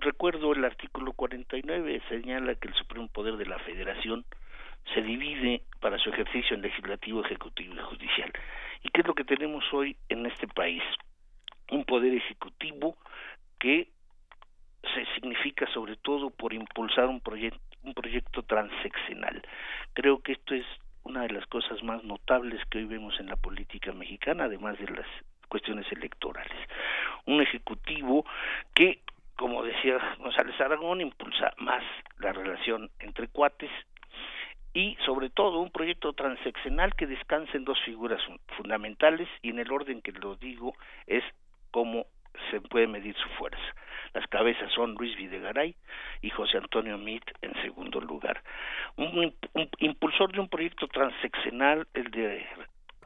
recuerdo 0.00 0.52
el 0.52 0.64
artículo 0.64 1.12
49 1.12 2.02
señala 2.08 2.54
que 2.56 2.68
el 2.68 2.74
supremo 2.74 3.08
poder 3.08 3.36
de 3.36 3.46
la 3.46 3.58
Federación 3.60 4.24
se 4.94 5.02
divide 5.02 5.62
para 5.80 5.98
su 5.98 6.10
ejercicio 6.10 6.56
en 6.56 6.62
legislativo, 6.62 7.24
ejecutivo 7.24 7.74
y 7.74 7.78
judicial. 7.78 8.32
¿Y 8.82 8.88
qué 8.90 9.00
es 9.00 9.06
lo 9.06 9.14
que 9.14 9.24
tenemos 9.24 9.64
hoy 9.72 9.96
en 10.08 10.26
este 10.26 10.46
país? 10.46 10.82
Un 11.70 11.84
poder 11.84 12.14
ejecutivo 12.14 12.96
que 13.58 13.88
se 14.94 15.04
significa 15.14 15.66
sobre 15.72 15.96
todo 15.96 16.30
por 16.30 16.52
impulsar 16.52 17.06
un 17.06 17.20
proyecto 17.20 17.60
un 17.86 17.94
proyecto 17.94 18.42
transeccional. 18.42 19.42
Creo 19.94 20.20
que 20.20 20.32
esto 20.32 20.54
es 20.54 20.66
una 21.04 21.22
de 21.22 21.30
las 21.30 21.46
cosas 21.46 21.82
más 21.82 22.02
notables 22.02 22.60
que 22.68 22.78
hoy 22.78 22.84
vemos 22.84 23.18
en 23.20 23.28
la 23.28 23.36
política 23.36 23.92
mexicana, 23.92 24.44
además 24.44 24.76
de 24.78 24.88
las 24.88 25.06
cuestiones 25.48 25.90
electorales. 25.92 26.58
Un 27.26 27.40
ejecutivo 27.40 28.26
que, 28.74 29.00
como 29.36 29.62
decía 29.62 29.98
González 30.18 30.60
Aragón, 30.60 31.00
impulsa 31.00 31.54
más 31.58 31.84
la 32.18 32.32
relación 32.32 32.90
entre 32.98 33.28
cuates 33.28 33.70
y 34.74 34.96
sobre 35.06 35.30
todo 35.30 35.60
un 35.60 35.70
proyecto 35.70 36.12
transeccional 36.12 36.94
que 36.96 37.06
descansa 37.06 37.56
en 37.56 37.64
dos 37.64 37.80
figuras 37.84 38.20
fundamentales 38.56 39.28
y 39.42 39.50
en 39.50 39.60
el 39.60 39.70
orden 39.70 40.02
que 40.02 40.12
lo 40.12 40.34
digo 40.36 40.74
es 41.06 41.22
cómo 41.76 42.06
se 42.50 42.58
puede 42.62 42.86
medir 42.86 43.14
su 43.16 43.28
fuerza. 43.36 43.60
Las 44.14 44.26
cabezas 44.28 44.72
son 44.72 44.94
Luis 44.94 45.14
Videgaray 45.14 45.76
y 46.22 46.30
José 46.30 46.56
Antonio 46.56 46.96
Mit 46.96 47.22
en 47.42 47.52
segundo 47.60 48.00
lugar. 48.00 48.42
Un, 48.96 49.34
impulsor 49.80 50.32
de 50.32 50.40
un 50.40 50.48
proyecto 50.48 50.88
transeccional, 50.88 51.86
el 51.92 52.10
de 52.12 52.46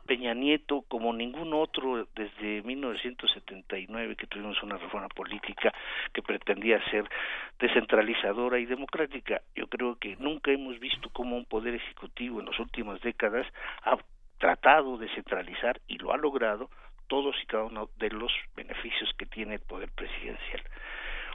Peña 0.06 0.34
Nieto, 0.34 0.82
como 0.86 1.12
ningún 1.12 1.52
otro 1.52 2.06
desde 2.14 2.62
1979 2.62 4.14
que 4.14 4.28
tuvimos 4.28 4.62
una 4.62 4.78
reforma 4.78 5.08
política 5.08 5.74
que 6.12 6.22
pretendía 6.22 6.78
ser 6.92 7.10
descentralizadora 7.58 8.60
y 8.60 8.66
democrática. 8.66 9.40
Yo 9.56 9.66
creo 9.66 9.96
que 9.96 10.14
nunca 10.20 10.52
hemos 10.52 10.78
visto 10.78 11.10
cómo 11.12 11.36
un 11.36 11.44
poder 11.44 11.74
ejecutivo 11.74 12.38
en 12.38 12.46
las 12.46 12.58
últimas 12.60 13.00
décadas 13.00 13.48
ha 13.82 13.96
tratado 14.38 14.96
de 14.96 15.08
centralizar 15.08 15.80
y 15.88 15.98
lo 15.98 16.12
ha 16.12 16.16
logrado 16.16 16.70
todos 17.10 17.34
y 17.42 17.46
cada 17.46 17.64
uno 17.64 17.90
de 17.96 18.08
los 18.08 18.32
beneficios 18.54 19.12
que 19.18 19.26
tiene 19.26 19.54
el 19.54 19.60
poder 19.60 19.90
presidencial. 19.90 20.62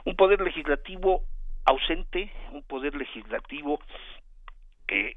Un 0.06 0.16
poder 0.16 0.40
legislativo 0.40 1.22
ausente, 1.66 2.32
un 2.52 2.62
poder 2.62 2.96
legislativo 2.96 3.78
que, 4.86 5.16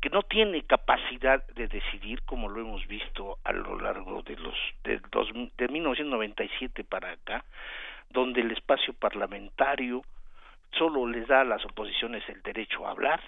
que 0.00 0.10
no 0.10 0.22
tiene 0.24 0.62
capacidad 0.62 1.46
de 1.54 1.68
decidir 1.68 2.22
como 2.22 2.48
lo 2.48 2.60
hemos 2.60 2.84
visto 2.88 3.38
a 3.44 3.52
lo 3.52 3.78
largo 3.78 4.22
de 4.22 4.36
los 4.36 4.56
de, 4.82 5.00
dos, 5.12 5.28
de 5.56 5.68
1997 5.68 6.82
para 6.82 7.12
acá, 7.12 7.44
donde 8.10 8.40
el 8.40 8.50
espacio 8.50 8.94
parlamentario 8.94 10.02
solo 10.76 11.06
les 11.06 11.28
da 11.28 11.42
a 11.42 11.44
las 11.44 11.64
oposiciones 11.64 12.28
el 12.28 12.42
derecho 12.42 12.84
a 12.84 12.90
hablar, 12.90 13.20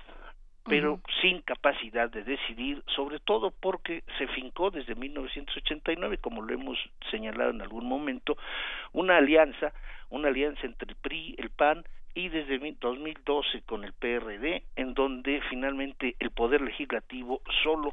pero 0.69 1.01
sin 1.21 1.43
capacidad 1.43 2.11
de 2.11 2.25
decidir, 2.25 2.83
sobre 2.95 3.21
todo 3.21 3.51
porque 3.51 4.03
se 4.19 4.27
fincó 4.29 4.71
desde 4.71 4.95
1989, 4.95 6.19
como 6.19 6.43
lo 6.43 6.55
hemos 6.55 6.79
señalado 7.11 7.51
en 7.51 7.63
algún 7.63 7.87
momento, 7.87 8.37
una 8.93 9.19
alianza, 9.19 9.73
una 10.11 10.29
alianza 10.29 10.67
entre 10.67 10.91
el 10.91 10.97
PRI, 10.97 11.35
el 11.39 11.51
PAN 11.51 11.85
y 12.15 12.29
desde 12.31 12.59
2012 12.81 13.63
con 13.63 13.85
el 13.85 13.93
PRD, 13.93 14.63
en 14.77 14.95
donde 14.95 15.43
finalmente 15.51 16.17
el 16.19 16.31
poder 16.31 16.63
legislativo 16.63 17.43
solo 17.63 17.93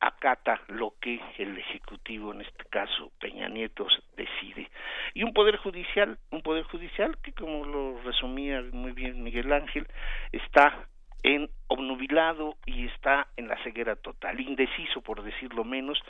acata 0.00 0.60
lo 0.68 0.94
que 1.00 1.20
el 1.38 1.58
ejecutivo 1.58 2.32
en 2.32 2.42
este 2.42 2.64
caso 2.66 3.10
Peña 3.18 3.48
Nieto 3.48 3.86
decide. 4.16 4.70
Y 5.14 5.24
un 5.24 5.32
poder 5.32 5.56
judicial 5.56 6.18
un 6.30 6.42
poder 6.42 6.64
judicial 6.64 7.18
que 7.18 7.32
como 7.32 7.64
lo 7.64 8.00
resumía 8.02 8.62
muy 8.72 8.92
bien 8.92 9.22
Miguel 9.22 9.52
Ángel 9.52 9.86
está 10.30 10.86
en 11.22 11.48
obnubilado 11.66 12.56
y 12.66 12.86
está 12.86 13.26
en 13.36 13.48
la 13.48 13.62
ceguera 13.62 13.96
total 13.96 14.40
indeciso 14.40 15.00
por 15.00 15.22
decirlo 15.22 15.64
menos 15.64 16.02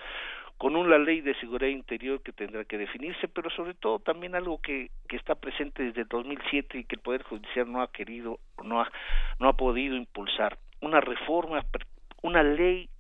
con 0.59 0.75
una 0.75 0.99
ley 0.99 1.21
de 1.21 1.37
seguridad 1.37 1.71
interior 1.71 2.21
que 2.21 2.33
tendrá 2.33 2.65
que 2.65 2.79
definirse, 2.79 3.29
pero 3.29 3.49
sobre 3.49 3.75
todo 3.75 4.01
también 4.01 4.35
algo 4.35 4.61
que, 4.61 4.91
que 5.09 5.17
está 5.17 5.37
presente 5.37 5.85
desde 5.85 6.03
el 6.03 6.09
2007 6.09 6.79
y 6.79 6.85
que 6.85 6.97
el 6.97 7.01
Poder 7.01 7.23
Judicial 7.23 7.71
no 7.71 7.81
ha 7.81 7.93
querido, 7.93 8.41
no 8.65 8.81
ha, 8.81 8.91
no 9.39 9.49
ha 9.49 9.53
podido 9.53 9.95
impulsar, 9.95 10.59
una 10.81 11.01
reforma, 11.01 11.65
una 12.23 12.43
ley 12.43 12.91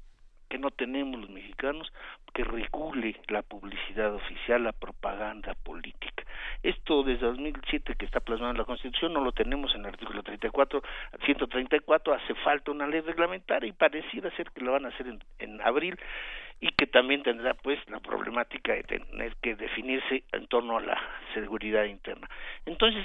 que 0.48 0.58
no 0.58 0.70
tenemos 0.70 1.20
los 1.20 1.30
mexicanos 1.30 1.92
que 2.34 2.44
regule 2.44 3.16
la 3.28 3.42
publicidad 3.42 4.14
oficial, 4.14 4.64
la 4.64 4.72
propaganda 4.72 5.54
política. 5.54 6.24
Esto 6.62 7.02
desde 7.02 7.26
2007 7.26 7.94
que 7.96 8.04
está 8.04 8.20
plasmado 8.20 8.52
en 8.52 8.58
la 8.58 8.64
Constitución 8.64 9.12
no 9.12 9.22
lo 9.22 9.32
tenemos 9.32 9.74
en 9.74 9.82
el 9.82 9.88
artículo 9.88 10.22
34, 10.22 10.82
134, 11.24 12.14
hace 12.14 12.34
falta 12.36 12.70
una 12.70 12.86
ley 12.86 13.00
reglamentaria 13.00 13.68
y 13.68 13.72
pareciera 13.72 14.30
ser 14.36 14.50
que 14.50 14.64
lo 14.64 14.72
van 14.72 14.86
a 14.86 14.88
hacer 14.88 15.06
en, 15.06 15.22
en 15.38 15.60
abril 15.60 15.98
y 16.60 16.70
que 16.70 16.86
también 16.86 17.22
tendrá 17.22 17.54
pues 17.54 17.78
la 17.88 18.00
problemática 18.00 18.72
de 18.72 18.82
tener 18.82 19.36
que 19.36 19.54
definirse 19.54 20.24
en 20.32 20.46
torno 20.48 20.78
a 20.78 20.80
la 20.80 21.00
seguridad 21.34 21.84
interna. 21.84 22.28
Entonces, 22.66 23.04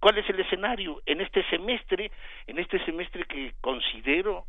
¿cuál 0.00 0.18
es 0.18 0.28
el 0.30 0.40
escenario 0.40 1.02
en 1.04 1.20
este 1.20 1.44
semestre? 1.50 2.10
En 2.46 2.58
este 2.58 2.82
semestre 2.84 3.24
que 3.24 3.52
considero 3.60 4.46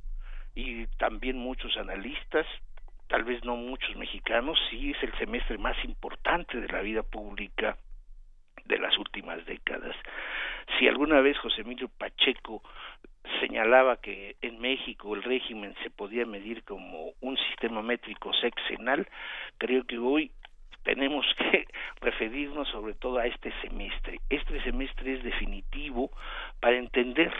y 0.60 0.88
también 0.98 1.38
muchos 1.38 1.76
analistas, 1.78 2.46
tal 3.08 3.24
vez 3.24 3.44
no 3.44 3.56
muchos 3.56 3.96
mexicanos, 3.96 4.58
sí 4.70 4.92
es 4.92 5.04
el 5.04 5.18
semestre 5.18 5.58
más 5.58 5.78
importante 5.84 6.60
de 6.60 6.68
la 6.68 6.82
vida 6.82 7.04
pública 7.04 7.78
de 8.66 8.78
las 8.78 8.98
últimas 8.98 9.46
décadas. 9.46 9.96
Si 10.78 10.88
alguna 10.88 11.22
vez 11.22 11.38
José 11.40 11.62
Emilio 11.62 11.90
Pacheco 11.98 12.62
señalaba 13.40 13.98
que 13.98 14.36
en 14.42 14.60
México 14.60 15.16
el 15.16 15.24
régimen 15.24 15.76
se 15.84 15.90
podía 15.90 16.26
medir 16.26 16.64
como 16.64 17.14
un 17.22 17.38
sistema 17.38 17.82
métrico 17.82 18.34
sexenal, 18.34 19.08
creo 19.58 19.84
que 19.86 19.98
hoy 19.98 20.32
tenemos 20.84 21.26
que 21.38 21.68
referirnos 22.02 22.68
sobre 22.70 22.94
todo 22.94 23.18
a 23.18 23.26
este 23.26 23.52
semestre. 23.62 24.20
Este 24.30 24.62
semestre 24.64 25.16
es 25.16 25.24
definitivo 25.24 26.12
para 26.60 26.78
entender 26.78 27.34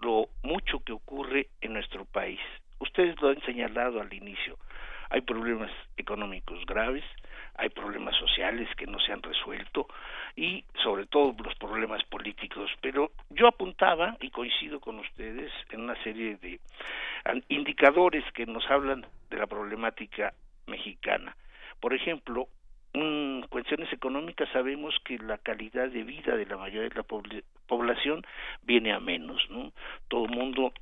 lo 0.00 0.28
mucho 0.42 0.80
que 0.80 0.92
ocurre 0.92 1.48
en 1.60 1.72
nuestro 1.74 2.04
país. 2.04 2.40
Ustedes 2.78 3.20
lo 3.20 3.28
han 3.28 3.40
señalado 3.42 4.00
al 4.00 4.12
inicio. 4.12 4.58
Hay 5.10 5.22
problemas 5.22 5.70
económicos 5.96 6.64
graves, 6.66 7.04
hay 7.54 7.70
problemas 7.70 8.14
sociales 8.16 8.68
que 8.76 8.86
no 8.86 9.00
se 9.00 9.12
han 9.12 9.22
resuelto 9.22 9.88
y 10.36 10.64
sobre 10.82 11.06
todo 11.06 11.34
los 11.42 11.54
problemas 11.56 12.04
políticos. 12.04 12.70
Pero 12.80 13.10
yo 13.30 13.48
apuntaba, 13.48 14.16
y 14.20 14.30
coincido 14.30 14.80
con 14.80 14.98
ustedes, 14.98 15.50
en 15.70 15.80
una 15.80 16.00
serie 16.02 16.36
de 16.36 16.60
indicadores 17.48 18.24
que 18.32 18.46
nos 18.46 18.68
hablan 18.70 19.06
de 19.30 19.38
la 19.38 19.46
problemática 19.46 20.34
mexicana. 20.66 21.36
Por 21.80 21.94
ejemplo, 21.94 22.48
en 22.92 23.42
cuestiones 23.48 23.92
económicas 23.92 24.48
sabemos 24.52 24.94
que 25.04 25.18
la 25.18 25.38
calidad 25.38 25.88
de 25.88 26.02
vida 26.02 26.36
de 26.36 26.46
la 26.46 26.56
mayoría 26.56 26.88
de 26.88 26.94
la 26.94 27.06
población 27.66 28.24
viene 28.62 28.92
a 28.92 29.00
menos, 29.00 29.40
¿no? 29.50 29.72
Todo 30.08 30.24
el 30.24 30.30
mundo 30.30 30.72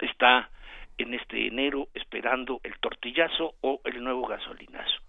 está 0.00 0.50
en 0.98 1.14
este 1.14 1.46
enero 1.46 1.88
esperando 1.94 2.60
el 2.64 2.78
tortillazo 2.80 3.54
o 3.60 3.80
el 3.84 4.02
nuevo 4.02 4.26
gasolinazo. 4.26 5.00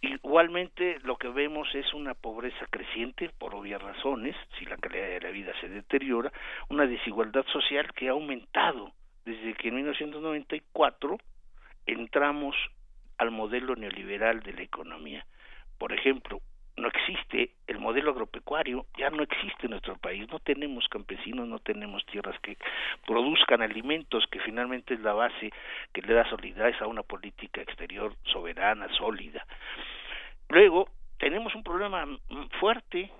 Igualmente 0.00 0.98
lo 1.04 1.16
que 1.16 1.28
vemos 1.28 1.72
es 1.74 1.94
una 1.94 2.14
pobreza 2.14 2.66
creciente 2.70 3.30
por 3.38 3.54
obvias 3.54 3.80
razones, 3.80 4.34
si 4.58 4.64
la 4.64 4.76
calidad 4.76 5.06
de 5.06 5.20
la 5.20 5.30
vida 5.30 5.52
se 5.60 5.68
deteriora, 5.68 6.32
una 6.68 6.86
desigualdad 6.86 7.46
social 7.52 7.92
que 7.92 8.08
ha 8.08 8.12
aumentado 8.12 8.92
desde 9.24 9.54
que 9.54 9.68
en 9.68 9.76
1994 9.76 11.18
entramos 11.86 12.56
al 13.18 13.30
modelo 13.30 13.76
neoliberal 13.76 14.40
de 14.40 14.52
la 14.54 14.62
economía. 14.62 15.24
Por 15.82 15.92
ejemplo, 15.92 16.40
no 16.76 16.86
existe 16.86 17.56
el 17.66 17.80
modelo 17.80 18.12
agropecuario, 18.12 18.86
ya 18.96 19.10
no 19.10 19.24
existe 19.24 19.66
en 19.66 19.70
nuestro 19.70 19.96
país, 19.96 20.28
no 20.30 20.38
tenemos 20.38 20.86
campesinos, 20.88 21.48
no 21.48 21.58
tenemos 21.58 22.06
tierras 22.06 22.38
que 22.38 22.56
produzcan 23.04 23.62
alimentos, 23.62 24.24
que 24.30 24.38
finalmente 24.38 24.94
es 24.94 25.00
la 25.00 25.12
base 25.12 25.50
que 25.92 26.02
le 26.02 26.14
da 26.14 26.24
solidez 26.30 26.80
a 26.80 26.86
una 26.86 27.02
política 27.02 27.60
exterior 27.60 28.14
soberana, 28.22 28.86
sólida. 28.96 29.44
Luego, 30.50 30.88
tenemos 31.18 31.52
un 31.56 31.64
problema 31.64 32.06
fuerte, 32.60 33.10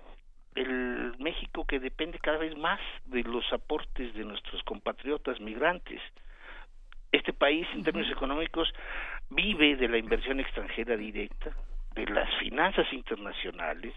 el 0.55 1.13
México 1.19 1.65
que 1.67 1.81
depende 1.81 2.17
cada 2.19 2.37
vez 2.37 2.55
más 2.57 2.79
de 3.03 3.23
los 3.23 3.43
aportes 3.51 4.13
de 4.13 4.23
nuestros 4.23 4.63
compatriotas 4.63 5.41
migrantes. 5.41 6.01
Este 7.11 7.33
país, 7.33 7.67
en 7.73 7.83
términos 7.83 8.09
económicos, 8.09 8.73
vive 9.29 9.75
de 9.75 9.89
la 9.89 9.97
inversión 9.97 10.39
extranjera 10.39 10.95
directa, 10.95 11.53
de 11.93 12.05
las 12.07 12.33
finanzas 12.37 12.91
internacionales, 12.91 13.93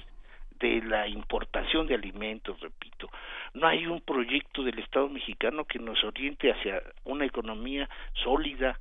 de 0.58 0.82
la 0.82 1.06
importación 1.06 1.86
de 1.86 1.94
alimentos, 1.94 2.58
repito. 2.60 3.10
No 3.54 3.66
hay 3.66 3.86
un 3.86 4.00
proyecto 4.00 4.62
del 4.62 4.78
Estado 4.78 5.08
mexicano 5.08 5.64
que 5.64 5.78
nos 5.78 6.02
oriente 6.04 6.50
hacia 6.50 6.82
una 7.04 7.26
economía 7.26 7.88
sólida, 8.14 8.78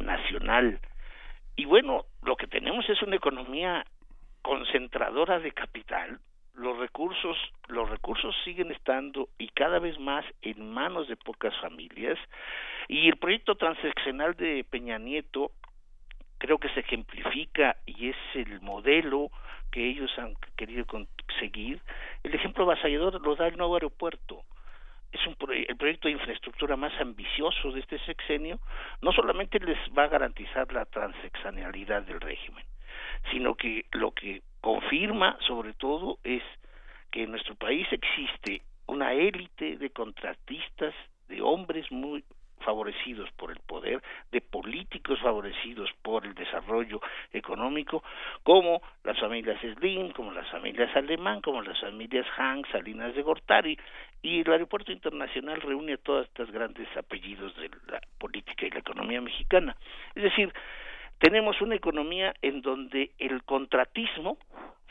nacional. 0.00 0.80
Y 1.56 1.64
bueno, 1.66 2.04
lo 2.22 2.36
que 2.36 2.46
tenemos 2.46 2.88
es 2.88 3.00
una 3.02 3.16
economía 3.16 3.84
concentradora 4.42 5.38
de 5.38 5.52
capital. 5.52 6.18
Los 6.54 6.78
recursos, 6.78 7.36
los 7.68 7.88
recursos 7.88 8.34
siguen 8.44 8.70
estando 8.70 9.28
y 9.38 9.48
cada 9.48 9.78
vez 9.78 9.98
más 9.98 10.24
en 10.42 10.72
manos 10.72 11.08
de 11.08 11.16
pocas 11.16 11.54
familias. 11.60 12.18
Y 12.88 13.08
el 13.08 13.16
proyecto 13.16 13.56
transaccional 13.56 14.34
de 14.34 14.64
Peña 14.68 14.98
Nieto 14.98 15.52
creo 16.44 16.58
que 16.58 16.68
se 16.74 16.80
ejemplifica 16.80 17.74
y 17.86 18.10
es 18.10 18.16
el 18.34 18.60
modelo 18.60 19.30
que 19.72 19.88
ellos 19.88 20.10
han 20.18 20.34
querido 20.56 20.84
conseguir. 20.84 21.80
El 22.22 22.34
ejemplo 22.34 22.64
avasallador 22.64 23.18
lo 23.22 23.34
da 23.34 23.46
el 23.46 23.56
nuevo 23.56 23.76
aeropuerto. 23.76 24.42
Es 25.10 25.26
un 25.26 25.36
el 25.50 25.76
proyecto 25.78 26.08
de 26.08 26.12
infraestructura 26.12 26.76
más 26.76 26.92
ambicioso 27.00 27.72
de 27.72 27.80
este 27.80 27.98
sexenio. 28.00 28.60
No 29.00 29.10
solamente 29.12 29.58
les 29.58 29.78
va 29.96 30.04
a 30.04 30.08
garantizar 30.08 30.70
la 30.70 30.84
transexanialidad 30.84 32.02
del 32.02 32.20
régimen, 32.20 32.64
sino 33.30 33.54
que 33.54 33.86
lo 33.92 34.10
que 34.10 34.42
confirma 34.60 35.38
sobre 35.46 35.72
todo 35.72 36.18
es 36.24 36.42
que 37.10 37.22
en 37.22 37.30
nuestro 37.30 37.54
país 37.54 37.86
existe 37.90 38.60
una 38.86 39.14
élite 39.14 39.78
de 39.78 39.88
contratistas, 39.88 40.94
de 41.28 41.40
hombres 41.40 41.90
muy 41.90 42.22
favorecidos 42.64 43.30
por 43.32 43.50
el 43.50 43.60
poder, 43.60 44.02
de 44.32 44.40
políticos 44.40 45.20
favorecidos 45.20 45.90
por 46.02 46.26
el 46.26 46.34
desarrollo 46.34 47.00
económico, 47.32 48.02
como 48.42 48.82
las 49.04 49.18
familias 49.18 49.60
Slim, 49.60 50.12
como 50.12 50.32
las 50.32 50.48
familias 50.50 50.94
Alemán, 50.96 51.40
como 51.40 51.62
las 51.62 51.78
familias 51.80 52.26
Hank, 52.36 52.66
Salinas 52.72 53.14
de 53.14 53.22
Gortari, 53.22 53.78
y 54.22 54.40
el 54.40 54.50
aeropuerto 54.50 54.90
internacional 54.90 55.60
reúne 55.60 55.94
a 55.94 55.98
todos 55.98 56.26
estos 56.26 56.50
grandes 56.50 56.88
apellidos 56.96 57.54
de 57.56 57.70
la 57.88 58.00
política 58.18 58.66
y 58.66 58.70
la 58.70 58.78
economía 58.78 59.20
mexicana. 59.20 59.76
Es 60.14 60.22
decir, 60.22 60.52
tenemos 61.24 61.58
una 61.62 61.74
economía 61.74 62.34
en 62.42 62.60
donde 62.60 63.12
el 63.18 63.44
contratismo 63.44 64.36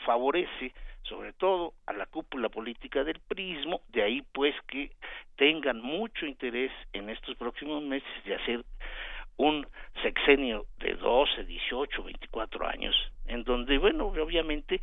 favorece 0.04 0.74
sobre 1.04 1.32
todo 1.32 1.74
a 1.86 1.92
la 1.92 2.06
cúpula 2.06 2.48
política 2.48 3.04
del 3.04 3.20
prismo, 3.20 3.82
de 3.90 4.02
ahí 4.02 4.22
pues 4.32 4.52
que 4.66 4.90
tengan 5.36 5.80
mucho 5.80 6.26
interés 6.26 6.72
en 6.92 7.08
estos 7.08 7.36
próximos 7.36 7.84
meses 7.84 8.08
de 8.24 8.34
hacer 8.34 8.64
un 9.36 9.64
sexenio 10.02 10.66
de 10.78 10.94
12, 10.94 11.44
18, 11.44 12.02
24 12.02 12.66
años, 12.66 12.96
en 13.26 13.44
donde, 13.44 13.78
bueno, 13.78 14.06
obviamente 14.06 14.80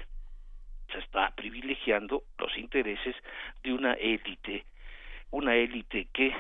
se 0.90 1.00
está 1.00 1.32
privilegiando 1.36 2.24
los 2.38 2.58
intereses 2.58 3.16
de 3.62 3.74
una 3.74 3.92
élite, 3.96 4.64
una 5.32 5.54
élite 5.54 6.08
que 6.14 6.34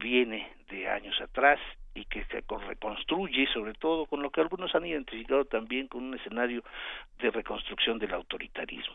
viene 0.00 0.50
de 0.68 0.88
años 0.88 1.20
atrás 1.20 1.60
y 1.98 2.04
que 2.04 2.24
se 2.24 2.42
reconstruye, 2.66 3.46
sobre 3.52 3.74
todo 3.74 4.06
con 4.06 4.22
lo 4.22 4.30
que 4.30 4.40
algunos 4.40 4.74
han 4.74 4.86
identificado 4.86 5.44
también 5.44 5.88
con 5.88 6.04
un 6.04 6.14
escenario 6.14 6.62
de 7.18 7.30
reconstrucción 7.30 7.98
del 7.98 8.14
autoritarismo. 8.14 8.94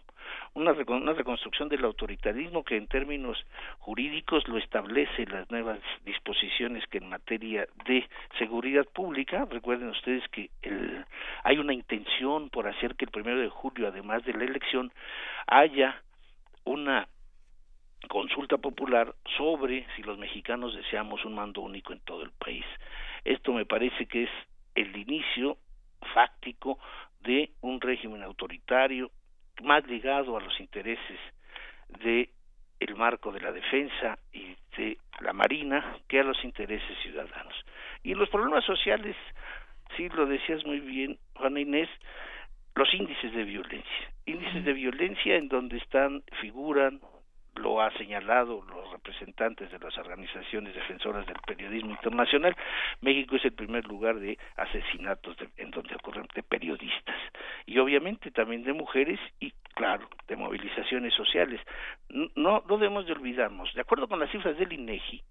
Una, 0.53 0.71
una 0.71 1.13
reconstrucción 1.13 1.67
del 1.69 1.83
autoritarismo 1.83 2.63
que 2.63 2.77
en 2.77 2.87
términos 2.87 3.37
jurídicos 3.79 4.47
lo 4.47 4.57
establece 4.57 5.25
las 5.25 5.49
nuevas 5.51 5.79
disposiciones 6.05 6.85
que 6.87 6.99
en 6.99 7.09
materia 7.09 7.67
de 7.85 8.07
seguridad 8.37 8.85
pública, 8.85 9.45
recuerden 9.49 9.89
ustedes 9.89 10.23
que 10.29 10.49
el, 10.61 11.05
hay 11.43 11.57
una 11.57 11.73
intención 11.73 12.49
por 12.49 12.67
hacer 12.67 12.95
que 12.95 13.05
el 13.05 13.11
primero 13.11 13.39
de 13.39 13.49
julio, 13.49 13.87
además 13.87 14.23
de 14.23 14.33
la 14.33 14.45
elección, 14.45 14.91
haya 15.47 16.01
una 16.65 17.07
consulta 18.07 18.57
popular 18.57 19.13
sobre 19.37 19.85
si 19.95 20.03
los 20.03 20.17
mexicanos 20.17 20.75
deseamos 20.75 21.23
un 21.25 21.35
mando 21.35 21.61
único 21.61 21.93
en 21.93 21.99
todo 21.99 22.23
el 22.23 22.31
país. 22.31 22.65
Esto 23.23 23.53
me 23.53 23.65
parece 23.65 24.05
que 24.05 24.23
es 24.23 24.29
el 24.75 24.95
inicio 24.95 25.57
fáctico 26.13 26.79
de 27.21 27.51
un 27.61 27.79
régimen 27.79 28.23
autoritario 28.23 29.11
más 29.61 29.85
ligado 29.87 30.37
a 30.37 30.41
los 30.41 30.59
intereses 30.59 31.19
de 32.03 32.29
el 32.79 32.95
marco 32.95 33.31
de 33.31 33.39
la 33.39 33.51
defensa 33.51 34.17
y 34.33 34.55
de 34.77 34.97
la 35.21 35.31
marina 35.31 35.97
que 36.07 36.19
a 36.19 36.23
los 36.23 36.43
intereses 36.43 36.97
ciudadanos. 37.01 37.53
Y 38.03 38.13
los 38.13 38.29
problemas 38.29 38.65
sociales, 38.65 39.15
sí 39.95 40.09
lo 40.09 40.25
decías 40.25 40.65
muy 40.65 40.79
bien, 40.79 41.17
Juana 41.35 41.61
Inés, 41.61 41.89
los 42.75 42.93
índices 42.93 43.31
de 43.33 43.43
violencia. 43.43 44.11
Índices 44.25 44.65
de 44.65 44.73
violencia 44.73 45.35
en 45.35 45.47
donde 45.47 45.77
están, 45.77 46.23
figuran 46.41 46.99
lo 47.55 47.81
ha 47.81 47.91
señalado 47.97 48.63
los 48.67 48.91
representantes 48.91 49.71
de 49.71 49.79
las 49.79 49.97
organizaciones 49.97 50.73
defensoras 50.73 51.25
del 51.27 51.37
periodismo 51.45 51.91
internacional, 51.91 52.55
México 53.01 53.35
es 53.35 53.45
el 53.45 53.53
primer 53.53 53.85
lugar 53.85 54.19
de 54.19 54.37
asesinatos 54.57 55.37
en 55.57 55.71
donde 55.71 55.95
ocurren 55.95 56.27
de 56.33 56.43
periodistas 56.43 57.17
y 57.65 57.77
obviamente 57.77 58.31
también 58.31 58.63
de 58.63 58.73
mujeres 58.73 59.19
y 59.39 59.51
claro, 59.75 60.07
de 60.27 60.35
movilizaciones 60.35 61.13
sociales. 61.13 61.61
No, 62.09 62.63
no 62.67 62.77
debemos 62.77 63.05
de 63.05 63.13
olvidarnos, 63.13 63.73
de 63.73 63.81
acuerdo 63.81 64.07
con 64.07 64.19
las 64.19 64.31
cifras 64.31 64.57
del 64.57 64.73
INEGI, 64.73 65.21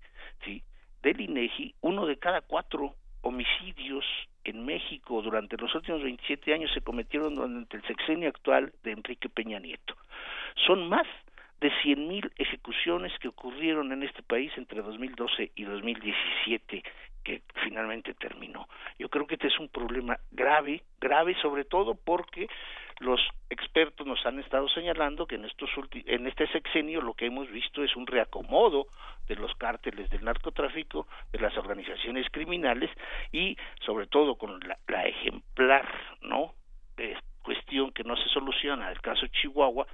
sí, 0.45 0.63
del 1.03 1.21
INEGI, 1.21 1.75
uno 1.81 2.07
de 2.07 2.19
cada 2.19 2.41
cuatro 2.41 2.95
homicidios 3.23 4.05
en 4.45 4.65
México 4.65 5.23
durante 5.23 5.57
los 5.57 5.75
últimos 5.75 6.03
27 6.03 6.55
años 6.55 6.71
se 6.73 6.81
cometieron 6.81 7.35
durante 7.35 7.77
el 7.77 7.83
sexenio 7.85 8.29
actual 8.29 8.73
de 8.83 8.93
Enrique 8.93 9.29
Peña 9.29 9.61
Nieto. 9.61 9.95
Son 10.67 10.89
más 10.89 11.07
de 11.63 11.71
100.000 11.71 12.33
ejecuciones 12.37 13.13
que 13.21 13.29
ocurrieron 13.29 13.93
en 13.93 14.03
este 14.03 14.23
país 14.23 14.53
entre 14.57 14.83
2012 14.83 15.53
y 15.55 15.63
2017 15.63 16.83
que 17.23 17.43
finalmente 17.63 18.15
terminó. 18.15 18.69
Yo 18.99 19.09
creo 19.09 19.29
que 19.29 19.35
este 19.35 19.47
es 19.47 19.59
un 19.61 19.69
problema 19.69 20.19
grave, 20.33 20.83
grave 21.01 21.37
sobre 21.41 21.65
todo 21.65 21.95
porque 21.95 22.49
los 22.99 23.21
expertos 23.49 24.05
nos 24.07 24.25
han 24.27 24.41
estado 24.41 24.69
señalando 24.69 25.27
que 25.27 25.37
en 25.37 25.45
estos 25.45 25.71
en 25.93 26.27
este 26.27 26.49
sexenio 26.49 27.01
lo 27.01 27.15
que 27.15 27.27
hemos 27.27 27.49
visto 27.49 27.85
es 27.85 27.95
un 27.95 28.09
reacomodo 28.09 28.89
de 29.29 29.37
los 29.37 29.55
cárteles 29.55 30.11
del 30.11 30.25
narcotráfico, 30.25 31.07
de 31.31 31.39
las 31.39 31.57
organizaciones 31.57 32.27
criminales 32.31 32.91
y 33.31 33.57
sobre 33.87 34.09
todo 34.09 34.35
con 34.35 34.59
la, 34.61 34.77
la 34.89 35.05
ejemplar, 35.05 35.89
¿no? 36.23 36.55
cuestión 37.43 37.91
que 37.93 38.05
no 38.05 38.17
se 38.17 38.29
soluciona 38.29 38.89
del 38.89 39.01
caso 39.01 39.27
Chihuahua 39.27 39.87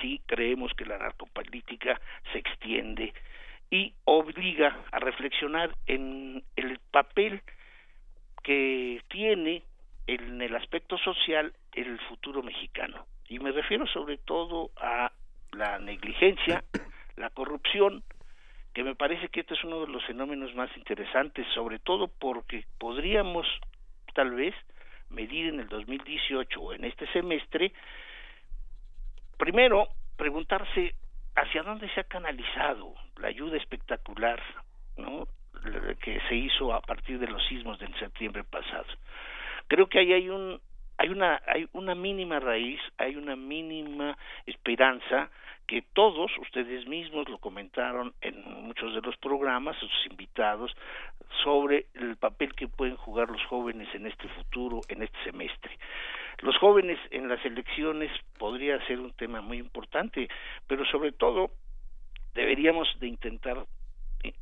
sí 0.00 0.20
creemos 0.26 0.72
que 0.74 0.84
la 0.84 0.98
narcopolítica 0.98 2.00
se 2.32 2.38
extiende 2.38 3.12
y 3.70 3.94
obliga 4.04 4.84
a 4.92 4.98
reflexionar 4.98 5.74
en 5.86 6.42
el 6.56 6.78
papel 6.90 7.42
que 8.42 9.02
tiene 9.08 9.62
en 10.06 10.40
el 10.40 10.54
aspecto 10.54 10.96
social 10.98 11.52
el 11.72 11.98
futuro 12.08 12.42
mexicano. 12.42 13.06
Y 13.28 13.40
me 13.40 13.50
refiero 13.50 13.86
sobre 13.88 14.18
todo 14.18 14.70
a 14.76 15.10
la 15.52 15.78
negligencia, 15.78 16.62
la 17.16 17.30
corrupción, 17.30 18.04
que 18.72 18.84
me 18.84 18.94
parece 18.94 19.28
que 19.28 19.40
este 19.40 19.54
es 19.54 19.64
uno 19.64 19.80
de 19.80 19.92
los 19.92 20.04
fenómenos 20.04 20.54
más 20.54 20.70
interesantes, 20.76 21.46
sobre 21.54 21.78
todo 21.78 22.08
porque 22.08 22.64
podríamos 22.78 23.46
tal 24.14 24.32
vez 24.32 24.54
medir 25.10 25.46
en 25.46 25.60
el 25.60 25.68
2018 25.68 26.60
o 26.60 26.72
en 26.72 26.84
este 26.84 27.10
semestre 27.12 27.72
primero, 29.36 29.88
preguntarse 30.16 30.94
hacia 31.34 31.62
dónde 31.62 31.88
se 31.90 32.00
ha 32.00 32.04
canalizado 32.04 32.94
la 33.18 33.28
ayuda 33.28 33.56
espectacular 33.56 34.42
¿no? 34.96 35.26
que 36.00 36.20
se 36.28 36.34
hizo 36.34 36.72
a 36.72 36.80
partir 36.80 37.18
de 37.18 37.26
los 37.26 37.44
sismos 37.46 37.78
del 37.78 37.94
septiembre 37.98 38.44
pasado. 38.44 38.86
Creo 39.68 39.88
que 39.88 39.98
ahí 39.98 40.12
hay 40.12 40.28
un 40.28 40.60
hay 40.98 41.08
una 41.10 41.40
hay 41.46 41.68
una 41.72 41.94
mínima 41.94 42.40
raíz, 42.40 42.80
hay 42.96 43.16
una 43.16 43.36
mínima 43.36 44.16
esperanza 44.46 45.30
que 45.66 45.82
todos 45.82 46.30
ustedes 46.38 46.86
mismos 46.86 47.28
lo 47.28 47.38
comentaron 47.38 48.14
en 48.20 48.42
muchos 48.62 48.94
de 48.94 49.00
los 49.02 49.16
programas, 49.16 49.76
sus 49.78 50.06
invitados, 50.10 50.74
sobre 51.42 51.86
el 51.94 52.16
papel 52.16 52.54
que 52.54 52.68
pueden 52.68 52.96
jugar 52.96 53.28
los 53.30 53.44
jóvenes 53.46 53.88
en 53.94 54.06
este 54.06 54.28
futuro, 54.28 54.80
en 54.88 55.02
este 55.02 55.16
semestre. 55.24 55.76
Los 56.38 56.56
jóvenes 56.58 56.98
en 57.10 57.28
las 57.28 57.44
elecciones 57.44 58.10
podría 58.38 58.84
ser 58.86 59.00
un 59.00 59.12
tema 59.12 59.40
muy 59.40 59.58
importante, 59.58 60.28
pero 60.66 60.84
sobre 60.86 61.12
todo 61.12 61.50
deberíamos 62.34 62.88
de 63.00 63.08
intentar 63.08 63.64
eh, 64.22 64.34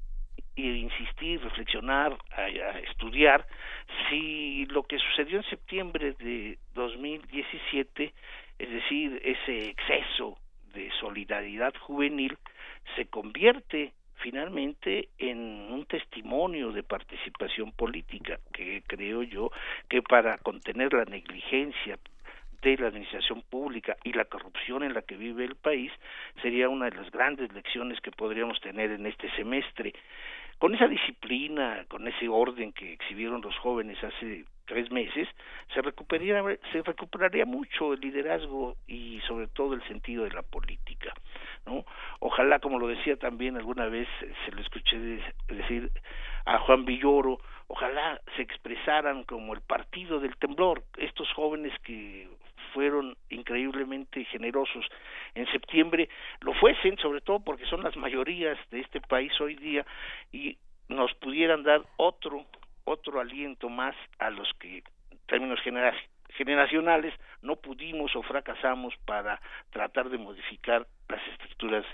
insistir, 0.56 1.40
reflexionar, 1.42 2.16
estudiar 2.90 3.46
si 4.08 4.66
lo 4.66 4.82
que 4.82 4.98
sucedió 4.98 5.38
en 5.38 5.44
septiembre 5.44 6.12
de 6.18 6.58
2017, 6.74 8.12
es 8.58 8.70
decir, 8.70 9.20
ese 9.24 9.70
exceso 9.70 10.38
de 10.74 10.90
solidaridad 11.00 11.74
juvenil, 11.80 12.36
se 12.96 13.06
convierte 13.06 13.92
finalmente 14.16 15.08
en 15.18 15.38
un 15.70 15.86
testimonio 15.86 16.72
de 16.72 16.82
participación 16.82 17.72
política 17.72 18.38
que 18.52 18.82
creo 18.86 19.22
yo 19.22 19.50
que 19.88 20.02
para 20.02 20.38
contener 20.38 20.92
la 20.92 21.04
negligencia 21.04 21.98
de 22.62 22.76
la 22.78 22.88
administración 22.88 23.42
pública 23.42 23.96
y 24.04 24.12
la 24.12 24.24
corrupción 24.24 24.82
en 24.82 24.94
la 24.94 25.02
que 25.02 25.16
vive 25.16 25.44
el 25.44 25.56
país 25.56 25.92
sería 26.40 26.70
una 26.70 26.86
de 26.86 26.96
las 26.96 27.10
grandes 27.10 27.52
lecciones 27.52 28.00
que 28.00 28.10
podríamos 28.10 28.58
tener 28.60 28.90
en 28.90 29.04
este 29.06 29.30
semestre. 29.36 29.92
Con 30.58 30.74
esa 30.74 30.88
disciplina, 30.88 31.84
con 31.88 32.08
ese 32.08 32.26
orden 32.28 32.72
que 32.72 32.94
exhibieron 32.94 33.42
los 33.42 33.56
jóvenes 33.58 34.02
hace 34.02 34.46
tres 34.66 34.90
meses, 34.90 35.28
se 35.72 35.82
recuperaría, 35.82 36.42
se 36.72 36.82
recuperaría 36.82 37.44
mucho 37.44 37.92
el 37.92 38.00
liderazgo 38.00 38.76
y 38.86 39.20
sobre 39.26 39.48
todo 39.48 39.74
el 39.74 39.82
sentido 39.88 40.24
de 40.24 40.30
la 40.30 40.42
política. 40.42 41.12
¿no? 41.66 41.84
Ojalá, 42.20 42.58
como 42.58 42.78
lo 42.78 42.88
decía 42.88 43.16
también 43.16 43.56
alguna 43.56 43.86
vez, 43.86 44.08
se 44.44 44.52
lo 44.52 44.60
escuché 44.60 44.98
decir 45.48 45.90
a 46.46 46.58
Juan 46.58 46.84
Villoro, 46.84 47.38
ojalá 47.68 48.20
se 48.36 48.42
expresaran 48.42 49.24
como 49.24 49.54
el 49.54 49.60
partido 49.62 50.20
del 50.20 50.36
temblor, 50.36 50.82
estos 50.98 51.32
jóvenes 51.32 51.72
que 51.80 52.28
fueron 52.72 53.16
increíblemente 53.30 54.24
generosos 54.24 54.84
en 55.34 55.46
septiembre, 55.46 56.08
lo 56.40 56.52
fuesen 56.54 56.98
sobre 56.98 57.20
todo 57.20 57.40
porque 57.40 57.66
son 57.66 57.82
las 57.82 57.96
mayorías 57.96 58.58
de 58.70 58.80
este 58.80 59.00
país 59.00 59.32
hoy 59.40 59.54
día 59.54 59.86
y 60.32 60.58
nos 60.88 61.14
pudieran 61.14 61.62
dar 61.62 61.82
otro 61.96 62.44
otro 62.84 63.20
aliento 63.20 63.68
más 63.68 63.94
a 64.18 64.30
los 64.30 64.48
que 64.58 64.78
en 65.10 65.18
términos 65.26 65.58
generacionales 66.28 67.14
no 67.42 67.56
pudimos 67.56 68.14
o 68.16 68.22
fracasamos 68.22 68.94
para 69.04 69.40
tratar 69.70 70.08
de 70.10 70.18
modificar 70.18 70.86
las 71.08 71.26
estructuras 71.28 71.84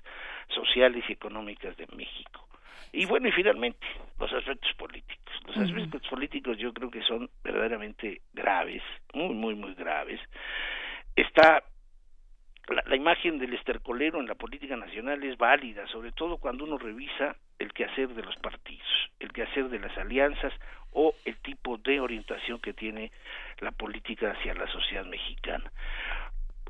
sociales 0.49 1.05
y 1.09 1.13
económicas 1.13 1.77
de 1.77 1.87
México. 1.97 2.47
Y 2.93 3.07
bueno, 3.07 3.29
y 3.29 3.33
finalmente, 3.33 3.87
los 4.19 4.33
aspectos 4.33 4.73
políticos. 4.75 5.17
Los 5.47 5.57
aspectos 5.59 6.03
políticos 6.09 6.59
yo 6.59 6.73
creo 6.73 6.91
que 6.91 7.03
son 7.03 7.31
verdaderamente 7.43 8.23
graves, 8.33 8.83
muy, 9.15 9.35
muy, 9.35 9.55
muy 9.55 9.75
graves. 9.75 10.21
Está 11.15 11.63
la, 12.87 12.97
imagen 12.97 13.39
del 13.39 13.55
estercolero 13.55 14.21
en 14.21 14.27
la 14.27 14.35
política 14.35 14.77
nacional 14.77 15.23
es 15.25 15.37
válida, 15.37 15.87
sobre 15.89 16.13
todo 16.13 16.39
cuando 16.39 16.65
uno 16.65 16.79
revisa 16.79 17.37
el 17.61 17.73
quehacer 17.73 18.09
de 18.09 18.23
los 18.23 18.35
partidos, 18.37 18.89
el 19.21 19.33
quehacer 19.33 19.69
de 19.69 19.79
las 19.79 19.97
alianzas 19.97 20.53
o 20.93 21.15
el 21.25 21.37
tipo 21.37 21.77
de 21.79 22.01
orientación 22.01 22.59
que 22.59 22.73
tiene 22.73 23.13
la 23.61 23.71
política 23.71 24.33
hacia 24.33 24.55
la 24.55 24.67
sociedad 24.67 25.05
mexicana. 25.05 25.71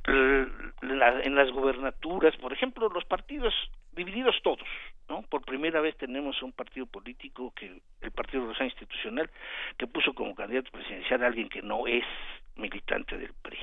en 0.06 1.34
las 1.34 1.50
gubernaturas, 1.52 2.36
por 2.36 2.52
ejemplo, 2.52 2.88
los 2.88 3.04
partidos 3.04 3.54
divididos 3.92 4.36
todos, 4.42 4.66
¿no? 5.08 5.22
Por 5.22 5.42
primera 5.42 5.80
vez 5.80 5.96
tenemos 5.96 6.42
un 6.42 6.52
partido 6.52 6.86
político 6.86 7.52
que 7.54 7.80
el 8.00 8.10
Partido 8.10 8.46
Rosa 8.46 8.64
Institucional 8.64 9.30
que 9.76 9.86
puso 9.86 10.12
como 10.14 10.34
candidato 10.34 10.70
presidencial 10.70 11.22
a 11.22 11.26
alguien 11.26 11.48
que 11.48 11.62
no 11.62 11.86
es 11.86 12.04
militante 12.56 13.16
del 13.18 13.32
PRI. 13.42 13.58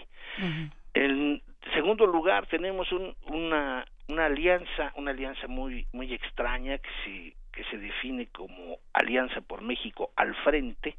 En 0.94 1.42
segundo 1.74 2.06
lugar 2.06 2.48
tenemos 2.48 2.88
una 3.26 3.86
una 4.08 4.26
alianza, 4.26 4.92
una 4.96 5.12
alianza 5.12 5.48
muy 5.48 5.86
muy 5.92 6.14
extraña 6.14 6.78
que 6.78 6.90
se 7.04 7.36
que 7.58 7.64
se 7.72 7.78
define 7.80 8.28
como 8.28 8.78
Alianza 8.94 9.42
por 9.42 9.62
México 9.62 10.12
al 10.16 10.36
frente, 10.44 10.96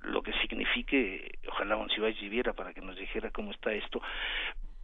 lo 0.00 0.20
que 0.20 0.32
signifique, 0.40 1.38
ojalá 1.48 1.76
Monsiváis 1.76 2.20
viviera 2.20 2.52
para 2.52 2.74
que 2.74 2.80
nos 2.80 2.96
dijera 2.96 3.30
cómo 3.30 3.52
está 3.52 3.72
esto, 3.72 4.02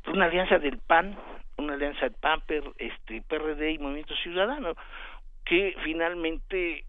una 0.07 0.27
alianza 0.27 0.61
del 0.61 0.79
PAN, 0.79 1.19
una 1.57 1.75
alianza 1.75 2.03
del 2.03 2.15
PAN, 2.15 2.41
este, 2.79 3.21
PRD 3.23 3.73
y 3.73 3.79
Movimiento 3.79 4.15
Ciudadano, 4.23 4.77
que 5.45 5.75
finalmente 5.83 6.85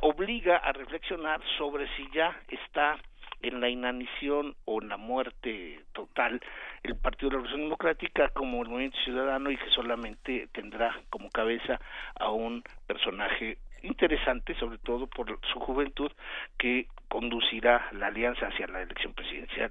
obliga 0.00 0.58
a 0.58 0.72
reflexionar 0.72 1.40
sobre 1.56 1.88
si 1.96 2.08
ya 2.12 2.40
está 2.48 2.98
en 3.42 3.60
la 3.60 3.68
inanición 3.68 4.56
o 4.64 4.82
en 4.82 4.88
la 4.88 4.96
muerte 4.96 5.84
total 5.92 6.40
el 6.82 6.96
Partido 6.96 7.30
de 7.30 7.36
la 7.36 7.42
Revolución 7.42 7.62
Democrática 7.62 8.28
como 8.30 8.62
el 8.62 8.68
Movimiento 8.68 8.98
Ciudadano 9.04 9.50
y 9.50 9.56
que 9.56 9.70
solamente 9.70 10.48
tendrá 10.52 10.98
como 11.10 11.30
cabeza 11.30 11.80
a 12.18 12.30
un 12.30 12.62
personaje 12.86 13.58
interesante, 13.82 14.54
sobre 14.56 14.78
todo 14.78 15.06
por 15.06 15.38
su 15.52 15.60
juventud, 15.60 16.10
que 16.58 16.86
conducirá 17.08 17.88
la 17.92 18.08
alianza 18.08 18.46
hacia 18.46 18.66
la 18.66 18.82
elección 18.82 19.14
presidencial. 19.14 19.70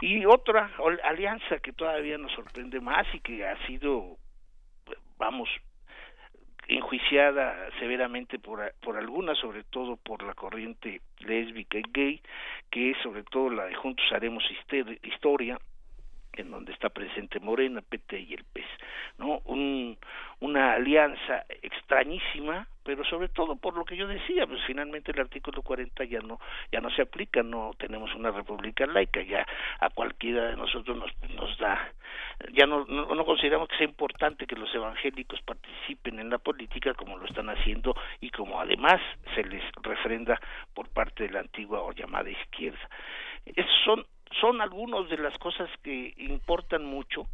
Y 0.00 0.26
otra 0.26 0.70
alianza 1.04 1.58
que 1.58 1.72
todavía 1.72 2.18
nos 2.18 2.32
sorprende 2.32 2.80
más 2.80 3.06
y 3.14 3.20
que 3.20 3.46
ha 3.46 3.56
sido, 3.66 4.16
vamos, 5.16 5.48
enjuiciada 6.68 7.70
severamente 7.78 8.38
por, 8.38 8.72
por 8.80 8.96
algunas, 8.96 9.38
sobre 9.38 9.64
todo 9.64 9.96
por 9.96 10.22
la 10.22 10.34
corriente 10.34 11.00
lésbica 11.20 11.78
y 11.78 11.84
gay, 11.92 12.20
que 12.70 12.90
es 12.90 12.98
sobre 13.02 13.22
todo 13.24 13.50
la 13.50 13.66
de 13.66 13.74
Juntos 13.74 14.04
Haremos 14.12 14.44
Historia, 15.02 15.58
en 16.36 16.50
donde 16.50 16.72
está 16.72 16.88
presente 16.88 17.40
Morena, 17.40 17.82
PT 17.82 18.20
y 18.20 18.34
el 18.34 18.44
PES, 18.44 18.66
¿no? 19.18 19.40
Un, 19.44 19.98
una 20.40 20.74
alianza 20.74 21.44
extrañísima, 21.62 22.68
pero 22.82 23.04
sobre 23.04 23.28
todo 23.28 23.56
por 23.56 23.76
lo 23.76 23.84
que 23.84 23.96
yo 23.96 24.06
decía, 24.06 24.46
pues 24.46 24.60
finalmente 24.66 25.12
el 25.12 25.20
artículo 25.20 25.62
40 25.62 26.04
ya 26.04 26.20
no 26.20 26.38
ya 26.70 26.80
no 26.80 26.90
se 26.90 27.02
aplica, 27.02 27.42
no 27.42 27.72
tenemos 27.78 28.14
una 28.14 28.30
república 28.30 28.86
laica, 28.86 29.22
ya 29.22 29.46
a 29.80 29.90
cualquiera 29.90 30.50
de 30.50 30.56
nosotros 30.56 30.96
nos, 30.96 31.10
nos 31.34 31.58
da 31.58 31.92
ya 32.52 32.66
no, 32.66 32.84
no, 32.84 33.14
no 33.14 33.24
consideramos 33.24 33.68
que 33.68 33.76
sea 33.76 33.86
importante 33.86 34.46
que 34.46 34.56
los 34.56 34.72
evangélicos 34.74 35.40
participen 35.42 36.18
en 36.18 36.30
la 36.30 36.38
política 36.38 36.94
como 36.94 37.16
lo 37.16 37.26
están 37.26 37.48
haciendo 37.48 37.94
y 38.20 38.30
como 38.30 38.60
además 38.60 39.00
se 39.34 39.42
les 39.44 39.62
refrenda 39.82 40.40
por 40.74 40.88
parte 40.88 41.24
de 41.24 41.30
la 41.30 41.40
antigua 41.40 41.80
o 41.80 41.92
llamada 41.92 42.28
izquierda. 42.30 42.88
Esos 43.46 43.72
son 43.84 44.06
son 44.40 44.60
algunas 44.60 45.08
de 45.08 45.18
las 45.18 45.36
cosas 45.38 45.70
que 45.82 46.14
importan 46.18 46.84
mucho, 46.84 47.26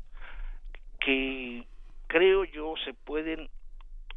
que 1.00 1.64
creo 2.06 2.44
yo 2.44 2.74
se 2.84 2.94
pueden 2.94 3.48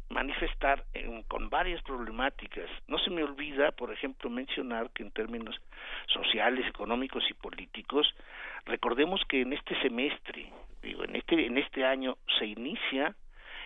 manifestar 0.08 0.84
con 1.28 1.50
varias 1.50 1.82
problemáticas. 1.82 2.70
No 2.86 2.98
se 2.98 3.10
me 3.10 3.24
olvida, 3.24 3.72
por 3.72 3.92
ejemplo, 3.92 4.30
mencionar 4.30 4.90
que 4.90 5.02
en 5.02 5.10
términos 5.10 5.56
sociales, 6.06 6.66
económicos 6.66 7.24
y 7.28 7.34
políticos, 7.34 8.14
recordemos 8.66 9.20
que 9.28 9.42
en 9.42 9.52
este 9.52 9.80
semestre, 9.82 10.52
digo, 10.82 11.04
en 11.04 11.16
este 11.16 11.46
en 11.46 11.58
este 11.58 11.84
año 11.84 12.16
se 12.38 12.46
inicia 12.46 13.14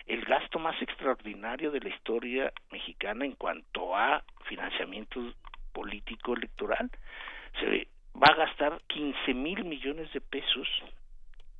el 0.07 0.25
gasto 0.25 0.57
más 0.57 0.81
extraordinario 0.81 1.71
de 1.71 1.79
la 1.79 1.89
historia 1.89 2.51
mexicana 2.71 3.23
en 3.23 3.33
cuanto 3.33 3.95
a 3.95 4.23
financiamiento 4.45 5.21
político 5.73 6.33
electoral. 6.33 6.89
Se 7.59 7.87
va 8.15 8.27
a 8.27 8.35
gastar 8.35 8.81
15 8.87 9.33
mil 9.33 9.63
millones 9.65 10.11
de 10.13 10.21
pesos 10.21 10.67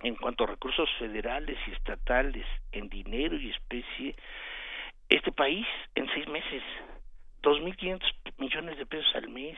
en 0.04 0.16
cuanto 0.16 0.44
a 0.44 0.48
recursos 0.48 0.90
federales 0.98 1.58
y 1.68 1.72
estatales 1.72 2.46
en 2.72 2.90
dinero 2.90 3.36
y 3.38 3.50
especie 3.52 4.16
este 5.10 5.32
país 5.32 5.66
en 5.96 6.08
seis 6.14 6.28
meses. 6.28 6.64
2.500 7.44 8.02
millones 8.38 8.78
de 8.78 8.86
pesos 8.86 9.14
al 9.16 9.30
mes. 9.30 9.58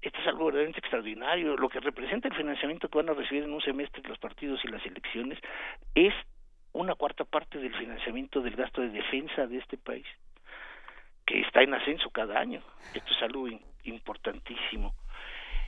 Esto 0.00 0.20
es 0.20 0.26
algo 0.26 0.46
verdaderamente 0.46 0.80
extraordinario. 0.80 1.56
Lo 1.56 1.68
que 1.68 1.80
representa 1.80 2.28
el 2.28 2.34
financiamiento 2.34 2.88
que 2.88 2.98
van 2.98 3.08
a 3.08 3.14
recibir 3.14 3.44
en 3.44 3.52
un 3.52 3.62
semestre 3.62 4.02
los 4.08 4.18
partidos 4.18 4.60
y 4.64 4.68
las 4.68 4.84
elecciones 4.84 5.38
es 5.94 6.14
una 6.72 6.94
cuarta 6.94 7.24
parte 7.24 7.58
del 7.58 7.74
financiamiento 7.74 8.40
del 8.40 8.56
gasto 8.56 8.80
de 8.80 8.90
defensa 8.90 9.46
de 9.46 9.58
este 9.58 9.76
país 9.76 10.06
que 11.26 11.40
está 11.40 11.62
en 11.62 11.74
ascenso 11.74 12.10
cada 12.10 12.38
año. 12.38 12.60
Esto 12.94 13.14
es 13.14 13.22
algo 13.22 13.48
importantísimo 13.84 14.94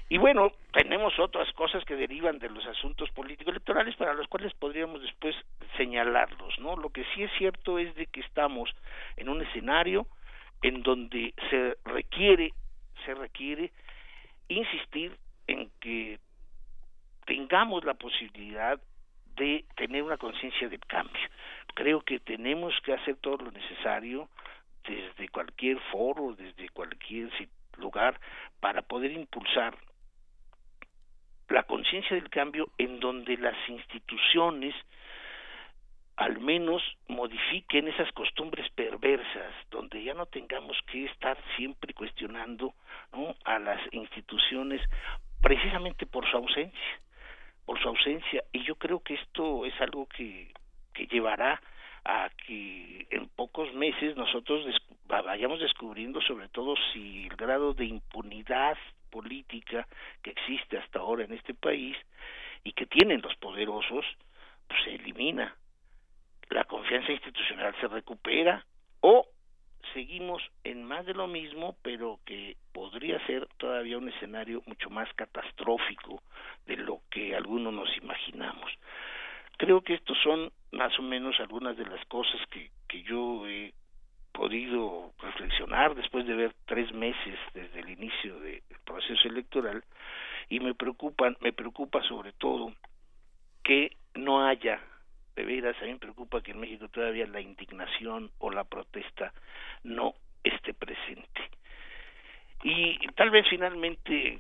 y 0.09 0.19
bueno, 0.19 0.53
tenemos 0.73 1.19
otras 1.19 1.53
cosas 1.55 1.85
que 1.85 1.97
derivan 1.97 2.39
de 2.39 2.49
los 2.49 2.65
asuntos 2.67 3.11
políticos 3.11 3.53
electorales 3.53 3.97
para 3.97 4.15
los 4.15 4.29
cuales 4.29 4.55
podríamos 4.55 5.03
después 5.03 5.35
señalarlos, 5.77 6.59
¿no? 6.61 6.77
Lo 6.77 6.91
que 6.91 7.05
sí 7.15 7.25
es 7.25 7.31
cierto 7.39 7.79
es 7.79 7.93
de 7.97 8.07
que 8.07 8.21
estamos 8.21 8.71
en 9.17 9.29
un 9.29 9.43
escenario 9.43 10.07
en 10.63 10.83
donde 10.83 11.35
se 11.51 11.77
requiere 11.85 12.53
se 13.05 13.15
requiere 13.15 13.73
insistir 14.49 15.17
en 15.47 15.71
que 15.81 16.19
tengamos 17.25 17.85
la 17.85 17.95
posibilidad 17.95 18.81
de 19.37 19.65
tener 19.77 20.03
una 20.03 20.17
conciencia 20.17 20.69
del 20.69 20.81
cambio. 20.81 21.29
Creo 21.75 22.01
que 22.01 22.21
tenemos 22.21 22.75
que 22.83 22.95
hacer 22.95 23.17
todo 23.17 23.37
lo 23.37 23.51
necesario 23.51 24.29
desde 24.89 25.29
cualquier 25.29 25.79
foro, 25.93 26.35
desde 26.37 26.69
cualquier 26.71 27.29
lugar, 27.77 28.19
para 28.61 28.83
poder 28.83 29.13
impulsar 29.13 29.77
la 31.49 31.63
conciencia 31.65 32.17
del 32.17 32.29
cambio 32.29 32.71
en 32.79 33.01
donde 33.01 33.37
las 33.37 33.57
instituciones 33.69 34.75
al 36.17 36.41
menos 36.41 36.83
modifiquen 37.09 37.89
esas 37.89 38.11
costumbres 38.13 38.69
perversas, 38.71 39.53
donde 39.71 40.03
ya 40.03 40.15
no 40.15 40.25
tengamos 40.27 40.77
que 40.91 41.05
estar 41.05 41.37
siempre 41.57 41.93
cuestionando 41.93 42.75
a 43.45 43.59
las 43.59 43.81
instituciones 43.93 44.81
precisamente 45.43 46.07
por 46.07 46.29
su 46.31 46.39
ausencia, 46.39 47.01
por 47.67 47.81
su 47.81 47.89
ausencia. 47.89 48.45
Y 48.53 48.65
yo 48.65 48.77
creo 48.77 49.01
que 49.01 49.15
esto 49.15 49.67
es 49.67 49.79
algo 49.81 50.07
que, 50.07 50.53
que 50.95 51.07
llevará 51.07 51.61
a 52.05 52.31
que 52.47 53.07
en 53.11 53.29
pocos 53.29 53.73
meses 53.75 54.17
nosotros 54.17 54.65
vayamos 55.07 55.61
descubriendo 55.61 56.21
sobre 56.23 56.49
todo 56.49 56.75
si 56.93 57.27
el 57.27 57.37
grado 57.37 57.75
de 57.75 57.85
impunidad 57.85 58.79
política 59.17 59.89
que 60.23 60.31
existe 60.31 60.77
hasta 60.77 60.99
ahora 60.99 61.25
en 61.25 61.33
este 61.33 61.55
país 61.55 61.97
y 62.65 62.73
que 62.73 62.85
tienen 62.85 63.23
los 63.23 63.35
poderosos, 63.37 64.05
pues 64.69 64.79
se 64.85 64.95
elimina. 64.97 65.57
La 66.51 66.65
confianza 66.65 67.13
institucional 67.13 67.75
se 67.81 67.89
recupera 67.89 68.67
o 69.01 69.27
seguimos 69.95 70.43
en 70.65 70.85
más 70.85 71.07
de 71.07 71.15
lo 71.15 71.27
mismo, 71.29 71.77
pero 71.83 72.21
que 72.27 72.57
podría 72.75 73.25
ser 73.27 73.49
todavía 73.57 73.97
un 73.97 74.11
escenario 74.11 74.63
mucho 74.67 74.91
más 74.91 75.09
catastrófico 75.15 76.23
de 76.67 76.77
lo 76.77 77.01
que 77.11 77.35
algunos 77.35 77.73
nos 77.73 77.97
imaginamos. 77.97 78.71
Creo 79.57 79.81
que 79.81 79.95
estos 79.95 80.19
son 80.23 80.53
más 80.73 80.99
o 80.99 81.03
menos 81.03 81.41
algunas 81.41 81.75
de 81.79 81.87
las 81.87 82.05
cosas 82.05 82.39
que, 82.51 82.71
que 82.87 83.03
yo 83.03 83.49
he 83.49 83.73
podido 84.37 85.13
reflexionar 85.19 85.95
después 85.95 86.27
de 86.27 86.35
ver 86.35 86.55
tres 86.67 86.93
meses 86.93 87.39
desde 87.55 87.81
el 87.81 87.89
inicio 87.89 88.39
del 88.41 88.63
proceso 88.85 89.29
electoral 89.29 89.83
y 90.51 90.61
me 90.61 90.75
preocupan 90.75 91.37
me 91.41 91.53
preocupa 91.53 92.03
sobre 92.03 92.33
todo 92.33 92.73
que 93.65 93.97
no 94.15 94.47
haya 94.47 94.79
de 95.35 95.45
veras 95.45 95.77
a 95.81 95.85
mí 95.87 95.93
me 95.93 95.99
preocupa 95.99 96.43
que 96.43 96.53
en 96.53 96.61
México 96.61 96.89
todavía 96.89 97.27
la 97.27 97.41
indignación 97.41 98.31
o 98.39 98.51
la 98.51 98.65
protesta 98.65 99.33
no 99.85 100.15
esté 100.43 100.73
presente. 100.75 101.41
Y 102.63 102.99
tal 103.15 103.31
vez 103.31 103.47
finalmente 103.49 104.39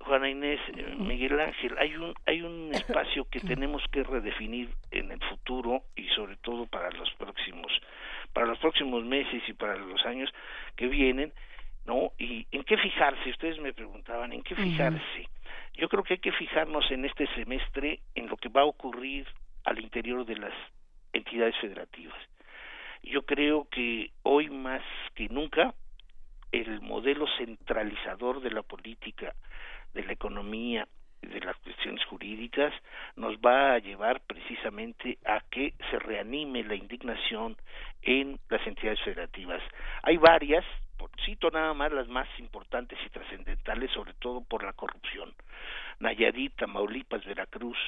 Juana 0.00 0.30
Inés, 0.30 0.60
eh, 0.76 0.96
Miguel 0.98 1.38
Ángel, 1.40 1.76
hay 1.78 1.94
un 1.96 2.14
hay 2.26 2.42
un 2.42 2.70
espacio 2.74 3.26
que 3.30 3.40
tenemos 3.40 3.82
que 3.92 4.02
redefinir 4.02 4.70
en 4.90 5.12
el 5.12 5.20
futuro 5.24 5.82
y 5.94 6.08
sobre 6.08 6.36
todo 6.36 6.66
para 6.66 6.90
los 6.90 7.12
próximos 7.14 7.70
para 8.32 8.46
los 8.46 8.58
próximos 8.58 9.04
meses 9.04 9.42
y 9.48 9.52
para 9.52 9.76
los 9.76 10.04
años 10.06 10.30
que 10.76 10.86
vienen, 10.86 11.32
¿no? 11.86 12.12
Y 12.18 12.46
en 12.52 12.64
qué 12.64 12.76
fijarse, 12.76 13.30
ustedes 13.30 13.58
me 13.58 13.72
preguntaban, 13.72 14.32
¿en 14.32 14.42
qué 14.42 14.54
fijarse? 14.54 15.28
Yo 15.74 15.88
creo 15.88 16.02
que 16.02 16.14
hay 16.14 16.20
que 16.20 16.32
fijarnos 16.32 16.90
en 16.90 17.04
este 17.04 17.26
semestre 17.34 18.00
en 18.14 18.28
lo 18.28 18.36
que 18.36 18.48
va 18.48 18.62
a 18.62 18.66
ocurrir 18.66 19.26
al 19.64 19.78
interior 19.78 20.24
de 20.24 20.36
las 20.36 20.54
entidades 21.12 21.56
federativas. 21.60 22.16
Yo 23.02 23.22
creo 23.22 23.66
que 23.70 24.10
hoy 24.22 24.50
más 24.50 24.82
que 25.14 25.28
nunca 25.28 25.74
el 26.52 26.80
modelo 26.80 27.26
centralizador 27.38 28.40
de 28.40 28.50
la 28.50 28.62
política, 28.62 29.34
de 29.94 30.04
la 30.04 30.12
economía, 30.12 30.86
de 31.22 31.40
las 31.40 31.56
cuestiones 31.58 32.04
jurídicas 32.04 32.72
nos 33.16 33.36
va 33.36 33.74
a 33.74 33.78
llevar 33.78 34.20
precisamente 34.20 35.18
a 35.24 35.40
que 35.50 35.74
se 35.90 35.98
reanime 35.98 36.64
la 36.64 36.74
indignación 36.74 37.56
en 38.02 38.38
las 38.48 38.66
entidades 38.66 39.00
federativas. 39.02 39.62
Hay 40.02 40.16
varias, 40.16 40.64
cito 41.24 41.50
nada 41.50 41.74
más 41.74 41.92
las 41.92 42.08
más 42.08 42.28
importantes 42.38 42.98
y 43.04 43.10
trascendentales, 43.10 43.90
sobre 43.92 44.14
todo 44.14 44.42
por 44.42 44.64
la 44.64 44.72
corrupción. 44.72 45.32
Nayarit, 45.98 46.56
Tamaulipas, 46.56 47.24
Veracruz, 47.24 47.78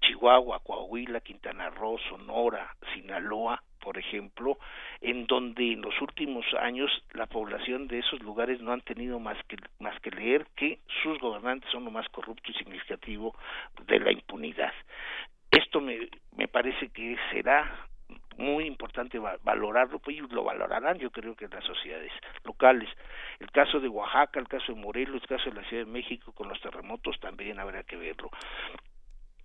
Chihuahua, 0.00 0.60
Coahuila, 0.60 1.20
Quintana 1.20 1.70
Roo, 1.70 1.98
Sonora, 2.08 2.74
Sinaloa, 2.94 3.62
por 3.80 3.98
ejemplo, 3.98 4.58
en 5.00 5.26
donde 5.26 5.72
en 5.72 5.82
los 5.82 6.00
últimos 6.00 6.44
años 6.60 6.90
la 7.12 7.26
población 7.26 7.88
de 7.88 8.00
esos 8.00 8.20
lugares 8.20 8.60
no 8.60 8.72
han 8.72 8.82
tenido 8.82 9.18
más 9.18 9.38
que 9.48 9.56
más 9.78 9.98
que 10.00 10.10
leer 10.10 10.46
que 10.54 10.80
sus 11.02 11.18
gobernantes 11.18 11.70
son 11.70 11.84
lo 11.84 11.90
más 11.90 12.08
corrupto 12.10 12.50
y 12.50 12.54
significativo 12.54 13.34
de 13.86 13.98
la 13.98 14.12
impunidad. 14.12 14.72
Esto 15.50 15.80
me, 15.80 16.08
parece 16.48 16.90
que 16.90 17.16
será 17.32 17.86
muy 18.36 18.64
importante 18.64 19.18
valorarlo, 19.18 19.98
pues 19.98 20.16
y 20.16 20.20
lo 20.20 20.44
valorarán 20.44 20.98
yo 20.98 21.10
creo 21.10 21.34
que 21.34 21.48
las 21.48 21.64
sociedades 21.64 22.12
locales. 22.44 22.88
El 23.38 23.50
caso 23.50 23.80
de 23.80 23.88
Oaxaca, 23.88 24.38
el 24.38 24.48
caso 24.48 24.72
de 24.72 24.80
Morelos, 24.80 25.22
el 25.22 25.28
caso 25.28 25.50
de 25.50 25.60
la 25.60 25.68
Ciudad 25.68 25.84
de 25.84 25.90
México 25.90 26.32
con 26.32 26.48
los 26.48 26.60
terremotos 26.60 27.18
también 27.20 27.58
habrá 27.58 27.82
que 27.82 27.96
verlo 27.96 28.30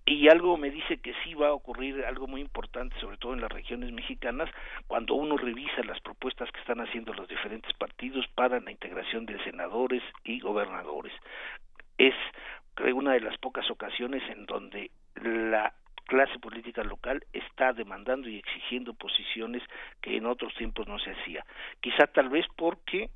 y 0.05 0.27
algo 0.29 0.55
me 0.55 0.69
dice 0.69 0.97
que 0.97 1.13
sí 1.23 1.33
va 1.33 1.47
a 1.47 1.53
ocurrir 1.53 2.05
algo 2.05 2.27
muy 2.27 2.41
importante, 2.41 2.95
sobre 2.99 3.17
todo 3.17 3.33
en 3.33 3.41
las 3.41 3.51
regiones 3.51 3.91
mexicanas, 3.91 4.49
cuando 4.85 5.15
uno 5.15 5.35
revisa 5.35 5.83
las 5.83 5.99
propuestas 6.01 6.51
que 6.51 6.59
están 6.59 6.79
haciendo 6.79 7.13
los 7.13 7.27
diferentes 7.27 7.73
partidos 7.73 8.27
para 8.35 8.59
la 8.59 8.71
integración 8.71 9.25
de 9.25 9.43
senadores 9.43 10.03
y 10.23 10.39
gobernadores. 10.39 11.13
Es 11.97 12.13
creo 12.75 12.95
una 12.97 13.13
de 13.13 13.21
las 13.21 13.37
pocas 13.39 13.69
ocasiones 13.71 14.21
en 14.29 14.45
donde 14.45 14.91
la 15.15 15.73
clase 16.05 16.37
política 16.37 16.83
local 16.83 17.25
está 17.33 17.73
demandando 17.73 18.29
y 18.29 18.37
exigiendo 18.37 18.93
posiciones 18.93 19.63
que 20.01 20.17
en 20.17 20.27
otros 20.27 20.53
tiempos 20.55 20.87
no 20.87 20.99
se 20.99 21.11
hacía. 21.11 21.43
Quizá 21.81 22.05
tal 22.07 22.29
vez 22.29 22.45
porque 22.55 23.09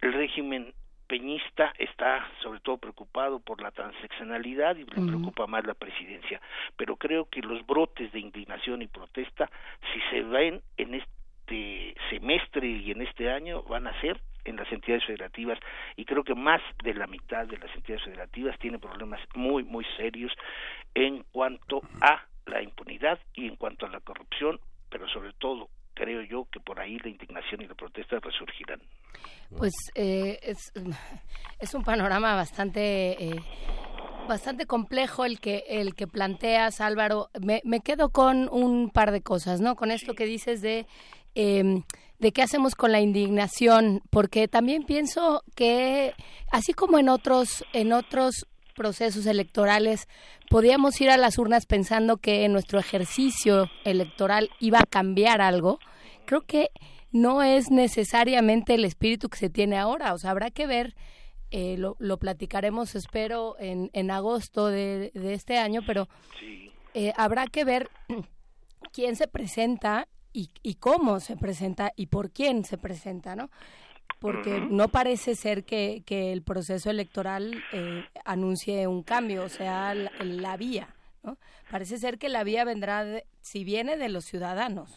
el 0.00 0.12
régimen 0.14 0.72
peñista 1.10 1.74
está 1.76 2.24
sobre 2.40 2.60
todo 2.60 2.78
preocupado 2.78 3.40
por 3.40 3.60
la 3.60 3.72
transeccionalidad 3.72 4.76
y 4.76 4.84
le 4.84 5.08
preocupa 5.08 5.48
más 5.48 5.66
la 5.66 5.74
presidencia. 5.74 6.40
Pero 6.76 6.94
creo 6.94 7.24
que 7.28 7.42
los 7.42 7.66
brotes 7.66 8.12
de 8.12 8.20
indignación 8.20 8.80
y 8.80 8.86
protesta, 8.86 9.50
si 9.92 10.00
se 10.08 10.22
ven 10.22 10.62
en 10.76 10.94
este 10.94 11.96
semestre 12.10 12.68
y 12.68 12.92
en 12.92 13.02
este 13.02 13.28
año, 13.28 13.64
van 13.64 13.88
a 13.88 14.00
ser 14.00 14.20
en 14.44 14.54
las 14.54 14.70
entidades 14.70 15.04
federativas 15.04 15.58
y 15.96 16.04
creo 16.04 16.22
que 16.22 16.36
más 16.36 16.62
de 16.84 16.94
la 16.94 17.08
mitad 17.08 17.44
de 17.44 17.58
las 17.58 17.74
entidades 17.74 18.04
federativas 18.04 18.56
tiene 18.60 18.78
problemas 18.78 19.20
muy 19.34 19.64
muy 19.64 19.84
serios 19.96 20.32
en 20.94 21.24
cuanto 21.32 21.82
a 22.00 22.24
la 22.46 22.62
impunidad 22.62 23.18
y 23.34 23.48
en 23.48 23.56
cuanto 23.56 23.84
a 23.84 23.90
la 23.90 24.00
corrupción, 24.00 24.60
pero 24.88 25.08
sobre 25.08 25.32
todo 25.34 25.68
creo 25.94 26.22
yo 26.22 26.46
que 26.50 26.60
por 26.60 26.80
ahí 26.80 26.98
la 26.98 27.10
indignación 27.10 27.62
y 27.62 27.66
la 27.66 27.74
protesta 27.74 28.18
resurgirán. 28.20 28.80
Pues 29.56 29.72
eh, 29.94 30.38
es, 30.42 30.72
es, 31.58 31.74
un 31.74 31.82
panorama 31.82 32.34
bastante 32.34 33.22
eh, 33.22 33.40
bastante 34.28 34.66
complejo 34.66 35.24
el 35.24 35.40
que 35.40 35.64
el 35.68 35.94
que 35.94 36.06
planteas 36.06 36.80
Álvaro. 36.80 37.28
Me, 37.40 37.60
me, 37.64 37.80
quedo 37.80 38.10
con 38.10 38.48
un 38.50 38.90
par 38.90 39.10
de 39.10 39.22
cosas, 39.22 39.60
¿no? 39.60 39.76
Con 39.76 39.90
esto 39.90 40.14
que 40.14 40.26
dices 40.26 40.62
de 40.62 40.86
eh, 41.34 41.82
de 42.18 42.32
qué 42.32 42.42
hacemos 42.42 42.74
con 42.74 42.92
la 42.92 43.00
indignación, 43.00 44.02
porque 44.10 44.46
también 44.46 44.84
pienso 44.84 45.42
que 45.54 46.12
así 46.50 46.72
como 46.74 46.98
en 46.98 47.08
otros 47.08 47.64
en 47.72 47.92
otros 47.92 48.46
procesos 48.80 49.26
electorales 49.26 50.08
podíamos 50.48 50.98
ir 51.02 51.10
a 51.10 51.18
las 51.18 51.36
urnas 51.36 51.66
pensando 51.66 52.16
que 52.16 52.48
nuestro 52.48 52.78
ejercicio 52.78 53.68
electoral 53.84 54.48
iba 54.58 54.78
a 54.78 54.86
cambiar 54.86 55.42
algo 55.42 55.78
creo 56.24 56.40
que 56.40 56.70
no 57.12 57.42
es 57.42 57.70
necesariamente 57.70 58.72
el 58.72 58.86
espíritu 58.86 59.28
que 59.28 59.36
se 59.36 59.50
tiene 59.50 59.76
ahora. 59.76 60.14
O 60.14 60.18
sea, 60.18 60.30
habrá 60.30 60.50
que 60.50 60.66
ver, 60.66 60.94
eh, 61.50 61.76
lo, 61.76 61.96
lo, 61.98 62.18
platicaremos, 62.18 62.94
espero, 62.94 63.56
en, 63.58 63.90
en 63.92 64.10
agosto 64.10 64.68
de, 64.68 65.10
de 65.12 65.34
este 65.34 65.58
año, 65.58 65.82
pero 65.86 66.08
eh, 66.94 67.12
habrá 67.18 67.46
que 67.48 67.64
ver 67.64 67.90
quién 68.92 69.16
se 69.16 69.28
presenta 69.28 70.08
y, 70.32 70.50
y 70.62 70.76
cómo 70.76 71.20
se 71.20 71.36
presenta 71.36 71.92
y 71.96 72.06
por 72.06 72.30
quién 72.30 72.64
se 72.64 72.78
presenta, 72.78 73.34
¿no? 73.34 73.50
Porque 74.20 74.60
no 74.70 74.88
parece 74.88 75.34
ser 75.34 75.64
que, 75.64 76.02
que 76.06 76.32
el 76.32 76.42
proceso 76.42 76.90
electoral 76.90 77.62
eh, 77.72 78.04
anuncie 78.24 78.86
un 78.86 79.02
cambio, 79.02 79.44
o 79.44 79.48
sea, 79.48 79.94
la, 79.94 80.12
la, 80.20 80.56
vía, 80.56 80.88
¿no? 81.24 81.38
Parece 81.70 81.96
ser 81.96 82.18
que 82.18 82.28
la 82.28 82.44
vía 82.44 82.64
vendrá, 82.64 83.04
de, 83.04 83.24
si 83.40 83.64
viene 83.64 83.96
de 83.96 84.10
los 84.10 84.24
ciudadanos. 84.26 84.90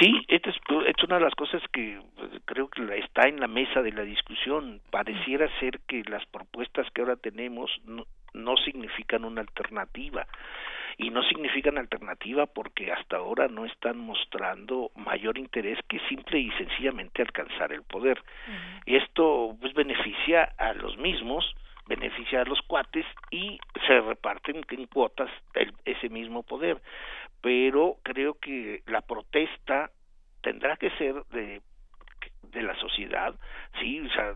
Sí, 0.00 0.24
esta 0.28 0.50
es, 0.50 0.56
es, 0.86 1.04
una 1.04 1.18
de 1.18 1.24
las 1.24 1.34
cosas 1.34 1.62
que 1.72 2.00
pues, 2.16 2.30
creo 2.44 2.68
que 2.68 2.82
está 2.98 3.28
en 3.28 3.38
la 3.38 3.46
mesa 3.46 3.82
de 3.82 3.92
la 3.92 4.02
discusión. 4.02 4.80
Pareciera 4.90 5.48
ser 5.60 5.78
que 5.86 6.02
las 6.08 6.26
propuestas 6.26 6.90
que 6.92 7.02
ahora 7.02 7.16
tenemos 7.16 7.70
no, 7.84 8.06
no 8.34 8.56
significan 8.56 9.24
una 9.24 9.42
alternativa 9.42 10.26
y 11.02 11.10
no 11.10 11.22
significan 11.24 11.78
alternativa 11.78 12.46
porque 12.46 12.92
hasta 12.92 13.16
ahora 13.16 13.48
no 13.48 13.66
están 13.66 13.98
mostrando 13.98 14.90
mayor 14.94 15.36
interés 15.36 15.78
que 15.88 15.98
simple 16.08 16.38
y 16.38 16.50
sencillamente 16.52 17.22
alcanzar 17.22 17.72
el 17.72 17.82
poder. 17.82 18.22
Y 18.86 18.96
esto 18.96 19.56
pues 19.60 19.74
beneficia 19.74 20.44
a 20.56 20.72
los 20.74 20.96
mismos, 20.96 21.44
beneficia 21.86 22.42
a 22.42 22.44
los 22.44 22.62
cuates 22.62 23.04
y 23.30 23.58
se 23.86 24.00
reparten 24.00 24.64
en 24.70 24.86
cuotas 24.86 25.30
el, 25.54 25.74
ese 25.84 26.08
mismo 26.08 26.42
poder 26.42 26.80
pero 27.42 27.96
creo 28.04 28.34
que 28.34 28.82
la 28.86 29.00
protesta 29.00 29.90
tendrá 30.42 30.76
que 30.76 30.90
ser 30.90 31.24
de 31.32 31.60
de 32.52 32.62
la 32.62 32.74
sociedad, 32.76 33.34
sí, 33.80 34.00
o 34.00 34.10
sea, 34.10 34.34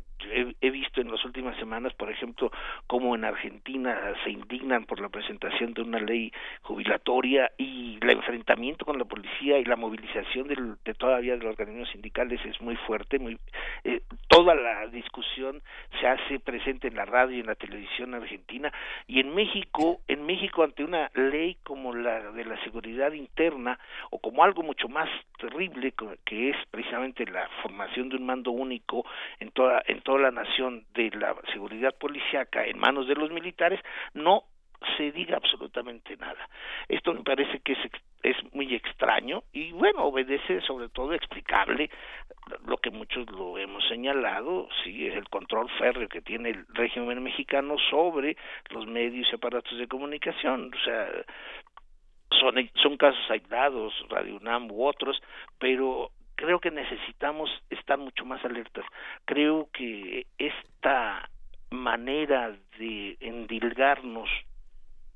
he, 0.60 0.70
visto 0.70 1.00
en 1.00 1.10
las 1.10 1.24
últimas 1.24 1.56
semanas, 1.58 1.92
por 1.94 2.10
ejemplo, 2.10 2.50
cómo 2.86 3.14
en 3.14 3.24
Argentina 3.24 3.98
se 4.24 4.30
indignan 4.30 4.84
por 4.84 5.00
la 5.00 5.08
presentación 5.08 5.74
de 5.74 5.82
una 5.82 5.98
ley 5.98 6.32
jubilatoria 6.62 7.50
y 7.56 7.98
el 8.00 8.10
enfrentamiento 8.10 8.84
con 8.84 8.98
la 8.98 9.04
policía 9.04 9.58
y 9.58 9.64
la 9.64 9.76
movilización 9.76 10.48
de 10.48 10.94
todavía 10.94 11.36
de 11.36 11.44
los 11.44 11.50
organismos 11.50 11.90
sindicales 11.90 12.40
es 12.44 12.60
muy 12.60 12.76
fuerte, 12.76 13.18
muy 13.18 13.38
eh, 13.84 14.02
toda 14.28 14.54
la 14.54 14.86
discusión 14.88 15.62
se 16.00 16.06
hace 16.06 16.40
presente 16.40 16.88
en 16.88 16.96
la 16.96 17.04
radio 17.04 17.36
y 17.36 17.40
en 17.40 17.46
la 17.46 17.54
televisión 17.54 18.14
argentina. 18.14 18.72
Y 19.06 19.20
en 19.20 19.34
México, 19.34 20.00
en 20.08 20.26
México 20.26 20.62
ante 20.62 20.84
una 20.84 21.10
ley 21.14 21.56
como 21.62 21.94
la 21.94 22.32
de 22.32 22.44
la 22.44 22.62
seguridad 22.64 23.12
interna 23.12 23.78
o 24.10 24.18
como 24.18 24.44
algo 24.44 24.62
mucho 24.62 24.88
más 24.88 25.08
terrible 25.38 25.92
que 26.24 26.50
es 26.50 26.56
precisamente 26.70 27.24
la 27.26 27.48
formación 27.62 28.08
de 28.08 28.16
un 28.16 28.26
mando 28.26 28.50
único 28.50 29.04
en 29.38 29.50
toda 29.50 29.82
en 29.86 30.00
toda 30.06 30.20
la 30.20 30.30
nación 30.30 30.84
de 30.94 31.10
la 31.10 31.34
seguridad 31.52 31.92
policiaca 31.98 32.64
en 32.64 32.78
manos 32.78 33.08
de 33.08 33.16
los 33.16 33.32
militares 33.32 33.80
no 34.14 34.44
se 34.96 35.10
diga 35.10 35.36
absolutamente 35.36 36.16
nada. 36.16 36.48
Esto 36.88 37.12
me 37.12 37.24
parece 37.24 37.58
que 37.58 37.72
es, 37.72 37.78
es 38.22 38.36
muy 38.54 38.72
extraño 38.72 39.42
y 39.52 39.72
bueno, 39.72 40.04
obedece 40.04 40.60
sobre 40.60 40.88
todo 40.90 41.12
explicable 41.12 41.90
lo 42.66 42.76
que 42.76 42.90
muchos 42.90 43.28
lo 43.32 43.58
hemos 43.58 43.82
señalado, 43.88 44.68
sí, 44.84 45.08
es 45.08 45.16
el 45.16 45.28
control 45.28 45.68
férreo 45.76 46.08
que 46.08 46.20
tiene 46.20 46.50
el 46.50 46.64
régimen 46.68 47.20
mexicano 47.20 47.74
sobre 47.90 48.36
los 48.70 48.86
medios 48.86 49.26
y 49.32 49.34
aparatos 49.34 49.76
de 49.76 49.88
comunicación, 49.88 50.70
o 50.72 50.84
sea, 50.84 51.08
son, 52.38 52.54
son 52.80 52.96
casos 52.96 53.28
aislados, 53.28 53.92
Radio 54.08 54.36
UNAM 54.36 54.70
u 54.70 54.86
otros, 54.86 55.20
pero 55.58 56.12
creo 56.36 56.60
que 56.60 56.70
necesitamos 56.70 57.50
estar 57.70 57.98
mucho 57.98 58.24
más 58.24 58.44
alertas. 58.44 58.84
Creo 59.24 59.68
que 59.72 60.26
esta 60.38 61.28
manera 61.70 62.56
de 62.78 63.16
endilgarnos 63.20 64.28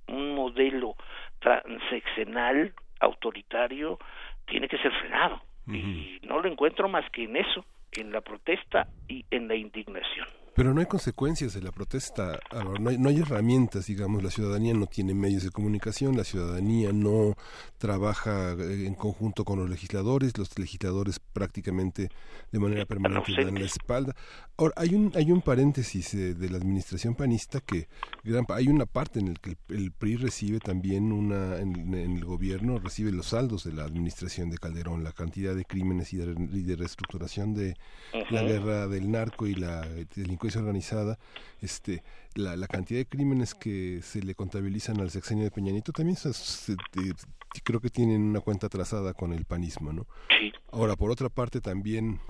un 0.08 0.34
modelo 0.34 0.96
transeccional, 1.38 2.74
autoritario, 2.98 3.98
tiene 4.46 4.68
que 4.68 4.78
ser 4.78 4.92
frenado. 4.92 5.40
Uh 5.66 5.70
-huh. 5.70 5.76
Y 5.76 6.20
no 6.26 6.40
lo 6.40 6.48
encuentro 6.48 6.88
más 6.88 7.08
que 7.10 7.24
en 7.24 7.36
eso, 7.36 7.64
en 7.92 8.12
la 8.12 8.20
protesta 8.20 8.88
y 9.08 9.24
en 9.30 9.46
la 9.46 9.54
indignación. 9.54 10.26
Pero 10.60 10.74
no 10.74 10.80
hay 10.80 10.86
consecuencias 10.86 11.54
de 11.54 11.62
la 11.62 11.72
protesta, 11.72 12.38
no 12.52 12.90
hay, 12.90 12.98
no 12.98 13.08
hay, 13.08 13.20
herramientas, 13.20 13.86
digamos, 13.86 14.22
la 14.22 14.30
ciudadanía 14.30 14.74
no 14.74 14.84
tiene 14.84 15.14
medios 15.14 15.42
de 15.42 15.50
comunicación, 15.50 16.18
la 16.18 16.24
ciudadanía 16.24 16.92
no 16.92 17.34
trabaja 17.78 18.52
eh, 18.52 18.86
en 18.86 18.94
conjunto 18.94 19.46
con 19.46 19.58
los 19.58 19.70
legisladores, 19.70 20.36
los 20.36 20.58
legisladores 20.58 21.18
prácticamente 21.18 22.10
de 22.52 22.58
manera 22.58 22.84
permanente 22.84 23.42
dan 23.42 23.54
la 23.54 23.64
espalda. 23.64 24.14
Ahora, 24.58 24.74
hay 24.76 24.94
un, 24.94 25.10
hay 25.14 25.32
un 25.32 25.40
paréntesis 25.40 26.12
eh, 26.12 26.34
de 26.34 26.50
la 26.50 26.58
administración 26.58 27.14
panista 27.14 27.60
que 27.62 27.88
gran, 28.22 28.44
hay 28.50 28.68
una 28.68 28.84
parte 28.84 29.20
en 29.20 29.28
la 29.28 29.34
que 29.36 29.56
el, 29.68 29.74
el, 29.74 29.92
PRI 29.92 30.16
recibe 30.16 30.58
también 30.58 31.10
una, 31.10 31.56
en, 31.56 31.94
en, 31.94 32.18
el 32.18 32.24
gobierno, 32.26 32.78
recibe 32.78 33.12
los 33.12 33.28
saldos 33.28 33.64
de 33.64 33.72
la 33.72 33.84
administración 33.84 34.50
de 34.50 34.58
Calderón, 34.58 35.04
la 35.04 35.12
cantidad 35.12 35.54
de 35.54 35.64
crímenes 35.64 36.12
y 36.12 36.18
de, 36.18 36.34
y 36.52 36.64
de 36.64 36.76
reestructuración 36.76 37.54
de 37.54 37.76
uh 38.12 38.18
-huh. 38.18 38.30
la 38.30 38.42
guerra 38.42 38.88
del 38.88 39.10
narco 39.10 39.46
y 39.46 39.54
la 39.54 39.88
delincuencia 40.14 40.49
organizada, 40.56 41.18
este, 41.60 42.02
la, 42.34 42.56
la, 42.56 42.66
cantidad 42.66 43.00
de 43.00 43.06
crímenes 43.06 43.54
que 43.54 44.00
se 44.02 44.22
le 44.22 44.34
contabilizan 44.34 45.00
al 45.00 45.10
sexenio 45.10 45.44
de 45.44 45.50
Peñanito 45.50 45.92
también 45.92 46.16
se, 46.16 46.32
se, 46.32 46.74
se, 46.74 47.14
creo 47.62 47.80
que 47.80 47.90
tienen 47.90 48.22
una 48.22 48.40
cuenta 48.40 48.68
trazada 48.68 49.14
con 49.14 49.32
el 49.32 49.44
panismo, 49.44 49.92
¿no? 49.92 50.06
Sí. 50.28 50.52
Ahora, 50.72 50.96
por 50.96 51.10
otra 51.10 51.28
parte, 51.28 51.60
también 51.60 52.20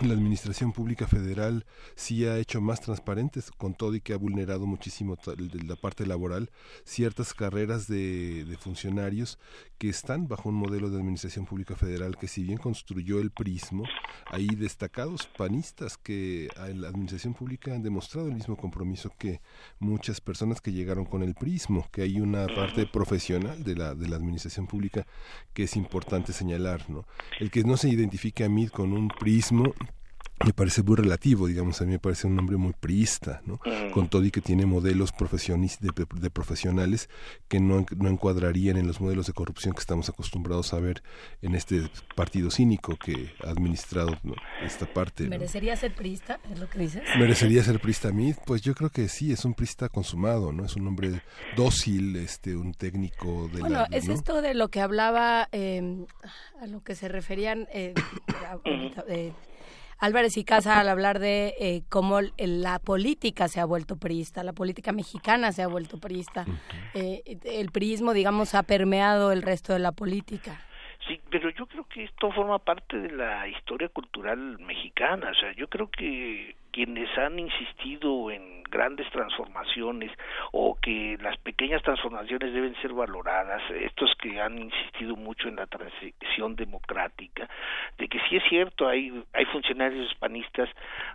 la 0.00 0.14
administración 0.14 0.72
pública 0.72 1.06
federal 1.06 1.64
sí 1.94 2.24
ha 2.26 2.38
hecho 2.38 2.60
más 2.60 2.80
transparentes, 2.80 3.50
con 3.50 3.74
todo 3.74 3.94
y 3.94 4.00
que 4.00 4.14
ha 4.14 4.16
vulnerado 4.16 4.66
muchísimo 4.66 5.16
la 5.66 5.76
parte 5.76 6.06
laboral, 6.06 6.50
ciertas 6.84 7.34
carreras 7.34 7.86
de, 7.86 8.44
de, 8.44 8.56
funcionarios 8.56 9.38
que 9.78 9.88
están 9.88 10.28
bajo 10.28 10.48
un 10.48 10.54
modelo 10.56 10.90
de 10.90 10.96
administración 10.96 11.44
pública 11.44 11.76
federal 11.76 12.16
que 12.16 12.26
si 12.26 12.42
bien 12.42 12.58
construyó 12.58 13.20
el 13.20 13.30
prismo, 13.30 13.84
hay 14.26 14.46
destacados 14.46 15.26
panistas 15.26 15.98
que 15.98 16.48
en 16.56 16.80
la 16.80 16.88
administración 16.88 17.34
pública 17.34 17.74
han 17.74 17.82
demostrado 17.82 18.28
el 18.28 18.34
mismo 18.34 18.56
compromiso 18.56 19.12
que 19.18 19.40
muchas 19.78 20.20
personas 20.20 20.60
que 20.60 20.72
llegaron 20.72 21.04
con 21.04 21.22
el 21.22 21.34
prismo, 21.34 21.86
que 21.92 22.02
hay 22.02 22.20
una 22.20 22.46
parte 22.46 22.86
profesional 22.86 23.62
de 23.62 23.76
la, 23.76 23.94
de 23.94 24.08
la 24.08 24.16
administración 24.16 24.66
pública 24.66 25.06
que 25.52 25.64
es 25.64 25.76
importante 25.76 26.32
señalar, 26.32 26.88
¿no? 26.88 27.06
El 27.38 27.50
que 27.50 27.62
no 27.62 27.76
se 27.76 27.88
identifique 27.88 28.44
a 28.44 28.48
mí 28.48 28.68
con 28.68 28.92
un 28.92 29.08
prismo 29.08 29.74
me 30.44 30.52
parece 30.52 30.82
muy 30.82 30.96
relativo, 30.96 31.46
digamos, 31.46 31.80
a 31.80 31.84
mí 31.84 31.92
me 31.92 31.98
parece 31.98 32.26
un 32.26 32.38
hombre 32.38 32.56
muy 32.56 32.72
priista, 32.72 33.42
¿no? 33.46 33.60
Con 33.92 34.08
todo 34.08 34.24
y 34.24 34.30
que 34.30 34.40
tiene 34.40 34.66
modelos 34.66 35.12
de, 35.12 36.06
de, 36.20 36.30
profesionales 36.30 37.08
que 37.48 37.60
no, 37.60 37.86
no, 37.96 38.08
encuadrarían 38.08 38.76
en 38.76 38.86
los 38.86 39.00
modelos 39.00 39.26
de 39.26 39.32
corrupción 39.32 39.74
que 39.74 39.80
estamos 39.80 40.08
acostumbrados 40.08 40.72
a 40.74 40.80
ver 40.80 41.02
en 41.40 41.54
este 41.54 41.82
partido 42.14 42.50
cínico 42.50 42.96
que 42.96 43.32
ha 43.44 43.50
administrado 43.50 44.18
esta 44.64 44.86
parte. 44.86 45.28
¿Merecería 45.28 45.76
ser 45.76 45.94
priista? 45.94 46.40
¿Es 46.50 46.58
lo 46.58 46.68
que 46.68 46.78
dices? 46.78 47.02
¿Merecería 47.18 47.62
ser 47.62 47.80
priista 47.80 48.08
a 48.08 48.12
mí? 48.12 48.34
Pues 48.46 48.62
yo 48.62 48.74
creo 48.74 48.90
que 48.90 49.08
sí, 49.08 49.32
es 49.32 49.44
un 49.44 49.54
priista 49.54 49.88
consumado, 49.88 50.52
¿no? 50.52 50.64
Es 50.64 50.76
un 50.76 50.86
hombre 50.86 51.22
dócil, 51.56 52.16
este, 52.16 52.56
un 52.56 52.74
técnico 52.74 53.48
de 53.52 53.60
bueno, 53.60 53.84
es 53.90 54.08
esto 54.08 54.42
de 54.42 54.54
lo 54.54 54.68
que 54.68 54.80
hablaba, 54.80 55.48
eh, 55.52 56.04
a 56.60 56.66
lo 56.66 56.82
que 56.82 56.94
se 56.94 57.08
referían... 57.08 57.68
Eh, 57.72 57.94
eh, 59.08 59.32
Álvarez 60.02 60.36
y 60.36 60.42
Casa 60.42 60.80
al 60.80 60.88
hablar 60.88 61.20
de 61.20 61.54
eh, 61.60 61.82
cómo 61.88 62.18
la 62.36 62.80
política 62.80 63.46
se 63.46 63.60
ha 63.60 63.64
vuelto 63.64 63.94
priista, 63.94 64.42
la 64.42 64.52
política 64.52 64.90
mexicana 64.90 65.52
se 65.52 65.62
ha 65.62 65.68
vuelto 65.68 65.98
priista. 65.98 66.44
Eh, 66.92 67.22
el 67.44 67.70
priismo, 67.70 68.12
digamos, 68.12 68.56
ha 68.56 68.64
permeado 68.64 69.30
el 69.30 69.42
resto 69.42 69.72
de 69.72 69.78
la 69.78 69.92
política. 69.92 70.58
Sí, 71.06 71.20
pero 71.30 71.50
yo 71.50 71.66
creo 71.66 71.84
que 71.84 72.02
esto 72.02 72.32
forma 72.32 72.58
parte 72.58 72.98
de 72.98 73.12
la 73.12 73.46
historia 73.46 73.88
cultural 73.90 74.58
mexicana. 74.58 75.30
O 75.30 75.34
sea, 75.34 75.52
yo 75.52 75.68
creo 75.68 75.88
que 75.88 76.56
quienes 76.72 77.16
han 77.18 77.38
insistido 77.38 78.30
en 78.30 78.62
grandes 78.72 79.08
transformaciones 79.10 80.10
o 80.50 80.76
que 80.80 81.18
las 81.20 81.36
pequeñas 81.38 81.82
transformaciones 81.82 82.52
deben 82.52 82.74
ser 82.80 82.92
valoradas, 82.94 83.62
estos 83.70 84.12
que 84.20 84.40
han 84.40 84.58
insistido 84.58 85.14
mucho 85.14 85.48
en 85.48 85.56
la 85.56 85.66
transición 85.66 86.56
democrática, 86.56 87.48
de 87.98 88.08
que 88.08 88.18
sí 88.28 88.36
es 88.36 88.42
cierto, 88.48 88.88
hay, 88.88 89.22
hay 89.34 89.44
funcionarios 89.46 90.10
hispanistas 90.10 90.70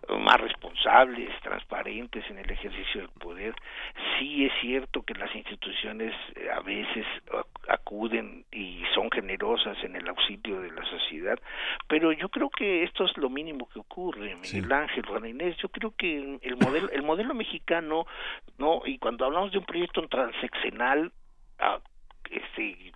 más 0.07 0.39
responsables, 0.39 1.29
transparentes 1.41 2.23
en 2.29 2.37
el 2.37 2.49
ejercicio 2.49 3.01
del 3.01 3.09
poder, 3.09 3.55
sí 4.17 4.45
es 4.45 4.53
cierto 4.61 5.01
que 5.01 5.15
las 5.15 5.35
instituciones 5.35 6.13
eh, 6.35 6.49
a 6.53 6.59
veces 6.59 7.05
acuden 7.67 8.45
y 8.51 8.83
son 8.93 9.09
generosas 9.09 9.83
en 9.83 9.95
el 9.95 10.07
auxilio 10.07 10.61
de 10.61 10.71
la 10.71 10.85
sociedad, 10.85 11.39
pero 11.87 12.11
yo 12.11 12.29
creo 12.29 12.49
que 12.51 12.83
esto 12.83 13.05
es 13.05 13.17
lo 13.17 13.29
mínimo 13.29 13.67
que 13.67 13.79
ocurre, 13.79 14.35
Miguel 14.35 14.71
Ángel, 14.71 15.05
Juan 15.07 15.25
Inés, 15.25 15.46
yo 15.55 15.69
creo 15.69 15.93
que 15.97 16.39
el 16.41 16.57
modelo, 16.57 16.89
el 16.89 17.03
modelo 17.03 17.33
mexicano, 17.33 18.05
no, 18.57 18.81
y 18.85 18.97
cuando 18.97 19.25
hablamos 19.25 19.51
de 19.51 19.59
un 19.59 19.65
proyecto 19.65 20.07
transeccional, 20.07 21.11
ah, 21.59 21.79
este, 22.29 22.91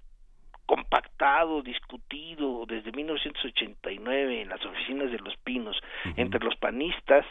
compactado, 0.66 1.62
discutido 1.62 2.66
desde 2.66 2.92
1989 2.94 4.42
en 4.42 4.50
las 4.50 4.64
oficinas 4.66 5.12
de 5.12 5.20
Los 5.20 5.36
Pinos 5.38 5.78
entre 6.16 6.40
los 6.40 6.56
panistas 6.56 7.26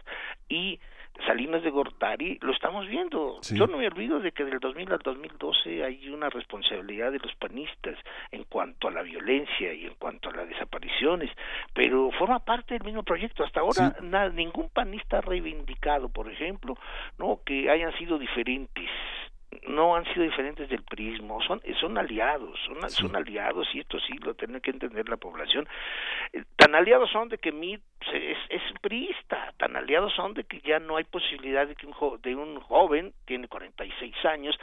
y 0.48 0.78
Salinas 1.26 1.62
de 1.62 1.70
Gortari, 1.70 2.38
lo 2.40 2.52
estamos 2.52 2.86
viendo. 2.86 3.40
Yo 3.52 3.66
no 3.66 3.78
me 3.78 3.86
olvido 3.86 4.20
de 4.20 4.32
que 4.32 4.44
del 4.44 4.58
2000 4.58 4.92
al 4.92 4.98
2012 4.98 5.84
hay 5.84 6.08
una 6.08 6.28
responsabilidad 6.30 7.12
de 7.12 7.18
los 7.18 7.34
panistas 7.36 7.96
en 8.30 8.44
cuanto 8.44 8.88
a 8.88 8.90
la 8.90 9.02
violencia 9.02 9.72
y 9.72 9.86
en 9.86 9.94
cuanto 9.94 10.30
a 10.30 10.32
las 10.32 10.48
desapariciones, 10.48 11.30
pero 11.74 12.10
forma 12.12 12.38
parte 12.40 12.74
del 12.74 12.84
mismo 12.84 13.02
proyecto. 13.02 13.44
Hasta 13.44 13.60
ahora 13.60 13.96
ningún 14.32 14.68
panista 14.70 15.18
ha 15.18 15.20
reivindicado, 15.20 16.08
por 16.08 16.30
ejemplo, 16.30 16.76
no 17.18 17.40
que 17.44 17.70
hayan 17.70 17.96
sido 17.98 18.18
diferentes 18.18 18.88
no 19.68 19.96
han 19.96 20.04
sido 20.06 20.22
diferentes 20.22 20.68
del 20.68 20.82
prismo, 20.84 21.42
son, 21.42 21.60
son 21.80 21.98
aliados, 21.98 22.58
son, 22.66 22.88
son 22.90 23.16
aliados 23.16 23.68
y 23.74 23.80
esto 23.80 23.98
sí 24.00 24.16
lo 24.18 24.34
tiene 24.34 24.60
que 24.60 24.70
entender 24.70 25.08
la 25.08 25.16
población. 25.16 25.68
Eh, 26.32 26.44
tan 26.56 26.74
aliados 26.74 27.10
son 27.10 27.28
de 27.28 27.38
que 27.38 27.52
Mid 27.52 27.80
es, 28.12 28.38
es 28.48 28.62
priista, 28.80 29.52
tan 29.56 29.76
aliados 29.76 30.12
son 30.14 30.34
de 30.34 30.44
que 30.44 30.60
ya 30.60 30.78
no 30.78 30.96
hay 30.96 31.04
posibilidad 31.04 31.66
de 31.66 31.74
que 31.74 31.86
un, 31.86 31.94
de 32.22 32.34
un 32.34 32.60
joven, 32.60 33.12
tiene 33.24 33.48
46 33.48 34.24
años, 34.24 34.58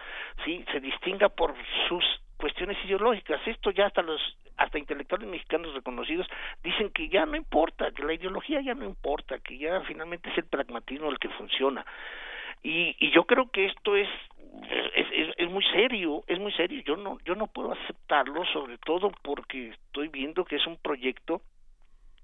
sí, 0.45 0.63
se 0.71 0.79
distinga 0.79 1.29
por 1.29 1.53
sus 1.87 2.03
cuestiones 2.37 2.77
ideológicas. 2.85 3.41
Esto 3.45 3.71
ya 3.71 3.87
hasta 3.87 4.01
los 4.01 4.21
hasta 4.57 4.79
intelectuales 4.79 5.27
mexicanos 5.27 5.73
reconocidos 5.75 6.27
dicen 6.63 6.89
que 6.89 7.09
ya 7.09 7.25
no 7.25 7.35
importa, 7.35 7.91
que 7.91 8.03
la 8.03 8.13
ideología 8.13 8.59
ya 8.61 8.73
no 8.73 8.85
importa, 8.85 9.37
que 9.39 9.57
ya 9.57 9.81
finalmente 9.81 10.29
es 10.29 10.37
el 10.37 10.45
pragmatismo 10.45 11.11
el 11.11 11.19
que 11.19 11.29
funciona. 11.29 11.85
Y, 12.63 12.95
y 12.99 13.11
yo 13.11 13.25
creo 13.25 13.49
que 13.51 13.65
esto 13.65 13.95
es 13.95 14.09
es, 14.69 15.33
es, 15.37 15.49
muy 15.49 15.63
serio, 15.65 16.23
es 16.27 16.39
muy 16.39 16.51
serio. 16.53 16.81
Yo 16.85 16.95
no, 16.95 17.17
yo 17.25 17.35
no 17.35 17.47
puedo 17.47 17.71
aceptarlo, 17.73 18.45
sobre 18.45 18.77
todo 18.79 19.11
porque 19.21 19.69
estoy 19.69 20.07
viendo 20.09 20.45
que 20.45 20.57
es 20.57 20.67
un 20.67 20.77
proyecto 20.77 21.41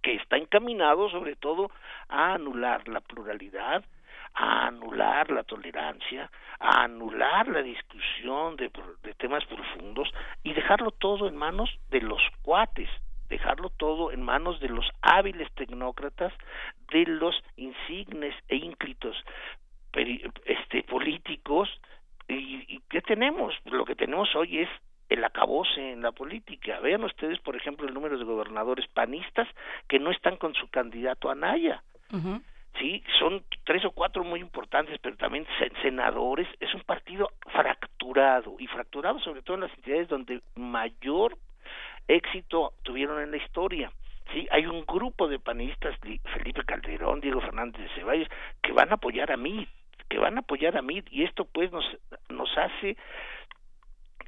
que 0.02 0.16
está 0.16 0.38
encaminado 0.38 1.10
sobre 1.10 1.36
todo 1.36 1.72
a 2.10 2.34
anular 2.34 2.88
la 2.88 3.00
pluralidad, 3.00 3.86
a 4.34 4.68
anular 4.68 5.32
la 5.32 5.44
tolerancia, 5.44 6.30
a 6.60 6.84
anular 6.84 7.48
la 7.48 7.62
discusión 7.62 8.58
de, 8.58 8.70
de 9.04 9.14
temas 9.14 9.46
profundos 9.46 10.12
y 10.44 10.54
dejarlo 10.54 10.92
todo 10.92 11.28
en 11.28 11.38
manos 11.38 11.70
de 11.90 12.02
los 12.02 12.22
cuates, 12.42 12.90
dejarlo 13.30 13.70
todo 13.70 14.12
en 14.12 14.22
manos 14.22 14.60
de 14.60 14.70
los 14.70 14.90
hábiles 15.02 15.50
tecnócratas, 15.54 16.34
de 16.92 17.06
los 17.06 17.42
insignes 17.56 18.36
e 18.50 18.58
ínclitos 18.58 19.16
este, 20.46 20.84
políticos 20.84 21.70
¿Y, 22.28 22.80
qué 22.90 23.02
tenemos? 23.02 23.54
Lo 23.66 23.86
que 23.86 23.96
tenemos 23.96 24.34
hoy 24.36 24.60
es 24.60 24.70
el 25.10 25.24
acabose 25.24 25.92
en 25.92 26.02
la 26.02 26.12
política. 26.12 26.80
Vean 26.80 27.04
ustedes, 27.04 27.40
por 27.40 27.56
ejemplo, 27.56 27.88
el 27.88 27.94
número 27.94 28.18
de 28.18 28.24
gobernadores 28.24 28.88
panistas 28.88 29.48
que 29.88 30.00
no 30.00 30.12
están 30.12 30.38
con 30.38 30.54
su 30.54 30.70
candidato 30.70 31.30
Anaya. 31.30 31.84
Sí, 32.80 33.04
son 33.20 33.44
tres 33.66 33.86
o 33.86 33.92
cuatro 33.92 34.24
muy 34.24 34.40
importantes, 34.40 35.00
pero 35.02 35.16
también 35.16 35.46
senadores. 35.82 36.48
Es 36.60 36.74
un 36.74 36.82
partido 36.82 37.30
fracturado 37.52 38.56
y 38.60 38.68
fracturado 38.68 39.20
sobre 39.20 39.42
todo 39.42 39.56
en 39.56 39.62
las 39.62 39.74
entidades 39.76 40.08
donde 40.08 40.42
mayor 40.56 41.38
éxito 42.08 42.74
tuvieron 42.84 43.22
en 43.22 43.32
la 43.32 43.38
historia. 43.38 43.92
Sí, 44.32 44.48
hay 44.52 44.66
un 44.66 44.86
grupo 44.86 45.28
de 45.28 45.38
panistas, 45.38 45.98
Felipe 46.00 46.64
Calderón, 46.66 47.20
Diego 47.20 47.42
Fernández 47.42 47.82
de 47.82 47.96
Ceballos, 47.96 48.28
que 48.62 48.72
van 48.72 48.90
a 48.92 48.96
apoyar 48.96 49.32
a 49.32 49.38
mí, 49.38 49.68
que 50.10 50.20
van 50.20 50.38
a 50.38 50.42
apoyar 50.42 50.78
a 50.78 50.82
mí 50.82 51.04
y 51.10 51.24
esto 51.24 51.46
pues 51.46 51.72
nos, 51.72 51.86
nos 52.30 52.50
hace 52.58 52.98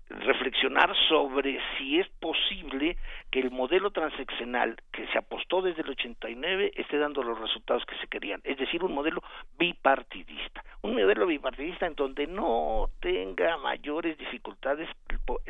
reflexionar 0.08 0.94
sobre 1.10 1.60
si 1.78 2.00
es 2.00 2.08
posible 2.20 2.96
que 3.32 3.40
el 3.40 3.50
modelo 3.50 3.90
transaccional 3.90 4.78
que 4.92 5.08
se 5.08 5.18
apostó 5.18 5.62
desde 5.62 5.82
el 5.82 5.90
89 5.90 6.74
esté 6.76 7.00
dando 7.00 7.24
los 7.24 7.40
resultados 7.40 7.86
que 7.86 7.98
se 7.98 8.08
querían, 8.08 8.40
es 8.44 8.58
decir, 8.58 8.84
un 8.84 8.94
modelo 8.94 9.24
bipartidista, 9.58 10.64
un 10.84 10.94
modelo 10.94 11.26
bipartidista 11.26 11.88
en 11.88 11.96
donde 11.96 12.28
no 12.28 12.90
tenga 13.02 13.58
mayores 13.58 14.18
dificultades 14.18 14.88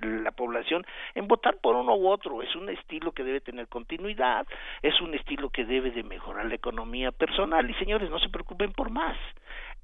la 0.01 0.31
población 0.31 0.85
en 1.15 1.27
votar 1.27 1.57
por 1.57 1.75
uno 1.75 1.95
u 1.95 2.07
otro, 2.07 2.41
es 2.41 2.55
un 2.55 2.69
estilo 2.69 3.11
que 3.11 3.23
debe 3.23 3.41
tener 3.41 3.67
continuidad, 3.67 4.47
es 4.81 4.99
un 5.01 5.13
estilo 5.13 5.49
que 5.49 5.65
debe 5.65 5.91
de 5.91 6.03
mejorar 6.03 6.45
la 6.45 6.55
economía 6.55 7.11
personal. 7.11 7.69
Y 7.69 7.73
señores, 7.75 8.09
no 8.09 8.19
se 8.19 8.29
preocupen 8.29 8.71
por 8.71 8.89
más. 8.89 9.17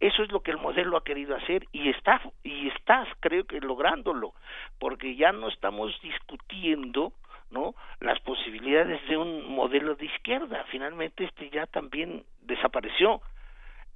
Eso 0.02 0.24
es 0.24 0.32
lo 0.32 0.42
que 0.42 0.50
el 0.50 0.58
modelo 0.58 0.98
ha 0.98 1.04
querido 1.04 1.36
hacer 1.36 1.68
y 1.72 1.90
está 1.90 2.20
y 2.44 2.70
estás 2.70 3.08
creo 3.20 3.46
que 3.46 3.60
lográndolo, 3.62 4.34
porque 4.80 5.16
ya 5.16 5.32
no 5.32 5.48
estamos 5.48 5.94
discutiendo 6.02 7.14
¿no? 7.52 7.76
las 8.00 8.20
posibilidades 8.22 9.00
de 9.08 9.16
un 9.16 9.48
modelo 9.48 9.94
de 9.94 10.06
izquierda. 10.06 10.66
Finalmente 10.72 11.26
este 11.26 11.52
ya 11.52 11.68
también 11.68 12.24
desapareció. 12.42 13.22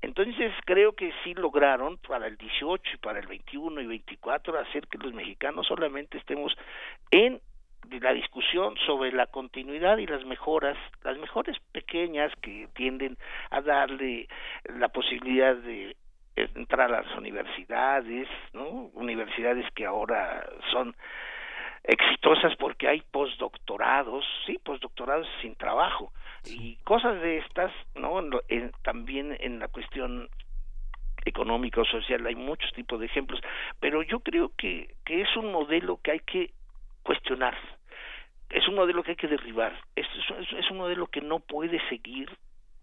Entonces 0.03 0.53
creo 0.65 0.93
que 0.93 1.11
sí 1.23 1.33
lograron 1.33 1.97
para 1.97 2.27
el 2.27 2.37
18 2.37 2.83
y 2.93 2.97
para 2.97 3.17
el 3.17 3.25
21 3.25 3.81
y 3.81 3.87
24 3.87 4.59
hacer 4.59 4.85
que 4.87 4.99
los 4.99 5.11
mexicanos 5.11 5.65
solamente 5.65 6.19
estemos 6.19 6.55
en 7.09 7.41
la 8.01 8.13
discusión 8.13 8.75
sobre 8.85 9.11
la 9.11 9.27
continuidad 9.27 9.97
y 9.97 10.07
las 10.07 10.25
mejoras, 10.25 10.77
las 11.03 11.17
mejores 11.17 11.57
pequeñas 11.71 12.31
que 12.41 12.67
tienden 12.75 13.17
a 13.49 13.61
darle 13.61 14.27
la 14.77 14.89
posibilidad 14.89 15.55
de 15.55 15.95
entrar 16.35 16.93
a 16.93 17.01
las 17.01 17.17
universidades, 17.17 18.27
¿no? 18.53 18.89
Universidades 18.93 19.65
que 19.73 19.85
ahora 19.85 20.45
son 20.71 20.95
exitosas 21.83 22.55
porque 22.57 22.87
hay 22.87 23.01
postdoctorados, 23.01 24.25
sí, 24.45 24.57
postdoctorados 24.63 25.27
sin 25.41 25.55
trabajo. 25.55 26.11
y 26.47 26.75
cosas 26.83 27.19
de 27.21 27.37
estas, 27.39 27.71
¿no? 27.95 28.21
también 28.83 29.35
en 29.39 29.57
la 29.57 29.67
cuestión 29.67 30.29
económica 31.25 31.81
o 31.81 31.85
social 31.85 32.25
hay 32.27 32.35
muchos 32.35 32.71
tipos 32.73 32.99
de 32.99 33.07
ejemplos, 33.07 33.41
pero 33.79 34.03
yo 34.03 34.19
creo 34.19 34.51
que, 34.55 34.93
que 35.03 35.21
es 35.21 35.35
un 35.35 35.51
modelo 35.51 35.99
que 36.03 36.11
hay 36.11 36.19
que 36.19 36.51
cuestionar, 37.01 37.57
es 38.49 38.67
un 38.67 38.75
modelo 38.75 39.03
que 39.03 39.11
hay 39.11 39.17
que 39.17 39.27
derribar, 39.27 39.73
es, 39.95 40.07
es 40.57 40.71
un 40.71 40.77
modelo 40.77 41.07
que 41.07 41.21
no 41.21 41.39
puede 41.39 41.79
seguir 41.89 42.29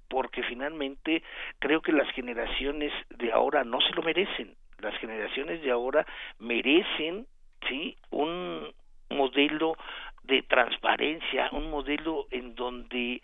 porque 0.08 0.42
finalmente 0.42 1.22
creo 1.58 1.80
que 1.80 1.92
las 1.92 2.10
generaciones 2.10 2.92
de 3.10 3.32
ahora 3.32 3.64
no 3.64 3.80
se 3.80 3.94
lo 3.94 4.02
merecen, 4.02 4.54
las 4.78 4.94
generaciones 4.98 5.62
de 5.62 5.70
ahora 5.70 6.04
merecen 6.38 7.26
sí 7.68 7.96
un 8.10 8.72
modelo 9.10 9.76
de 10.24 10.42
transparencia, 10.42 11.48
un 11.52 11.70
modelo 11.70 12.26
en 12.30 12.54
donde 12.54 13.22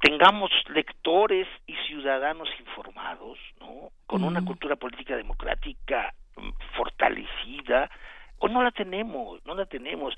tengamos 0.00 0.50
lectores 0.68 1.48
y 1.66 1.74
ciudadanos 1.88 2.48
informados, 2.60 3.38
¿no? 3.60 3.90
Con 4.06 4.22
una 4.24 4.44
cultura 4.44 4.76
política 4.76 5.16
democrática 5.16 6.14
mm, 6.36 6.50
fortalecida, 6.76 7.90
o 8.38 8.48
no 8.48 8.62
la 8.62 8.70
tenemos, 8.70 9.44
no 9.46 9.54
la 9.54 9.66
tenemos, 9.66 10.14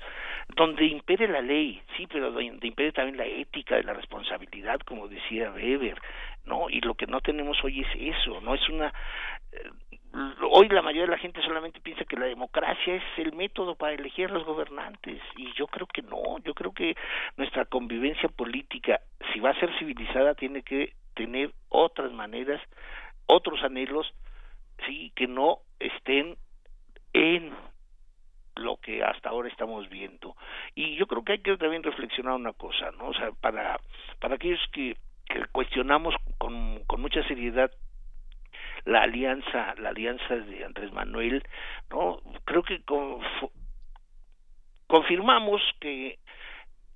donde 0.55 0.85
impere 0.85 1.27
la 1.27 1.41
ley, 1.41 1.81
sí, 1.95 2.07
pero 2.07 2.31
donde 2.31 2.67
impere 2.67 2.91
también 2.91 3.17
la 3.17 3.25
ética 3.25 3.75
de 3.75 3.83
la 3.83 3.93
responsabilidad, 3.93 4.79
como 4.81 5.07
decía 5.07 5.51
Weber, 5.51 5.99
¿no? 6.45 6.69
Y 6.69 6.81
lo 6.81 6.95
que 6.95 7.07
no 7.07 7.21
tenemos 7.21 7.63
hoy 7.63 7.81
es 7.81 8.17
eso, 8.17 8.41
no 8.41 8.55
es 8.55 8.69
una 8.69 8.93
eh, 9.51 9.69
hoy 10.51 10.67
la 10.69 10.81
mayoría 10.81 11.05
de 11.05 11.11
la 11.11 11.17
gente 11.17 11.41
solamente 11.41 11.79
piensa 11.81 12.05
que 12.05 12.17
la 12.17 12.25
democracia 12.25 12.95
es 12.95 13.03
el 13.17 13.33
método 13.33 13.75
para 13.75 13.93
elegir 13.93 14.29
a 14.29 14.33
los 14.33 14.43
gobernantes 14.43 15.21
y 15.35 15.53
yo 15.53 15.67
creo 15.67 15.87
que 15.87 16.01
no, 16.01 16.39
yo 16.43 16.53
creo 16.53 16.73
que 16.73 16.95
nuestra 17.37 17.65
convivencia 17.65 18.29
política, 18.29 19.01
si 19.31 19.39
va 19.39 19.51
a 19.51 19.59
ser 19.59 19.71
civilizada, 19.77 20.33
tiene 20.33 20.63
que 20.63 20.93
tener 21.15 21.51
otras 21.69 22.11
maneras, 22.11 22.61
otros 23.27 23.63
anhelos, 23.63 24.11
sí, 24.87 25.11
que 25.15 25.27
no 25.27 25.59
estén 25.79 26.37
en 27.13 27.53
lo 28.59 28.77
que 28.77 29.03
hasta 29.03 29.29
ahora 29.29 29.49
estamos 29.49 29.89
viendo. 29.89 30.35
Y 30.75 30.95
yo 30.95 31.07
creo 31.07 31.23
que 31.23 31.33
hay 31.33 31.39
que 31.39 31.57
también 31.57 31.83
reflexionar 31.83 32.33
una 32.33 32.53
cosa, 32.53 32.91
¿no? 32.91 33.09
O 33.09 33.13
sea, 33.13 33.31
para, 33.31 33.79
para 34.19 34.35
aquellos 34.35 34.61
que, 34.71 34.95
que 35.25 35.45
cuestionamos 35.51 36.15
con, 36.37 36.83
con 36.85 37.01
mucha 37.01 37.23
seriedad 37.27 37.71
la 38.85 39.03
alianza 39.03 39.75
la 39.77 39.89
alianza 39.89 40.35
de 40.35 40.63
Andrés 40.63 40.91
Manuel 40.93 41.43
no 41.89 42.21
creo 42.45 42.63
que 42.63 42.81
confirmamos 44.87 45.61
que 45.81 46.17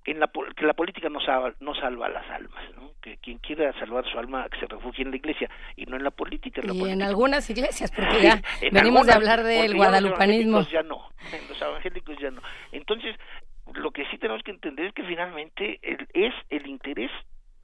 en 0.06 0.20
la 0.20 0.30
que 0.56 0.66
la 0.66 0.74
política 0.74 1.10
no 1.10 1.20
salva, 1.22 1.54
no 1.60 1.74
salva 1.76 2.10
las 2.10 2.30
almas, 2.30 2.64
¿no? 2.76 2.92
que 3.02 3.18
quien 3.18 3.38
quiera 3.40 3.72
salvar 3.80 4.06
su 4.10 4.18
alma 4.18 4.48
que 4.50 4.60
se 4.60 4.66
refugie 4.66 5.04
en 5.04 5.12
la 5.12 5.18
iglesia 5.18 5.50
y 5.76 5.86
no 5.86 5.98
en 5.98 6.04
la 6.04 6.12
política. 6.12 6.62
y 6.64 6.90
en 6.90 7.02
algunas 7.02 7.50
iglesias, 7.50 7.92
porque 7.92 8.22
ya 8.22 8.42
venimos 8.72 9.08
de 9.08 9.14
hablar 9.14 9.44
del 9.44 9.76
guadalupanismo. 9.76 10.62
Ya 10.64 10.84
no, 10.84 11.10
en 11.32 11.48
los 11.50 11.62
evangélicos 11.62 12.18
ya 12.20 12.32
no. 12.32 12.42
Entonces, 12.72 13.16
lo 13.74 13.92
que 13.92 14.06
sí 14.06 14.18
tenemos 14.18 14.44
que 14.44 14.52
entender 14.52 14.88
es 14.88 14.94
que 14.94 15.04
finalmente 15.04 15.80
es 16.14 16.34
el 16.50 16.68
interés 16.68 17.12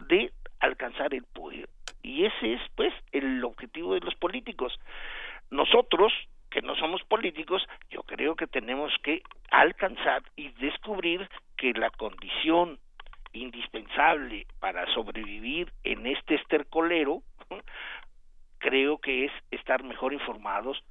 de 0.07 0.31
alcanzar 0.59 1.13
el 1.13 1.23
poder 1.23 1.69
y 2.01 2.25
ese 2.25 2.53
es 2.53 2.61
pues 2.75 2.93
el 3.11 3.43
objetivo 3.43 3.93
de 3.93 4.01
los 4.01 4.15
políticos. 4.15 4.73
Nosotros, 5.51 6.11
que 6.49 6.61
no 6.61 6.75
somos 6.75 7.03
políticos, 7.03 7.67
yo 7.89 8.03
creo 8.03 8.35
que 8.35 8.47
tenemos 8.47 8.91
que 9.03 9.21
alcanzar 9.51 10.23
y 10.35 10.49
descubrir 10.59 11.29
que 11.57 11.73
la 11.73 11.89
condición 11.91 12.79
indispensable 13.33 14.47
para 14.59 14.91
sobrevivir 14.93 15.71
en 15.83 16.07
este 16.07 16.35
estercolero 16.35 17.21
creo 18.59 18.97
que 18.97 19.25
es 19.25 19.31
estar 19.51 19.83
mejor 19.83 20.13
informados 20.13 20.83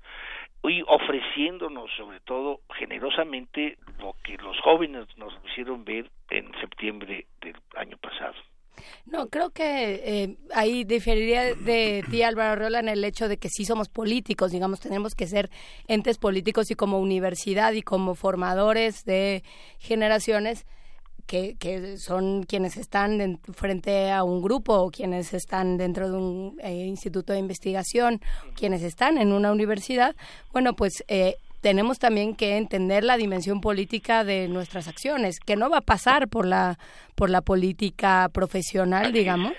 y 0.65 0.83
ofreciéndonos 0.87 1.91
sobre 1.97 2.21
todo 2.21 2.61
generosamente 2.75 3.79
lo 3.99 4.15
que 4.25 4.37
los 4.39 4.59
jóvenes 4.61 5.07
nos 5.17 5.33
hicieron 5.47 5.85
ver 5.85 6.11
en 6.31 6.53
septiembre 6.61 7.27
del 7.41 7.57
año 7.77 7.97
pasado. 7.99 8.35
No, 9.07 9.29
creo 9.29 9.51
que 9.51 10.03
eh, 10.05 10.37
ahí 10.55 10.85
diferiría 10.85 11.55
de 11.55 12.05
ti, 12.11 12.23
Álvaro 12.23 12.53
Arreola, 12.53 12.81
en 12.81 12.89
el 12.89 13.05
hecho 13.05 13.29
de 13.29 13.37
que 13.37 13.49
sí 13.49 13.65
somos 13.65 13.89
políticos, 13.89 14.53
digamos, 14.53 14.81
tenemos 14.81 15.15
que 15.15 15.27
ser 15.27 15.51
entes 15.87 16.19
políticos 16.19 16.71
y 16.71 16.75
como 16.75 17.01
universidad 17.01 17.73
y 17.73 17.83
como 17.83 18.15
formadores 18.15 19.05
de 19.05 19.43
generaciones 19.79 20.67
que, 21.29 21.57
que 21.57 21.99
son 21.99 22.43
quienes 22.45 22.79
están 22.79 23.39
frente 23.53 24.11
a 24.11 24.25
un 24.25 24.41
grupo 24.41 24.75
o 24.75 24.91
quienes 24.91 25.35
están 25.35 25.77
dentro 25.77 26.11
de 26.11 26.17
un 26.17 26.59
eh, 26.63 26.87
instituto 26.87 27.35
de 27.35 27.39
investigación, 27.39 28.21
quienes 28.57 28.83
están 28.83 29.19
en 29.19 29.33
una 29.33 29.53
universidad, 29.53 30.17
bueno, 30.53 30.75
pues 30.75 31.05
eh, 31.07 31.37
tenemos 31.61 31.99
también 31.99 32.35
que 32.37 32.57
entender 32.57 33.05
la 33.05 33.17
dimensión 33.17 33.61
política 33.61 34.25
de 34.25 34.49
nuestras 34.49 34.89
acciones, 34.89 35.41
que 35.41 35.57
no 35.57 35.71
va 35.71 35.79
a 35.79 35.83
pasar 35.83 36.29
por 36.29 36.47
la, 36.47 36.79
por 37.15 37.31
la 37.31 37.43
política 37.43 38.29
profesional, 38.33 39.13
digamos, 39.13 39.53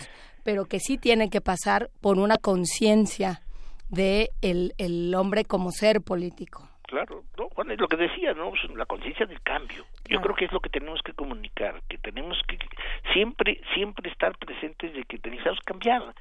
pero 0.44 0.66
que 0.66 0.80
sí 0.80 0.98
tiene 0.98 1.30
que 1.30 1.42
pasar 1.42 1.90
por 2.02 2.18
una 2.18 2.38
conciencia 2.38 3.42
de 3.90 4.30
el, 4.42 4.74
el 4.78 5.14
hombre 5.16 5.44
como 5.46 5.72
ser 5.72 6.02
político. 6.02 6.70
Claro, 6.84 7.24
no, 7.38 7.50
Juan, 7.50 7.70
es 7.70 7.80
lo 7.80 7.88
que 7.88 7.98
decía, 7.98 8.34
¿no? 8.34 8.50
Pues, 8.50 8.64
la 8.76 8.86
conciencia 8.86 9.28
del 9.28 9.40
cambio. 9.42 9.86
Yo 10.06 10.20
creo 10.22 10.36
que 10.36 10.46
es 10.46 10.52
lo 10.52 10.60
que 10.60 10.70
tenemos 10.70 11.00
que 11.04 11.14
comunicar, 11.14 11.84
que 11.88 12.00
tenemos 12.00 12.42
que 12.48 12.58
siempre, 13.14 13.62
siempre 13.76 14.10
estar 14.10 14.36
presentes 14.40 14.94
de 14.94 15.04
que 15.04 15.20
necesitamos 15.30 15.60
cambiar 15.66 16.16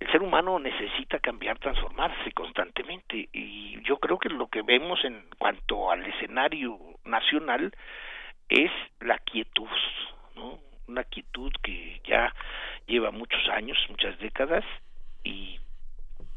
el 0.00 0.10
ser 0.12 0.22
humano 0.22 0.58
necesita 0.58 1.18
cambiar, 1.18 1.58
transformarse 1.58 2.32
constantemente 2.32 3.28
y 3.32 3.82
yo 3.82 3.98
creo 3.98 4.18
que 4.18 4.28
lo 4.28 4.46
que 4.46 4.62
vemos 4.62 5.04
en 5.04 5.24
cuanto 5.38 5.90
al 5.90 6.04
escenario 6.06 6.78
nacional 7.04 7.72
es 8.48 8.70
la 9.00 9.18
quietud, 9.18 9.68
¿no? 10.36 10.58
Una 10.86 11.04
quietud 11.04 11.52
que 11.62 12.00
ya 12.04 12.32
lleva 12.86 13.10
muchos 13.10 13.46
años, 13.48 13.76
muchas 13.90 14.18
décadas 14.20 14.64
y 15.24 15.58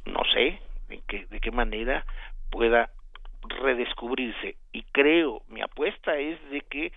no 0.05 0.23
sé 0.33 0.59
de 0.89 1.01
qué, 1.07 1.25
de 1.27 1.39
qué 1.39 1.51
manera 1.51 2.05
pueda 2.49 2.89
redescubrirse 3.43 4.57
y 4.71 4.83
creo, 4.91 5.43
mi 5.47 5.61
apuesta 5.61 6.17
es 6.17 6.37
de 6.49 6.61
que 6.61 6.91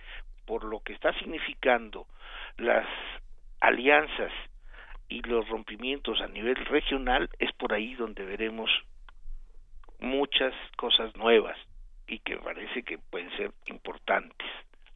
por 0.45 0.63
lo 0.63 0.79
que 0.81 0.93
está 0.93 1.13
significando 1.19 2.07
las 2.57 2.87
alianzas 3.61 4.31
y 5.07 5.21
los 5.21 5.47
rompimientos 5.47 6.19
a 6.21 6.27
nivel 6.27 6.55
regional 6.65 7.29
es 7.39 7.51
por 7.53 7.73
ahí 7.73 7.93
donde 7.95 8.25
veremos 8.25 8.69
muchas 9.99 10.53
cosas 10.77 11.15
nuevas 11.15 11.57
y 12.07 12.19
que 12.19 12.37
parece 12.37 12.83
que 12.83 12.97
pueden 12.97 13.29
ser 13.37 13.51
importantes 13.67 14.47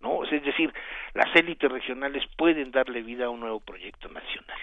no 0.02 0.24
es 0.24 0.44
decir 0.44 0.74
las 1.14 1.34
élites 1.36 1.72
regionales 1.72 2.24
pueden 2.38 2.72
darle 2.72 3.02
vida 3.02 3.26
a 3.26 3.30
un 3.30 3.40
nuevo 3.40 3.60
proyecto 3.60 4.08
nacional 4.10 4.60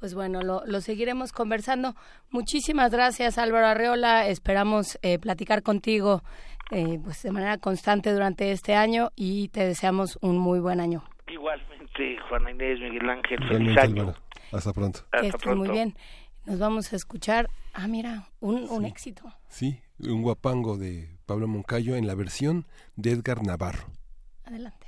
pues 0.00 0.14
bueno, 0.14 0.42
lo, 0.42 0.62
lo, 0.64 0.80
seguiremos 0.80 1.32
conversando. 1.32 1.94
Muchísimas 2.30 2.92
gracias, 2.92 3.36
Álvaro 3.36 3.66
Arreola. 3.66 4.28
Esperamos 4.28 4.96
eh, 5.02 5.18
platicar 5.18 5.64
contigo 5.64 6.22
eh, 6.70 7.00
pues 7.02 7.22
de 7.22 7.32
manera 7.32 7.58
constante 7.58 8.12
durante 8.12 8.52
este 8.52 8.74
año 8.74 9.08
y 9.16 9.48
te 9.48 9.64
deseamos 9.64 10.18
un 10.20 10.38
muy 10.38 10.60
buen 10.60 10.80
año. 10.80 11.02
Igualmente, 11.98 12.28
Juana 12.28 12.50
Inés, 12.50 12.80
Miguel 12.80 13.10
Ángel, 13.10 13.48
feliz 13.48 13.78
año. 13.78 14.14
Hasta 14.52 14.72
pronto. 14.72 15.00
Hasta 15.12 15.54
muy 15.54 15.68
bien. 15.68 15.96
Nos 16.46 16.58
vamos 16.58 16.92
a 16.92 16.96
escuchar, 16.96 17.50
ah, 17.74 17.86
mira, 17.88 18.28
un, 18.40 18.68
un 18.70 18.84
éxito. 18.84 19.22
Sí, 19.48 19.80
un 19.98 20.22
guapango 20.22 20.78
de 20.78 21.18
Pablo 21.26 21.46
Moncayo 21.46 21.96
en 21.96 22.06
la 22.06 22.14
versión 22.14 22.66
de 22.96 23.10
Edgar 23.10 23.42
Navarro. 23.44 23.88
Adelante. 24.44 24.86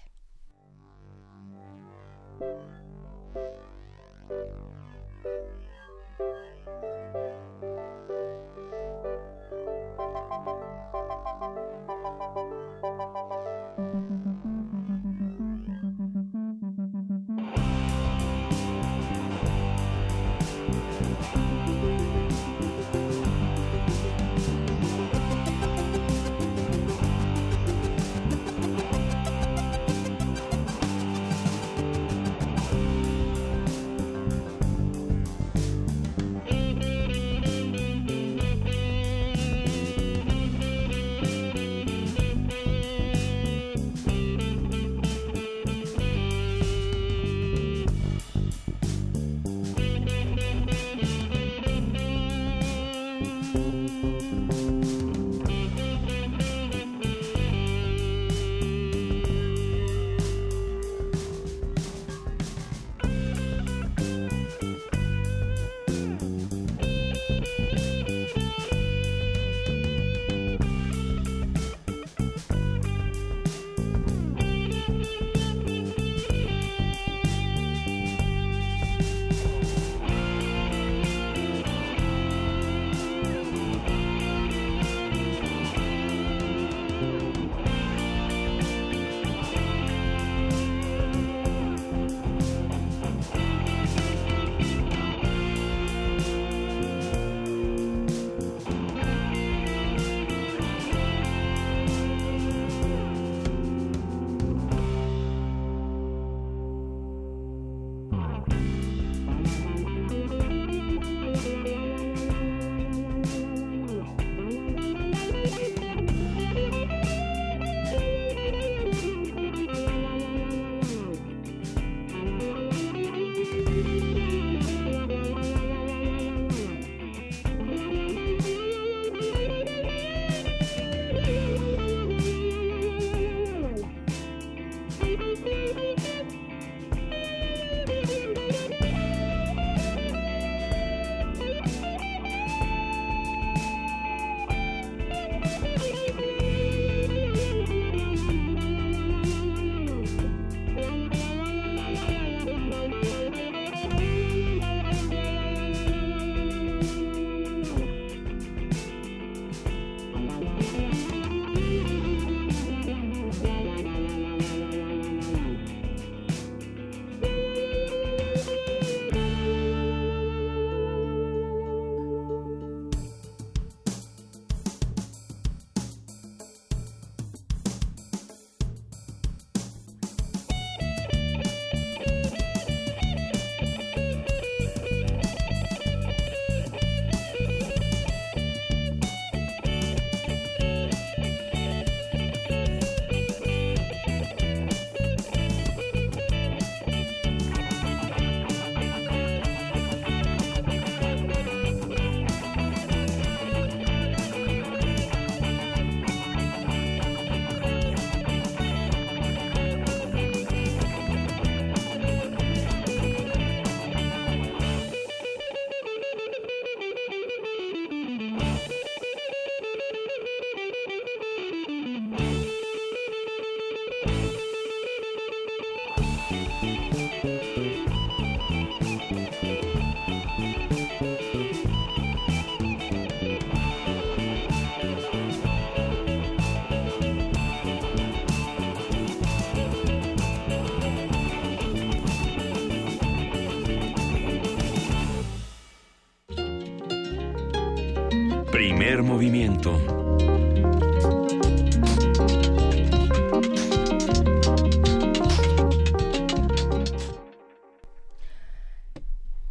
Movimiento. 249.69 250.01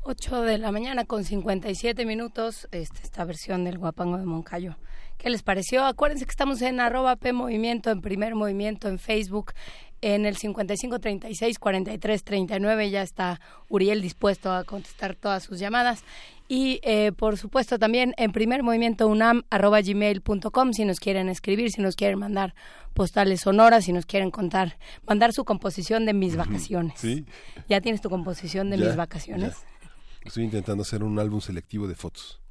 Ocho 0.01 0.41
de 0.41 0.57
la 0.57 0.71
mañana 0.71 1.05
con 1.05 1.23
57 1.23 2.05
minutos, 2.05 2.67
este, 2.71 3.01
esta 3.03 3.23
versión 3.25 3.63
del 3.63 3.77
Guapango 3.77 4.17
de 4.17 4.25
Moncayo. 4.25 4.75
¿Qué 5.17 5.29
les 5.29 5.43
pareció? 5.43 5.85
Acuérdense 5.85 6.25
que 6.25 6.31
estamos 6.31 6.61
en 6.61 6.79
arroba 6.79 7.17
P 7.17 7.33
Movimiento, 7.33 7.91
en 7.91 8.01
Primer 8.01 8.35
Movimiento, 8.35 8.87
en 8.87 8.99
Facebook, 8.99 9.51
en 10.01 10.25
el 10.25 10.37
55 10.37 10.99
36 10.99 11.59
43 11.59 12.23
39 12.23 12.89
ya 12.89 13.01
está 13.01 13.41
Uriel 13.67 14.01
dispuesto 14.01 14.51
a 14.51 14.63
contestar 14.63 15.15
todas 15.15 15.43
sus 15.43 15.59
llamadas 15.59 16.05
y 16.51 16.81
eh, 16.83 17.11
por 17.13 17.37
supuesto 17.37 17.77
también 17.79 18.13
en 18.17 18.31
primer 18.33 18.63
movimiento 18.63 19.07
unam 19.07 19.43
arroba 19.51 19.79
gmail.com 19.81 20.73
si 20.73 20.83
nos 20.83 20.99
quieren 20.99 21.29
escribir, 21.29 21.71
si 21.71 21.81
nos 21.81 21.95
quieren 21.95 22.19
mandar 22.19 22.55
postales 22.93 23.41
sonoras, 23.41 23.85
si 23.85 23.93
nos 23.93 24.05
quieren 24.05 24.31
contar, 24.31 24.77
mandar 25.07 25.31
su 25.31 25.45
composición 25.45 26.05
de 26.05 26.13
mis 26.13 26.35
vacaciones. 26.35 26.99
Sí. 26.99 27.25
¿Ya 27.69 27.79
tienes 27.81 28.01
tu 28.01 28.09
composición 28.09 28.69
de 28.71 28.77
Ya, 28.79 28.85
mis 28.87 28.95
vacaciones? 28.95 29.53
ya. 29.53 29.87
Estoy 30.25 30.43
intentando 30.43 30.81
hacer 30.81 31.03
un 31.03 31.17
álbum 31.19 31.39
selectivo 31.39 31.87
de 31.87 31.95
fotos. 31.95 32.41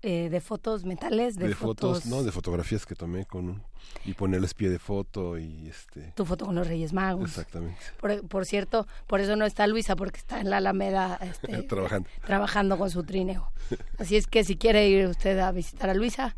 Eh, 0.00 0.28
de 0.30 0.40
fotos 0.40 0.84
mentales, 0.84 1.34
de, 1.34 1.48
De, 1.48 1.54
fotos, 1.56 2.06
no, 2.06 2.22
de 2.22 2.30
fotografías 2.30 2.86
que 2.86 2.94
tomé 2.94 3.26
con 3.26 3.48
un, 3.48 3.62
y 4.04 4.14
ponerles 4.14 4.54
pie 4.54 4.70
de 4.70 4.78
foto 4.78 5.36
y 5.38 5.66
este. 5.68 6.12
tu 6.14 6.24
foto 6.24 6.46
con 6.46 6.54
los 6.54 6.68
Reyes 6.68 6.92
Magos. 6.92 7.30
Exactamente. 7.30 7.80
Por, 8.00 8.28
por 8.28 8.46
cierto, 8.46 8.86
por 9.08 9.20
eso 9.20 9.34
no 9.34 9.44
está 9.44 9.66
Luisa, 9.66 9.96
porque 9.96 10.18
está 10.18 10.40
en 10.40 10.50
la 10.50 10.58
Alameda 10.58 11.18
este, 11.20 11.62
Trabajando. 11.68 12.08
trabajando 12.24 12.78
con 12.78 12.90
su 12.90 13.02
trineo. 13.02 13.50
Así 13.98 14.16
es 14.16 14.28
que 14.28 14.44
si 14.44 14.56
quiere 14.56 14.88
ir 14.88 15.08
usted 15.08 15.36
a 15.40 15.50
visitar 15.50 15.90
a 15.90 15.94
Luisa, 15.94 16.36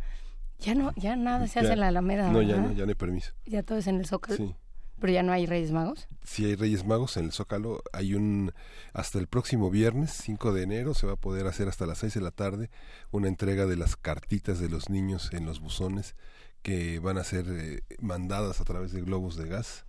ya 0.59 0.75
no, 0.75 0.93
ya 0.97 1.15
nada 1.17 1.47
se 1.47 1.61
hace 1.61 1.75
en 1.75 1.81
la 1.81 1.89
Alameda. 1.89 2.31
No, 2.31 2.41
ya 2.41 2.57
no, 2.57 2.73
ya 2.73 2.85
no 2.85 2.89
hay 2.89 2.95
permiso. 2.95 3.33
Ya 3.45 3.63
todo 3.63 3.77
es 3.77 3.87
en 3.87 3.97
el 3.99 4.07
Zócalo. 4.07 4.39
Sí. 4.39 4.55
Pero 5.01 5.13
ya 5.13 5.23
no 5.23 5.33
hay 5.33 5.47
Reyes 5.47 5.73
Magos. 5.73 6.09
Si 6.25 6.45
hay 6.45 6.55
Reyes 6.55 6.85
Magos 6.85 7.17
en 7.17 7.25
el 7.25 7.33
Zócalo, 7.33 7.83
hay 7.93 8.15
un 8.15 8.53
hasta 8.93 9.19
el 9.19 9.27
próximo 9.27 9.71
viernes, 9.71 10.13
5 10.13 10.53
de 10.53 10.63
enero, 10.63 10.95
se 10.95 11.07
va 11.07 11.15
a 11.15 11.17
poder 11.17 11.47
hacer 11.47 11.69
hasta 11.69 11.87
las 11.87 11.99
6 11.99 12.15
de 12.15 12.21
la 12.21 12.31
tarde 12.31 12.71
una 13.11 13.29
entrega 13.29 13.67
de 13.67 13.77
las 13.77 13.97
cartitas 13.97 14.61
de 14.61 14.69
los 14.69 14.91
niños 14.91 15.31
en 15.33 15.47
los 15.47 15.61
buzones 15.61 16.15
que 16.63 16.99
van 16.99 17.17
a 17.17 17.25
ser 17.25 17.47
eh, 17.49 17.83
mandadas 18.01 18.61
a 18.61 18.65
través 18.65 18.93
de 18.93 19.01
globos 19.01 19.37
de 19.37 19.49
gas 19.49 19.87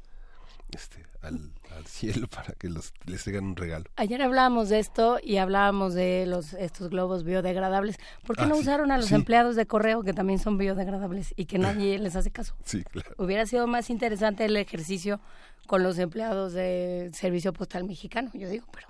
este, 0.71 1.05
al, 1.22 1.52
al 1.76 1.85
cielo 1.85 2.27
para 2.30 2.53
que 2.53 2.69
los, 2.69 2.93
les 3.06 3.23
traigan 3.23 3.45
un 3.45 3.56
regalo. 3.56 3.85
Ayer 3.95 4.22
hablábamos 4.22 4.69
de 4.69 4.80
esto 4.80 5.19
y 5.23 5.38
hablábamos 5.38 5.93
de 5.93 6.26
los 6.27 6.53
estos 6.53 6.89
globos 6.89 7.23
biodegradables. 7.23 7.98
¿Por 8.26 8.35
qué 8.35 8.43
Ah, 8.43 8.48
no 8.48 8.56
sí, 8.56 8.61
usaron 8.61 8.91
a 8.91 8.98
los 8.98 9.07
sí. 9.07 9.15
empleados 9.15 9.56
de 9.56 9.65
correo 9.65 10.03
que 10.03 10.14
también 10.14 10.39
son 10.39 10.57
biodegradables 10.57 11.34
y 11.38 11.45
que 11.45 11.57
nadie 11.60 11.99
les 11.99 12.15
hace 12.15 12.31
caso? 12.31 12.56
Sí, 12.65 12.84
claro. 12.84 13.14
Hubiera 13.18 13.45
sido 13.45 13.68
más 13.68 13.89
interesante 13.89 14.45
el 14.45 14.57
ejercicio 14.57 15.19
con 15.68 15.84
los 15.84 15.98
empleados 15.99 16.53
del 16.53 17.14
Servicio 17.14 17.53
Postal 17.53 17.84
Mexicano, 17.85 18.30
yo 18.34 18.49
digo, 18.49 18.65
pero, 18.73 18.88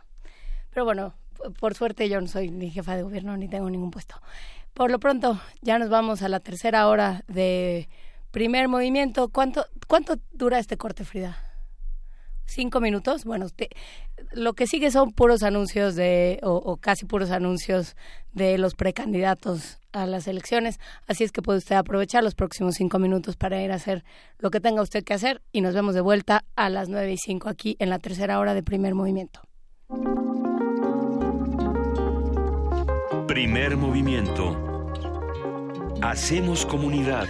pero 0.72 0.86
bueno, 0.86 1.14
por 1.60 1.76
suerte 1.76 2.08
yo 2.10 2.20
no 2.22 2.28
soy 2.28 2.49
ni 2.49 2.72
jefa 2.72 2.95
de 2.95 3.03
gobierno 3.03 3.36
ni 3.38 3.48
tengo 3.48 3.70
ningún 3.70 3.91
puesto. 3.91 4.16
Por 4.74 4.90
lo 4.90 4.99
pronto, 4.99 5.40
ya 5.62 5.78
nos 5.78 5.90
vamos 5.90 6.22
a 6.22 6.30
la 6.30 6.40
tercera 6.40 6.88
hora 6.88 7.24
de 7.28 7.90
primer 8.32 8.70
movimiento. 8.70 9.28
¿Cuánto, 9.28 9.66
cuánto 9.88 10.16
dura 10.32 10.60
este 10.60 10.78
corte, 10.78 11.03
Frida? 11.03 11.38
¿Cinco 12.53 12.82
minutos? 12.82 13.23
Bueno, 13.23 13.48
lo 14.34 14.52
que 14.52 14.68
sigue 14.68 14.91
son 14.91 15.11
puros 15.14 15.41
anuncios 15.41 15.95
de, 15.95 16.38
o, 16.44 16.56
o 16.56 16.76
casi 16.76 17.06
puros 17.06 17.32
anuncios 17.32 17.95
de 18.34 18.57
los 18.57 18.76
precandidatos 18.76 19.80
a 19.94 20.06
las 20.06 20.28
elecciones. 20.28 20.78
Así 21.07 21.23
es 21.23 21.32
que 21.32 21.41
puede 21.41 21.60
usted 21.60 21.78
aprovechar 21.78 22.26
los 22.26 22.36
próximos 22.36 22.76
cinco 22.76 22.99
minutos 22.99 23.38
para 23.38 23.61
ir 23.61 23.72
a 23.72 23.76
hacer 23.76 24.03
lo 24.38 24.52
que 24.52 24.60
tenga 24.60 24.82
usted 24.82 25.06
que 25.06 25.14
hacer 25.14 25.41
y 25.53 25.61
nos 25.61 25.73
vemos 25.73 25.95
de 25.95 26.02
vuelta 26.02 26.44
a 26.57 26.69
las 26.69 26.90
nueve 26.90 27.14
y 27.14 27.18
cinco 27.18 27.48
aquí 27.48 27.78
en 27.80 27.90
la 27.90 27.99
tercera 27.99 28.38
hora 28.38 28.53
de 28.53 28.64
primer 28.64 28.95
movimiento. 28.95 29.40
Primer 33.28 33.78
movimiento. 33.78 34.57
Hacemos 36.02 36.65
comunidad. 36.65 37.30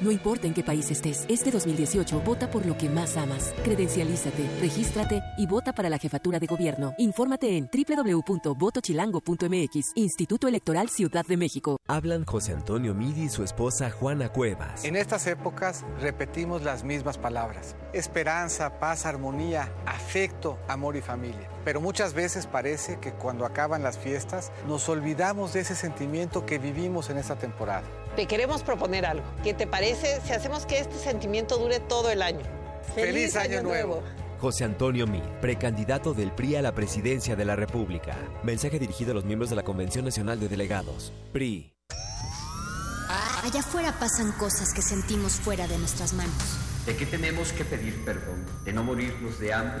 No 0.00 0.10
importa 0.10 0.46
en 0.46 0.54
qué 0.54 0.62
país 0.62 0.90
estés, 0.90 1.24
este 1.28 1.50
2018 1.50 2.20
vota 2.20 2.50
por 2.50 2.66
lo 2.66 2.76
que 2.76 2.88
más 2.88 3.16
amas. 3.16 3.54
Credencialízate, 3.64 4.48
regístrate 4.60 5.22
y 5.38 5.46
vota 5.46 5.72
para 5.72 5.88
la 5.88 5.98
jefatura 5.98 6.38
de 6.38 6.46
gobierno. 6.46 6.94
Infórmate 6.98 7.56
en 7.56 7.68
www.votochilango.mx, 7.72 9.92
Instituto 9.94 10.48
Electoral 10.48 10.88
Ciudad 10.88 11.24
de 11.26 11.36
México. 11.36 11.78
Hablan 11.86 12.24
José 12.24 12.52
Antonio 12.52 12.94
Midi 12.94 13.24
y 13.24 13.28
su 13.28 13.44
esposa 13.44 13.90
Juana 13.90 14.30
Cuevas. 14.30 14.84
En 14.84 14.96
estas 14.96 15.26
épocas 15.26 15.84
repetimos 16.00 16.62
las 16.62 16.84
mismas 16.84 17.18
palabras. 17.18 17.76
Esperanza, 17.92 18.78
paz, 18.80 19.06
armonía, 19.06 19.72
afecto, 19.86 20.58
amor 20.68 20.96
y 20.96 21.02
familia. 21.02 21.53
Pero 21.64 21.80
muchas 21.80 22.12
veces 22.12 22.46
parece 22.46 22.98
que 23.00 23.12
cuando 23.12 23.46
acaban 23.46 23.82
las 23.82 23.98
fiestas 23.98 24.52
nos 24.68 24.88
olvidamos 24.88 25.52
de 25.54 25.60
ese 25.60 25.74
sentimiento 25.74 26.44
que 26.44 26.58
vivimos 26.58 27.10
en 27.10 27.18
esta 27.18 27.36
temporada. 27.36 27.84
Te 28.16 28.26
queremos 28.26 28.62
proponer 28.62 29.06
algo. 29.06 29.24
¿Qué 29.42 29.54
te 29.54 29.66
parece 29.66 30.20
si 30.24 30.32
hacemos 30.32 30.66
que 30.66 30.78
este 30.78 30.98
sentimiento 30.98 31.58
dure 31.58 31.80
todo 31.80 32.10
el 32.10 32.22
año? 32.22 32.44
¡Feliz, 32.94 33.34
Año 33.36 33.62
Nuevo! 33.62 34.02
José 34.40 34.64
Antonio 34.64 35.06
Mid, 35.06 35.22
precandidato 35.40 36.12
del 36.12 36.30
PRI 36.30 36.56
a 36.56 36.62
la 36.62 36.74
presidencia 36.74 37.34
de 37.34 37.46
la 37.46 37.56
República. 37.56 38.14
Mensaje 38.42 38.78
dirigido 38.78 39.12
a 39.12 39.14
los 39.14 39.24
miembros 39.24 39.48
de 39.48 39.56
la 39.56 39.62
Convención 39.62 40.04
Nacional 40.04 40.38
de 40.38 40.48
Delegados. 40.48 41.12
PRI. 41.32 41.72
Allá 43.42 43.60
afuera 43.60 43.94
pasan 43.98 44.32
cosas 44.32 44.72
que 44.74 44.82
sentimos 44.82 45.34
fuera 45.34 45.66
de 45.66 45.78
nuestras 45.78 46.12
manos. 46.12 46.34
¿De 46.84 46.94
qué 46.94 47.06
tenemos 47.06 47.52
que 47.52 47.64
pedir 47.64 48.04
perdón? 48.04 48.44
¿De 48.64 48.72
no 48.72 48.84
morirnos 48.84 49.38
de 49.38 49.54
hambre? 49.54 49.80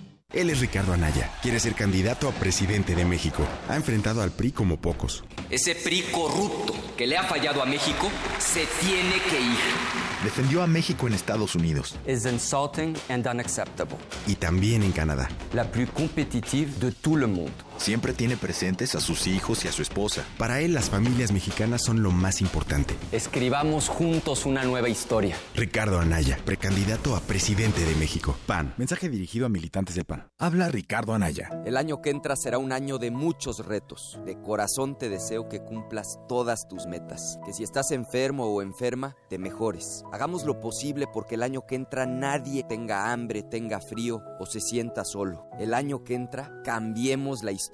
Él 0.33 0.49
es 0.49 0.61
Ricardo 0.61 0.93
Anaya. 0.93 1.29
Quiere 1.41 1.59
ser 1.59 1.73
candidato 1.75 2.29
a 2.29 2.31
presidente 2.31 2.95
de 2.95 3.03
México. 3.03 3.43
Ha 3.67 3.75
enfrentado 3.75 4.21
al 4.21 4.31
PRI 4.31 4.53
como 4.53 4.77
pocos. 4.77 5.25
Ese 5.49 5.75
PRI 5.75 6.03
corrupto 6.03 6.73
que 6.97 7.05
le 7.05 7.17
ha 7.17 7.23
fallado 7.23 7.61
a 7.61 7.65
México 7.65 8.09
se 8.39 8.65
tiene 8.79 9.15
que 9.29 9.41
ir. 9.41 9.57
Defendió 10.23 10.63
a 10.63 10.67
México 10.67 11.07
en 11.07 11.15
Estados 11.15 11.55
Unidos. 11.55 11.95
is 12.07 12.25
insulting 12.25 12.95
and 13.09 13.27
unacceptable. 13.27 13.97
Y 14.25 14.35
también 14.35 14.83
en 14.83 14.93
Canadá. 14.93 15.27
La 15.53 15.65
plus 15.69 15.89
compétitive 15.89 16.79
de 16.79 16.91
tout 16.93 17.17
le 17.17 17.27
monde. 17.27 17.51
Siempre 17.81 18.13
tiene 18.13 18.37
presentes 18.37 18.93
a 18.93 18.99
sus 18.99 19.25
hijos 19.25 19.65
y 19.65 19.67
a 19.67 19.71
su 19.71 19.81
esposa. 19.81 20.23
Para 20.37 20.59
él, 20.59 20.71
las 20.71 20.91
familias 20.91 21.31
mexicanas 21.31 21.81
son 21.83 22.03
lo 22.03 22.11
más 22.11 22.39
importante. 22.39 22.93
Escribamos 23.11 23.89
juntos 23.89 24.45
una 24.45 24.63
nueva 24.63 24.87
historia. 24.87 25.35
Ricardo 25.55 25.99
Anaya, 25.99 26.37
precandidato 26.45 27.15
a 27.15 27.21
presidente 27.21 27.83
de 27.83 27.95
México. 27.95 28.37
PAN. 28.45 28.75
Mensaje 28.77 29.09
dirigido 29.09 29.47
a 29.47 29.49
militantes 29.49 29.95
del 29.95 30.05
PAN. 30.05 30.27
Habla 30.37 30.69
Ricardo 30.69 31.15
Anaya. 31.15 31.49
El 31.65 31.75
año 31.75 32.03
que 32.03 32.11
entra 32.11 32.35
será 32.35 32.59
un 32.59 32.71
año 32.71 32.99
de 32.99 33.09
muchos 33.09 33.65
retos. 33.65 34.19
De 34.27 34.39
corazón 34.39 34.95
te 34.95 35.09
deseo 35.09 35.49
que 35.49 35.63
cumplas 35.63 36.19
todas 36.29 36.67
tus 36.67 36.85
metas. 36.85 37.39
Que 37.47 37.51
si 37.51 37.63
estás 37.63 37.89
enfermo 37.89 38.45
o 38.45 38.61
enferma, 38.61 39.15
te 39.27 39.39
mejores. 39.39 40.03
Hagamos 40.13 40.43
lo 40.45 40.59
posible 40.59 41.07
porque 41.11 41.33
el 41.33 41.41
año 41.41 41.65
que 41.65 41.77
entra 41.77 42.05
nadie 42.05 42.63
tenga 42.63 43.11
hambre, 43.11 43.41
tenga 43.41 43.81
frío 43.81 44.21
o 44.39 44.45
se 44.45 44.61
sienta 44.61 45.03
solo. 45.03 45.49
El 45.57 45.73
año 45.73 46.03
que 46.03 46.13
entra 46.13 46.61
cambiemos 46.63 47.41
la 47.41 47.51
historia. 47.51 47.70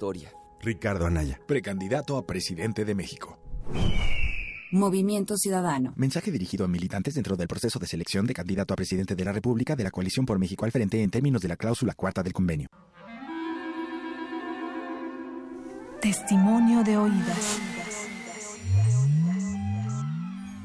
Ricardo 0.60 1.06
Anaya, 1.06 1.40
precandidato 1.46 2.16
a 2.16 2.26
presidente 2.26 2.84
de 2.84 2.94
México. 2.94 3.38
Movimiento 4.70 5.36
Ciudadano. 5.36 5.94
Mensaje 5.96 6.30
dirigido 6.30 6.64
a 6.66 6.68
militantes 6.68 7.14
dentro 7.14 7.36
del 7.36 7.48
proceso 7.48 7.78
de 7.78 7.86
selección 7.86 8.26
de 8.26 8.34
candidato 8.34 8.74
a 8.74 8.76
presidente 8.76 9.16
de 9.16 9.24
la 9.24 9.32
República 9.32 9.74
de 9.74 9.84
la 9.84 9.90
Coalición 9.90 10.26
por 10.26 10.38
México 10.38 10.64
al 10.64 10.72
frente 10.72 11.02
en 11.02 11.10
términos 11.10 11.40
de 11.40 11.48
la 11.48 11.56
cláusula 11.56 11.94
cuarta 11.94 12.22
del 12.22 12.32
convenio. 12.32 12.68
Testimonio 16.02 16.84
de 16.84 16.96
oídas. 16.96 17.58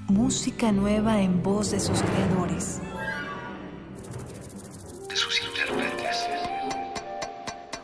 Música 0.09 0.71
nueva 0.71 1.21
en 1.21 1.41
voz 1.41 1.71
de 1.71 1.79
sus 1.79 1.99
creadores. 2.01 2.81
De 5.09 5.15
sus 5.15 5.41
intérpretes. 5.41 6.42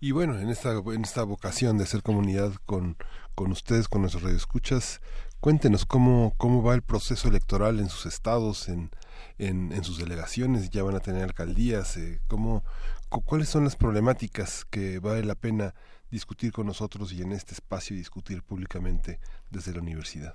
Y 0.00 0.12
bueno, 0.12 0.38
en 0.38 0.48
esta 0.48 0.70
en 0.70 1.02
esta 1.02 1.24
vocación 1.24 1.78
de 1.78 1.84
hacer 1.84 2.02
comunidad 2.02 2.52
con 2.64 2.96
con 3.34 3.50
ustedes, 3.50 3.88
con 3.88 4.02
nuestros 4.02 4.22
radioescuchas, 4.22 5.00
cuéntenos 5.44 5.84
cómo 5.84 6.32
cómo 6.38 6.62
va 6.62 6.74
el 6.74 6.80
proceso 6.80 7.28
electoral 7.28 7.78
en 7.78 7.90
sus 7.90 8.06
estados, 8.06 8.70
en 8.70 8.90
en, 9.36 9.84
sus 9.84 9.98
delegaciones, 9.98 10.70
ya 10.70 10.82
van 10.82 10.96
a 10.96 11.00
tener 11.00 11.22
alcaldías, 11.22 11.98
eh, 11.98 12.20
cómo 12.28 12.64
cu- 13.10 13.20
cuáles 13.20 13.50
son 13.50 13.64
las 13.64 13.76
problemáticas 13.76 14.64
que 14.64 15.00
vale 15.00 15.22
la 15.22 15.34
pena 15.34 15.74
discutir 16.10 16.50
con 16.50 16.66
nosotros 16.66 17.12
y 17.12 17.20
en 17.20 17.32
este 17.32 17.52
espacio 17.52 17.94
discutir 17.94 18.42
públicamente 18.42 19.20
desde 19.50 19.74
la 19.74 19.80
universidad. 19.82 20.34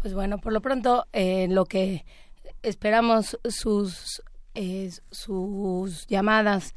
Pues 0.00 0.14
bueno, 0.14 0.38
por 0.38 0.52
lo 0.52 0.60
pronto, 0.60 1.06
eh, 1.12 1.46
lo 1.48 1.64
que 1.66 2.04
esperamos 2.62 3.38
sus, 3.48 4.20
sus 5.10 6.06
llamadas 6.08 6.74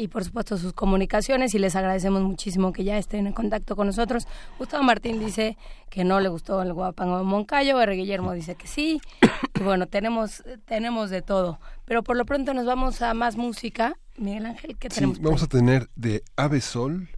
y 0.00 0.08
por 0.08 0.24
supuesto 0.24 0.56
sus 0.56 0.72
comunicaciones 0.72 1.54
y 1.54 1.58
les 1.58 1.76
agradecemos 1.76 2.22
muchísimo 2.22 2.72
que 2.72 2.84
ya 2.84 2.96
estén 2.96 3.26
en 3.26 3.34
contacto 3.34 3.76
con 3.76 3.86
nosotros. 3.86 4.26
Gustavo 4.58 4.82
Martín 4.82 5.20
dice 5.20 5.58
que 5.90 6.04
no 6.04 6.20
le 6.20 6.30
gustó 6.30 6.62
el 6.62 6.72
guapango 6.72 7.18
de 7.18 7.24
Moncayo, 7.24 7.78
R. 7.78 7.94
Guillermo 7.94 8.32
dice 8.32 8.54
que 8.54 8.66
sí, 8.66 9.02
y 9.60 9.62
bueno, 9.62 9.86
tenemos, 9.86 10.42
tenemos 10.64 11.10
de 11.10 11.20
todo. 11.20 11.60
Pero 11.84 12.02
por 12.02 12.16
lo 12.16 12.24
pronto 12.24 12.54
nos 12.54 12.64
vamos 12.64 13.02
a 13.02 13.12
más 13.12 13.36
música. 13.36 13.94
Miguel 14.16 14.46
Ángel, 14.46 14.78
¿qué 14.78 14.88
tenemos? 14.88 15.20
vamos 15.20 15.42
a 15.42 15.48
tener 15.48 15.90
de 15.96 16.22
Ave 16.34 16.62
Sol, 16.62 17.10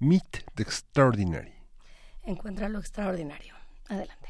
Meet 0.00 0.44
the 0.56 0.64
Extraordinary. 0.64 1.54
Encuentra 2.24 2.68
lo 2.68 2.80
extraordinario. 2.80 3.54
Adelante. 3.88 4.23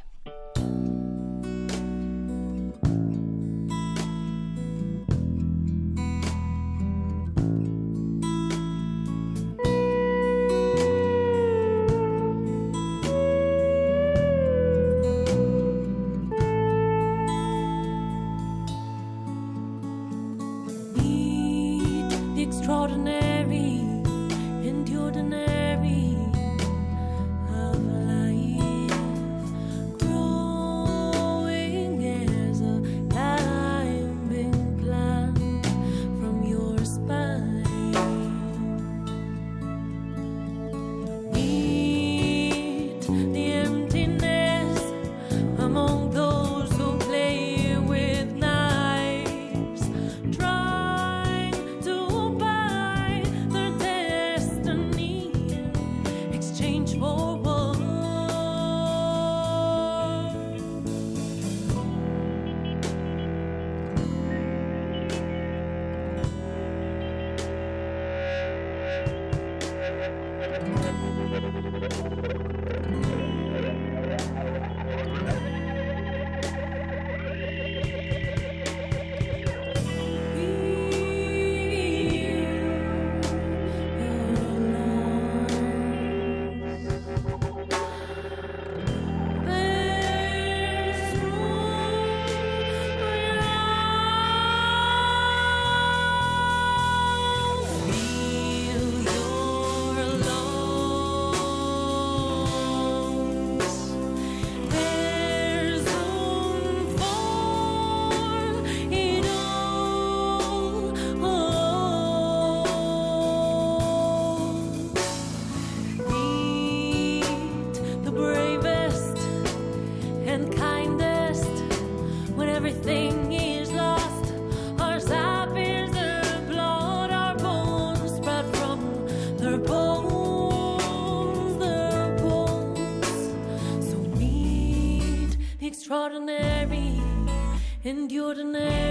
And 137.87 138.09
the 138.55 138.84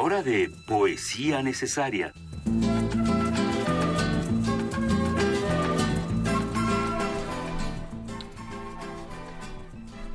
hora 0.00 0.22
de 0.22 0.50
poesía 0.66 1.42
necesaria. 1.42 2.12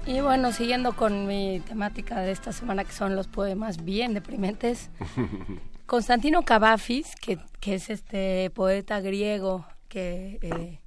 Y 0.05 0.19
bueno, 0.19 0.51
siguiendo 0.51 0.93
con 0.95 1.25
mi 1.25 1.61
temática 1.61 2.19
de 2.19 2.31
esta 2.31 2.51
semana, 2.51 2.83
que 2.83 2.91
son 2.91 3.15
los 3.15 3.27
poemas 3.27 3.83
bien 3.83 4.13
deprimentes, 4.13 4.89
Constantino 5.85 6.43
Cavafis, 6.43 7.15
que, 7.15 7.39
que 7.59 7.75
es 7.75 7.89
este 7.89 8.49
poeta 8.51 8.99
griego 8.99 9.65
que, 9.87 10.39
eh, 10.41 10.79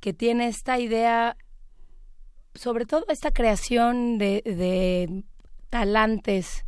que 0.00 0.12
tiene 0.12 0.48
esta 0.48 0.78
idea, 0.78 1.36
sobre 2.54 2.84
todo 2.84 3.06
esta 3.08 3.30
creación 3.30 4.18
de, 4.18 4.42
de 4.44 5.24
talantes, 5.70 6.65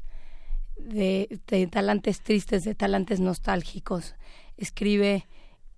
de, 0.89 1.41
de 1.47 1.67
talantes 1.67 2.23
tristes, 2.23 2.65
de 2.65 2.75
talantes 2.75 3.21
nostálgicos, 3.21 4.15
escribe 4.57 5.27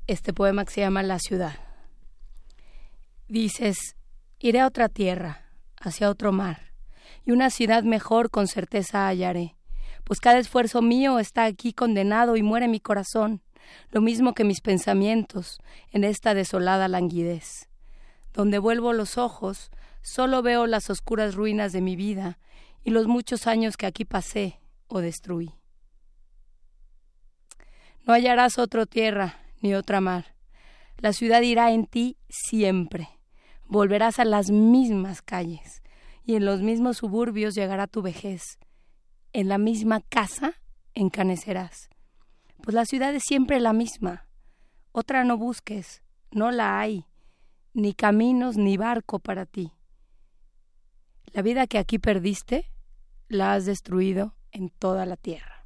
este 0.06 0.32
poema 0.32 0.64
que 0.64 0.72
se 0.72 0.80
llama 0.80 1.02
La 1.02 1.18
ciudad. 1.18 1.54
Dices, 3.28 3.96
iré 4.38 4.60
a 4.60 4.66
otra 4.66 4.88
tierra, 4.88 5.46
hacia 5.80 6.10
otro 6.10 6.32
mar, 6.32 6.72
y 7.24 7.32
una 7.32 7.50
ciudad 7.50 7.82
mejor 7.82 8.30
con 8.30 8.46
certeza 8.46 9.08
hallaré, 9.08 9.56
pues 10.04 10.20
cada 10.20 10.38
esfuerzo 10.38 10.80
mío 10.80 11.18
está 11.18 11.44
aquí 11.44 11.72
condenado 11.72 12.36
y 12.36 12.42
muere 12.42 12.68
mi 12.68 12.80
corazón, 12.80 13.42
lo 13.90 14.00
mismo 14.00 14.32
que 14.32 14.44
mis 14.44 14.60
pensamientos 14.60 15.58
en 15.90 16.04
esta 16.04 16.34
desolada 16.34 16.88
languidez. 16.88 17.68
Donde 18.32 18.58
vuelvo 18.58 18.92
los 18.92 19.18
ojos, 19.18 19.70
solo 20.02 20.42
veo 20.42 20.66
las 20.66 20.88
oscuras 20.88 21.34
ruinas 21.34 21.72
de 21.72 21.80
mi 21.80 21.96
vida 21.96 22.38
y 22.84 22.90
los 22.90 23.06
muchos 23.06 23.46
años 23.46 23.76
que 23.76 23.86
aquí 23.86 24.04
pasé 24.04 24.59
o 24.90 25.00
destruí. 25.00 25.54
No 28.06 28.12
hallarás 28.12 28.58
otra 28.58 28.84
tierra 28.86 29.38
ni 29.62 29.74
otra 29.74 30.00
mar. 30.00 30.34
La 30.98 31.12
ciudad 31.12 31.40
irá 31.40 31.70
en 31.72 31.86
ti 31.86 32.18
siempre. 32.28 33.08
Volverás 33.66 34.18
a 34.18 34.24
las 34.24 34.50
mismas 34.50 35.22
calles 35.22 35.82
y 36.24 36.34
en 36.34 36.44
los 36.44 36.60
mismos 36.60 36.98
suburbios 36.98 37.54
llegará 37.54 37.86
tu 37.86 38.02
vejez. 38.02 38.58
En 39.32 39.48
la 39.48 39.58
misma 39.58 40.00
casa 40.00 40.54
encanecerás. 40.94 41.88
Pues 42.62 42.74
la 42.74 42.84
ciudad 42.84 43.14
es 43.14 43.22
siempre 43.26 43.60
la 43.60 43.72
misma. 43.72 44.26
Otra 44.92 45.24
no 45.24 45.38
busques, 45.38 46.02
no 46.32 46.50
la 46.50 46.80
hay, 46.80 47.06
ni 47.72 47.94
caminos 47.94 48.56
ni 48.56 48.76
barco 48.76 49.20
para 49.20 49.46
ti. 49.46 49.72
La 51.32 51.42
vida 51.42 51.68
que 51.68 51.78
aquí 51.78 51.98
perdiste, 52.00 52.72
la 53.28 53.54
has 53.54 53.64
destruido 53.64 54.34
en 54.52 54.70
toda 54.70 55.06
la 55.06 55.16
tierra. 55.16 55.62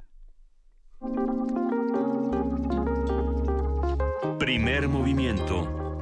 Primer 4.39 4.87
movimiento. 4.87 6.01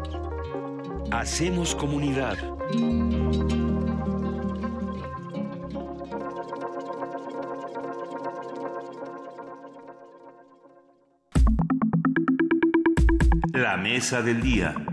Hacemos 1.12 1.76
comunidad. 1.76 2.38
La 13.54 13.78
mesa 13.78 14.22
del 14.22 14.42
día. 14.42 14.93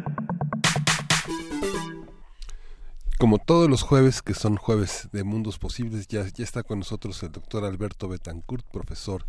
Como 3.21 3.37
todos 3.37 3.69
los 3.69 3.83
jueves, 3.83 4.23
que 4.23 4.33
son 4.33 4.57
jueves 4.57 5.11
de 5.13 5.25
mundos 5.25 5.59
posibles, 5.59 6.09
ya, 6.09 6.23
está 6.23 6.63
con 6.63 6.79
nosotros 6.79 7.23
el 7.23 7.31
doctor 7.31 7.67
Alberto 7.67 8.09
Betancourt, 8.09 8.65
profesor 8.73 9.27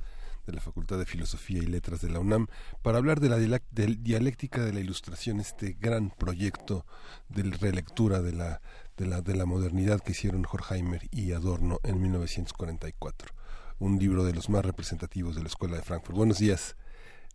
de 0.47 0.53
la 0.53 0.61
Facultad 0.61 0.97
de 0.97 1.05
Filosofía 1.05 1.57
y 1.61 1.65
Letras 1.65 2.01
de 2.01 2.09
la 2.09 2.21
UNAM, 2.21 2.47
para 2.83 2.99
hablar 2.99 3.19
de 3.19 3.27
la 3.27 3.37
dialéctica 3.37 4.63
de 4.63 4.71
la 4.71 4.79
ilustración, 4.79 5.41
este 5.41 5.75
gran 5.77 6.09
proyecto 6.09 6.85
de 7.27 7.43
relectura 7.59 8.21
de 8.21 8.31
la, 8.31 8.61
de 8.95 9.07
la, 9.07 9.19
de 9.19 9.35
la 9.35 9.45
modernidad 9.45 9.99
que 9.99 10.13
hicieron 10.13 10.45
Horkheimer 10.49 11.01
y 11.11 11.33
Adorno 11.33 11.79
en 11.83 12.01
1944. 12.01 13.33
Un 13.79 13.99
libro 13.99 14.23
de 14.23 14.33
los 14.33 14.49
más 14.49 14.63
representativos 14.63 15.35
de 15.35 15.41
la 15.41 15.49
Escuela 15.49 15.75
de 15.75 15.83
Frankfurt. 15.83 16.15
Buenos 16.15 16.39
días, 16.39 16.77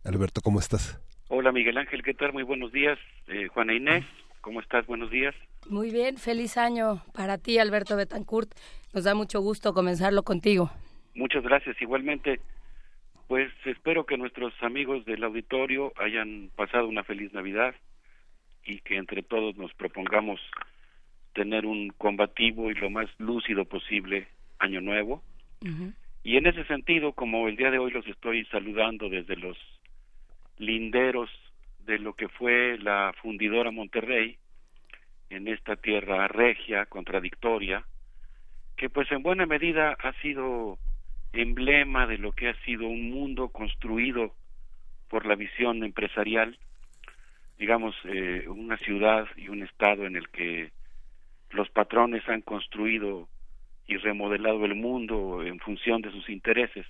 Alberto, 0.03 0.41
¿cómo 0.41 0.57
estás? 0.57 0.99
Hola 1.27 1.51
Miguel 1.51 1.77
Ángel, 1.77 2.01
¿qué 2.01 2.15
tal? 2.15 2.33
Muy 2.33 2.41
buenos 2.41 2.71
días. 2.71 2.97
Eh, 3.27 3.47
Juana 3.49 3.75
Inés, 3.75 4.05
¿cómo 4.41 4.61
estás? 4.61 4.85
Buenos 4.85 5.11
días. 5.11 5.35
Muy 5.69 5.91
bien, 5.91 6.17
feliz 6.17 6.57
año 6.57 7.01
para 7.13 7.37
ti, 7.37 7.59
Alberto 7.59 7.95
Betancourt. 7.95 8.49
Nos 8.93 9.03
da 9.03 9.13
mucho 9.13 9.41
gusto 9.41 9.73
comenzarlo 9.73 10.23
contigo. 10.23 10.71
Muchas 11.13 11.43
gracias. 11.43 11.81
Igualmente, 11.81 12.39
pues 13.27 13.51
espero 13.65 14.05
que 14.05 14.17
nuestros 14.17 14.53
amigos 14.61 15.03
del 15.05 15.23
auditorio 15.23 15.91
hayan 15.97 16.49
pasado 16.55 16.87
una 16.87 17.03
feliz 17.03 17.33
Navidad 17.33 17.75
y 18.65 18.79
que 18.79 18.97
entre 18.97 19.23
todos 19.23 19.57
nos 19.57 19.73
propongamos 19.73 20.39
tener 21.33 21.65
un 21.65 21.89
combativo 21.89 22.71
y 22.71 22.75
lo 22.75 22.89
más 22.89 23.07
lúcido 23.17 23.65
posible 23.65 24.27
año 24.59 24.81
nuevo. 24.81 25.21
Y 26.23 26.37
en 26.37 26.47
ese 26.47 26.65
sentido, 26.65 27.13
como 27.13 27.47
el 27.47 27.55
día 27.55 27.71
de 27.71 27.79
hoy 27.79 27.91
los 27.91 28.07
estoy 28.07 28.45
saludando 28.45 29.09
desde 29.09 29.35
los 29.35 29.57
linderos 30.57 31.29
de 31.87 31.97
lo 31.99 32.13
que 32.13 32.27
fue 32.27 32.77
la 32.77 33.13
fundidora 33.21 33.71
Monterrey, 33.71 34.37
en 35.29 35.47
esta 35.47 35.77
tierra 35.77 36.27
regia, 36.27 36.85
contradictoria, 36.85 37.83
que 38.75 38.89
pues 38.89 39.11
en 39.11 39.23
buena 39.23 39.45
medida 39.45 39.97
ha 39.99 40.13
sido 40.21 40.77
emblema 41.33 42.05
de 42.05 42.17
lo 42.17 42.33
que 42.33 42.49
ha 42.49 42.53
sido 42.63 42.87
un 42.87 43.09
mundo 43.09 43.49
construido 43.49 44.33
por 45.09 45.25
la 45.25 45.35
visión 45.35 45.83
empresarial, 45.83 46.57
digamos, 47.57 47.95
eh, 48.03 48.45
una 48.47 48.77
ciudad 48.77 49.25
y 49.37 49.47
un 49.49 49.63
estado 49.63 50.05
en 50.05 50.15
el 50.15 50.29
que 50.29 50.71
los 51.51 51.69
patrones 51.69 52.27
han 52.27 52.41
construido 52.41 53.27
y 53.87 53.95
remodelado 53.95 54.65
el 54.65 54.75
mundo 54.75 55.41
en 55.41 55.59
función 55.59 56.01
de 56.01 56.11
sus 56.11 56.29
intereses. 56.29 56.85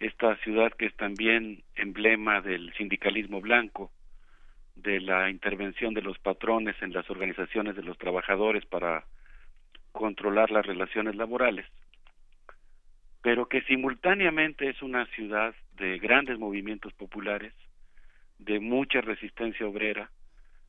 Esta 0.00 0.36
ciudad 0.38 0.72
que 0.72 0.86
es 0.86 0.96
también 0.96 1.62
emblema 1.76 2.40
del 2.40 2.72
sindicalismo 2.74 3.40
blanco, 3.40 3.90
de 4.74 5.00
la 5.00 5.30
intervención 5.30 5.94
de 5.94 6.02
los 6.02 6.18
patrones 6.18 6.74
en 6.82 6.92
las 6.92 7.08
organizaciones 7.08 7.76
de 7.76 7.82
los 7.82 7.96
trabajadores 7.96 8.64
para 8.66 9.04
controlar 9.92 10.50
las 10.50 10.66
relaciones 10.66 11.14
laborales, 11.14 11.66
pero 13.22 13.48
que 13.48 13.62
simultáneamente 13.62 14.68
es 14.68 14.82
una 14.82 15.06
ciudad 15.06 15.54
de 15.76 15.98
grandes 15.98 16.38
movimientos 16.38 16.92
populares, 16.94 17.54
de 18.38 18.58
mucha 18.58 19.00
resistencia 19.00 19.66
obrera, 19.66 20.10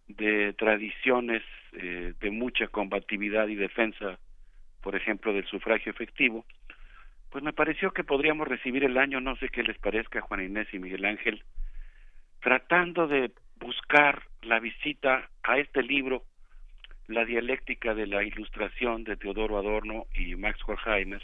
de 0.08 0.54
tradiciones 0.54 1.42
eh, 1.74 2.14
de 2.20 2.32
mucha 2.32 2.68
combatividad 2.68 3.48
y 3.48 3.56
defensa, 3.56 4.20
por 4.82 4.96
ejemplo, 4.96 5.34
del 5.34 5.46
sufragio 5.48 5.92
efectivo, 5.92 6.46
pues 7.36 7.44
me 7.44 7.52
pareció 7.52 7.92
que 7.92 8.06
podríamos 8.06 8.48
recibir 8.48 8.86
el 8.86 8.98
año, 8.98 9.20
no 9.20 9.36
sé 9.36 9.50
qué 9.50 9.62
les 9.62 9.78
parezca, 9.78 10.22
Juan 10.22 10.46
Inés 10.46 10.70
y 10.72 10.80
Miguel 10.80 11.04
Ángel, 11.04 11.44
tratando 12.40 13.08
de 13.10 13.34
buscar 13.58 14.24
la 14.42 14.62
visita 14.62 15.30
a 15.44 15.58
este 15.58 15.84
libro, 15.84 16.24
La 17.10 17.26
dialéctica 17.26 17.94
de 17.94 18.08
la 18.08 18.24
ilustración 18.24 19.04
de 19.04 19.18
Teodoro 19.18 19.58
Adorno 19.58 20.06
y 20.14 20.34
Max 20.38 20.62
Horkheimer, 20.66 21.22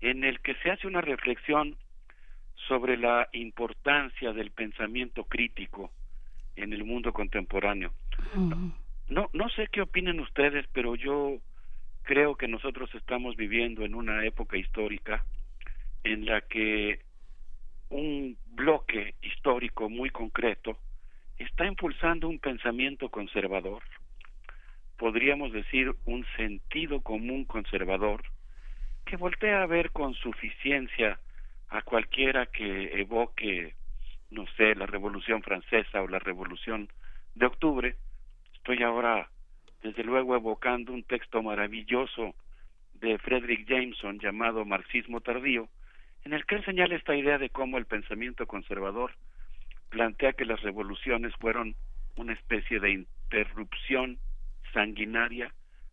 en 0.00 0.24
el 0.24 0.40
que 0.40 0.56
se 0.64 0.72
hace 0.72 0.88
una 0.88 1.00
reflexión 1.00 1.76
sobre 2.66 2.96
la 2.96 3.28
importancia 3.32 4.32
del 4.32 4.50
pensamiento 4.50 5.22
crítico 5.22 5.92
en 6.56 6.72
el 6.72 6.82
mundo 6.82 7.12
contemporáneo. 7.12 7.92
No, 9.08 9.30
no 9.32 9.48
sé 9.50 9.68
qué 9.70 9.82
opinen 9.82 10.18
ustedes, 10.18 10.66
pero 10.72 10.96
yo 10.96 11.38
creo 12.10 12.34
que 12.34 12.48
nosotros 12.48 12.92
estamos 12.96 13.36
viviendo 13.36 13.84
en 13.84 13.94
una 13.94 14.24
época 14.24 14.56
histórica 14.56 15.24
en 16.02 16.26
la 16.26 16.40
que 16.40 16.98
un 17.88 18.36
bloque 18.46 19.14
histórico 19.22 19.88
muy 19.88 20.10
concreto 20.10 20.76
está 21.38 21.66
impulsando 21.66 22.28
un 22.28 22.40
pensamiento 22.40 23.10
conservador, 23.10 23.84
podríamos 24.96 25.52
decir 25.52 25.94
un 26.04 26.26
sentido 26.36 27.00
común 27.00 27.44
conservador, 27.44 28.24
que 29.06 29.16
voltea 29.16 29.62
a 29.62 29.66
ver 29.66 29.92
con 29.92 30.14
suficiencia 30.14 31.20
a 31.68 31.82
cualquiera 31.82 32.46
que 32.46 33.00
evoque, 33.00 33.76
no 34.30 34.48
sé, 34.56 34.74
la 34.74 34.86
Revolución 34.86 35.44
Francesa 35.44 36.02
o 36.02 36.08
la 36.08 36.18
Revolución 36.18 36.88
de 37.36 37.46
Octubre. 37.46 37.94
Estoy 38.56 38.82
ahora, 38.82 39.30
desde 39.82 40.04
luego, 40.04 40.36
evocando 40.36 40.92
un 40.92 41.02
texto 41.02 41.42
maravilloso 41.42 42.34
de 42.94 43.18
Frederick 43.18 43.66
Jameson 43.66 44.18
llamado 44.18 44.64
Marxismo 44.64 45.20
Tardío, 45.20 45.68
en 46.24 46.34
el 46.34 46.44
que 46.44 46.56
él 46.56 46.64
señala 46.64 46.96
esta 46.96 47.16
idea 47.16 47.38
de 47.38 47.48
cómo 47.48 47.78
el 47.78 47.86
pensamiento 47.86 48.46
conservador 48.46 49.12
plantea 49.88 50.34
que 50.34 50.44
las 50.44 50.60
revoluciones 50.62 51.34
fueron 51.36 51.74
una 52.16 52.34
especie 52.34 52.78
de 52.78 52.90
interrupción 52.90 54.18
sanguinaria 54.72 55.52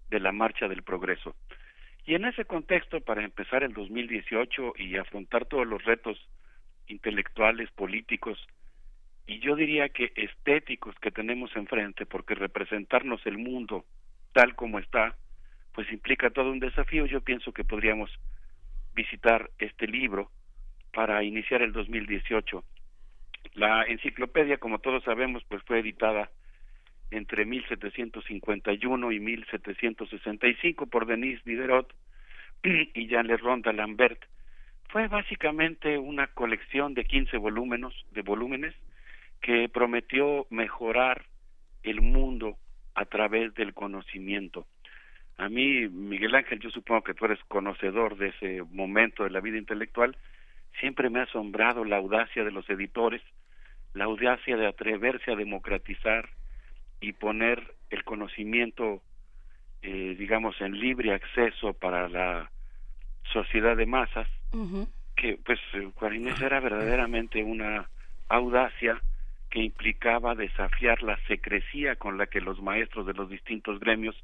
de 0.09 0.19
la 0.19 0.31
marcha 0.31 0.67
del 0.67 0.83
progreso. 0.83 1.35
Y 2.05 2.15
en 2.15 2.25
ese 2.25 2.45
contexto, 2.45 3.01
para 3.01 3.23
empezar 3.23 3.63
el 3.63 3.73
2018 3.73 4.73
y 4.77 4.97
afrontar 4.97 5.45
todos 5.45 5.67
los 5.67 5.83
retos 5.83 6.17
intelectuales, 6.87 7.69
políticos 7.71 8.39
y 9.27 9.39
yo 9.39 9.55
diría 9.55 9.89
que 9.89 10.11
estéticos 10.15 10.95
que 10.99 11.11
tenemos 11.11 11.55
enfrente, 11.55 12.05
porque 12.05 12.33
representarnos 12.33 13.25
el 13.25 13.37
mundo 13.37 13.85
tal 14.33 14.55
como 14.55 14.79
está, 14.79 15.15
pues 15.73 15.91
implica 15.91 16.29
todo 16.29 16.51
un 16.51 16.59
desafío, 16.59 17.05
yo 17.05 17.21
pienso 17.21 17.51
que 17.51 17.63
podríamos 17.63 18.09
visitar 18.95 19.51
este 19.59 19.87
libro 19.87 20.31
para 20.91 21.23
iniciar 21.23 21.61
el 21.61 21.73
2018 21.73 22.63
la 23.57 23.83
enciclopedia, 23.83 24.57
como 24.57 24.79
todos 24.79 25.03
sabemos, 25.03 25.43
pues 25.45 25.63
fue 25.63 25.79
editada 25.79 26.29
entre 27.09 27.45
1751 27.45 29.11
y 29.11 29.19
1765 29.19 30.85
por 30.85 31.05
Denis 31.07 31.43
Diderot 31.43 31.91
y 32.63 33.07
Jean 33.07 33.29
Ronda 33.39 33.73
Lambert. 33.73 34.23
Fue 34.89 35.07
básicamente 35.07 35.97
una 35.97 36.27
colección 36.27 36.93
de 36.93 37.05
15 37.05 37.37
volúmenes, 37.37 37.93
de 38.11 38.21
volúmenes 38.21 38.75
que 39.41 39.69
prometió 39.69 40.45
mejorar 40.49 41.25
el 41.83 42.01
mundo 42.01 42.57
a 42.95 43.05
través 43.05 43.53
del 43.53 43.73
conocimiento. 43.73 44.65
A 45.37 45.49
mí, 45.49 45.87
Miguel 45.87 46.35
Ángel, 46.35 46.59
yo 46.59 46.71
supongo 46.71 47.03
que 47.03 47.13
tú 47.13 47.25
eres 47.25 47.39
conocedor 47.47 48.17
de 48.17 48.29
ese 48.29 48.63
momento 48.71 49.23
de 49.23 49.29
la 49.29 49.39
vida 49.39 49.57
intelectual, 49.57 50.17
siempre 50.79 51.09
me 51.09 51.19
ha 51.19 51.23
asombrado 51.23 51.85
la 51.85 51.97
audacia 51.97 52.43
de 52.43 52.51
los 52.51 52.67
editores, 52.69 53.21
la 53.93 54.05
audacia 54.05 54.57
de 54.57 54.67
atreverse 54.67 55.31
a 55.31 55.35
democratizar 55.35 56.29
y 56.99 57.13
poner 57.13 57.75
el 57.89 58.03
conocimiento, 58.03 59.01
eh, 59.81 60.15
digamos, 60.17 60.59
en 60.61 60.79
libre 60.79 61.13
acceso 61.13 61.73
para 61.73 62.09
la 62.09 62.51
sociedad 63.31 63.77
de 63.77 63.85
masas, 63.85 64.27
que 65.15 65.37
pues 65.45 65.59
Juárez 65.95 66.41
era 66.41 66.59
verdaderamente 66.59 67.43
una 67.43 67.89
audacia 68.29 69.01
que 69.49 69.59
implicaba 69.61 70.35
desafiar 70.35 71.01
la 71.03 71.17
secrecía 71.27 71.95
con 71.95 72.17
la 72.17 72.27
que 72.27 72.41
los 72.41 72.61
maestros 72.61 73.05
de 73.05 73.13
los 73.13 73.29
distintos 73.29 73.79
gremios 73.79 74.15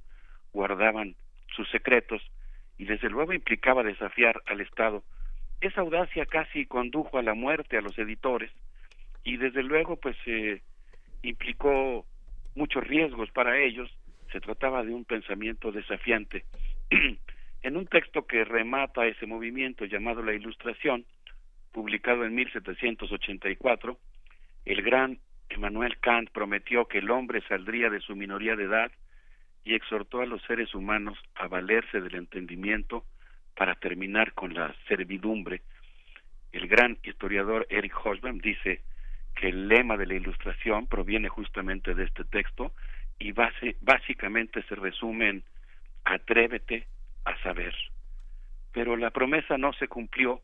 guardaban 0.52 1.16
sus 1.56 1.70
secretos 1.70 2.22
y 2.78 2.86
desde 2.86 3.10
luego 3.10 3.34
implicaba 3.34 3.84
desafiar 3.84 4.42
al 4.46 4.62
Estado 4.62 5.04
esa 5.62 5.82
audacia 5.82 6.26
casi 6.26 6.66
condujo 6.66 7.18
a 7.18 7.24
la 7.24 7.34
muerte 7.34 7.78
a 7.78 7.82
los 7.82 7.98
editores 7.98 8.52
y 9.24 9.38
desde 9.38 9.64
luego 9.64 9.96
pues 9.96 10.18
eh, 10.26 10.62
implicó 11.22 12.06
muchos 12.56 12.84
riesgos 12.86 13.32
para 13.32 13.58
ellos. 13.60 13.90
Se 14.32 14.42
trataba 14.42 14.84
de 14.84 14.94
un 14.94 15.06
pensamiento 15.06 15.72
desafiante. 15.72 16.44
en 17.64 17.78
un 17.78 17.88
texto 17.88 18.28
que 18.28 18.44
remata 18.44 19.08
ese 19.08 19.26
movimiento 19.26 19.86
llamado 19.86 20.22
La 20.22 20.34
Ilustración, 20.34 21.06
publicado 21.72 22.26
en 22.26 22.36
1784, 22.36 23.98
el 24.66 24.82
gran 24.82 25.20
Emmanuel 25.50 26.00
Kant 26.00 26.30
prometió 26.32 26.88
que 26.88 27.00
el 27.00 27.12
hombre 27.12 27.42
saldría 27.48 27.90
de 27.90 28.00
su 28.00 28.16
minoría 28.16 28.56
de 28.56 28.64
edad 28.64 28.92
y 29.64 29.76
exhortó 29.76 30.22
a 30.22 30.26
los 30.26 30.42
seres 30.44 30.74
humanos 30.74 31.18
a 31.36 31.48
valerse 31.48 32.02
del 32.02 32.16
entendimiento 32.16 33.06
para 33.56 33.76
terminar 33.76 34.34
con 34.34 34.54
la 34.54 34.76
servidumbre. 34.88 35.62
El 36.52 36.68
gran 36.68 36.98
historiador 37.04 37.68
Eric 37.70 37.94
Hobsbawm 37.94 38.40
dice 38.40 38.82
que 39.36 39.50
el 39.50 39.68
lema 39.68 39.98
de 39.98 40.06
la 40.06 40.16
ilustración 40.16 40.88
proviene 40.88 41.30
justamente 41.30 41.94
de 41.94 42.06
este 42.06 42.24
texto 42.26 42.74
y 43.20 43.32
básicamente 43.32 44.64
se 44.64 44.76
resume 44.76 45.30
en 45.30 45.44
atrévete 46.04 46.88
a 47.26 47.38
saber. 47.42 47.76
Pero 48.72 48.96
la 48.98 49.12
promesa 49.12 49.58
no 49.58 49.74
se 49.74 49.88
cumplió 49.88 50.42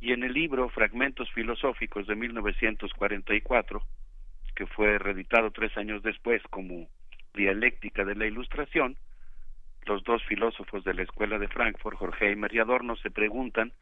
y 0.00 0.12
en 0.12 0.24
el 0.24 0.32
libro 0.32 0.70
Fragmentos 0.70 1.30
Filosóficos 1.32 2.06
de 2.06 2.16
1944, 2.16 3.82
que 4.54 4.66
fue 4.66 4.98
reeditado 4.98 5.50
tres 5.50 5.76
años 5.76 6.02
después 6.02 6.42
como 6.44 6.88
Dialéctica 7.34 8.04
de 8.04 8.14
la 8.14 8.26
Ilustración, 8.26 8.96
los 9.84 10.02
dos 10.04 10.22
filósofos 10.24 10.84
de 10.84 10.94
la 10.94 11.02
Escuela 11.02 11.38
de 11.38 11.48
Frankfurt, 11.48 11.98
Jorge 11.98 12.28
Eimer 12.28 12.54
y 12.54 12.58
Adorno, 12.58 12.96
se 12.96 13.10
preguntan 13.10 13.72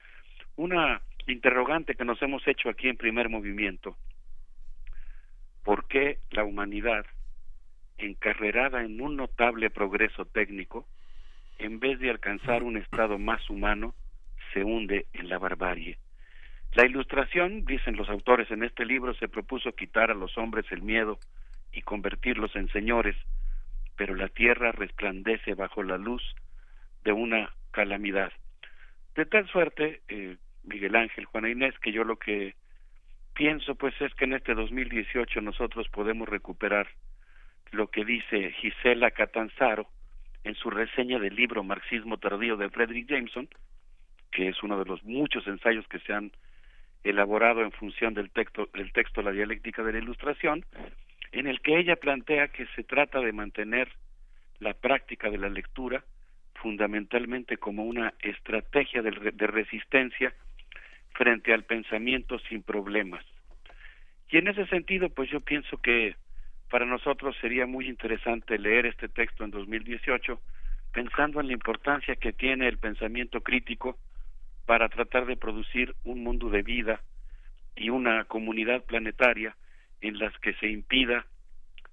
una 0.56 1.00
interrogante 1.26 1.94
que 1.94 2.04
nos 2.04 2.20
hemos 2.20 2.46
hecho 2.48 2.68
aquí 2.68 2.88
en 2.88 2.96
primer 2.96 3.28
movimiento. 3.28 3.96
¿Por 5.62 5.86
qué 5.86 6.18
la 6.30 6.44
humanidad, 6.44 7.06
encarrerada 7.96 8.82
en 8.82 9.00
un 9.00 9.16
notable 9.16 9.70
progreso 9.70 10.24
técnico, 10.24 10.86
en 11.58 11.78
vez 11.78 11.98
de 12.00 12.10
alcanzar 12.10 12.62
un 12.62 12.76
estado 12.76 13.18
más 13.18 13.48
humano, 13.50 13.94
se 14.52 14.64
hunde 14.64 15.06
en 15.12 15.28
la 15.28 15.38
barbarie? 15.38 15.98
La 16.74 16.84
ilustración, 16.86 17.64
dicen 17.64 17.96
los 17.96 18.08
autores 18.08 18.50
en 18.50 18.62
este 18.62 18.84
libro, 18.84 19.14
se 19.14 19.28
propuso 19.28 19.72
quitar 19.72 20.10
a 20.10 20.14
los 20.14 20.36
hombres 20.36 20.66
el 20.70 20.82
miedo 20.82 21.18
y 21.72 21.82
convertirlos 21.82 22.54
en 22.56 22.68
señores, 22.68 23.16
pero 23.96 24.14
la 24.14 24.28
tierra 24.28 24.72
resplandece 24.72 25.54
bajo 25.54 25.82
la 25.82 25.98
luz 25.98 26.22
de 27.04 27.12
una 27.12 27.52
calamidad. 27.70 28.32
De 29.14 29.26
tal 29.26 29.48
suerte, 29.48 30.02
eh, 30.08 30.36
Miguel 30.62 30.94
Ángel, 30.94 31.24
Juana 31.24 31.50
Inés, 31.50 31.74
que 31.80 31.92
yo 31.92 32.04
lo 32.04 32.18
que 32.18 32.54
pienso 33.34 33.74
pues 33.74 33.94
es 34.00 34.12
que 34.14 34.24
en 34.24 34.34
este 34.34 34.54
2018 34.54 35.40
nosotros 35.40 35.88
podemos 35.88 36.28
recuperar 36.28 36.88
lo 37.70 37.88
que 37.88 38.04
dice 38.04 38.52
Gisela 38.52 39.10
Catanzaro 39.10 39.88
en 40.44 40.54
su 40.54 40.70
reseña 40.70 41.18
del 41.18 41.34
libro 41.34 41.62
Marxismo 41.62 42.18
tardío 42.18 42.56
de 42.56 42.70
Frederick 42.70 43.08
Jameson, 43.08 43.48
que 44.32 44.48
es 44.48 44.62
uno 44.62 44.78
de 44.78 44.84
los 44.84 45.02
muchos 45.04 45.46
ensayos 45.46 45.86
que 45.88 45.98
se 46.00 46.12
han 46.12 46.32
elaborado 47.04 47.62
en 47.62 47.72
función 47.72 48.14
del 48.14 48.30
texto, 48.30 48.68
del 48.74 48.92
texto 48.92 49.22
La 49.22 49.32
dialéctica 49.32 49.82
de 49.82 49.92
la 49.92 49.98
ilustración, 49.98 50.64
en 51.32 51.46
el 51.46 51.60
que 51.60 51.78
ella 51.78 51.96
plantea 51.96 52.48
que 52.48 52.66
se 52.74 52.84
trata 52.84 53.20
de 53.20 53.32
mantener 53.32 53.88
la 54.60 54.74
práctica 54.74 55.30
de 55.30 55.38
la 55.38 55.48
lectura 55.48 56.04
fundamentalmente 56.54 57.56
como 57.56 57.84
una 57.84 58.14
estrategia 58.20 59.02
de, 59.02 59.32
de 59.32 59.46
resistencia 59.46 60.34
frente 61.14 61.52
al 61.52 61.64
pensamiento 61.64 62.38
sin 62.40 62.62
problemas. 62.62 63.24
Y 64.30 64.38
en 64.38 64.48
ese 64.48 64.66
sentido, 64.66 65.08
pues 65.08 65.30
yo 65.30 65.40
pienso 65.40 65.78
que 65.78 66.16
para 66.70 66.84
nosotros 66.84 67.36
sería 67.40 67.66
muy 67.66 67.88
interesante 67.88 68.58
leer 68.58 68.86
este 68.86 69.08
texto 69.08 69.44
en 69.44 69.50
2018, 69.50 70.40
pensando 70.92 71.40
en 71.40 71.46
la 71.46 71.52
importancia 71.54 72.16
que 72.16 72.32
tiene 72.32 72.68
el 72.68 72.78
pensamiento 72.78 73.40
crítico 73.40 73.98
para 74.68 74.90
tratar 74.90 75.24
de 75.24 75.38
producir 75.38 75.96
un 76.04 76.22
mundo 76.22 76.50
de 76.50 76.60
vida 76.60 77.00
y 77.74 77.88
una 77.88 78.24
comunidad 78.24 78.84
planetaria 78.84 79.56
en 80.02 80.18
las 80.18 80.38
que 80.40 80.52
se 80.56 80.68
impida 80.68 81.24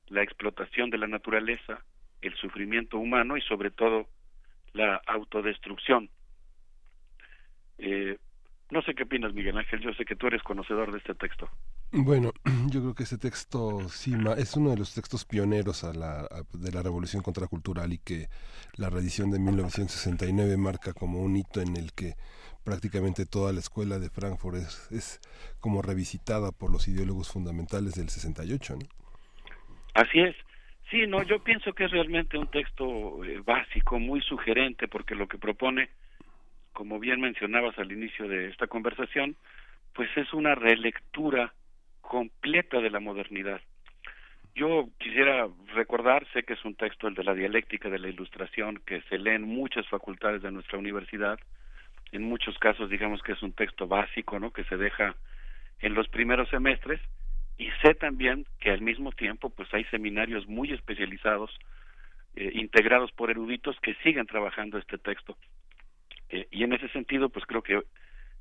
la 0.07 0.21
explotación 0.21 0.89
de 0.89 0.97
la 0.97 1.07
naturaleza, 1.07 1.85
el 2.21 2.35
sufrimiento 2.35 2.97
humano 2.97 3.37
y 3.37 3.41
sobre 3.43 3.71
todo 3.71 4.09
la 4.73 4.97
autodestrucción. 5.07 6.09
Eh, 7.77 8.17
no 8.71 8.81
sé 8.81 8.93
qué 8.93 9.03
opinas, 9.03 9.33
Miguel 9.33 9.57
Ángel. 9.57 9.79
Yo 9.79 9.93
sé 9.93 10.03
que 10.03 10.17
tú 10.17 10.27
eres 10.27 10.43
conocedor 10.43 10.91
de 10.91 10.97
este 10.97 11.15
texto. 11.15 11.49
Bueno, 11.93 12.33
yo 12.71 12.81
creo 12.81 12.93
que 12.93 13.03
ese 13.03 13.17
texto 13.17 13.79
es 13.85 14.55
uno 14.57 14.71
de 14.71 14.77
los 14.77 14.93
textos 14.93 15.23
pioneros 15.23 15.85
a 15.85 15.93
la, 15.93 16.27
de 16.51 16.71
la 16.73 16.83
revolución 16.83 17.23
contracultural 17.23 17.93
y 17.93 17.99
que 17.99 18.27
la 18.75 18.89
reedición 18.89 19.31
de 19.31 19.39
1969 19.39 20.57
marca 20.57 20.91
como 20.91 21.21
un 21.21 21.37
hito 21.37 21.61
en 21.61 21.77
el 21.77 21.93
que 21.93 22.15
prácticamente 22.65 23.25
toda 23.25 23.53
la 23.53 23.59
escuela 23.59 23.99
de 23.99 24.09
Frankfurt 24.09 24.57
es, 24.57 24.91
es 24.91 25.21
como 25.61 25.81
revisitada 25.81 26.51
por 26.51 26.71
los 26.71 26.87
ideólogos 26.87 27.31
fundamentales 27.31 27.93
del 27.93 28.09
68. 28.09 28.75
¿no? 28.75 28.85
Así 29.93 30.19
es. 30.19 30.35
Sí, 30.89 31.07
no, 31.07 31.23
yo 31.23 31.39
pienso 31.39 31.73
que 31.73 31.85
es 31.85 31.91
realmente 31.91 32.37
un 32.37 32.47
texto 32.47 33.23
eh, 33.23 33.41
básico, 33.43 33.99
muy 33.99 34.21
sugerente, 34.21 34.87
porque 34.87 35.15
lo 35.15 35.27
que 35.27 35.37
propone, 35.37 35.89
como 36.73 36.99
bien 36.99 37.21
mencionabas 37.21 37.77
al 37.79 37.91
inicio 37.91 38.27
de 38.27 38.49
esta 38.49 38.67
conversación, 38.67 39.35
pues 39.93 40.09
es 40.15 40.33
una 40.33 40.53
relectura 40.53 41.53
completa 42.01 42.81
de 42.81 42.89
la 42.89 42.99
modernidad. 42.99 43.61
Yo 44.53 44.87
quisiera 44.99 45.47
recordar, 45.73 46.25
sé 46.31 46.43
que 46.43 46.53
es 46.53 46.63
un 46.63 46.75
texto 46.75 47.07
el 47.07 47.15
de 47.15 47.23
la 47.23 47.33
dialéctica 47.33 47.89
de 47.89 47.99
la 47.99 48.07
ilustración 48.07 48.81
que 48.85 49.01
se 49.09 49.17
lee 49.17 49.31
en 49.31 49.43
muchas 49.43 49.87
facultades 49.89 50.41
de 50.43 50.51
nuestra 50.51 50.77
universidad, 50.77 51.39
en 52.11 52.23
muchos 52.23 52.57
casos 52.59 52.89
digamos 52.89 53.21
que 53.21 53.33
es 53.33 53.41
un 53.41 53.53
texto 53.53 53.87
básico, 53.87 54.39
¿no? 54.39 54.51
que 54.51 54.63
se 54.65 54.77
deja 54.77 55.15
en 55.79 55.93
los 55.93 56.07
primeros 56.07 56.49
semestres 56.49 57.01
y 57.57 57.69
sé 57.81 57.95
también 57.95 58.45
que 58.59 58.71
al 58.71 58.81
mismo 58.81 59.11
tiempo 59.11 59.49
pues 59.49 59.73
hay 59.73 59.85
seminarios 59.85 60.47
muy 60.47 60.71
especializados 60.73 61.51
eh, 62.35 62.51
integrados 62.53 63.11
por 63.11 63.29
eruditos 63.29 63.79
que 63.81 63.95
siguen 63.95 64.25
trabajando 64.25 64.77
este 64.77 64.97
texto 64.97 65.37
eh, 66.29 66.47
y 66.51 66.63
en 66.63 66.73
ese 66.73 66.89
sentido 66.89 67.29
pues 67.29 67.45
creo 67.45 67.61
que 67.61 67.81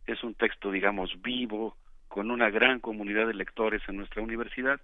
es 0.07 0.23
un 0.23 0.35
texto 0.35 0.71
digamos 0.71 1.21
vivo 1.23 1.77
con 2.09 2.31
una 2.31 2.51
gran 2.51 2.81
comunidad 2.81 3.27
de 3.27 3.35
lectores 3.35 3.83
en 3.89 3.97
nuestra 3.97 4.23
universidad 4.23 4.81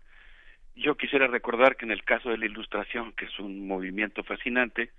yo 0.76 0.96
quisiera 0.96 1.26
recordar 1.26 1.76
que 1.76 1.84
en 1.84 1.90
el 1.90 2.04
caso 2.04 2.30
de 2.30 2.38
la 2.38 2.46
ilustración 2.46 3.12
que 3.12 3.24
es 3.24 3.38
un 3.38 3.66
movimiento 3.66 4.22
fascinante 4.22 4.90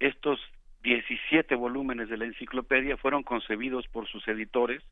estos 0.00 0.40
17 0.86 1.56
volúmenes 1.56 2.08
de 2.08 2.16
la 2.16 2.26
enciclopedia 2.26 2.96
fueron 2.96 3.24
concebidos 3.24 3.88
por 3.88 4.06
sus 4.06 4.26
editores 4.28 4.84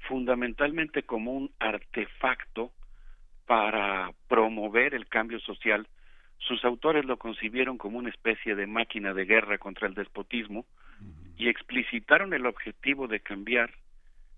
fundamentalmente 0.00 1.04
como 1.04 1.32
un 1.32 1.50
artefacto 1.58 2.72
para 3.46 4.12
promover 4.28 4.92
el 4.92 5.06
cambio 5.06 5.40
social. 5.40 5.88
Sus 6.36 6.62
autores 6.66 7.06
lo 7.06 7.16
concibieron 7.16 7.78
como 7.78 7.96
una 7.96 8.10
especie 8.10 8.54
de 8.54 8.66
máquina 8.66 9.14
de 9.14 9.24
guerra 9.24 9.56
contra 9.56 9.88
el 9.88 9.94
despotismo 9.94 10.66
y 11.38 11.48
explicitaron 11.48 12.34
el 12.34 12.44
objetivo 12.44 13.08
de 13.08 13.20
cambiar 13.20 13.70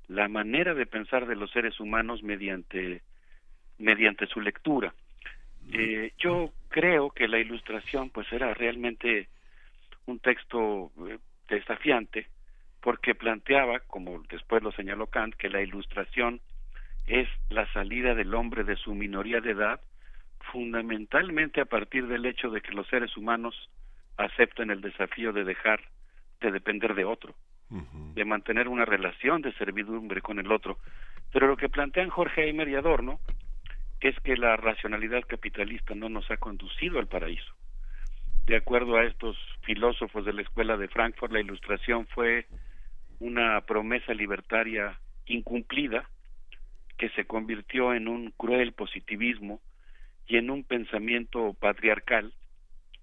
la 0.07 0.29
manera 0.29 0.73
de 0.75 0.87
pensar 0.87 1.27
de 1.27 1.35
los 1.35 1.51
seres 1.51 1.81
humanos 1.81 2.23
mediante 2.23 3.03
mediante 3.79 4.29
su 4.29 4.41
lectura. 4.41 4.95
Eh, 5.73 6.13
yo 6.19 6.53
creo 6.69 7.11
que 7.11 7.27
la 7.27 7.41
ilustración 7.41 8.11
pues 8.11 8.33
era 8.33 8.55
realmente 8.55 9.27
un 10.07 10.19
texto 10.21 10.91
eh, 11.09 11.19
desafiante 11.49 12.29
porque 12.81 13.15
planteaba, 13.15 13.81
como 13.81 14.23
después 14.29 14.63
lo 14.63 14.71
señaló 14.73 15.07
Kant, 15.07 15.35
que 15.37 15.49
la 15.49 15.63
ilustración 15.63 16.41
es 17.07 17.29
la 17.49 17.71
salida 17.73 18.15
del 18.15 18.35
hombre 18.35 18.65
de 18.65 18.77
su 18.77 18.95
minoría 18.95 19.41
de 19.41 19.53
edad, 19.53 19.81
fundamentalmente 20.53 21.63
a 21.63 21.65
partir 21.65 22.07
del 22.07 22.27
hecho 22.27 22.51
de 22.51 22.61
que 22.61 22.73
los 22.73 22.87
seres 22.89 23.17
humanos 23.17 23.71
acepten 24.19 24.71
el 24.71 24.83
desafío 24.83 25.33
de 25.33 25.45
dejar 25.45 25.81
de 26.41 26.53
depender 26.53 26.95
de 26.95 27.07
otro, 27.07 27.35
de 27.71 28.25
mantener 28.27 28.69
una 28.69 28.85
relación 28.85 29.41
de 29.41 29.55
servidumbre 29.55 30.21
con 30.21 30.39
el 30.39 30.53
otro. 30.53 30.79
Pero 31.33 31.47
lo 31.47 31.57
que 31.57 31.71
plantean 31.71 32.11
Jorge 32.11 32.45
Eimer 32.45 32.69
y 32.69 32.75
Adorno 32.75 33.19
es 34.01 34.15
que 34.21 34.37
la 34.37 34.57
racionalidad 34.57 35.23
capitalista 35.27 35.95
no 35.95 36.11
nos 36.11 36.31
ha 36.31 36.37
conducido 36.37 36.99
al 36.99 37.07
paraíso. 37.07 37.55
De 38.47 38.57
acuerdo 38.57 38.97
a 38.97 39.05
estos 39.05 39.39
filósofos 39.63 40.25
de 40.27 40.35
la 40.35 40.43
escuela 40.43 40.77
de 40.77 40.89
Frankfurt, 40.89 41.33
la 41.33 41.41
ilustración 41.41 42.07
fue 42.09 42.47
una 43.19 43.61
promesa 43.63 44.13
libertaria 44.13 45.01
incumplida 45.27 46.09
que 46.99 47.09
se 47.11 47.25
convirtió 47.25 47.95
en 47.95 48.07
un 48.07 48.33
cruel 48.33 48.73
positivismo 48.73 49.61
y 50.27 50.37
en 50.37 50.51
un 50.51 50.63
pensamiento 50.63 51.55
patriarcal 51.55 52.35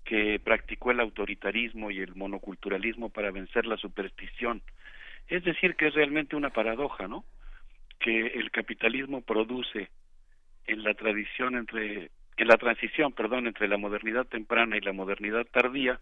que 0.04 0.40
practicó 0.40 0.92
el 0.92 1.00
autoritarismo 1.00 1.90
y 1.90 2.00
el 2.00 2.16
monoculturalismo 2.16 3.10
para 3.10 3.32
vencer 3.32 3.66
la 3.66 3.78
superstición. 3.78 4.62
Es 5.28 5.44
decir, 5.44 5.76
que 5.76 5.88
es 5.88 5.94
realmente 5.96 6.36
una 6.36 6.52
paradoja, 6.52 7.08
¿no? 7.08 7.26
Que 8.00 8.28
el 8.28 8.52
capitalismo 8.52 9.22
produce 9.22 9.90
en 10.66 10.84
la 10.84 10.94
tradición 10.94 11.56
entre 11.56 12.12
en 12.42 12.48
la 12.48 12.58
transición, 12.58 13.12
perdón, 13.12 13.46
entre 13.46 13.68
la 13.68 13.78
modernidad 13.78 14.26
temprana 14.26 14.76
y 14.76 14.82
la 14.82 14.94
modernidad 14.94 15.46
tardía, 15.46 16.00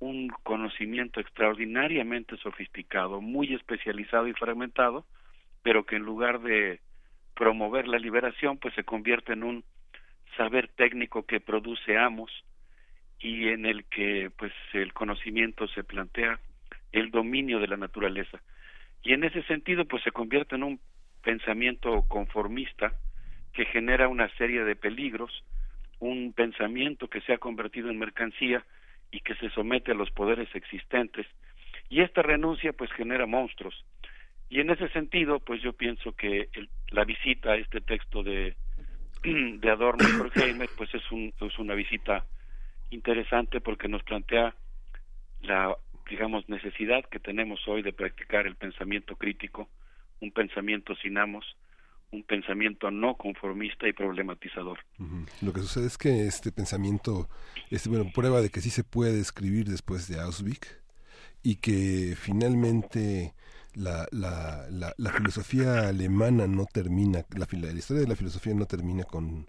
un 0.00 0.28
conocimiento 0.42 1.18
extraordinariamente 1.18 2.36
sofisticado, 2.36 3.22
muy 3.22 3.54
especializado 3.54 4.28
y 4.28 4.34
fragmentado, 4.34 5.06
pero 5.62 5.86
que 5.86 5.96
en 5.96 6.02
lugar 6.02 6.42
de 6.42 6.80
promover 7.34 7.88
la 7.88 7.98
liberación, 7.98 8.58
pues 8.58 8.74
se 8.74 8.84
convierte 8.84 9.32
en 9.32 9.44
un 9.44 9.64
saber 10.36 10.68
técnico 10.76 11.24
que 11.24 11.40
produce 11.40 11.96
amos 11.96 12.30
y 13.18 13.48
en 13.48 13.64
el 13.64 13.84
que 13.86 14.30
pues 14.36 14.52
el 14.74 14.92
conocimiento 14.92 15.68
se 15.68 15.84
plantea 15.84 16.38
el 16.92 17.10
dominio 17.10 17.60
de 17.60 17.68
la 17.68 17.78
naturaleza. 17.78 18.42
Y 19.02 19.14
en 19.14 19.24
ese 19.24 19.42
sentido 19.44 19.86
pues 19.86 20.02
se 20.02 20.12
convierte 20.12 20.54
en 20.54 20.64
un 20.64 20.80
pensamiento 21.22 22.04
conformista 22.08 22.92
que 23.54 23.64
genera 23.64 24.08
una 24.08 24.28
serie 24.36 24.64
de 24.64 24.76
peligros, 24.76 25.32
un 26.02 26.32
pensamiento 26.32 27.08
que 27.08 27.20
se 27.20 27.32
ha 27.32 27.38
convertido 27.38 27.88
en 27.88 27.98
mercancía 27.98 28.64
y 29.12 29.20
que 29.20 29.36
se 29.36 29.50
somete 29.50 29.92
a 29.92 29.94
los 29.94 30.10
poderes 30.10 30.48
existentes. 30.54 31.26
Y 31.88 32.00
esta 32.00 32.22
renuncia 32.22 32.72
pues 32.72 32.90
genera 32.92 33.26
monstruos. 33.26 33.84
Y 34.48 34.60
en 34.60 34.70
ese 34.70 34.88
sentido, 34.88 35.38
pues 35.40 35.62
yo 35.62 35.72
pienso 35.72 36.12
que 36.12 36.48
el- 36.54 36.68
la 36.90 37.04
visita 37.04 37.52
a 37.52 37.56
este 37.56 37.80
texto 37.80 38.22
de, 38.22 38.56
de 39.22 39.70
Adorno 39.70 40.08
y 40.08 40.68
pues 40.76 40.92
es, 40.94 41.12
un, 41.12 41.32
es 41.40 41.58
una 41.58 41.74
visita 41.74 42.24
interesante 42.90 43.60
porque 43.60 43.88
nos 43.88 44.02
plantea 44.02 44.54
la, 45.42 45.76
digamos, 46.10 46.48
necesidad 46.48 47.04
que 47.04 47.20
tenemos 47.20 47.60
hoy 47.68 47.82
de 47.82 47.92
practicar 47.92 48.46
el 48.46 48.56
pensamiento 48.56 49.16
crítico, 49.16 49.68
un 50.20 50.32
pensamiento 50.32 50.96
sin 50.96 51.16
amos, 51.16 51.56
un 52.12 52.22
pensamiento 52.24 52.90
no 52.90 53.16
conformista 53.16 53.88
y 53.88 53.92
problematizador. 53.92 54.78
Lo 55.40 55.52
que 55.52 55.60
sucede 55.60 55.86
es 55.86 55.96
que 55.96 56.26
este 56.26 56.52
pensamiento 56.52 57.28
es 57.70 57.88
bueno, 57.88 58.10
prueba 58.14 58.40
de 58.40 58.50
que 58.50 58.60
sí 58.60 58.70
se 58.70 58.84
puede 58.84 59.18
escribir 59.18 59.68
después 59.68 60.08
de 60.08 60.20
Auschwitz 60.20 60.78
y 61.42 61.56
que 61.56 62.14
finalmente 62.16 63.34
la, 63.74 64.06
la, 64.10 64.66
la, 64.70 65.12
filosofía 65.12 65.88
alemana 65.88 66.46
no 66.46 66.66
termina, 66.66 67.24
la, 67.30 67.46
historia 67.72 68.02
de 68.02 68.08
la 68.08 68.16
filosofía 68.16 68.54
no 68.54 68.66
termina 68.66 69.04
con, 69.04 69.48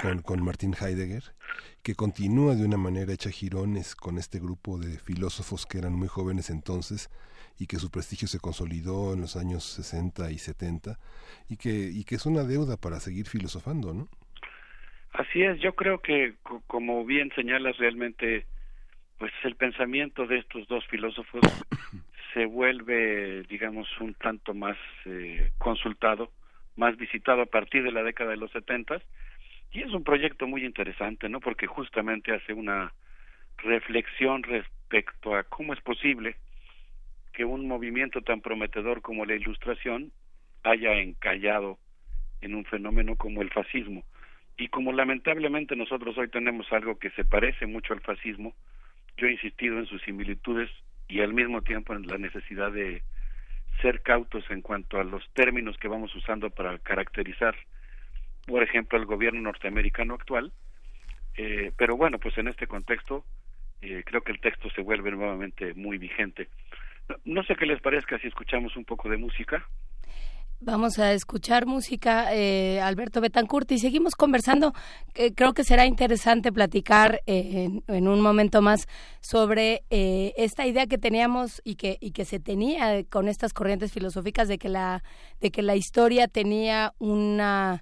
con, 0.00 0.22
con 0.22 0.42
Martin 0.42 0.74
Heidegger, 0.74 1.34
que 1.82 1.94
continúa 1.94 2.54
de 2.54 2.64
una 2.64 2.78
manera 2.78 3.12
hecha 3.12 3.30
jirones 3.30 3.94
con 3.94 4.16
este 4.16 4.38
grupo 4.38 4.78
de 4.78 4.98
filósofos 4.98 5.66
que 5.66 5.78
eran 5.78 5.92
muy 5.92 6.08
jóvenes 6.08 6.48
entonces 6.48 7.10
y 7.58 7.66
que 7.66 7.76
su 7.78 7.90
prestigio 7.90 8.28
se 8.28 8.40
consolidó 8.40 9.14
en 9.14 9.20
los 9.20 9.36
años 9.36 9.64
60 9.64 10.30
y 10.30 10.38
70 10.38 10.98
y 11.48 11.56
que, 11.56 11.70
y 11.70 12.04
que 12.04 12.16
es 12.16 12.26
una 12.26 12.44
deuda 12.44 12.76
para 12.76 13.00
seguir 13.00 13.26
filosofando, 13.26 13.94
¿no? 13.94 14.08
Así 15.12 15.42
es, 15.42 15.60
yo 15.60 15.74
creo 15.74 16.00
que 16.00 16.34
co- 16.42 16.62
como 16.66 17.04
bien 17.04 17.30
señalas 17.34 17.76
realmente 17.78 18.46
pues 19.18 19.32
el 19.44 19.54
pensamiento 19.56 20.26
de 20.26 20.38
estos 20.38 20.66
dos 20.68 20.84
filósofos 20.86 21.42
se 22.34 22.46
vuelve 22.46 23.42
digamos 23.44 23.88
un 24.00 24.14
tanto 24.14 24.54
más 24.54 24.76
eh, 25.04 25.52
consultado, 25.58 26.30
más 26.76 26.96
visitado 26.96 27.42
a 27.42 27.46
partir 27.46 27.82
de 27.82 27.92
la 27.92 28.02
década 28.02 28.30
de 28.30 28.38
los 28.38 28.50
setentas 28.52 29.02
y 29.72 29.82
es 29.82 29.92
un 29.92 30.04
proyecto 30.04 30.46
muy 30.46 30.64
interesante, 30.64 31.28
¿no? 31.28 31.40
Porque 31.40 31.66
justamente 31.66 32.32
hace 32.34 32.52
una 32.52 32.92
reflexión 33.58 34.42
respecto 34.42 35.34
a 35.34 35.44
cómo 35.44 35.72
es 35.72 35.80
posible 35.82 36.36
que 37.32 37.44
un 37.44 37.66
movimiento 37.66 38.22
tan 38.22 38.40
prometedor 38.40 39.02
como 39.02 39.24
la 39.24 39.34
ilustración 39.34 40.12
haya 40.62 40.92
encallado 41.00 41.78
en 42.40 42.54
un 42.54 42.64
fenómeno 42.64 43.16
como 43.16 43.42
el 43.42 43.50
fascismo. 43.50 44.04
Y 44.56 44.68
como 44.68 44.92
lamentablemente 44.92 45.76
nosotros 45.76 46.16
hoy 46.18 46.28
tenemos 46.28 46.70
algo 46.72 46.98
que 46.98 47.10
se 47.10 47.24
parece 47.24 47.66
mucho 47.66 47.94
al 47.94 48.00
fascismo, 48.00 48.54
yo 49.16 49.26
he 49.26 49.32
insistido 49.32 49.78
en 49.78 49.86
sus 49.86 50.02
similitudes 50.02 50.70
y 51.08 51.20
al 51.20 51.34
mismo 51.34 51.62
tiempo 51.62 51.94
en 51.94 52.06
la 52.06 52.18
necesidad 52.18 52.72
de 52.72 53.02
ser 53.80 54.02
cautos 54.02 54.44
en 54.50 54.60
cuanto 54.60 55.00
a 55.00 55.04
los 55.04 55.22
términos 55.32 55.76
que 55.78 55.88
vamos 55.88 56.14
usando 56.14 56.50
para 56.50 56.78
caracterizar, 56.78 57.56
por 58.46 58.62
ejemplo, 58.62 58.98
el 58.98 59.06
gobierno 59.06 59.40
norteamericano 59.40 60.14
actual. 60.14 60.52
Eh, 61.36 61.72
pero 61.76 61.96
bueno, 61.96 62.18
pues 62.18 62.36
en 62.36 62.48
este 62.48 62.66
contexto 62.66 63.24
eh, 63.80 64.02
creo 64.04 64.22
que 64.22 64.32
el 64.32 64.40
texto 64.40 64.70
se 64.70 64.82
vuelve 64.82 65.10
nuevamente 65.10 65.74
muy 65.74 65.98
vigente. 65.98 66.48
No, 67.24 67.42
sé 67.44 67.54
qué 67.56 67.66
les 67.66 67.80
parezca 67.80 68.18
si 68.18 68.28
escuchamos 68.28 68.76
un 68.76 68.84
poco 68.84 69.08
de 69.08 69.16
música. 69.16 69.66
Vamos 70.64 71.00
a 71.00 71.12
escuchar 71.12 71.66
música, 71.66 72.32
eh, 72.32 72.80
Alberto 72.80 73.20
Betancourt, 73.20 73.72
y 73.72 73.78
seguimos 73.78 74.14
conversando. 74.14 74.72
Eh, 75.14 75.32
creo 75.34 75.54
que 75.54 75.64
será 75.64 75.86
interesante 75.86 76.52
platicar 76.52 77.20
eh, 77.26 77.64
en, 77.64 77.84
en 77.88 78.06
un 78.06 78.20
momento 78.20 78.62
más 78.62 78.86
sobre 79.20 79.82
eh, 79.90 80.32
esta 80.36 80.64
idea 80.64 80.86
que 80.86 80.98
teníamos 80.98 81.60
y 81.64 81.74
que, 81.74 81.98
y 82.00 82.12
que 82.12 82.24
se 82.24 82.38
tenía 82.38 83.02
con 83.04 83.26
estas 83.26 83.52
corrientes 83.52 83.92
filosóficas 83.92 84.46
de 84.46 84.58
que 84.58 84.68
la, 84.68 85.02
de 85.40 85.50
que 85.50 85.62
la 85.62 85.74
historia 85.74 86.28
tenía 86.28 86.94
una 86.98 87.80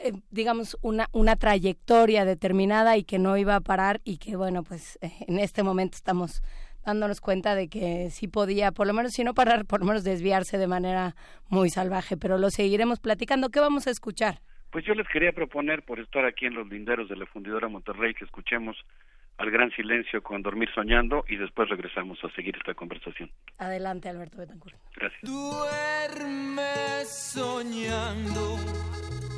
eh, 0.00 0.12
digamos 0.30 0.76
una 0.80 1.08
una 1.12 1.36
trayectoria 1.36 2.24
determinada 2.24 2.96
y 2.96 3.04
que 3.04 3.18
no 3.18 3.36
iba 3.36 3.56
a 3.56 3.60
parar 3.60 4.00
y 4.04 4.18
que 4.18 4.36
bueno 4.36 4.62
pues 4.62 4.98
en 5.00 5.38
este 5.38 5.62
momento 5.62 5.96
estamos 5.96 6.42
dándonos 6.84 7.20
cuenta 7.20 7.54
de 7.54 7.68
que 7.68 8.10
sí 8.10 8.28
podía, 8.28 8.72
por 8.72 8.86
lo 8.86 8.92
menos 8.92 9.12
si 9.12 9.24
no 9.24 9.34
parar, 9.34 9.64
por 9.64 9.80
lo 9.80 9.86
menos 9.86 10.04
desviarse 10.04 10.58
de 10.58 10.66
manera 10.66 11.14
muy 11.48 11.70
salvaje, 11.70 12.16
pero 12.16 12.38
lo 12.38 12.50
seguiremos 12.50 13.00
platicando. 13.00 13.50
¿Qué 13.50 13.60
vamos 13.60 13.86
a 13.86 13.90
escuchar? 13.90 14.40
Pues 14.70 14.84
yo 14.86 14.94
les 14.94 15.06
quería 15.08 15.32
proponer, 15.32 15.82
por 15.82 16.00
estar 16.00 16.24
aquí 16.24 16.46
en 16.46 16.54
los 16.54 16.66
linderos 16.66 17.08
de 17.08 17.16
la 17.16 17.26
fundidora 17.26 17.68
Monterrey, 17.68 18.14
que 18.14 18.24
escuchemos 18.24 18.76
al 19.38 19.50
gran 19.50 19.70
silencio 19.72 20.22
con 20.22 20.42
Dormir 20.42 20.68
Soñando 20.74 21.24
y 21.28 21.36
después 21.36 21.68
regresamos 21.68 22.18
a 22.24 22.30
seguir 22.34 22.56
esta 22.56 22.74
conversación. 22.74 23.30
Adelante, 23.58 24.08
Alberto 24.08 24.38
Betancourt. 24.38 24.76
Gracias. 24.96 25.20
Duerme 25.22 27.04
soñando 27.04 28.56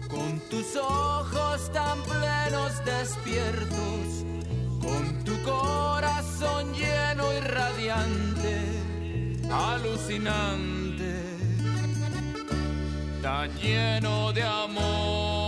con 0.09 0.39
tus 0.51 0.77
ojos 0.77 1.73
tan 1.73 2.03
plenos 2.03 2.85
despiertos, 2.85 4.25
con 4.85 5.25
tu 5.25 5.43
corazón 5.43 6.73
lleno 6.75 7.33
y 7.33 7.41
radiante, 7.41 8.55
alucinante, 9.51 11.13
tan 13.23 13.51
lleno 13.59 14.33
de 14.33 14.43
amor. 14.43 15.44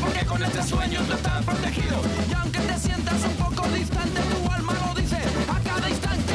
Porque 0.00 0.24
con 0.24 0.42
este 0.42 0.62
sueño 0.62 1.00
tú 1.06 1.12
estás 1.12 1.44
protegido. 1.44 2.00
Y 2.28 2.32
aunque 2.34 2.60
te 2.60 2.78
sientas 2.78 3.22
un 3.24 3.34
poco 3.34 3.68
distante, 3.68 4.20
tu 4.22 4.52
alma 4.52 4.72
lo 4.74 5.00
dice 5.00 5.16
a 5.16 5.60
cada 5.60 5.88
instante. 5.88 6.34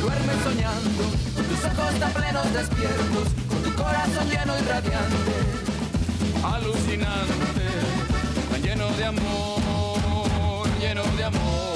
Duerme 0.00 0.32
soñando, 0.44 1.02
tus 1.48 1.64
ojos 1.64 1.94
tan 2.00 2.12
plenos 2.12 2.52
despiertos, 2.52 3.28
con 3.48 3.62
tu 3.62 3.74
corazón 3.74 4.28
lleno 4.30 4.58
y 4.58 4.62
radiante, 4.62 5.34
alucinante, 6.42 7.66
lleno 8.62 8.88
de 8.90 9.04
amor, 9.04 10.68
lleno 10.80 11.02
de 11.16 11.24
amor, 11.24 11.75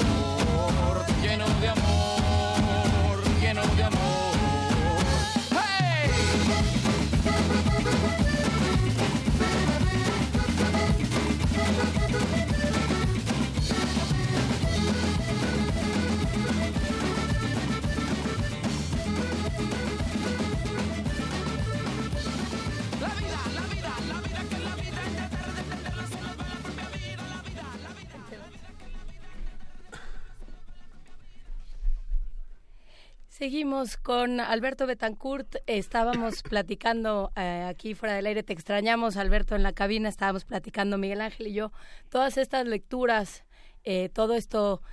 Seguimos 33.41 33.97
con 33.97 34.39
Alberto 34.39 34.85
Betancourt. 34.85 35.55
Estábamos 35.65 36.43
platicando 36.47 37.31
eh, 37.35 37.65
aquí 37.67 37.95
fuera 37.95 38.13
del 38.13 38.27
aire, 38.27 38.43
te 38.43 38.53
extrañamos, 38.53 39.17
Alberto, 39.17 39.55
en 39.55 39.63
la 39.63 39.73
cabina. 39.73 40.09
Estábamos 40.09 40.45
platicando 40.45 40.99
Miguel 40.99 41.21
Ángel 41.21 41.47
y 41.47 41.53
yo. 41.53 41.71
Todas 42.09 42.37
estas 42.37 42.67
lecturas, 42.67 43.43
eh, 43.83 44.09
todo 44.09 44.35
esto 44.35 44.83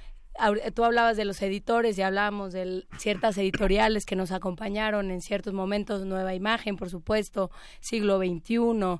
tú 0.74 0.82
hablabas 0.82 1.18
de 1.18 1.26
los 1.26 1.42
editores 1.42 1.98
y 1.98 2.02
hablábamos 2.02 2.54
de 2.54 2.86
ciertas 2.96 3.36
editoriales 3.36 4.06
que 4.06 4.16
nos 4.16 4.32
acompañaron 4.32 5.10
en 5.10 5.20
ciertos 5.20 5.52
momentos, 5.52 6.06
Nueva 6.06 6.34
Imagen, 6.34 6.76
por 6.76 6.88
supuesto, 6.88 7.50
Siglo 7.80 8.16
XXI, 8.16 8.98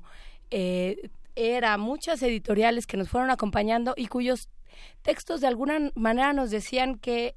eh, 0.51 1.09
era 1.35 1.75
muchas 1.79 2.21
editoriales 2.21 2.85
que 2.85 2.97
nos 2.97 3.09
fueron 3.09 3.31
acompañando 3.31 3.95
y 3.97 4.05
cuyos 4.09 4.47
textos 5.01 5.41
de 5.41 5.47
alguna 5.47 5.91
manera 5.95 6.33
nos 6.33 6.51
decían 6.51 6.99
que 6.99 7.33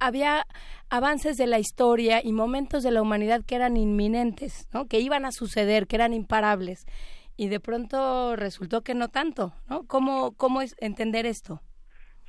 había 0.00 0.44
avances 0.90 1.36
de 1.36 1.46
la 1.46 1.58
historia 1.58 2.20
y 2.22 2.32
momentos 2.32 2.82
de 2.82 2.90
la 2.90 3.02
humanidad 3.02 3.42
que 3.46 3.56
eran 3.56 3.76
inminentes, 3.76 4.68
¿no? 4.72 4.86
que 4.86 5.00
iban 5.00 5.24
a 5.24 5.32
suceder, 5.32 5.86
que 5.86 5.96
eran 5.96 6.12
imparables. 6.12 6.86
Y 7.36 7.48
de 7.48 7.60
pronto 7.60 8.36
resultó 8.36 8.82
que 8.82 8.94
no 8.94 9.08
tanto, 9.08 9.52
¿no? 9.68 9.86
¿Cómo, 9.86 10.34
cómo 10.36 10.62
es 10.62 10.74
entender 10.80 11.26
esto? 11.26 11.60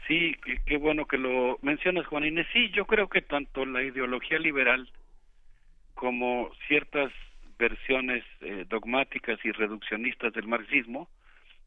Sí, 0.08 0.36
qué, 0.66 0.78
bueno 0.78 1.06
que 1.06 1.18
lo 1.18 1.58
mencionas, 1.62 2.06
Juan 2.08 2.26
Inés. 2.26 2.48
Sí, 2.54 2.70
yo 2.72 2.86
creo 2.86 3.08
que 3.08 3.22
tanto 3.22 3.66
la 3.66 3.84
ideología 3.84 4.40
liberal 4.40 4.90
como 5.96 6.50
ciertas 6.68 7.12
versiones 7.58 8.24
eh, 8.42 8.66
dogmáticas 8.70 9.40
y 9.44 9.52
reduccionistas 9.52 10.34
del 10.34 10.48
marxismo 10.48 11.10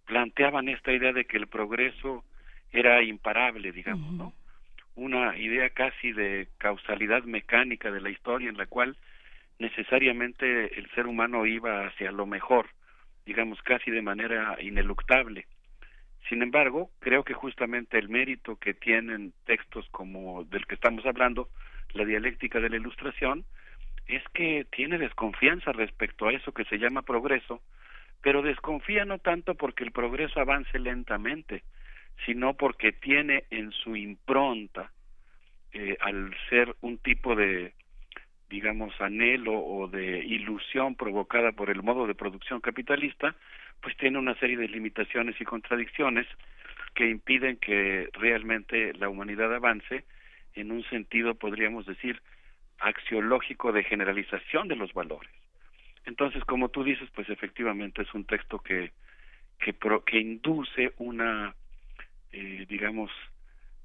planteaban 0.07 0.69
esta 0.69 0.93
idea 0.93 1.13
de 1.13 1.25
que 1.25 1.37
el 1.37 1.49
progreso 1.49 2.25
era 2.73 3.03
imparable, 3.03 3.73
digamos, 3.73 4.13
¿no? 4.13 4.33
Una 4.95 5.37
idea 5.37 5.71
casi 5.71 6.13
de 6.13 6.49
causalidad 6.59 7.25
mecánica 7.25 7.91
de 7.91 8.01
la 8.01 8.11
historia 8.11 8.49
en 8.49 8.57
la 8.57 8.67
cual 8.67 8.97
necesariamente 9.59 10.79
el 10.79 10.91
ser 10.91 11.07
humano 11.07 11.47
iba 11.47 11.87
hacia 11.87 12.11
lo 12.13 12.27
mejor, 12.27 12.69
digamos, 13.27 13.61
casi 13.63 13.91
de 13.91 14.03
manera 14.03 14.57
ineluctable. 14.61 15.47
Sin 16.29 16.43
embargo, 16.43 16.91
creo 17.01 17.25
que 17.25 17.35
justamente 17.35 17.99
el 17.99 18.09
mérito 18.09 18.57
que 18.57 18.75
tienen 18.75 19.33
textos 19.45 19.87
como 19.91 20.45
del 20.45 20.67
que 20.67 20.75
estamos 20.75 21.05
hablando, 21.07 21.49
la 21.93 22.05
dialéctica 22.05 22.61
de 22.61 22.71
la 22.71 22.77
ilustración, 22.77 23.45
es 24.07 24.23
que 24.35 24.67
tiene 24.71 24.99
desconfianza 24.99 25.73
respecto 25.73 26.27
a 26.27 26.33
eso 26.33 26.53
que 26.53 26.65
se 26.65 26.79
llama 26.79 27.03
progreso, 27.03 27.63
pero 28.23 28.43
desconfía 28.43 29.05
no 29.05 29.19
tanto 29.19 29.55
porque 29.55 29.85
el 29.85 29.93
progreso 29.93 30.41
avance 30.41 30.79
lentamente, 30.79 31.63
sino 32.27 32.55
porque 32.55 32.93
tiene 32.93 33.45
en 33.51 33.73
su 33.73 33.97
impronta, 33.97 34.93
eh, 35.73 35.97
al 36.01 36.35
ser 36.49 36.75
un 36.81 36.99
tipo 36.99 37.35
de, 37.35 37.75
digamos, 38.49 38.99
anhelo 39.01 39.53
o 39.53 39.89
de 39.89 40.19
ilusión 40.19 40.97
provocada 40.97 41.53
por 41.53 41.71
el 41.71 41.83
modo 41.83 42.07
de 42.07 42.15
producción 42.15 42.61
capitalista, 42.61 43.35
pues 43.81 43.97
tiene 43.97 44.19
una 44.19 44.35
serie 44.37 44.57
de 44.57 44.69
limitaciones 44.69 45.41
y 45.41 45.45
contradicciones 45.45 46.27
que 46.95 47.09
impiden 47.09 47.57
que 47.57 48.09
realmente 48.15 48.93
la 48.95 49.09
humanidad 49.09 49.55
avance 49.55 50.05
en 50.55 50.73
un 50.73 50.83
sentido, 50.85 51.37
podríamos 51.37 51.87
decir, 51.87 52.21
axiológico 52.81 53.73
de 53.73 53.85
generalización 53.85 54.69
de 54.69 54.77
los 54.77 54.93
valores. 54.93 55.31
Entonces, 56.05 56.45
como 56.45 56.71
tú 56.71 56.83
dices, 56.83 57.09
pues 57.15 57.29
efectivamente 57.29 58.03
es 58.03 58.13
un 58.15 58.25
texto 58.25 58.59
que 58.59 58.91
que, 59.61 59.75
pro, 59.75 60.05
que 60.05 60.19
induce 60.19 60.93
una, 60.99 61.55
eh, 62.33 62.67
digamos, 62.69 63.11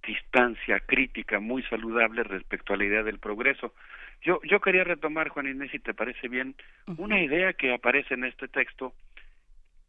distancia 0.05 0.79
crítica 0.81 1.39
muy 1.39 1.63
saludable 1.63 2.23
respecto 2.23 2.73
a 2.73 2.77
la 2.77 2.85
idea 2.85 3.03
del 3.03 3.19
progreso. 3.19 3.73
Yo, 4.21 4.39
yo 4.43 4.59
quería 4.59 4.83
retomar, 4.83 5.29
Juan 5.29 5.47
Inés, 5.47 5.71
si 5.71 5.79
te 5.79 5.93
parece 5.93 6.27
bien, 6.27 6.55
una 6.97 7.21
idea 7.21 7.53
que 7.53 7.73
aparece 7.73 8.13
en 8.13 8.25
este 8.25 8.47
texto 8.47 8.93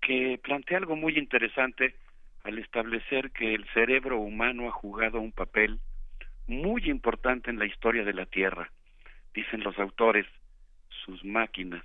que 0.00 0.38
plantea 0.42 0.78
algo 0.78 0.96
muy 0.96 1.18
interesante 1.18 1.94
al 2.44 2.58
establecer 2.58 3.32
que 3.32 3.54
el 3.54 3.66
cerebro 3.74 4.18
humano 4.18 4.68
ha 4.68 4.72
jugado 4.72 5.20
un 5.20 5.32
papel 5.32 5.80
muy 6.46 6.82
importante 6.88 7.50
en 7.50 7.58
la 7.58 7.66
historia 7.66 8.04
de 8.04 8.14
la 8.14 8.26
Tierra. 8.26 8.70
Dicen 9.34 9.62
los 9.64 9.78
autores, 9.78 10.26
sus 11.04 11.24
máquinas, 11.24 11.82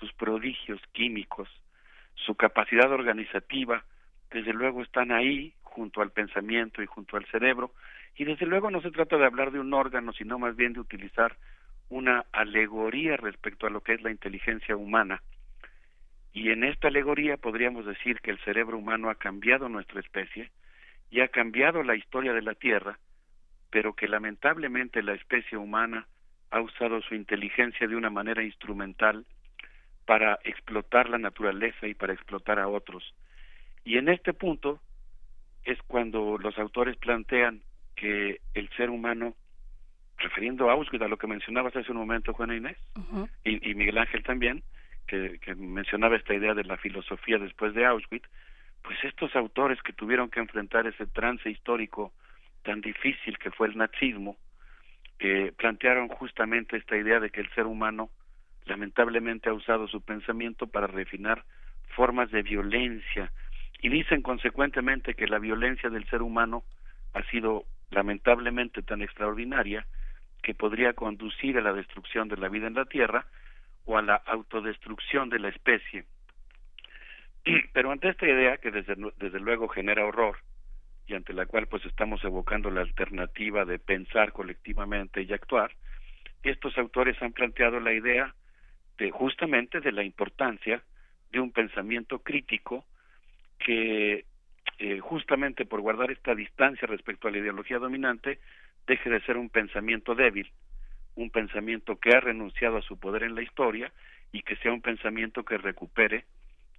sus 0.00 0.12
prodigios 0.14 0.80
químicos, 0.92 1.48
su 2.14 2.34
capacidad 2.34 2.90
organizativa, 2.90 3.84
desde 4.30 4.52
luego 4.52 4.82
están 4.82 5.12
ahí 5.12 5.54
junto 5.76 6.00
al 6.00 6.10
pensamiento 6.10 6.82
y 6.82 6.86
junto 6.86 7.18
al 7.18 7.26
cerebro, 7.26 7.70
y 8.16 8.24
desde 8.24 8.46
luego 8.46 8.70
no 8.70 8.80
se 8.80 8.90
trata 8.90 9.18
de 9.18 9.26
hablar 9.26 9.52
de 9.52 9.60
un 9.60 9.74
órgano, 9.74 10.14
sino 10.14 10.38
más 10.38 10.56
bien 10.56 10.72
de 10.72 10.80
utilizar 10.80 11.36
una 11.90 12.24
alegoría 12.32 13.18
respecto 13.18 13.66
a 13.66 13.70
lo 13.70 13.82
que 13.82 13.92
es 13.92 14.00
la 14.00 14.10
inteligencia 14.10 14.74
humana. 14.74 15.22
Y 16.32 16.50
en 16.50 16.64
esta 16.64 16.88
alegoría 16.88 17.36
podríamos 17.36 17.84
decir 17.84 18.20
que 18.22 18.30
el 18.30 18.38
cerebro 18.38 18.78
humano 18.78 19.10
ha 19.10 19.16
cambiado 19.16 19.68
nuestra 19.68 20.00
especie 20.00 20.50
y 21.10 21.20
ha 21.20 21.28
cambiado 21.28 21.82
la 21.82 21.94
historia 21.94 22.32
de 22.32 22.42
la 22.42 22.54
Tierra, 22.54 22.98
pero 23.70 23.92
que 23.92 24.08
lamentablemente 24.08 25.02
la 25.02 25.12
especie 25.12 25.58
humana 25.58 26.06
ha 26.50 26.62
usado 26.62 27.02
su 27.02 27.14
inteligencia 27.14 27.86
de 27.86 27.96
una 27.96 28.08
manera 28.08 28.42
instrumental 28.42 29.26
para 30.06 30.38
explotar 30.44 31.10
la 31.10 31.18
naturaleza 31.18 31.86
y 31.86 31.92
para 31.92 32.14
explotar 32.14 32.58
a 32.58 32.68
otros. 32.68 33.14
Y 33.84 33.98
en 33.98 34.08
este 34.08 34.32
punto 34.32 34.80
es 35.66 35.78
cuando 35.82 36.38
los 36.38 36.56
autores 36.58 36.96
plantean 36.96 37.60
que 37.96 38.40
el 38.54 38.68
ser 38.76 38.88
humano, 38.88 39.34
refiriendo 40.18 40.70
a 40.70 40.72
Auschwitz, 40.72 41.02
a 41.02 41.08
lo 41.08 41.18
que 41.18 41.26
mencionabas 41.26 41.74
hace 41.76 41.90
un 41.90 41.98
momento, 41.98 42.32
Juana 42.32 42.56
Inés, 42.56 42.78
y, 43.44 43.70
y 43.70 43.74
Miguel 43.74 43.98
Ángel 43.98 44.22
también, 44.22 44.62
que, 45.06 45.38
que 45.40 45.54
mencionaba 45.54 46.16
esta 46.16 46.34
idea 46.34 46.54
de 46.54 46.64
la 46.64 46.76
filosofía 46.76 47.38
después 47.38 47.74
de 47.74 47.84
Auschwitz, 47.84 48.28
pues 48.82 48.96
estos 49.02 49.34
autores 49.34 49.82
que 49.82 49.92
tuvieron 49.92 50.30
que 50.30 50.40
enfrentar 50.40 50.86
ese 50.86 51.06
trance 51.06 51.50
histórico 51.50 52.12
tan 52.62 52.80
difícil 52.80 53.36
que 53.38 53.50
fue 53.50 53.66
el 53.66 53.76
nazismo, 53.76 54.36
eh, 55.18 55.52
plantearon 55.56 56.08
justamente 56.08 56.76
esta 56.76 56.96
idea 56.96 57.18
de 57.18 57.30
que 57.30 57.40
el 57.40 57.50
ser 57.54 57.66
humano 57.66 58.10
lamentablemente 58.66 59.48
ha 59.48 59.54
usado 59.54 59.88
su 59.88 60.00
pensamiento 60.02 60.66
para 60.66 60.86
refinar 60.86 61.44
formas 61.96 62.30
de 62.30 62.42
violencia 62.42 63.32
y 63.80 63.88
dicen 63.88 64.22
consecuentemente 64.22 65.14
que 65.14 65.26
la 65.26 65.38
violencia 65.38 65.90
del 65.90 66.08
ser 66.08 66.22
humano 66.22 66.64
ha 67.12 67.22
sido 67.30 67.64
lamentablemente 67.90 68.82
tan 68.82 69.02
extraordinaria 69.02 69.86
que 70.42 70.54
podría 70.54 70.92
conducir 70.92 71.58
a 71.58 71.62
la 71.62 71.72
destrucción 71.72 72.28
de 72.28 72.36
la 72.36 72.48
vida 72.48 72.66
en 72.66 72.74
la 72.74 72.84
Tierra 72.84 73.26
o 73.84 73.98
a 73.98 74.02
la 74.02 74.16
autodestrucción 74.16 75.28
de 75.28 75.38
la 75.38 75.48
especie. 75.48 76.04
Pero 77.72 77.90
ante 77.90 78.08
esta 78.08 78.26
idea, 78.26 78.58
que 78.58 78.70
desde, 78.70 78.96
desde 79.18 79.40
luego 79.40 79.68
genera 79.68 80.04
horror, 80.04 80.38
y 81.06 81.14
ante 81.14 81.32
la 81.32 81.46
cual 81.46 81.68
pues 81.68 81.84
estamos 81.84 82.22
evocando 82.24 82.70
la 82.70 82.80
alternativa 82.80 83.64
de 83.64 83.78
pensar 83.78 84.32
colectivamente 84.32 85.22
y 85.22 85.32
actuar, 85.32 85.72
estos 86.42 86.76
autores 86.78 87.20
han 87.22 87.32
planteado 87.32 87.80
la 87.80 87.92
idea 87.92 88.34
de 88.98 89.10
justamente 89.10 89.80
de 89.80 89.92
la 89.92 90.02
importancia 90.02 90.82
de 91.30 91.40
un 91.40 91.52
pensamiento 91.52 92.20
crítico 92.20 92.84
que 93.58 94.24
eh, 94.78 95.00
justamente 95.00 95.64
por 95.64 95.80
guardar 95.80 96.10
esta 96.10 96.34
distancia 96.34 96.86
respecto 96.86 97.28
a 97.28 97.30
la 97.30 97.38
ideología 97.38 97.78
dominante 97.78 98.40
deje 98.86 99.10
de 99.10 99.20
ser 99.22 99.36
un 99.36 99.48
pensamiento 99.48 100.14
débil, 100.14 100.52
un 101.14 101.30
pensamiento 101.30 101.98
que 101.98 102.10
ha 102.14 102.20
renunciado 102.20 102.76
a 102.76 102.82
su 102.82 102.98
poder 102.98 103.22
en 103.22 103.34
la 103.34 103.42
historia 103.42 103.92
y 104.32 104.42
que 104.42 104.56
sea 104.56 104.72
un 104.72 104.82
pensamiento 104.82 105.44
que 105.44 105.58
recupere 105.58 106.26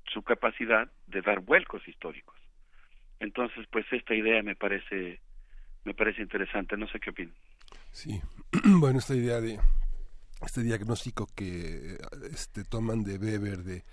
su 0.06 0.22
capacidad 0.22 0.89
de 1.07 1.22
dar 1.22 1.39
vuelcos 1.39 1.85
históricos. 1.88 2.35
Entonces, 3.19 3.65
pues 3.72 3.85
esta 3.91 4.14
idea 4.14 4.43
me 4.43 4.56
parece 4.56 5.19
me 5.83 5.93
parece 5.93 6.22
interesante, 6.22 6.75
no 6.75 6.88
sé 6.89 6.99
qué 6.99 7.11
opinan. 7.11 7.33
Sí, 7.91 8.22
bueno, 8.80 8.99
esta 8.99 9.15
idea 9.15 9.39
de 9.39 9.57
este 10.45 10.61
diagnóstico 10.64 11.27
que 11.33 11.98
este 12.32 12.64
toman 12.64 13.03
de 13.03 13.17
Weber 13.17 13.64
de 13.64 13.85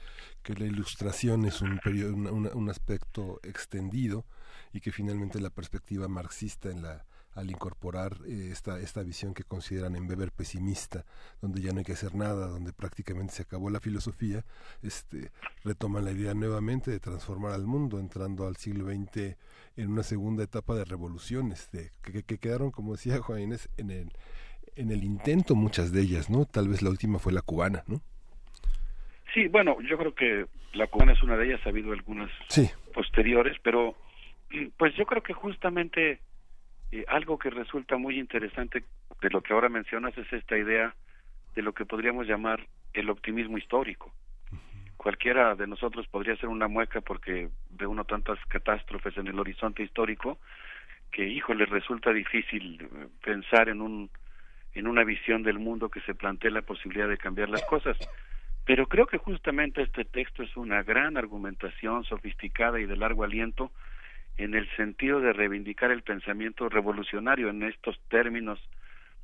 que 0.43 0.55
la 0.55 0.67
ilustración 0.67 1.45
es 1.47 1.63
un 1.63 1.79
periodo, 1.79 2.15
un 2.15 2.71
aspecto 2.71 3.41
extendido 3.43 4.27
y 4.73 4.81
que 4.81 4.93
finalmente 4.93 5.41
la 5.41 5.51
perspectiva 5.51 6.09
marxista 6.09 6.71
en 6.71 6.83
la 6.83 7.07
al 7.35 7.51
incorporar 7.51 8.17
eh, 8.27 8.51
esta, 8.53 8.79
esta 8.81 9.03
visión 9.03 9.35
que 9.35 9.45
consideran 9.45 9.97
en 9.97 10.09
Weber 10.09 10.33
pesimista, 10.33 11.05
donde 11.41 11.61
ya 11.61 11.73
no 11.73 11.79
hay 11.79 11.85
que 11.85 11.93
hacer 11.93 12.15
nada, 12.15 12.47
donde 12.47 12.73
prácticamente 12.73 13.35
se 13.35 13.43
acabó 13.43 13.71
la 13.71 13.81
filosofía, 13.81 14.45
este, 14.83 15.33
retoman 15.65 16.05
la 16.05 16.13
idea 16.13 16.35
nuevamente 16.35 16.91
de 16.91 17.01
transformar 17.01 17.53
al 17.53 17.67
mundo, 17.67 17.99
entrando 17.99 18.47
al 18.47 18.57
siglo 18.57 18.87
XX 18.87 19.37
en 19.77 19.91
una 19.91 20.03
segunda 20.03 20.45
etapa 20.45 20.75
de 20.75 20.85
revoluciones, 20.85 21.69
de, 21.73 21.93
que, 22.03 22.23
que 22.23 22.39
quedaron, 22.39 22.71
como 22.71 22.93
decía 22.93 23.21
Juan 23.21 23.41
Inés, 23.41 23.69
en 23.77 23.91
el, 23.91 24.13
en 24.77 24.91
el 24.91 25.05
intento 25.05 25.55
muchas 25.55 25.93
de 25.93 26.03
ellas, 26.03 26.31
¿no? 26.31 26.45
Tal 26.45 26.69
vez 26.69 26.83
la 26.83 26.91
última 26.91 27.19
fue 27.19 27.33
la 27.33 27.43
cubana, 27.43 27.83
¿no? 27.87 28.01
Sí, 29.33 29.49
bueno, 29.49 29.77
yo 29.83 29.99
creo 29.99 30.15
que 30.15 30.47
la 30.75 30.87
cubana 30.87 31.13
es 31.13 31.23
una 31.23 31.37
de 31.37 31.47
ellas, 31.47 31.61
ha 31.65 31.71
habido 31.71 31.93
algunas 31.93 32.31
sí. 32.49 32.71
posteriores, 32.93 33.57
pero 33.63 33.97
pues 34.77 34.95
yo 34.97 35.07
creo 35.07 35.23
que 35.23 35.33
justamente 35.33 36.21
eh, 36.93 37.05
algo 37.09 37.39
que 37.39 37.51
resulta 37.51 37.97
muy 37.97 38.19
interesante 38.19 38.85
de 39.21 39.31
lo 39.31 39.43
que 39.43 39.53
ahora 39.53 39.69
mencionas 39.69 40.17
es 40.17 40.33
esta 40.33 40.57
idea 40.57 40.95
de 41.55 41.63
lo 41.63 41.73
que 41.73 41.85
podríamos 41.85 42.27
llamar 42.27 42.67
el 42.93 43.11
optimismo 43.11 43.59
histórico. 43.59 44.13
Cualquiera 44.97 45.55
de 45.55 45.67
nosotros 45.67 46.07
podría 46.07 46.37
ser 46.37 46.49
una 46.49 46.69
mueca 46.69 47.01
porque 47.01 47.51
ve 47.71 47.87
uno 47.87 48.05
tantas 48.05 48.39
catástrofes 48.47 49.17
en 49.17 49.27
el 49.27 49.39
horizonte 49.39 49.83
histórico 49.83 50.39
que 51.11 51.27
híjole 51.29 51.67
resulta 51.67 52.13
difícil 52.13 52.81
eh, 52.83 53.09
pensar 53.23 53.69
en 53.69 53.81
un 53.81 54.11
en 54.75 54.87
una 54.87 55.05
visión 55.05 55.43
del 55.43 55.59
mundo 55.59 55.89
que 55.89 56.01
se 56.03 56.15
plantee 56.15 56.51
la 56.51 56.63
posibilidad 56.63 57.09
de 57.09 57.19
cambiar 57.19 57.49
las 57.49 57.63
cosas. 57.65 57.97
Pero 58.67 58.87
creo 58.87 59.07
que 59.07 59.19
justamente 59.19 59.83
este 59.83 60.05
texto 60.05 60.43
es 60.43 60.57
una 60.57 60.83
gran 60.83 61.17
argumentación 61.17 62.05
sofisticada 62.05 62.81
y 62.81 62.87
de 62.87 62.97
largo 62.97 63.25
aliento 63.25 63.71
en 64.37 64.55
el 64.55 64.69
sentido 64.77 65.21
de 65.21 65.33
reivindicar 65.33 65.91
el 65.91 66.03
pensamiento 66.03 66.69
revolucionario 66.69 67.51
en 67.51 67.63
estos 67.63 67.99
términos 68.09 68.59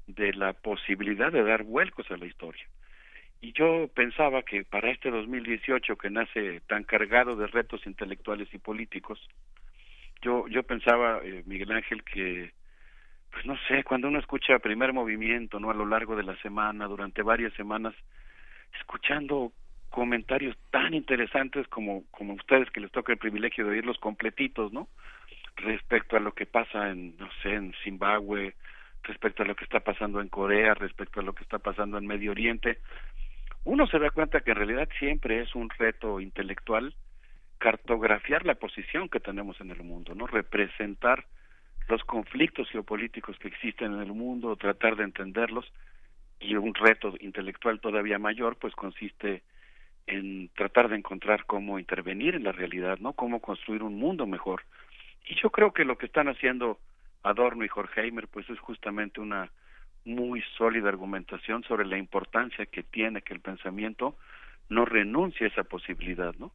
de 0.07 0.33
la 0.35 0.53
posibilidad 0.53 1.33
de 1.33 1.43
dar 1.43 1.65
vuelcos 1.65 2.11
a 2.11 2.17
la 2.17 2.27
historia. 2.27 2.65
Y 3.41 3.53
yo 3.53 3.89
pensaba 3.95 4.43
que 4.43 4.65
para 4.65 4.91
este 4.91 5.11
2018 5.11 5.97
que 5.97 6.11
nace 6.11 6.61
tan 6.67 6.85
cargado 6.85 7.37
de 7.37 7.47
retos 7.47 7.87
intelectuales 7.87 8.53
y 8.53 8.59
políticos, 8.59 9.19
yo 10.20 10.47
yo 10.49 10.62
pensaba 10.62 11.20
eh, 11.25 11.43
Miguel 11.47 11.73
Ángel 11.73 12.05
que 12.05 12.53
pues 13.31 13.47
no 13.47 13.57
sé, 13.68 13.84
cuando 13.84 14.09
uno 14.09 14.18
escucha 14.18 14.59
primer 14.59 14.92
movimiento, 14.92 15.60
¿no? 15.60 15.70
A 15.70 15.75
lo 15.75 15.86
largo 15.86 16.17
de 16.17 16.25
la 16.25 16.36
semana, 16.42 16.86
durante 16.86 17.23
varias 17.23 17.52
semanas, 17.55 17.94
escuchando 18.78 19.52
comentarios 19.91 20.57
tan 20.70 20.94
interesantes 20.94 21.67
como, 21.68 22.05
como 22.10 22.34
ustedes 22.34 22.70
que 22.70 22.81
les 22.81 22.92
toca 22.92 23.12
el 23.12 23.18
privilegio 23.18 23.65
de 23.65 23.73
oírlos 23.73 23.99
completitos, 23.99 24.73
¿no? 24.73 24.89
Respecto 25.57 26.17
a 26.17 26.20
lo 26.20 26.33
que 26.33 26.47
pasa 26.47 26.91
en, 26.91 27.17
no 27.18 27.28
sé, 27.42 27.55
en 27.55 27.75
Zimbabue, 27.84 28.55
respecto 29.02 29.42
a 29.42 29.47
lo 29.47 29.55
que 29.55 29.65
está 29.65 29.81
pasando 29.81 30.20
en 30.20 30.28
Corea, 30.28 30.75
respecto 30.75 31.20
a 31.20 31.23
lo 31.23 31.33
que 31.33 31.42
está 31.42 31.59
pasando 31.59 31.99
en 31.99 32.07
Medio 32.07 32.31
Oriente, 32.31 32.78
uno 33.65 33.86
se 33.86 33.99
da 33.99 34.10
cuenta 34.10 34.41
que 34.41 34.52
en 34.52 34.57
realidad 34.57 34.89
siempre 34.99 35.42
es 35.42 35.55
un 35.55 35.68
reto 35.70 36.20
intelectual 36.20 36.94
cartografiar 37.59 38.47
la 38.47 38.55
posición 38.55 39.09
que 39.09 39.20
tenemos 39.20 39.60
en 39.60 39.70
el 39.70 39.83
mundo, 39.83 40.15
¿no? 40.15 40.26
Representar 40.26 41.26
los 41.91 42.05
conflictos 42.05 42.70
geopolíticos 42.70 43.36
que 43.39 43.49
existen 43.49 43.94
en 43.94 44.01
el 44.01 44.12
mundo, 44.12 44.57
tratar 44.57 44.97
de 44.97 45.05
entenderlos 45.05 45.70
y 46.39 46.55
un 46.55 46.73
reto 46.75 47.15
intelectual 47.20 47.81
todavía 47.81 48.19
mayor 48.19 48.57
pues 48.57 48.75
consiste 48.75 49.43
en 50.07 50.49
tratar 50.55 50.89
de 50.89 50.97
encontrar 50.97 51.44
cómo 51.47 51.78
intervenir 51.78 52.35
en 52.36 52.44
la 52.44 52.52
realidad, 52.52 52.99
¿no? 53.01 53.12
Cómo 53.12 53.41
construir 53.41 53.83
un 53.83 53.97
mundo 53.97 54.27
mejor. 54.27 54.62
Y 55.27 55.35
yo 55.41 55.51
creo 55.51 55.73
que 55.73 55.85
lo 55.85 55.99
que 55.99 56.07
están 56.07 56.28
haciendo 56.28 56.78
Adorno 57.23 57.65
y 57.65 57.70
Horkheimer 57.75 58.28
pues 58.28 58.49
es 58.49 58.59
justamente 58.59 59.20
una 59.20 59.51
muy 60.05 60.43
sólida 60.57 60.89
argumentación 60.89 61.62
sobre 61.65 61.86
la 61.86 61.99
importancia 61.99 62.67
que 62.67 62.83
tiene 62.83 63.20
que 63.20 63.35
el 63.35 63.41
pensamiento 63.41 64.17
no 64.69 64.85
renuncie 64.85 65.47
a 65.47 65.51
esa 65.51 65.65
posibilidad, 65.65 66.35
¿no? 66.39 66.52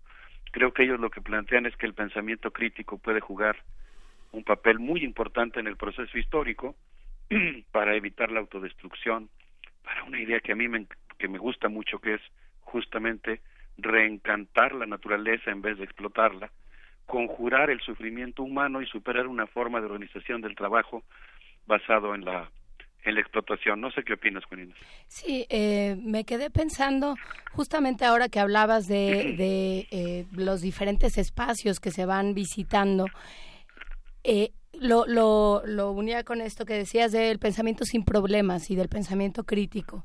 Creo 0.52 0.74
que 0.74 0.84
ellos 0.84 1.00
lo 1.00 1.10
que 1.10 1.22
plantean 1.22 1.66
es 1.66 1.76
que 1.76 1.86
el 1.86 1.94
pensamiento 1.94 2.52
crítico 2.52 2.98
puede 2.98 3.20
jugar 3.20 3.58
un 4.36 4.44
papel 4.44 4.80
muy 4.80 5.04
importante 5.04 5.60
en 5.60 5.68
el 5.68 5.78
proceso 5.78 6.18
histórico 6.18 6.76
para 7.72 7.96
evitar 7.96 8.32
la 8.32 8.40
autodestrucción, 8.40 9.30
para 9.84 10.04
una 10.04 10.20
idea 10.20 10.40
que 10.40 10.52
a 10.52 10.56
mí 10.56 10.68
me, 10.68 10.86
que 11.18 11.28
me 11.28 11.38
gusta 11.38 11.70
mucho, 11.70 12.00
que 12.00 12.16
es 12.16 12.22
justamente 12.62 13.42
reencantar 13.78 14.74
la 14.74 14.86
naturaleza 14.86 15.52
en 15.52 15.62
vez 15.62 15.78
de 15.78 15.86
explotarla, 15.86 16.52
conjurar 17.06 17.70
el 17.70 17.80
sufrimiento 17.82 18.44
humano 18.44 18.82
y 18.82 18.88
superar 18.88 19.28
una 19.28 19.48
forma 19.48 19.80
de 19.80 19.86
organización 19.86 20.42
del 20.42 20.56
trabajo 20.56 21.04
basado 21.66 22.16
en 22.16 22.26
la 22.26 22.50
en 23.06 23.14
la 23.16 23.22
explotación. 23.22 23.80
No 23.80 23.92
sé 23.92 24.04
qué 24.04 24.14
opinas, 24.14 24.44
Juanina. 24.46 24.74
Sí, 25.08 25.46
eh, 25.50 25.96
me 26.02 26.26
quedé 26.26 26.50
pensando 26.50 27.16
justamente 27.52 28.04
ahora 28.04 28.30
que 28.30 28.40
hablabas 28.40 28.88
de, 28.88 29.36
de 29.38 29.88
eh, 29.92 30.26
los 30.32 30.62
diferentes 30.62 31.18
espacios 31.18 31.80
que 31.80 31.92
se 31.92 32.06
van 32.06 32.34
visitando. 32.34 33.06
Eh, 34.28 34.52
lo, 34.80 35.06
lo, 35.06 35.62
lo 35.66 35.92
unía 35.92 36.24
con 36.24 36.42
esto 36.42 36.66
que 36.66 36.74
decías 36.74 37.12
del 37.12 37.40
pensamiento 37.40 37.86
sin 37.86 38.04
problemas 38.04 38.70
y 38.70 38.76
del 38.76 38.90
pensamiento 38.90 39.44
crítico. 39.44 40.04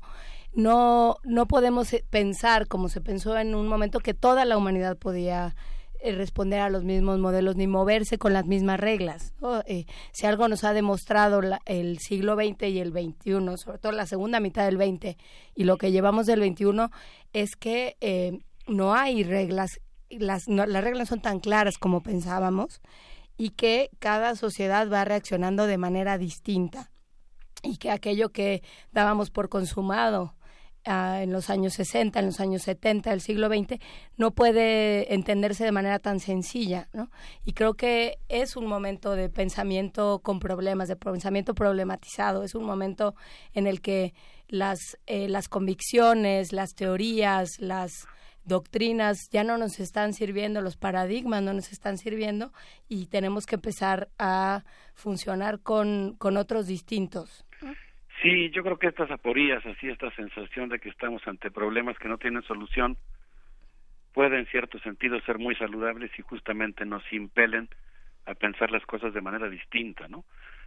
No, 0.53 1.17
no 1.23 1.47
podemos 1.47 1.91
eh, 1.93 2.03
pensar 2.09 2.67
como 2.67 2.89
se 2.89 3.01
pensó 3.01 3.37
en 3.37 3.55
un 3.55 3.67
momento 3.67 3.99
que 3.99 4.13
toda 4.13 4.43
la 4.45 4.57
humanidad 4.57 4.97
podía 4.97 5.55
eh, 6.01 6.13
responder 6.13 6.59
a 6.59 6.69
los 6.69 6.83
mismos 6.83 7.19
modelos 7.19 7.55
ni 7.55 7.67
moverse 7.67 8.17
con 8.17 8.33
las 8.33 8.45
mismas 8.45 8.79
reglas. 8.79 9.33
Eh, 9.65 9.85
si 10.11 10.25
algo 10.25 10.47
nos 10.49 10.63
ha 10.63 10.73
demostrado 10.73 11.41
el 11.65 11.99
siglo 11.99 12.35
XX 12.35 12.63
y 12.63 12.79
el 12.79 12.91
XXI, 12.91 13.57
sobre 13.57 13.77
todo 13.77 13.91
la 13.93 14.05
segunda 14.05 14.39
mitad 14.39 14.65
del 14.65 14.77
XX 14.77 15.15
y 15.55 15.63
lo 15.63 15.77
que 15.77 15.91
llevamos 15.91 16.25
del 16.25 16.43
XXI, 16.43 16.89
es 17.33 17.55
que 17.55 18.41
no 18.67 18.93
hay 18.93 19.23
reglas, 19.23 19.79
las, 20.09 20.47
las 20.47 20.83
reglas 20.83 21.07
son 21.07 21.21
tan 21.21 21.39
claras 21.39 21.77
como 21.77 22.03
pensábamos 22.03 22.81
y 23.41 23.49
que 23.49 23.89
cada 23.97 24.35
sociedad 24.35 24.87
va 24.87 25.03
reaccionando 25.03 25.65
de 25.65 25.79
manera 25.79 26.19
distinta 26.19 26.91
y 27.63 27.77
que 27.77 27.89
aquello 27.89 28.29
que 28.29 28.61
dábamos 28.91 29.31
por 29.31 29.49
consumado 29.49 30.35
ah, 30.85 31.23
en 31.23 31.33
los 31.33 31.49
años 31.49 31.73
60, 31.73 32.19
en 32.19 32.27
los 32.27 32.39
años 32.39 32.61
70 32.61 33.09
del 33.09 33.19
siglo 33.19 33.47
XX, 33.47 33.79
no 34.15 34.29
puede 34.29 35.11
entenderse 35.15 35.63
de 35.63 35.71
manera 35.71 35.97
tan 35.97 36.19
sencilla, 36.19 36.87
¿no? 36.93 37.09
Y 37.43 37.53
creo 37.53 37.73
que 37.73 38.19
es 38.29 38.55
un 38.55 38.67
momento 38.67 39.15
de 39.15 39.27
pensamiento 39.27 40.19
con 40.19 40.39
problemas, 40.39 40.87
de 40.87 40.95
pensamiento 40.95 41.55
problematizado, 41.55 42.43
es 42.43 42.53
un 42.53 42.65
momento 42.65 43.15
en 43.55 43.65
el 43.65 43.81
que 43.81 44.13
las, 44.49 44.99
eh, 45.07 45.27
las 45.27 45.49
convicciones, 45.49 46.53
las 46.53 46.75
teorías, 46.75 47.59
las 47.59 48.05
doctrinas 48.43 49.29
ya 49.31 49.43
no 49.43 49.57
nos 49.57 49.79
están 49.79 50.13
sirviendo, 50.13 50.61
los 50.61 50.77
paradigmas 50.77 51.43
no 51.43 51.53
nos 51.53 51.71
están 51.71 51.97
sirviendo 51.97 52.51
y 52.89 53.07
tenemos 53.07 53.45
que 53.45 53.55
empezar 53.55 54.09
a 54.17 54.63
funcionar 54.93 55.59
con, 55.61 56.15
con 56.17 56.37
otros 56.37 56.67
distintos. 56.67 57.45
Sí, 58.21 58.51
yo 58.51 58.63
creo 58.63 58.77
que 58.77 58.87
estas 58.87 59.09
aporías, 59.09 59.65
así 59.65 59.89
esta 59.89 60.11
sensación 60.11 60.69
de 60.69 60.79
que 60.79 60.89
estamos 60.89 61.27
ante 61.27 61.49
problemas 61.49 61.97
que 61.97 62.07
no 62.07 62.17
tienen 62.17 62.43
solución, 62.43 62.97
puede 64.13 64.37
en 64.37 64.45
cierto 64.47 64.77
sentido 64.79 65.19
ser 65.21 65.39
muy 65.39 65.55
saludables 65.55 66.11
y 66.17 66.21
justamente 66.21 66.85
nos 66.85 67.03
impelen 67.11 67.69
a 68.25 68.35
pensar 68.35 68.69
las 68.69 68.85
cosas 68.85 69.13
de 69.13 69.21
manera 69.21 69.49
distinta, 69.49 70.07
¿no? 70.07 70.23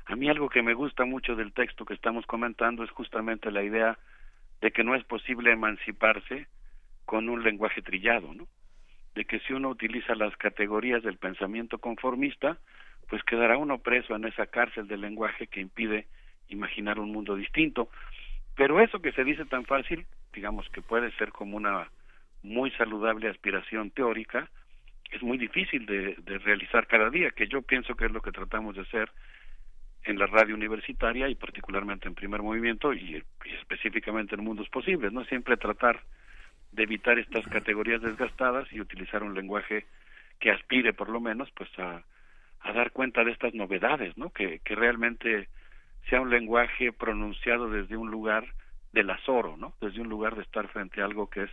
A 0.07 0.17
mí 0.17 0.29
algo 0.29 0.49
que 0.49 0.63
me 0.63 0.75
gusta 0.75 1.05
mucho 1.05 1.37
del 1.37 1.53
texto 1.53 1.85
que 1.85 1.95
estamos 1.95 2.27
comentando 2.27 2.83
es 2.85 2.91
justamente 2.91 3.51
la 3.51 3.63
idea 3.63 3.99
de 4.61 4.71
que 4.71 4.85
no 4.85 4.95
es 4.95 5.05
posible 5.05 5.53
emanciparse 5.53 6.47
con 7.05 7.29
un 7.29 7.43
lenguaje 7.43 7.83
trillado, 7.83 8.33
¿no? 8.35 8.47
De 9.15 9.25
que 9.25 9.41
si 9.41 9.53
uno 9.53 9.69
utiliza 9.69 10.15
las 10.15 10.37
categorías 10.37 11.03
del 11.03 11.19
pensamiento 11.19 11.79
conformista, 11.79 12.59
pues 13.09 13.23
quedará 13.23 13.57
uno 13.57 13.79
preso 13.79 14.15
en 14.17 14.25
esa 14.25 14.47
cárcel 14.47 14.89
del 14.89 15.03
lenguaje 15.03 15.47
que 15.47 15.61
impide 15.61 16.07
imaginar 16.49 16.99
un 16.99 17.13
mundo 17.13 17.37
distinto. 17.37 17.89
Pero 18.57 18.81
eso 18.81 19.01
que 19.01 19.13
se 19.13 19.25
dice 19.25 19.45
tan 19.45 19.65
fácil, 19.65 20.07
digamos 20.33 20.69
que 20.71 20.83
puede 20.83 21.13
ser 21.13 21.33
como 21.33 21.57
una 21.57 21.89
muy 22.43 22.71
saludable 22.73 23.29
aspiración 23.29 23.91
teórica, 23.91 24.51
es 25.11 25.23
muy 25.23 25.39
difícil 25.39 25.87
de, 25.87 26.17
realizar 26.45 26.87
cada 26.87 27.09
día, 27.11 27.31
que 27.31 27.47
yo 27.47 27.63
pienso 27.63 27.95
que 27.95 28.07
es 28.07 28.13
lo 28.13 28.21
que 28.21 28.33
tratamos 28.33 28.75
de 28.75 28.83
hacer 28.83 29.11
en 30.03 30.19
la 30.19 30.27
radio 30.27 30.55
universitaria 30.55 31.29
y 31.29 31.35
particularmente 31.35 32.09
en 32.09 32.15
primer 32.15 32.43
movimiento 32.43 32.93
y 32.93 33.23
específicamente 33.61 34.35
en 34.35 34.45
mundos 34.45 34.69
posibles, 34.69 35.13
no 35.13 35.25
siempre 35.25 35.57
tratar 35.57 36.03
de 36.75 36.83
evitar 36.83 37.19
estas 37.19 37.47
categorías 37.47 38.03
desgastadas 38.03 38.71
y 38.73 38.81
utilizar 38.81 39.23
un 39.23 39.35
lenguaje 39.35 39.87
que 40.41 40.51
aspire 40.51 40.93
por 40.93 41.09
lo 41.09 41.21
menos 41.21 41.51
pues 41.53 41.71
a, 41.79 42.03
a 42.61 42.73
dar 42.73 42.91
cuenta 42.91 43.23
de 43.25 43.31
estas 43.31 43.55
novedades, 43.55 44.17
¿no? 44.17 44.31
Que, 44.31 44.61
que 44.61 44.75
realmente 44.75 45.49
sea 46.09 46.21
un 46.21 46.31
lenguaje 46.31 46.93
pronunciado 46.93 47.71
desde 47.71 47.97
un 47.97 48.11
lugar 48.11 48.45
del 48.93 49.11
azoro, 49.11 49.57
¿no? 49.57 49.75
Desde 49.81 50.01
un 50.01 50.09
lugar 50.09 50.35
de 50.37 50.43
estar 50.43 50.69
frente 50.69 51.01
a 51.01 51.05
algo 51.05 51.31
que 51.31 51.45
es 51.45 51.51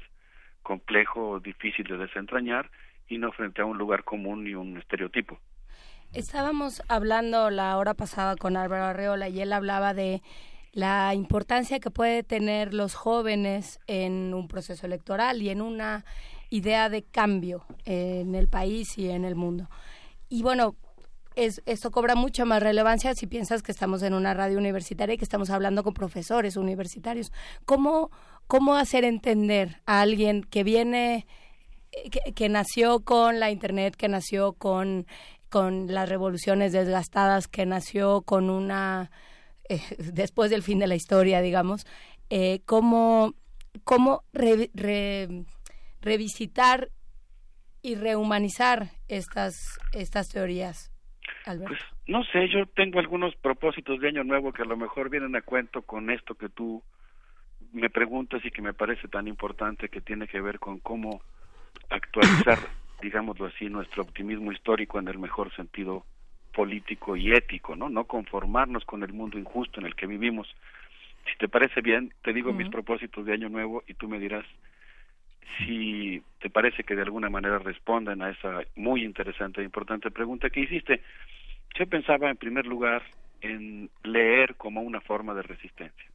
complejo 0.63 1.39
difícil 1.39 1.85
de 1.85 1.97
desentrañar 1.97 2.69
y 3.07 3.17
no 3.17 3.31
frente 3.31 3.61
a 3.61 3.65
un 3.65 3.77
lugar 3.77 4.03
común 4.03 4.47
y 4.47 4.55
un 4.55 4.77
estereotipo. 4.77 5.39
Estábamos 6.13 6.81
hablando 6.89 7.49
la 7.49 7.77
hora 7.77 7.93
pasada 7.93 8.35
con 8.35 8.57
Álvaro 8.57 8.85
Arreola 8.85 9.29
y 9.29 9.41
él 9.41 9.53
hablaba 9.53 9.93
de 9.93 10.21
la 10.73 11.13
importancia 11.13 11.79
que 11.79 11.91
puede 11.91 12.23
tener 12.23 12.73
los 12.73 12.95
jóvenes 12.95 13.79
en 13.87 14.33
un 14.33 14.47
proceso 14.47 14.85
electoral 14.85 15.41
y 15.41 15.49
en 15.49 15.61
una 15.61 16.05
idea 16.49 16.89
de 16.89 17.03
cambio 17.03 17.65
en 17.85 18.35
el 18.35 18.47
país 18.47 18.97
y 18.97 19.09
en 19.09 19.25
el 19.25 19.35
mundo. 19.35 19.69
Y 20.29 20.43
bueno, 20.43 20.75
es, 21.35 21.61
esto 21.65 21.91
cobra 21.91 22.15
mucha 22.15 22.45
más 22.45 22.61
relevancia 22.61 23.15
si 23.15 23.27
piensas 23.27 23.63
que 23.63 23.71
estamos 23.71 24.01
en 24.03 24.13
una 24.13 24.33
radio 24.33 24.57
universitaria 24.57 25.15
y 25.15 25.17
que 25.17 25.23
estamos 25.23 25.49
hablando 25.49 25.83
con 25.83 25.93
profesores 25.93 26.57
universitarios. 26.57 27.31
¿Cómo, 27.65 28.11
cómo 28.47 28.75
hacer 28.75 29.03
entender 29.03 29.81
a 29.85 30.01
alguien 30.01 30.43
que 30.43 30.63
viene, 30.63 31.25
que, 31.91 32.33
que 32.33 32.49
nació 32.49 33.01
con 33.01 33.39
la 33.39 33.51
Internet, 33.51 33.95
que 33.95 34.09
nació 34.09 34.53
con, 34.53 35.05
con 35.49 35.93
las 35.93 36.09
revoluciones 36.09 36.71
desgastadas, 36.71 37.47
que 37.47 37.65
nació 37.65 38.21
con 38.21 38.49
una 38.49 39.11
eh, 39.69 39.81
después 40.13 40.49
del 40.51 40.63
fin 40.63 40.79
de 40.79 40.87
la 40.87 40.95
historia, 40.95 41.41
digamos, 41.41 41.85
eh, 42.29 42.61
cómo, 42.65 43.33
cómo 43.83 44.23
revisitar 46.01 46.89
y 47.81 47.95
rehumanizar 47.95 48.89
estas, 49.07 49.79
estas 49.93 50.29
teorías. 50.29 50.91
Alberto. 51.45 51.73
Pues 51.73 51.81
no 52.07 52.23
sé, 52.25 52.47
yo 52.49 52.65
tengo 52.67 52.99
algunos 52.99 53.35
propósitos 53.35 53.99
de 53.99 54.09
año 54.09 54.23
nuevo 54.23 54.51
que 54.51 54.61
a 54.61 54.65
lo 54.65 54.77
mejor 54.77 55.09
vienen 55.09 55.35
a 55.35 55.41
cuento 55.41 55.81
con 55.81 56.09
esto 56.09 56.35
que 56.35 56.49
tú 56.49 56.83
me 57.71 57.89
preguntas 57.89 58.43
y 58.43 58.51
que 58.51 58.61
me 58.61 58.73
parece 58.73 59.07
tan 59.07 59.27
importante 59.27 59.89
que 59.89 60.01
tiene 60.01 60.27
que 60.27 60.41
ver 60.41 60.59
con 60.59 60.79
cómo 60.79 61.21
actualizar, 61.89 62.59
digámoslo 63.01 63.47
así, 63.47 63.69
nuestro 63.69 64.03
optimismo 64.03 64.51
histórico 64.51 64.99
en 64.99 65.07
el 65.07 65.19
mejor 65.19 65.53
sentido 65.55 66.05
político 66.53 67.15
y 67.15 67.33
ético, 67.33 67.75
¿no? 67.75 67.89
No 67.89 68.05
conformarnos 68.05 68.85
con 68.85 69.03
el 69.03 69.13
mundo 69.13 69.37
injusto 69.37 69.79
en 69.79 69.85
el 69.85 69.95
que 69.95 70.07
vivimos. 70.07 70.47
Si 71.25 71.37
te 71.37 71.47
parece 71.47 71.81
bien, 71.81 72.13
te 72.23 72.33
digo 72.33 72.53
mis 72.53 72.69
propósitos 72.69 73.25
de 73.25 73.33
año 73.33 73.49
nuevo 73.49 73.83
y 73.87 73.93
tú 73.93 74.07
me 74.07 74.19
dirás 74.19 74.45
si 75.57 76.21
te 76.39 76.49
parece 76.49 76.83
que 76.83 76.95
de 76.95 77.01
alguna 77.01 77.29
manera 77.29 77.59
respondan 77.59 78.21
a 78.21 78.29
esa 78.29 78.61
muy 78.75 79.03
interesante 79.03 79.61
e 79.61 79.65
importante 79.65 80.11
pregunta 80.11 80.49
que 80.49 80.61
hiciste. 80.61 81.01
Yo 81.77 81.87
pensaba 81.87 82.29
en 82.29 82.37
primer 82.37 82.65
lugar 82.65 83.03
en 83.41 83.89
leer 84.03 84.55
como 84.55 84.81
una 84.81 85.01
forma 85.01 85.33
de 85.33 85.43
resistencia. 85.43 86.09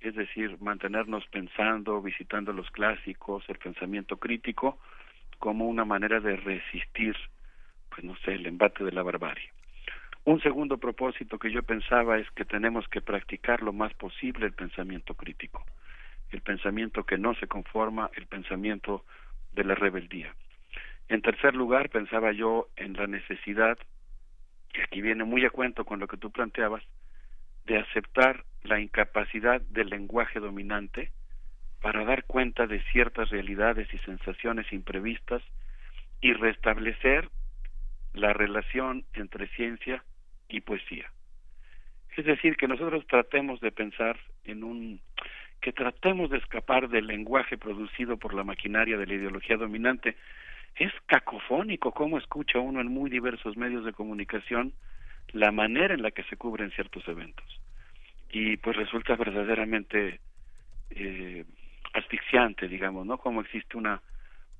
Es 0.00 0.16
decir, 0.16 0.56
mantenernos 0.60 1.24
pensando, 1.28 2.02
visitando 2.02 2.52
los 2.52 2.70
clásicos, 2.70 3.44
el 3.48 3.58
pensamiento 3.58 4.16
crítico, 4.16 4.78
como 5.38 5.68
una 5.68 5.84
manera 5.84 6.20
de 6.20 6.36
resistir, 6.36 7.16
pues 7.94 8.04
no 8.04 8.16
sé, 8.24 8.32
el 8.34 8.46
embate 8.46 8.84
de 8.84 8.92
la 8.92 9.02
barbarie. 9.02 9.50
Un 10.24 10.40
segundo 10.40 10.78
propósito 10.78 11.38
que 11.38 11.50
yo 11.50 11.62
pensaba 11.62 12.18
es 12.18 12.30
que 12.30 12.44
tenemos 12.44 12.86
que 12.88 13.00
practicar 13.00 13.62
lo 13.62 13.72
más 13.72 13.92
posible 13.94 14.46
el 14.46 14.52
pensamiento 14.52 15.14
crítico 15.14 15.64
el 16.32 16.40
pensamiento 16.40 17.04
que 17.04 17.18
no 17.18 17.34
se 17.34 17.46
conforma, 17.46 18.10
el 18.14 18.26
pensamiento 18.26 19.04
de 19.52 19.64
la 19.64 19.74
rebeldía. 19.74 20.34
En 21.08 21.20
tercer 21.20 21.54
lugar, 21.54 21.90
pensaba 21.90 22.32
yo 22.32 22.68
en 22.76 22.94
la 22.94 23.06
necesidad, 23.06 23.78
y 24.74 24.80
aquí 24.80 25.02
viene 25.02 25.24
muy 25.24 25.44
a 25.44 25.50
cuento 25.50 25.84
con 25.84 26.00
lo 26.00 26.08
que 26.08 26.16
tú 26.16 26.30
planteabas, 26.30 26.82
de 27.66 27.78
aceptar 27.78 28.44
la 28.62 28.80
incapacidad 28.80 29.60
del 29.60 29.90
lenguaje 29.90 30.40
dominante 30.40 31.12
para 31.80 32.04
dar 32.04 32.24
cuenta 32.24 32.66
de 32.66 32.82
ciertas 32.92 33.28
realidades 33.30 33.92
y 33.92 33.98
sensaciones 33.98 34.72
imprevistas 34.72 35.42
y 36.20 36.32
restablecer 36.32 37.28
la 38.14 38.32
relación 38.32 39.04
entre 39.14 39.48
ciencia 39.48 40.04
y 40.48 40.60
poesía. 40.60 41.10
Es 42.16 42.26
decir, 42.26 42.56
que 42.56 42.68
nosotros 42.68 43.06
tratemos 43.06 43.60
de 43.60 43.72
pensar 43.72 44.18
en 44.44 44.64
un 44.64 45.00
que 45.60 45.72
tratemos 45.72 46.28
de 46.30 46.38
escapar 46.38 46.88
del 46.88 47.06
lenguaje 47.06 47.56
producido 47.56 48.16
por 48.16 48.34
la 48.34 48.42
maquinaria 48.42 48.98
de 48.98 49.06
la 49.06 49.14
ideología 49.14 49.56
dominante. 49.56 50.16
Es 50.74 50.92
cacofónico 51.06 51.92
cómo 51.92 52.18
escucha 52.18 52.58
uno 52.58 52.80
en 52.80 52.88
muy 52.88 53.08
diversos 53.08 53.56
medios 53.56 53.84
de 53.84 53.92
comunicación 53.92 54.72
la 55.30 55.52
manera 55.52 55.94
en 55.94 56.02
la 56.02 56.10
que 56.10 56.24
se 56.24 56.36
cubren 56.36 56.72
ciertos 56.72 57.06
eventos. 57.06 57.60
Y 58.30 58.56
pues 58.56 58.76
resulta 58.76 59.14
verdaderamente 59.14 60.18
eh, 60.90 61.44
asfixiante, 61.92 62.66
digamos, 62.66 63.06
¿no? 63.06 63.18
Como 63.18 63.42
existe 63.42 63.76
una 63.76 64.02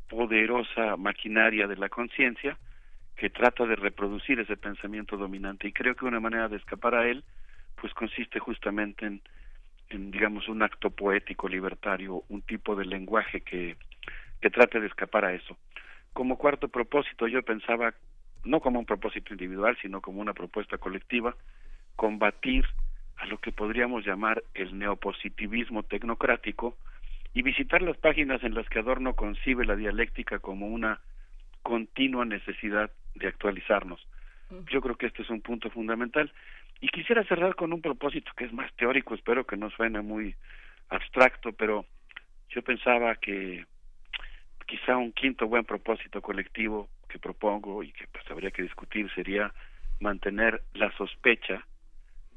poderosa 0.09 0.97
maquinaria 0.97 1.67
de 1.67 1.77
la 1.77 1.89
conciencia 1.89 2.57
que 3.23 3.31
trata 3.31 3.65
de 3.67 3.77
reproducir 3.77 4.41
ese 4.41 4.57
pensamiento 4.57 5.17
dominante. 5.17 5.69
Y 5.69 5.73
creo 5.73 5.95
que 5.95 6.05
una 6.05 6.19
manera 6.19 6.49
de 6.49 6.57
escapar 6.57 6.97
a 6.97 7.07
él, 7.09 7.23
pues 7.81 7.95
consiste 7.95 8.41
justamente 8.41 9.07
en 9.07 10.11
digamos 10.11 10.49
un 10.49 10.61
acto 10.61 10.91
poético 10.91 11.49
libertario, 11.49 12.25
un 12.29 12.43
tipo 12.43 12.75
de 12.75 12.85
lenguaje 12.85 13.43
que, 13.43 13.77
que 14.41 14.51
trate 14.51 14.81
de 14.81 14.89
escapar 14.89 15.25
a 15.25 15.35
eso. 15.35 15.57
Como 16.13 16.37
cuarto 16.37 16.67
propósito 16.67 17.29
yo 17.29 17.45
pensaba, 17.45 17.95
no 18.43 18.59
como 18.59 18.81
un 18.81 18.87
propósito 18.87 19.35
individual, 19.35 19.79
sino 19.81 20.01
como 20.01 20.21
una 20.21 20.35
propuesta 20.35 20.79
colectiva, 20.79 21.37
combatir 21.95 22.65
a 23.19 23.27
lo 23.27 23.39
que 23.39 23.53
podríamos 23.53 24.05
llamar 24.05 24.43
el 24.55 24.77
neopositivismo 24.77 25.85
tecnocrático 25.85 26.77
y 27.35 27.43
visitar 27.43 27.83
las 27.83 27.97
páginas 27.99 28.43
en 28.43 28.55
las 28.55 28.69
que 28.69 28.81
Adorno 28.81 29.15
concibe 29.15 29.65
la 29.65 29.77
dialéctica 29.77 30.41
como 30.41 30.67
una 30.67 30.99
continua 31.63 32.25
necesidad 32.25 32.91
de 33.15 33.29
actualizarnos. 33.29 34.07
Yo 34.71 34.81
creo 34.83 34.97
que 34.97 35.07
este 35.07 35.23
es 35.23 35.31
un 35.31 35.41
punto 35.41 35.71
fundamental. 35.71 36.31
Y 36.81 36.89
quisiera 36.89 37.25
cerrar 37.25 37.55
con 37.55 37.73
un 37.73 37.81
propósito 37.81 38.33
que 38.37 38.45
es 38.45 38.53
más 38.53 38.73
teórico, 38.75 39.15
espero 39.15 39.47
que 39.47 39.57
no 39.57 39.71
suene 39.71 40.03
muy 40.03 40.35
abstracto, 40.89 41.53
pero 41.53 41.87
yo 42.51 42.63
pensaba 42.63 43.15
que 43.17 43.65
quizá 44.67 44.97
un 44.97 45.13
quinto 45.13 45.47
buen 45.47 45.65
propósito 45.65 46.21
colectivo 46.21 46.89
que 47.09 47.19
propongo 47.19 47.83
y 47.83 47.93
que 47.93 48.07
pues 48.09 48.29
habría 48.31 48.51
que 48.51 48.63
discutir 48.63 49.11
sería 49.15 49.53
mantener 50.01 50.63
la 50.75 50.91
sospecha 50.97 51.67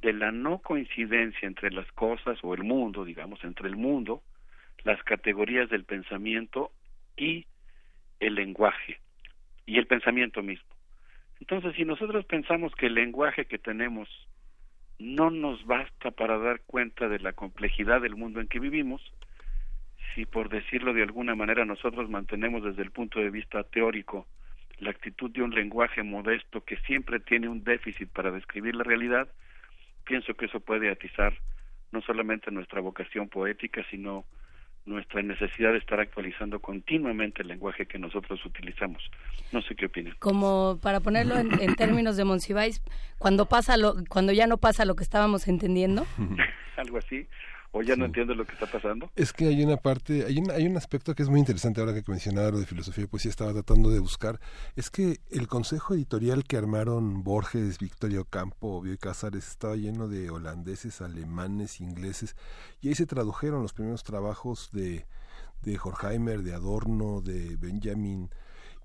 de 0.01 0.13
la 0.13 0.31
no 0.31 0.59
coincidencia 0.59 1.47
entre 1.47 1.71
las 1.71 1.91
cosas 1.93 2.37
o 2.43 2.53
el 2.53 2.63
mundo, 2.63 3.03
digamos, 3.03 3.43
entre 3.43 3.67
el 3.67 3.75
mundo, 3.75 4.21
las 4.83 5.01
categorías 5.03 5.69
del 5.69 5.85
pensamiento 5.85 6.71
y 7.17 7.47
el 8.19 8.35
lenguaje 8.35 8.99
y 9.65 9.77
el 9.77 9.87
pensamiento 9.87 10.41
mismo. 10.41 10.69
Entonces, 11.39 11.75
si 11.75 11.85
nosotros 11.85 12.25
pensamos 12.25 12.73
que 12.75 12.87
el 12.87 12.95
lenguaje 12.95 13.45
que 13.45 13.57
tenemos 13.57 14.09
no 14.99 15.29
nos 15.29 15.65
basta 15.65 16.11
para 16.11 16.37
dar 16.37 16.61
cuenta 16.65 17.09
de 17.09 17.19
la 17.19 17.33
complejidad 17.33 18.01
del 18.01 18.15
mundo 18.15 18.39
en 18.39 18.47
que 18.47 18.59
vivimos, 18.59 19.01
si 20.13 20.25
por 20.25 20.49
decirlo 20.49 20.93
de 20.93 21.03
alguna 21.03 21.35
manera 21.35 21.65
nosotros 21.65 22.09
mantenemos 22.09 22.63
desde 22.63 22.83
el 22.83 22.91
punto 22.91 23.19
de 23.19 23.29
vista 23.29 23.63
teórico 23.63 24.27
la 24.79 24.91
actitud 24.91 25.31
de 25.31 25.41
un 25.41 25.53
lenguaje 25.53 26.03
modesto 26.03 26.63
que 26.63 26.77
siempre 26.77 27.19
tiene 27.19 27.47
un 27.47 27.63
déficit 27.63 28.09
para 28.09 28.31
describir 28.31 28.75
la 28.75 28.83
realidad, 28.83 29.27
pienso 30.05 30.33
que 30.35 30.45
eso 30.45 30.59
puede 30.59 30.89
atizar 30.89 31.33
no 31.91 32.01
solamente 32.01 32.51
nuestra 32.51 32.81
vocación 32.81 33.29
poética, 33.29 33.85
sino 33.89 34.25
nuestra 34.85 35.21
necesidad 35.21 35.71
de 35.71 35.79
estar 35.79 35.99
actualizando 35.99 36.59
continuamente 36.59 37.41
el 37.41 37.47
lenguaje 37.47 37.85
que 37.85 37.97
nosotros 37.97 38.43
utilizamos. 38.45 39.03
No 39.51 39.61
sé 39.61 39.75
qué 39.75 39.87
opinan. 39.87 40.15
Como 40.19 40.79
para 40.81 40.99
ponerlo 40.99 41.37
en, 41.37 41.75
términos 41.75 42.17
de 42.17 42.25
Monsiváis, 42.25 42.81
cuando 43.17 43.47
pasa 43.47 43.77
lo, 43.77 43.95
cuando 44.09 44.31
ya 44.31 44.47
no 44.47 44.57
pasa 44.57 44.85
lo 44.85 44.95
que 44.95 45.03
estábamos 45.03 45.47
entendiendo. 45.47 46.05
Algo 46.77 46.97
así 46.97 47.27
o 47.71 47.81
ya 47.81 47.95
no 47.95 48.05
entiendo 48.05 48.33
lo 48.35 48.45
que 48.45 48.53
está 48.53 48.65
pasando. 48.65 49.09
Es 49.15 49.33
que 49.33 49.47
hay 49.47 49.63
una 49.63 49.77
parte, 49.77 50.25
hay 50.25 50.37
un, 50.37 50.51
hay 50.51 50.65
un 50.65 50.77
aspecto 50.77 51.13
que 51.15 51.23
es 51.23 51.29
muy 51.29 51.39
interesante 51.39 51.81
ahora 51.81 51.93
que 51.93 52.03
mencionaba 52.07 52.51
lo 52.51 52.59
de 52.59 52.65
filosofía 52.65 53.03
y 53.03 53.07
poesía, 53.07 53.29
estaba 53.29 53.53
tratando 53.53 53.89
de 53.89 53.99
buscar, 53.99 54.39
es 54.75 54.89
que 54.89 55.19
el 55.31 55.47
consejo 55.47 55.93
editorial 55.93 56.43
que 56.43 56.57
armaron 56.57 57.23
Borges, 57.23 57.79
Victorio 57.79 58.25
Campo, 58.25 58.81
Bioy 58.81 58.97
Cázares 58.97 59.47
estaba 59.47 59.75
lleno 59.75 60.07
de 60.07 60.29
holandeses, 60.29 61.01
alemanes, 61.01 61.81
ingleses, 61.81 62.35
y 62.81 62.89
ahí 62.89 62.95
se 62.95 63.05
tradujeron 63.05 63.61
los 63.61 63.73
primeros 63.73 64.03
trabajos 64.03 64.69
de, 64.71 65.05
de 65.61 65.79
Horkheimer, 65.81 66.43
de 66.43 66.53
Adorno, 66.53 67.21
de 67.21 67.55
Benjamin, 67.57 68.29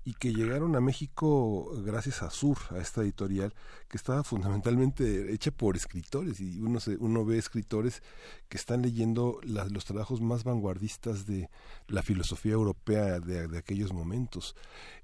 y 0.03 0.13
que 0.15 0.33
llegaron 0.33 0.75
a 0.75 0.81
México 0.81 1.71
gracias 1.83 2.23
a 2.23 2.31
Sur, 2.31 2.57
a 2.71 2.77
esta 2.79 3.01
editorial 3.01 3.53
que 3.87 3.97
estaba 3.97 4.23
fundamentalmente 4.23 5.31
hecha 5.31 5.51
por 5.51 5.75
escritores 5.75 6.39
y 6.39 6.59
uno 6.59 6.79
se, 6.79 6.97
uno 6.97 7.23
ve 7.23 7.37
escritores 7.37 8.01
que 8.49 8.57
están 8.57 8.81
leyendo 8.81 9.39
los 9.43 9.85
trabajos 9.85 10.19
más 10.19 10.43
vanguardistas 10.43 11.27
de 11.27 11.49
la 11.87 12.01
filosofía 12.01 12.53
europea 12.53 13.19
de, 13.19 13.57
aquellos 13.57 13.93
momentos. 13.93 14.55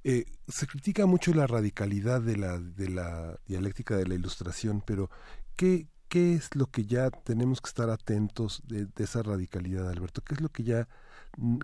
Eh, 0.04 0.26
se 0.48 0.66
critica 0.66 1.06
mucho 1.06 1.34
la 1.34 1.46
radicalidad 1.46 2.22
de 2.22 2.38
la, 2.38 2.58
de 2.58 2.90
la 2.90 3.40
dialéctica 3.46 3.96
de 3.96 4.08
la 4.08 4.16
ilustración, 4.16 4.82
pero 4.84 5.12
¿qué, 5.56 5.88
¿qué 6.10 6.34
es 6.34 6.56
lo 6.56 6.68
que 6.68 6.86
ya 6.86 7.12
tenemos 7.12 7.62
que 7.62 7.68
estar 7.68 7.92
atentos 7.92 8.64
de, 8.66 8.88
de 8.88 9.04
esa 9.04 9.22
radicalidad, 9.22 9.90
Alberto? 9.90 10.24
¿Qué 10.24 10.34
es 10.34 10.42
lo 10.42 10.50
que 10.50 10.64
ya 10.64 10.88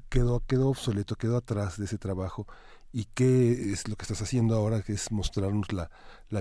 quedó, 0.10 0.42
quedó 0.46 0.70
obsoleto, 0.70 1.16
quedó 1.16 1.38
atrás 1.38 1.78
de 1.78 1.86
ese 1.86 1.98
trabajo 1.98 2.48
y 2.94 3.06
qué 3.16 3.52
es 3.74 3.90
lo 3.90 3.96
que 3.96 4.04
estás 4.04 4.22
haciendo 4.22 4.56
ahora, 4.56 4.84
que 4.86 4.94
es 4.94 5.12
mostrarnos 5.12 5.74
la, 5.74 5.90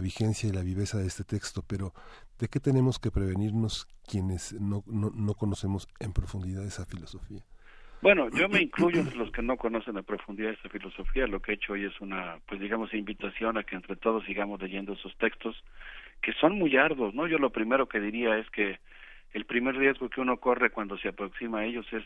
vigencia 0.00 0.48
y 0.48 0.52
la 0.52 0.62
viveza 0.62 0.98
de 0.98 1.06
este 1.06 1.24
texto, 1.24 1.64
pero 1.66 1.92
¿de 2.38 2.48
qué 2.48 2.60
tenemos 2.60 2.98
que 2.98 3.10
prevenirnos 3.10 3.88
quienes 4.06 4.52
no, 4.60 4.84
no, 4.86 5.10
no 5.14 5.34
conocemos 5.34 5.88
en 5.98 6.12
profundidad 6.12 6.64
esa 6.64 6.84
filosofía? 6.84 7.42
Bueno, 8.02 8.28
yo 8.30 8.48
me 8.48 8.60
incluyo 8.60 9.00
entre 9.00 9.16
los 9.16 9.30
que 9.30 9.42
no 9.42 9.56
conocen 9.56 9.96
a 9.96 10.02
profundidad 10.02 10.50
esta 10.50 10.68
filosofía. 10.68 11.26
Lo 11.28 11.40
que 11.40 11.52
he 11.52 11.54
hecho 11.54 11.72
hoy 11.72 11.84
es 11.84 12.00
una, 12.00 12.38
pues 12.46 12.60
digamos, 12.60 12.92
invitación 12.92 13.56
a 13.56 13.62
que 13.62 13.76
entre 13.76 13.96
todos 13.96 14.24
sigamos 14.24 14.60
leyendo 14.60 14.92
esos 14.92 15.16
textos 15.18 15.56
que 16.20 16.32
son 16.34 16.58
muy 16.58 16.76
arduos, 16.76 17.14
¿no? 17.14 17.28
Yo 17.28 17.38
lo 17.38 17.50
primero 17.50 17.88
que 17.88 18.00
diría 18.00 18.36
es 18.38 18.50
que 18.50 18.78
el 19.32 19.46
primer 19.46 19.76
riesgo 19.76 20.10
que 20.10 20.20
uno 20.20 20.36
corre 20.38 20.70
cuando 20.70 20.98
se 20.98 21.08
aproxima 21.08 21.60
a 21.60 21.64
ellos 21.64 21.86
es 21.92 22.04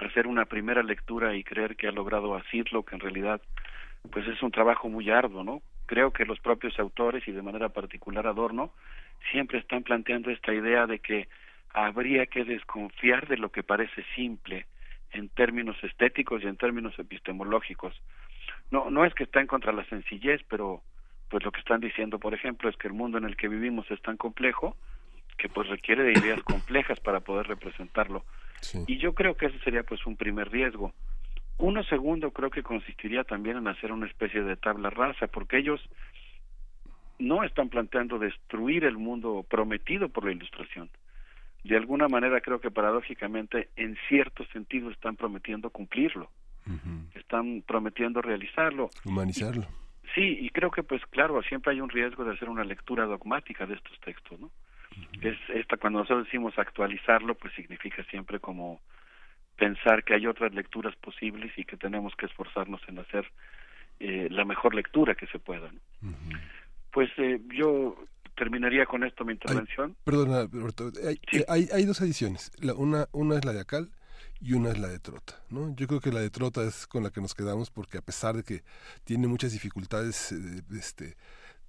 hacer 0.00 0.26
una 0.26 0.46
primera 0.46 0.82
lectura 0.82 1.36
y 1.36 1.44
creer 1.44 1.76
que 1.76 1.88
ha 1.88 1.92
logrado 1.92 2.34
asirlo, 2.34 2.84
que 2.84 2.94
en 2.94 3.00
realidad 3.00 3.40
pues 4.10 4.26
es 4.26 4.42
un 4.42 4.50
trabajo 4.50 4.88
muy 4.88 5.10
arduo, 5.10 5.44
¿no? 5.44 5.62
Creo 5.86 6.12
que 6.12 6.24
los 6.24 6.38
propios 6.40 6.78
autores 6.78 7.26
y 7.26 7.32
de 7.32 7.42
manera 7.42 7.68
particular 7.70 8.26
Adorno 8.26 8.72
siempre 9.32 9.58
están 9.58 9.82
planteando 9.82 10.30
esta 10.30 10.52
idea 10.52 10.86
de 10.86 10.98
que 10.98 11.28
habría 11.72 12.26
que 12.26 12.44
desconfiar 12.44 13.26
de 13.28 13.36
lo 13.36 13.50
que 13.50 13.62
parece 13.62 14.04
simple 14.14 14.66
en 15.12 15.28
términos 15.28 15.76
estéticos 15.82 16.42
y 16.42 16.46
en 16.46 16.56
términos 16.56 16.98
epistemológicos. 16.98 17.94
No, 18.70 18.90
no 18.90 19.04
es 19.04 19.14
que 19.14 19.24
está 19.24 19.40
en 19.40 19.46
contra 19.46 19.72
de 19.72 19.78
la 19.78 19.88
sencillez, 19.88 20.42
pero 20.48 20.82
pues 21.28 21.44
lo 21.44 21.52
que 21.52 21.60
están 21.60 21.80
diciendo, 21.80 22.18
por 22.18 22.34
ejemplo, 22.34 22.68
es 22.68 22.76
que 22.76 22.88
el 22.88 22.94
mundo 22.94 23.18
en 23.18 23.24
el 23.24 23.36
que 23.36 23.48
vivimos 23.48 23.90
es 23.90 24.00
tan 24.02 24.16
complejo 24.16 24.76
que 25.36 25.48
pues 25.48 25.68
requiere 25.68 26.02
de 26.02 26.12
ideas 26.12 26.42
complejas 26.42 26.98
para 27.00 27.20
poder 27.20 27.46
representarlo. 27.46 28.24
Y 28.86 28.98
yo 28.98 29.14
creo 29.14 29.36
que 29.36 29.46
ese 29.46 29.58
sería 29.60 29.84
pues 29.84 30.04
un 30.04 30.16
primer 30.16 30.50
riesgo. 30.50 30.92
Uno 31.58 31.82
segundo 31.84 32.30
creo 32.30 32.50
que 32.50 32.62
consistiría 32.62 33.24
también 33.24 33.56
en 33.56 33.68
hacer 33.68 33.92
una 33.92 34.06
especie 34.06 34.42
de 34.42 34.56
tabla 34.56 34.90
rasa, 34.90 35.26
porque 35.26 35.58
ellos 35.58 35.80
no 37.18 37.42
están 37.42 37.68
planteando 37.68 38.18
destruir 38.18 38.84
el 38.84 38.96
mundo 38.96 39.44
prometido 39.48 40.08
por 40.08 40.24
la 40.24 40.32
ilustración. 40.32 40.88
De 41.64 41.76
alguna 41.76 42.08
manera 42.08 42.40
creo 42.40 42.60
que 42.60 42.70
paradójicamente 42.70 43.68
en 43.76 43.96
cierto 44.08 44.44
sentido 44.52 44.90
están 44.90 45.16
prometiendo 45.16 45.70
cumplirlo. 45.70 46.30
Están 47.14 47.62
prometiendo 47.66 48.20
realizarlo. 48.20 48.90
Humanizarlo. 49.04 49.66
Sí, 50.14 50.38
y 50.40 50.50
creo 50.50 50.70
que 50.70 50.82
pues 50.82 51.02
claro, 51.06 51.42
siempre 51.42 51.72
hay 51.72 51.80
un 51.80 51.88
riesgo 51.88 52.24
de 52.24 52.34
hacer 52.34 52.48
una 52.48 52.62
lectura 52.62 53.06
dogmática 53.06 53.66
de 53.66 53.74
estos 53.74 53.98
textos, 54.00 54.38
¿no? 54.38 54.50
Es 55.20 55.36
esta 55.48 55.76
cuando 55.76 56.00
nosotros 56.00 56.24
decimos 56.24 56.58
actualizarlo, 56.58 57.34
pues 57.34 57.52
significa 57.54 58.02
siempre 58.04 58.38
como 58.38 58.80
pensar 59.58 60.04
que 60.04 60.14
hay 60.14 60.26
otras 60.26 60.54
lecturas 60.54 60.94
posibles 60.96 61.52
y 61.58 61.64
que 61.64 61.76
tenemos 61.76 62.14
que 62.16 62.26
esforzarnos 62.26 62.80
en 62.88 63.00
hacer 63.00 63.30
eh, 64.00 64.28
la 64.30 64.44
mejor 64.44 64.74
lectura 64.74 65.14
que 65.14 65.26
se 65.26 65.38
pueda. 65.38 65.70
¿no? 66.00 66.12
Pues 66.92 67.10
eh, 67.18 67.40
yo 67.54 67.96
terminaría 68.36 68.86
con 68.86 69.02
esto 69.02 69.24
mi 69.24 69.32
intervención. 69.32 69.96
perdona, 70.04 70.48
Roberto, 70.50 70.92
hay, 71.06 71.20
hay, 71.48 71.68
hay, 71.72 71.84
dos 71.84 72.00
ediciones. 72.00 72.52
La, 72.60 72.74
una, 72.74 73.08
una 73.12 73.36
es 73.36 73.44
la 73.44 73.52
de 73.52 73.60
Acal 73.60 73.90
y 74.40 74.52
una 74.52 74.70
es 74.70 74.78
la 74.78 74.88
de 74.88 75.00
Trota, 75.00 75.34
¿no? 75.50 75.74
Yo 75.74 75.88
creo 75.88 76.00
que 76.00 76.12
la 76.12 76.20
de 76.20 76.30
Trota 76.30 76.62
es 76.62 76.86
con 76.86 77.02
la 77.02 77.10
que 77.10 77.20
nos 77.20 77.34
quedamos 77.34 77.70
porque 77.70 77.98
a 77.98 78.02
pesar 78.02 78.36
de 78.36 78.44
que 78.44 78.62
tiene 79.02 79.26
muchas 79.26 79.52
dificultades 79.52 80.30
eh, 80.30 80.62
este, 80.78 81.16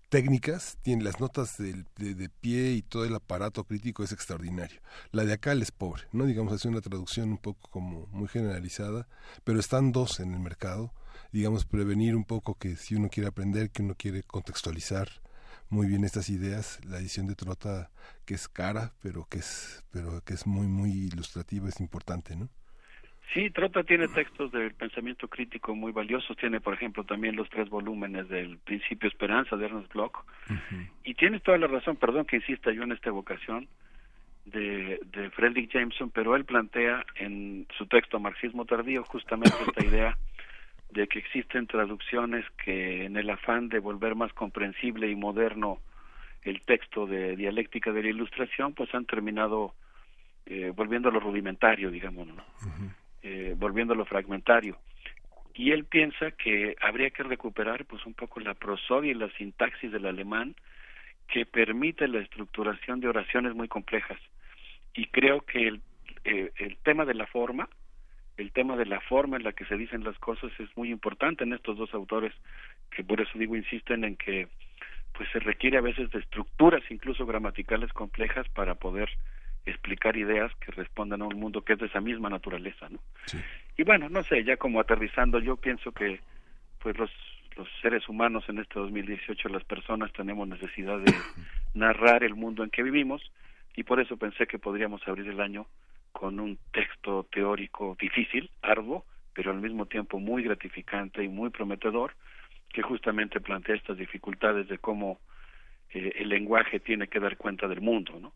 técnicas, 0.09 0.77
tiene 0.81 1.03
las 1.03 1.19
notas 1.19 1.57
de, 1.57 1.85
de, 1.95 2.29
pie 2.29 2.71
y 2.71 2.81
todo 2.81 3.05
el 3.05 3.15
aparato 3.15 3.63
crítico 3.63 4.03
es 4.03 4.11
extraordinario. 4.11 4.81
La 5.11 5.23
de 5.23 5.33
Acal 5.33 5.61
es 5.61 5.71
pobre, 5.71 6.03
¿no? 6.11 6.25
Digamos, 6.25 6.51
hace 6.51 6.67
una 6.67 6.81
traducción 6.81 7.29
un 7.29 7.37
poco 7.37 7.69
como 7.69 8.07
muy 8.07 8.27
generalizada, 8.27 9.07
pero 9.43 9.59
están 9.59 9.91
dos 9.91 10.19
en 10.19 10.33
el 10.33 10.39
mercado. 10.39 10.91
Digamos, 11.31 11.65
prevenir 11.65 12.15
un 12.15 12.25
poco 12.25 12.55
que 12.55 12.75
si 12.75 12.95
uno 12.95 13.09
quiere 13.09 13.29
aprender, 13.29 13.69
que 13.69 13.83
uno 13.83 13.95
quiere 13.95 14.23
contextualizar, 14.23 15.09
muy 15.69 15.87
bien 15.87 16.03
estas 16.03 16.29
ideas. 16.29 16.79
La 16.83 16.97
edición 16.97 17.27
de 17.27 17.35
Trota, 17.35 17.91
que 18.25 18.33
es 18.33 18.47
cara, 18.47 18.93
pero 19.01 19.27
que 19.29 19.39
es, 19.39 19.83
pero 19.91 20.23
que 20.23 20.33
es 20.33 20.47
muy, 20.47 20.67
muy 20.67 20.91
ilustrativa, 20.91 21.69
es 21.69 21.79
importante, 21.79 22.35
¿no? 22.35 22.49
Sí, 23.33 23.51
Trota 23.51 23.83
tiene 23.83 24.07
textos 24.07 24.51
del 24.51 24.73
pensamiento 24.73 25.27
crítico 25.27 25.75
muy 25.75 25.91
valiosos. 25.91 26.35
Tiene, 26.37 26.61
por 26.61 26.73
ejemplo, 26.73 27.03
también 27.03 27.35
los 27.35 27.49
tres 27.49 27.69
volúmenes 27.69 28.27
del 28.27 28.57
Principio 28.57 29.07
Esperanza 29.07 29.55
de 29.55 29.65
Ernest 29.65 29.93
Bloch. 29.93 30.17
Y 31.03 31.13
tienes 31.13 31.43
toda 31.43 31.59
la 31.59 31.67
razón, 31.67 31.95
perdón 31.95 32.25
que 32.25 32.37
insista 32.37 32.71
yo 32.71 32.83
en 32.83 32.91
esta 32.91 33.09
evocación 33.09 33.67
de, 34.45 34.99
de 35.11 35.29
Frederick 35.29 35.71
Jameson, 35.71 36.09
pero 36.09 36.35
él 36.35 36.45
plantea 36.45 37.05
en 37.15 37.67
su 37.77 37.85
texto 37.85 38.19
Marxismo 38.19 38.65
Tardío 38.65 39.03
justamente 39.03 39.55
esta 39.67 39.85
idea 39.85 40.17
de 40.91 41.07
que 41.07 41.19
existen 41.19 41.67
traducciones 41.67 42.45
que 42.63 43.05
en 43.05 43.15
el 43.15 43.29
afán 43.29 43.69
de 43.69 43.77
volver 43.77 44.15
más 44.15 44.33
comprensible 44.33 45.07
y 45.07 45.15
moderno 45.15 45.79
el 46.41 46.61
texto 46.61 47.05
de 47.05 47.35
dialéctica 47.35 47.91
de 47.91 48.01
la 48.01 48.09
ilustración, 48.09 48.73
pues 48.73 48.93
han 48.95 49.05
terminado 49.05 49.75
eh, 50.45 50.71
volviéndolo 50.75 51.19
rudimentario, 51.19 51.91
digamos, 51.91 52.27
¿no? 52.27 52.43
Eh, 53.23 53.55
volviéndolo 53.57 54.05
fragmentario. 54.05 54.77
Y 55.53 55.71
él 55.71 55.85
piensa 55.85 56.31
que 56.31 56.75
habría 56.81 57.09
que 57.09 57.23
recuperar 57.23 57.85
pues 57.85 58.05
un 58.05 58.13
poco 58.13 58.39
la 58.39 58.53
prosodia 58.53 59.11
y 59.11 59.15
la 59.15 59.29
sintaxis 59.31 59.91
del 59.91 60.05
alemán 60.05 60.55
que 61.27 61.45
permite 61.45 62.07
la 62.07 62.19
estructuración 62.19 62.99
de 62.99 63.09
oraciones 63.09 63.53
muy 63.53 63.67
complejas. 63.67 64.19
Y 64.93 65.07
creo 65.07 65.41
que 65.41 65.67
el, 65.67 65.81
eh, 66.23 66.51
el 66.57 66.77
tema 66.77 67.05
de 67.05 67.13
la 67.13 67.27
forma, 67.27 67.69
el 68.37 68.51
tema 68.51 68.77
de 68.77 68.85
la 68.85 69.01
forma 69.01 69.37
en 69.37 69.43
la 69.43 69.53
que 69.53 69.65
se 69.65 69.75
dicen 69.75 70.03
las 70.03 70.17
cosas 70.19 70.51
es 70.59 70.69
muy 70.77 70.91
importante 70.91 71.43
en 71.43 71.53
estos 71.53 71.77
dos 71.77 71.93
autores, 71.93 72.33
que 72.89 73.03
por 73.03 73.21
eso 73.21 73.37
digo, 73.37 73.55
insisten 73.55 74.03
en 74.03 74.15
que 74.15 74.47
pues 75.13 75.29
se 75.31 75.39
requiere 75.39 75.77
a 75.77 75.81
veces 75.81 76.09
de 76.11 76.19
estructuras 76.19 76.81
incluso 76.89 77.25
gramaticales 77.25 77.91
complejas 77.91 78.47
para 78.49 78.75
poder 78.75 79.09
explicar 79.65 80.17
ideas 80.17 80.51
que 80.55 80.71
respondan 80.71 81.21
a 81.21 81.25
un 81.27 81.39
mundo 81.39 81.61
que 81.61 81.73
es 81.73 81.79
de 81.79 81.87
esa 81.87 82.01
misma 82.01 82.29
naturaleza, 82.29 82.89
¿no? 82.89 82.99
Y 83.77 83.83
bueno, 83.83 84.09
no 84.09 84.23
sé, 84.23 84.43
ya 84.43 84.57
como 84.57 84.79
aterrizando, 84.79 85.39
yo 85.39 85.55
pienso 85.57 85.91
que 85.91 86.19
pues 86.79 86.97
los 86.97 87.11
los 87.59 87.67
seres 87.81 88.07
humanos 88.07 88.45
en 88.47 88.59
este 88.59 88.79
2018, 88.79 89.49
las 89.49 89.65
personas 89.65 90.13
tenemos 90.13 90.47
necesidad 90.47 90.97
de 90.99 91.13
narrar 91.73 92.23
el 92.23 92.33
mundo 92.33 92.63
en 92.63 92.69
que 92.69 92.83
vivimos 92.83 93.21
y 93.75 93.83
por 93.83 93.99
eso 93.99 94.15
pensé 94.15 94.47
que 94.47 94.59
podríamos 94.59 95.05
abrir 95.05 95.27
el 95.27 95.41
año 95.41 95.67
con 96.13 96.39
un 96.39 96.57
texto 96.71 97.27
teórico 97.29 97.97
difícil, 97.99 98.49
arduo, 98.61 99.05
pero 99.33 99.51
al 99.51 99.59
mismo 99.59 99.85
tiempo 99.85 100.19
muy 100.19 100.43
gratificante 100.43 101.21
y 101.21 101.27
muy 101.27 101.49
prometedor, 101.49 102.13
que 102.69 102.81
justamente 102.81 103.41
plantea 103.41 103.75
estas 103.75 103.97
dificultades 103.97 104.67
de 104.69 104.77
cómo 104.77 105.19
eh, 105.93 106.13
el 106.15 106.29
lenguaje 106.29 106.79
tiene 106.79 107.07
que 107.07 107.19
dar 107.19 107.35
cuenta 107.35 107.67
del 107.67 107.81
mundo, 107.81 108.19
¿no? 108.21 108.33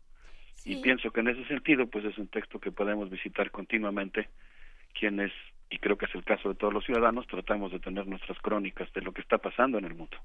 Y 0.64 0.76
pienso 0.76 1.10
que 1.10 1.20
en 1.20 1.28
ese 1.28 1.44
sentido, 1.46 1.86
pues 1.86 2.04
es 2.06 2.16
un 2.16 2.28
texto 2.28 2.58
que 2.58 2.72
podemos 2.72 3.10
visitar 3.10 3.50
continuamente, 3.50 4.30
quienes, 4.98 5.30
y 5.68 5.78
creo 5.78 5.98
que 5.98 6.06
es 6.06 6.14
el 6.14 6.24
caso 6.24 6.48
de 6.48 6.54
todos 6.54 6.72
los 6.72 6.84
ciudadanos, 6.84 7.26
tratamos 7.26 7.70
de 7.70 7.80
tener 7.80 8.06
nuestras 8.06 8.38
crónicas 8.38 8.90
de 8.94 9.02
lo 9.02 9.12
que 9.12 9.20
está 9.20 9.38
pasando 9.38 9.76
en 9.76 9.84
el 9.84 9.94
mundo. 9.94 10.16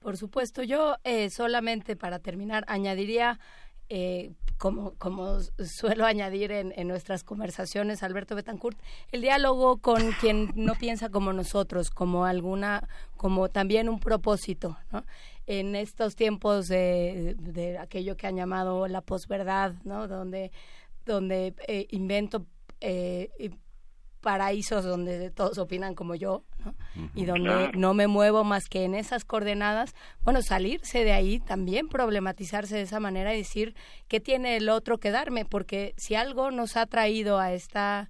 Por 0.00 0.16
supuesto, 0.16 0.62
yo 0.62 0.96
eh, 1.04 1.30
solamente 1.30 1.96
para 1.96 2.18
terminar 2.18 2.64
añadiría 2.66 3.38
eh, 3.88 4.32
como, 4.58 4.94
como 4.94 5.40
suelo 5.40 6.06
añadir 6.06 6.52
en, 6.52 6.72
en, 6.76 6.88
nuestras 6.88 7.24
conversaciones, 7.24 8.02
Alberto 8.02 8.34
Betancourt, 8.34 8.78
el 9.12 9.20
diálogo 9.20 9.78
con 9.78 10.12
quien 10.20 10.52
no 10.54 10.74
piensa 10.74 11.10
como 11.10 11.32
nosotros, 11.32 11.90
como 11.90 12.24
alguna, 12.24 12.88
como 13.16 13.50
también 13.50 13.88
un 13.88 14.00
propósito, 14.00 14.78
¿no? 14.90 15.04
En 15.46 15.74
estos 15.74 16.16
tiempos 16.16 16.68
de, 16.68 17.36
de 17.38 17.76
aquello 17.78 18.16
que 18.16 18.26
han 18.26 18.36
llamado 18.36 18.88
la 18.88 19.02
posverdad, 19.02 19.74
¿no? 19.84 20.08
Donde, 20.08 20.52
donde 21.04 21.54
eh, 21.68 21.86
invento 21.90 22.46
eh, 22.80 23.30
paraísos 24.24 24.84
donde 24.84 25.30
todos 25.30 25.58
opinan 25.58 25.94
como 25.94 26.14
yo, 26.14 26.44
¿no? 26.64 26.74
y 27.14 27.26
donde 27.26 27.72
no 27.74 27.92
me 27.92 28.06
muevo 28.06 28.42
más 28.42 28.64
que 28.70 28.84
en 28.84 28.94
esas 28.94 29.26
coordenadas, 29.26 29.94
bueno, 30.22 30.40
salirse 30.40 31.04
de 31.04 31.12
ahí 31.12 31.40
también, 31.40 31.88
problematizarse 31.88 32.74
de 32.74 32.82
esa 32.82 33.00
manera 33.00 33.34
y 33.34 33.38
decir 33.38 33.76
qué 34.08 34.20
tiene 34.20 34.56
el 34.56 34.70
otro 34.70 34.98
que 34.98 35.10
darme, 35.10 35.44
porque 35.44 35.92
si 35.98 36.14
algo 36.14 36.50
nos 36.50 36.78
ha 36.78 36.86
traído 36.86 37.38
a 37.38 37.52
esta 37.52 38.08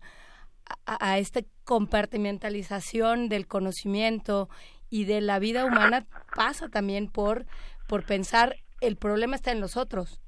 a, 0.87 1.11
a 1.11 1.19
esta 1.19 1.41
compartimentalización 1.65 3.29
del 3.29 3.49
conocimiento 3.49 4.49
y 4.89 5.07
de 5.07 5.21
la 5.21 5.41
vida 5.41 5.65
humana 5.65 6.07
pasa 6.37 6.69
también 6.69 7.09
por 7.09 7.45
por 7.89 8.07
pensar 8.07 8.57
el 8.81 8.97
problema 8.97 9.35
está 9.35 9.51
en 9.51 9.61
los 9.61 9.77
otros. 9.77 10.21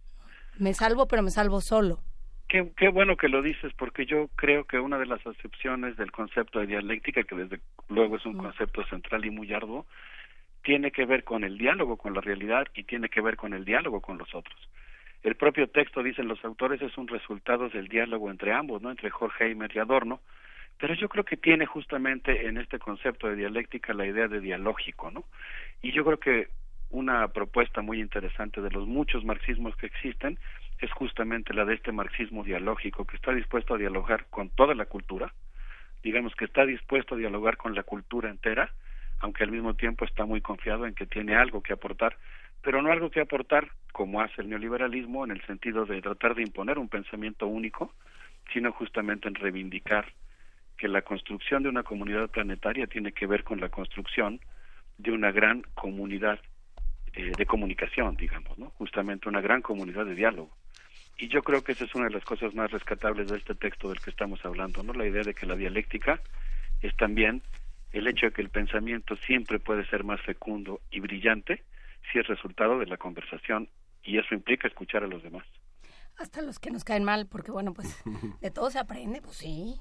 Me 0.59 0.75
salvo, 0.75 1.07
pero 1.07 1.23
me 1.23 1.31
salvo 1.31 1.61
solo. 1.61 2.03
Qué, 2.49 2.71
qué, 2.77 2.89
bueno 2.89 3.17
que 3.17 3.29
lo 3.29 3.43
dices, 3.43 3.73
porque 3.75 4.07
yo 4.07 4.29
creo 4.37 4.65
que 4.65 4.79
una 4.79 4.99
de 4.99 5.07
las 5.07 5.27
acepciones 5.27 5.97
del 5.97 6.13
concepto 6.13 6.61
de 6.61 6.69
dialéctica, 6.69 7.25
que 7.25 7.35
desde 7.35 7.61
luego 7.89 8.17
es 8.17 8.27
un 8.27 8.37
concepto 8.37 8.85
central 8.85 9.25
y 9.25 9.31
muy 9.31 9.53
arduo, 9.53 9.85
tiene 10.63 10.91
que 10.91 11.07
ver 11.07 11.25
con 11.25 11.45
el 11.45 11.59
diálogo 11.59 11.97
con 11.97 12.15
la 12.15 12.21
realidad 12.21 12.67
y 12.75 12.85
tiene 12.85 13.09
que 13.09 13.21
ver 13.21 13.37
con 13.37 13.55
el 13.55 13.65
diálogo 13.65 14.01
con 14.01 14.19
los 14.19 14.35
otros. 14.35 14.69
El 15.23 15.35
propio 15.35 15.69
texto, 15.69 16.03
dicen 16.03 16.29
los 16.29 16.45
autores, 16.45 16.81
es 16.83 16.97
un 16.99 17.09
resultado 17.09 17.69
del 17.69 17.89
diálogo 17.89 18.31
entre 18.31 18.53
ambos, 18.53 18.81
¿no? 18.83 18.91
Entre 18.91 19.11
Horkheimer 19.11 19.71
y 19.75 19.79
Adorno, 19.79 20.21
pero 20.79 20.95
yo 20.95 21.09
creo 21.09 21.25
que 21.25 21.37
tiene 21.37 21.67
justamente 21.67 22.47
en 22.47 22.59
este 22.59 22.79
concepto 22.79 23.29
de 23.29 23.37
dialéctica 23.37 23.95
la 23.95 24.07
idea 24.07 24.29
de 24.29 24.41
dialógico, 24.41 25.11
¿no? 25.11 25.25
Y 25.83 25.93
yo 25.93 26.05
creo 26.05 26.19
que 26.19 26.49
una 26.91 27.29
propuesta 27.29 27.83
muy 27.83 28.01
interesante 28.01 28.61
de 28.61 28.71
los 28.71 28.87
muchos 28.87 29.25
marxismos 29.25 29.77
que 29.77 29.87
existen 29.87 30.39
es 30.79 30.93
justamente 30.93 31.55
la 31.55 31.65
de 31.65 31.75
este 31.75 31.93
marxismo 31.93 32.45
dialógico 32.45 33.05
que 33.05 33.17
está 33.17 33.33
dispuesto 33.33 33.75
a 33.75 33.79
dialogar 33.79 34.27
con 34.31 34.51
toda 34.51 34.75
la 34.75 34.87
cultura, 34.87 35.33
digamos 36.03 36.35
que 36.35 36.45
está 36.45 36.67
dispuesto 36.67 37.15
a 37.15 37.19
dialogar 37.19 37.57
con 37.57 37.75
la 37.75 37.83
cultura 37.83 38.31
entera, 38.31 38.73
aunque 39.21 39.45
al 39.45 39.51
mismo 39.51 39.75
tiempo 39.75 40.05
está 40.05 40.27
muy 40.27 40.41
confiado 40.41 40.87
en 40.87 40.95
que 40.95 41.07
tiene 41.07 41.35
algo 41.35 41.63
que 41.63 41.73
aportar, 41.73 42.17
pero 42.63 42.83
no 42.83 42.93
algo 42.93 43.11
que 43.11 43.21
aportar 43.21 43.71
como 43.93 44.21
hace 44.21 44.43
el 44.43 44.51
neoliberalismo 44.51 45.25
en 45.25 45.31
el 45.31 45.45
sentido 45.47 45.87
de 45.87 46.03
tratar 46.03 46.35
de 46.35 46.43
imponer 46.43 46.79
un 46.79 46.89
pensamiento 46.89 47.47
único, 47.47 47.95
sino 48.53 48.73
justamente 48.73 49.29
en 49.29 49.35
reivindicar 49.35 50.13
que 50.77 50.89
la 50.89 51.03
construcción 51.03 51.63
de 51.63 51.71
una 51.71 51.83
comunidad 51.83 52.29
planetaria 52.29 52.87
tiene 52.87 53.13
que 53.13 53.27
ver 53.27 53.45
con 53.45 53.61
la 53.61 53.71
construcción 53.71 54.41
de 54.99 55.13
una 55.13 55.33
gran 55.33 55.63
comunidad 55.75 56.39
eh, 57.17 57.33
de 57.37 57.47
comunicación, 57.47 58.17
digamos, 58.17 58.59
¿no? 58.59 58.71
Justamente 58.71 59.29
una 59.29 59.41
gran 59.41 59.63
comunidad 59.63 60.05
de 60.05 60.15
diálogo. 60.15 60.55
Y 61.19 61.29
yo 61.29 61.43
creo 61.43 61.65
que 61.65 61.73
esa 61.73 61.85
es 61.85 61.95
una 61.95 62.09
de 62.09 62.15
las 62.15 62.25
cosas 62.25 62.55
más 62.55 62.71
rescatables 62.71 63.29
de 63.29 63.39
este 63.39 63.55
texto 63.55 63.89
del 63.89 64.01
que 64.01 64.11
estamos 64.11 64.45
hablando, 64.45 64.83
¿no? 64.83 64.93
La 64.93 65.07
idea 65.07 65.23
de 65.23 65.33
que 65.33 65.47
la 65.47 65.57
dialéctica 65.57 66.21
es 66.83 66.95
también 66.97 67.43
el 67.93 68.07
hecho 68.07 68.27
de 68.27 68.33
que 68.33 68.43
el 68.43 68.51
pensamiento 68.51 69.17
siempre 69.17 69.59
puede 69.59 69.87
ser 69.87 70.05
más 70.05 70.21
fecundo 70.21 70.83
y 70.91 71.01
brillante 71.01 71.65
sí 72.13 72.19
es 72.19 72.27
resultado 72.27 72.79
de 72.79 72.87
la 72.87 72.99
conversación 72.99 73.69
y 74.03 74.19
eso 74.19 74.35
implica 74.35 74.69
escuchar 74.69 75.03
a 75.03 75.07
los 75.07 75.23
demás. 75.23 75.45
Hasta 76.19 76.43
los 76.43 76.59
que 76.59 76.71
nos 76.71 76.85
caen 76.85 77.05
mal, 77.05 77.27
porque 77.27 77.51
bueno, 77.51 77.73
pues 77.73 78.03
de 78.41 78.51
todo 78.51 78.71
se 78.71 78.79
aprende, 78.79 79.21
pues 79.23 79.37
sí. 79.37 79.75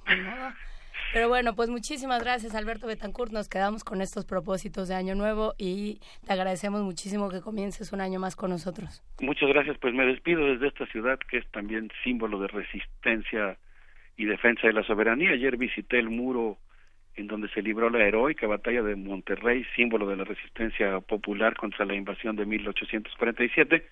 Pero 1.16 1.30
bueno, 1.30 1.56
pues 1.56 1.70
muchísimas 1.70 2.22
gracias 2.22 2.56
Alberto 2.56 2.88
Betancourt. 2.88 3.32
Nos 3.32 3.48
quedamos 3.48 3.86
con 3.86 4.02
estos 4.02 4.26
propósitos 4.26 4.90
de 4.90 4.96
Año 4.96 5.16
Nuevo 5.16 5.54
y 5.58 6.02
te 6.28 6.34
agradecemos 6.34 6.82
muchísimo 6.82 7.30
que 7.30 7.40
comiences 7.40 7.94
un 7.94 8.02
año 8.02 8.20
más 8.20 8.36
con 8.36 8.50
nosotros. 8.50 9.02
Muchas 9.22 9.48
gracias, 9.48 9.78
pues 9.78 9.94
me 9.94 10.06
despido 10.06 10.46
desde 10.46 10.68
esta 10.68 10.86
ciudad 10.88 11.18
que 11.20 11.38
es 11.38 11.50
también 11.52 11.90
símbolo 12.04 12.38
de 12.42 12.50
resistencia 12.50 13.58
y 14.18 14.26
defensa 14.26 14.68
de 14.68 14.74
la 14.74 14.84
soberanía. 14.84 15.30
Ayer 15.30 15.56
visité 15.56 16.00
el 16.00 16.10
muro 16.10 16.58
en 17.16 17.28
donde 17.28 17.48
se 17.48 17.62
libró 17.62 17.90
la 17.90 18.04
heroica 18.04 18.46
batalla 18.46 18.84
de 18.84 18.98
Monterrey, 18.98 19.66
símbolo 19.74 20.10
de 20.10 20.18
la 20.18 20.26
resistencia 20.26 21.00
popular 21.00 21.56
contra 21.56 21.86
la 21.86 21.96
invasión 21.96 22.36
de 22.36 22.46
1847. 22.46 23.88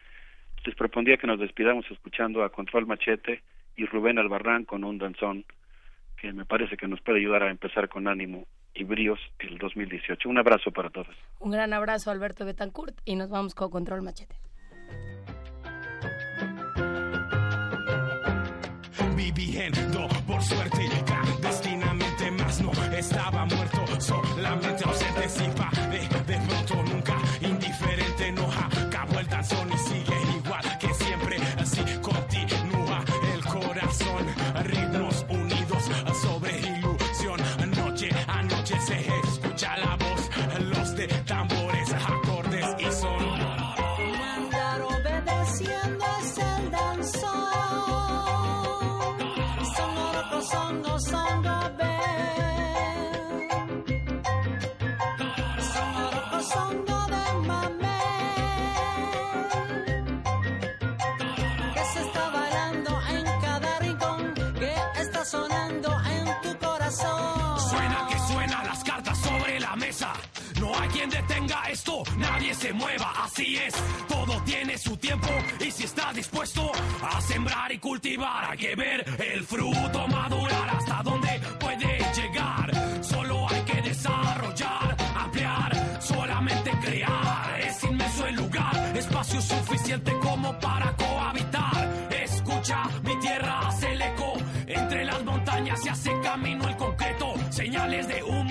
Les 0.65 0.75
propondría 0.75 1.15
que 1.15 1.27
nos 1.27 1.39
despidamos 1.39 1.89
escuchando 1.89 2.43
a 2.43 2.49
Control 2.49 2.85
Machete 2.85 3.43
y 3.77 3.85
Rubén 3.85 4.19
Albarrán 4.19 4.65
con 4.65 4.83
un 4.83 4.97
danzón 4.97 5.45
que 6.23 6.31
me 6.31 6.45
parece 6.45 6.77
que 6.77 6.87
nos 6.87 7.01
puede 7.01 7.19
ayudar 7.19 7.43
a 7.43 7.51
empezar 7.51 7.89
con 7.89 8.07
ánimo 8.07 8.47
y 8.73 8.85
bríos 8.85 9.19
el 9.39 9.57
2018. 9.57 10.29
Un 10.29 10.37
abrazo 10.37 10.71
para 10.71 10.89
todos. 10.89 11.13
Un 11.39 11.51
gran 11.51 11.73
abrazo 11.73 12.11
Alberto 12.11 12.45
Betancourt 12.45 12.95
y 13.03 13.17
nos 13.17 13.29
vamos 13.29 13.53
con 13.53 13.69
Control 13.69 14.01
Machete. 14.01 14.33
Viviendo 19.17 20.07
por 20.25 20.41
suerte 20.41 20.89
clandestinamente 21.05 22.31
más 22.31 22.61
no 22.61 22.71
estaba 22.97 23.45
se 72.55 72.73
mueva, 72.73 73.11
así 73.23 73.55
es. 73.55 73.73
Todo 74.07 74.41
tiene 74.43 74.77
su 74.77 74.95
tiempo 74.97 75.29
y 75.59 75.71
si 75.71 75.83
está 75.83 76.13
dispuesto 76.13 76.71
a 77.01 77.21
sembrar 77.21 77.71
y 77.71 77.79
cultivar, 77.79 78.51
hay 78.51 78.57
que 78.57 78.75
ver 78.75 79.05
el 79.19 79.43
fruto 79.43 80.07
madurar 80.07 80.69
hasta 80.75 81.01
dónde 81.03 81.41
puede 81.59 81.99
llegar. 82.15 83.03
Solo 83.03 83.49
hay 83.49 83.61
que 83.61 83.81
desarrollar, 83.81 84.97
ampliar, 85.15 86.01
solamente 86.01 86.71
crear. 86.81 87.59
Es 87.61 87.83
inmenso 87.83 88.27
el 88.27 88.35
lugar, 88.35 88.97
espacio 88.97 89.41
suficiente 89.41 90.11
como 90.19 90.57
para 90.59 90.95
cohabitar. 90.95 92.09
Escucha, 92.11 92.83
mi 93.03 93.19
tierra 93.19 93.67
hace 93.67 93.91
el 93.93 94.01
eco. 94.01 94.33
Entre 94.67 95.05
las 95.05 95.23
montañas 95.23 95.81
se 95.81 95.89
hace 95.89 96.11
camino 96.21 96.67
el 96.67 96.77
concreto. 96.77 97.33
Señales 97.49 98.07
de 98.07 98.23
humo 98.23 98.42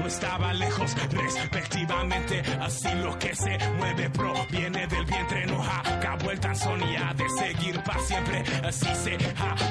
no 0.00 0.06
estaba 0.06 0.52
lejos 0.52 0.94
respectivamente. 1.10 2.42
Así 2.60 2.88
lo 3.02 3.18
que 3.18 3.34
se 3.34 3.58
mueve 3.76 4.08
proviene 4.10 4.86
del 4.86 5.04
vientre, 5.04 5.46
no 5.46 5.62
acabó 5.62 6.30
el 6.30 6.38
y 6.38 6.96
ha 6.96 7.12
de 7.14 7.28
seguir 7.30 7.82
para 7.82 8.00
siempre. 8.00 8.44
Así 8.62 8.88
se 8.94 9.14
ha 9.14 9.63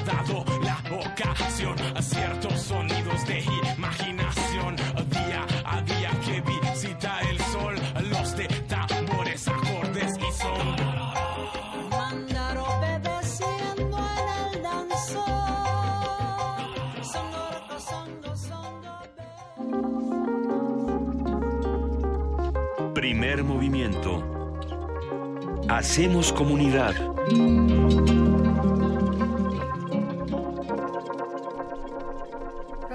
Hacemos 25.76 26.32
comunidad. 26.32 26.94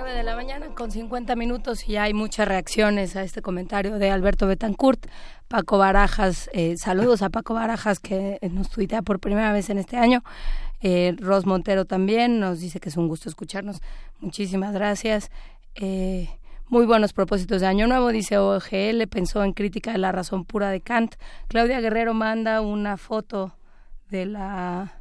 De 0.05 0.23
la 0.23 0.33
mañana 0.37 0.73
con 0.73 0.89
50 0.89 1.35
minutos 1.35 1.89
y 1.89 1.97
hay 1.97 2.13
muchas 2.13 2.47
reacciones 2.47 3.17
a 3.17 3.23
este 3.23 3.41
comentario 3.41 3.99
de 3.99 4.11
Alberto 4.11 4.47
Betancourt. 4.47 5.07
Paco 5.49 5.77
Barajas, 5.77 6.49
eh, 6.53 6.77
saludos 6.77 7.21
a 7.21 7.29
Paco 7.29 7.53
Barajas 7.53 7.99
que 7.99 8.39
nos 8.49 8.69
tuitea 8.69 9.01
por 9.01 9.19
primera 9.19 9.51
vez 9.51 9.69
en 9.69 9.77
este 9.77 9.97
año. 9.97 10.23
Eh, 10.79 11.17
Ros 11.19 11.45
Montero 11.45 11.83
también 11.83 12.39
nos 12.39 12.61
dice 12.61 12.79
que 12.79 12.87
es 12.87 12.95
un 12.95 13.09
gusto 13.09 13.27
escucharnos. 13.27 13.81
Muchísimas 14.21 14.73
gracias. 14.73 15.31
Eh, 15.75 16.29
muy 16.69 16.85
buenos 16.85 17.13
propósitos 17.13 17.61
de 17.61 17.67
Año 17.67 17.87
Nuevo, 17.87 18.09
dice 18.09 18.37
OGL, 18.37 19.07
pensó 19.09 19.43
en 19.43 19.53
crítica 19.53 19.91
de 19.91 19.97
la 19.97 20.11
razón 20.11 20.45
pura 20.45 20.69
de 20.69 20.81
Kant. 20.81 21.15
Claudia 21.47 21.81
Guerrero 21.81 22.13
manda 22.13 22.61
una 22.61 22.97
foto 22.97 23.55
de 24.09 24.27
la 24.27 24.93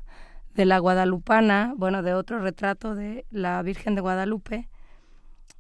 de 0.55 0.65
la 0.65 0.79
guadalupana, 0.79 1.75
bueno, 1.77 2.03
de 2.03 2.15
otro 2.15 2.41
retrato 2.41 2.95
de 2.97 3.27
la 3.31 3.63
Virgen 3.63 3.95
de 3.95 4.01
Guadalupe, 4.01 4.69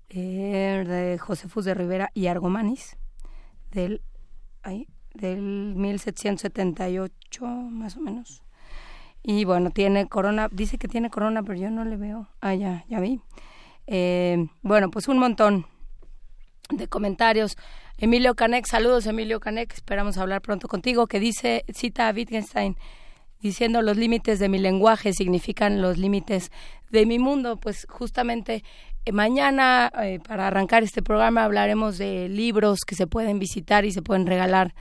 eh, 0.08 0.84
de 0.88 1.18
Josefus 1.18 1.66
de 1.66 1.74
Rivera 1.74 2.10
y 2.14 2.26
Argomanis, 2.26 2.96
del, 3.70 4.02
ay, 4.62 4.88
del 5.14 5.42
1778 5.76 7.46
más 7.46 7.96
o 7.96 8.00
menos. 8.00 8.42
Y 9.22 9.44
bueno, 9.44 9.70
tiene 9.70 10.08
corona, 10.08 10.48
dice 10.50 10.78
que 10.78 10.88
tiene 10.88 11.10
corona, 11.10 11.42
pero 11.42 11.58
yo 11.58 11.70
no 11.70 11.84
le 11.84 11.96
veo. 11.96 12.28
Ah, 12.40 12.54
ya, 12.54 12.84
ya 12.88 12.98
vi. 12.98 13.20
Eh, 13.86 14.48
bueno, 14.62 14.90
pues 14.90 15.06
un 15.06 15.18
montón 15.18 15.66
de 16.76 16.88
comentarios. 16.88 17.56
Emilio 17.96 18.34
Canek, 18.34 18.66
saludos 18.66 19.06
Emilio 19.06 19.40
Canek, 19.40 19.72
esperamos 19.72 20.18
hablar 20.18 20.42
pronto 20.42 20.68
contigo, 20.68 21.06
que 21.06 21.18
dice, 21.18 21.64
cita 21.72 22.08
a 22.08 22.12
Wittgenstein, 22.12 22.76
diciendo 23.40 23.80
los 23.80 23.96
límites 23.96 24.38
de 24.38 24.48
mi 24.48 24.58
lenguaje 24.58 25.12
significan 25.12 25.80
los 25.80 25.96
límites 25.96 26.50
de 26.90 27.06
mi 27.06 27.18
mundo. 27.18 27.56
Pues 27.56 27.86
justamente 27.88 28.64
eh, 29.06 29.12
mañana, 29.12 29.90
eh, 30.02 30.20
para 30.26 30.46
arrancar 30.46 30.82
este 30.82 31.02
programa, 31.02 31.44
hablaremos 31.44 31.96
de 31.96 32.28
libros 32.28 32.80
que 32.86 32.94
se 32.94 33.06
pueden 33.06 33.38
visitar 33.38 33.86
y 33.86 33.92
se 33.92 34.02
pueden 34.02 34.26
regalar 34.26 34.74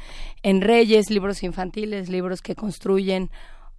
en 0.44 0.62
Reyes, 0.62 1.10
libros 1.10 1.42
infantiles, 1.42 2.10
libros 2.10 2.42
que 2.42 2.56
construyen 2.56 3.32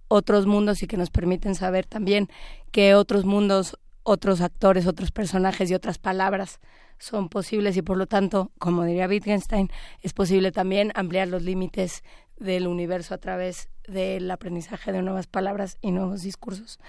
otros 0.07 0.47
mundos 0.47 0.81
y 0.81 0.87
que 0.87 0.97
nos 0.97 1.11
permiten 1.11 1.53
saber 1.53 1.85
también 1.85 2.27
que 2.71 2.95
otros 2.95 3.25
mundos, 3.25 3.77
otros 4.01 4.41
actores, 4.41 4.87
otros 4.87 5.11
personajes 5.11 5.69
y 5.69 5.75
otras 5.75 5.99
palabras 5.99 6.59
son 6.99 7.29
posibles 7.29 7.75
y 7.77 7.81
por 7.81 7.97
lo 7.97 8.05
tanto, 8.05 8.51
como 8.59 8.83
diría 8.83 9.07
Wittgenstein, 9.07 9.69
es 10.01 10.13
posible 10.13 10.51
también 10.51 10.91
ampliar 10.95 11.27
los 11.27 11.43
límites 11.43 12.03
del 12.37 12.67
universo 12.67 13.13
a 13.13 13.17
través 13.17 13.69
del 13.87 14.29
aprendizaje 14.29 14.91
de 14.91 15.01
nuevas 15.01 15.27
palabras 15.27 15.77
y 15.81 15.91
nuevos 15.91 16.21
discursos. 16.21 16.79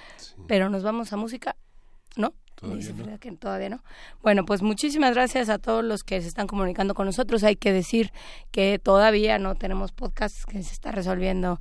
Pero 0.46 0.68
nos 0.68 0.82
vamos 0.82 1.12
a 1.12 1.16
música, 1.16 1.56
¿no? 2.16 2.34
Todavía 2.54 2.92
no. 2.92 3.18
Que 3.18 3.32
todavía 3.32 3.68
no. 3.70 3.82
Bueno, 4.22 4.44
pues 4.44 4.62
muchísimas 4.62 5.14
gracias 5.14 5.48
a 5.48 5.58
todos 5.58 5.82
los 5.82 6.04
que 6.04 6.20
se 6.20 6.28
están 6.28 6.46
comunicando 6.46 6.94
con 6.94 7.06
nosotros. 7.06 7.42
Hay 7.42 7.56
que 7.56 7.72
decir 7.72 8.12
que 8.50 8.78
todavía 8.78 9.38
no 9.38 9.54
tenemos 9.54 9.92
podcast, 9.92 10.44
que 10.44 10.62
se 10.62 10.74
está 10.74 10.92
resolviendo 10.92 11.60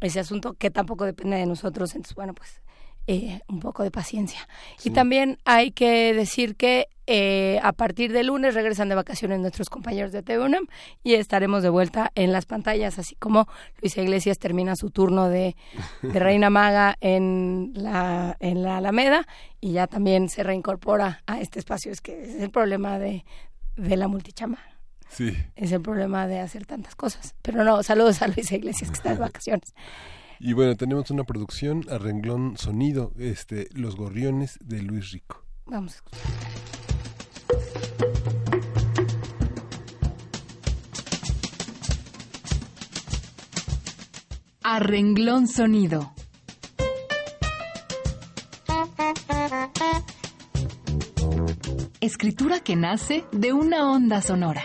ese 0.00 0.20
asunto 0.20 0.54
que 0.54 0.70
tampoco 0.70 1.04
depende 1.04 1.36
de 1.36 1.46
nosotros. 1.46 1.94
Entonces, 1.94 2.14
bueno, 2.14 2.32
pues 2.32 2.62
eh, 3.06 3.40
un 3.48 3.60
poco 3.60 3.82
de 3.82 3.90
paciencia. 3.90 4.48
Y 4.82 4.90
también 4.90 5.38
hay 5.44 5.70
que 5.70 6.12
decir 6.12 6.56
que 6.56 6.88
eh, 7.06 7.60
a 7.62 7.72
partir 7.72 8.12
de 8.12 8.24
lunes 8.24 8.54
regresan 8.54 8.88
de 8.88 8.96
vacaciones 8.96 9.38
nuestros 9.38 9.70
compañeros 9.70 10.10
de 10.10 10.24
TV 10.24 10.44
UNAM 10.44 10.66
y 11.04 11.14
estaremos 11.14 11.62
de 11.62 11.68
vuelta 11.68 12.10
en 12.16 12.32
las 12.32 12.46
pantallas, 12.46 12.98
así 12.98 13.14
como 13.14 13.46
Luisa 13.80 14.02
Iglesias 14.02 14.40
termina 14.40 14.74
su 14.74 14.90
turno 14.90 15.28
de, 15.28 15.54
de 16.02 16.18
Reina 16.18 16.50
Maga 16.50 16.96
en 17.00 17.70
la, 17.74 18.36
en 18.40 18.64
la 18.64 18.78
Alameda 18.78 19.28
y 19.60 19.72
ya 19.72 19.86
también 19.86 20.28
se 20.28 20.42
reincorpora 20.42 21.22
a 21.26 21.40
este 21.40 21.60
espacio. 21.60 21.92
Es 21.92 22.00
que 22.00 22.24
es 22.24 22.42
el 22.42 22.50
problema 22.50 22.98
de, 22.98 23.24
de 23.76 23.96
la 23.96 24.08
multichama. 24.08 24.58
Sí. 25.08 25.32
Es 25.54 25.70
el 25.70 25.80
problema 25.80 26.26
de 26.26 26.40
hacer 26.40 26.66
tantas 26.66 26.96
cosas. 26.96 27.36
Pero 27.42 27.62
no, 27.62 27.84
saludos 27.84 28.20
a 28.22 28.26
Luisa 28.26 28.56
Iglesias 28.56 28.90
que 28.90 28.96
está 28.96 29.10
de 29.10 29.16
vacaciones. 29.20 29.74
Y 30.38 30.52
bueno, 30.52 30.76
tenemos 30.76 31.10
una 31.10 31.24
producción 31.24 31.84
a 31.90 31.98
renglón 31.98 32.56
sonido, 32.56 33.12
este, 33.18 33.68
Los 33.72 33.96
Gorriones 33.96 34.58
de 34.62 34.82
Luis 34.82 35.10
Rico. 35.12 35.42
Vamos 35.66 35.92
a 35.92 35.96
escuchar. 35.96 36.20
A 44.62 44.78
renglón 44.80 45.48
sonido. 45.48 46.12
Escritura 52.00 52.60
que 52.60 52.76
nace 52.76 53.24
de 53.32 53.52
una 53.52 53.90
onda 53.90 54.20
sonora. 54.20 54.64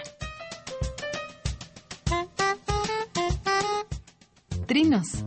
Trinos. 4.68 5.26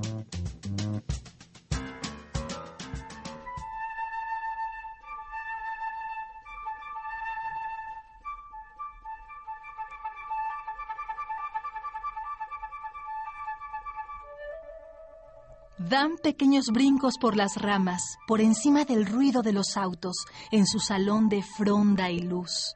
Dan 15.95 16.17
pequeños 16.21 16.73
brincos 16.73 17.19
por 17.21 17.37
las 17.37 17.55
ramas, 17.55 18.19
por 18.27 18.41
encima 18.41 18.85
del 18.85 19.07
ruido 19.07 19.43
de 19.43 19.53
los 19.53 19.77
autos, 19.77 20.27
en 20.51 20.67
su 20.67 20.81
salón 20.81 21.29
de 21.29 21.41
fronda 21.41 22.11
y 22.11 22.19
luz. 22.19 22.75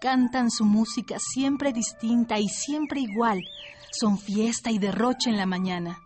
Cantan 0.00 0.48
su 0.48 0.64
música 0.64 1.16
siempre 1.18 1.72
distinta 1.72 2.38
y 2.38 2.48
siempre 2.48 3.00
igual. 3.00 3.40
Son 3.90 4.16
fiesta 4.16 4.70
y 4.70 4.78
derroche 4.78 5.28
en 5.28 5.38
la 5.38 5.46
mañana. 5.46 5.98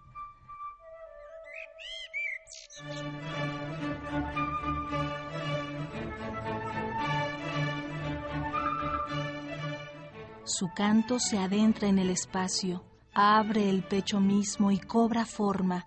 Su 10.44 10.70
canto 10.75 11.18
se 11.18 11.36
adentra 11.36 11.86
en 11.86 11.99
el 11.99 12.08
espacio, 12.08 12.85
abre 13.18 13.70
el 13.70 13.82
pecho 13.82 14.20
mismo 14.20 14.70
y 14.70 14.78
cobra 14.78 15.24
forma. 15.24 15.86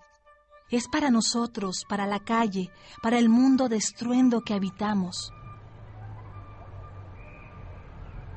Es 0.68 0.88
para 0.88 1.10
nosotros, 1.10 1.84
para 1.88 2.06
la 2.06 2.18
calle, 2.18 2.70
para 3.02 3.18
el 3.18 3.28
mundo 3.28 3.68
de 3.68 3.76
estruendo 3.76 4.40
que 4.40 4.52
habitamos. 4.52 5.32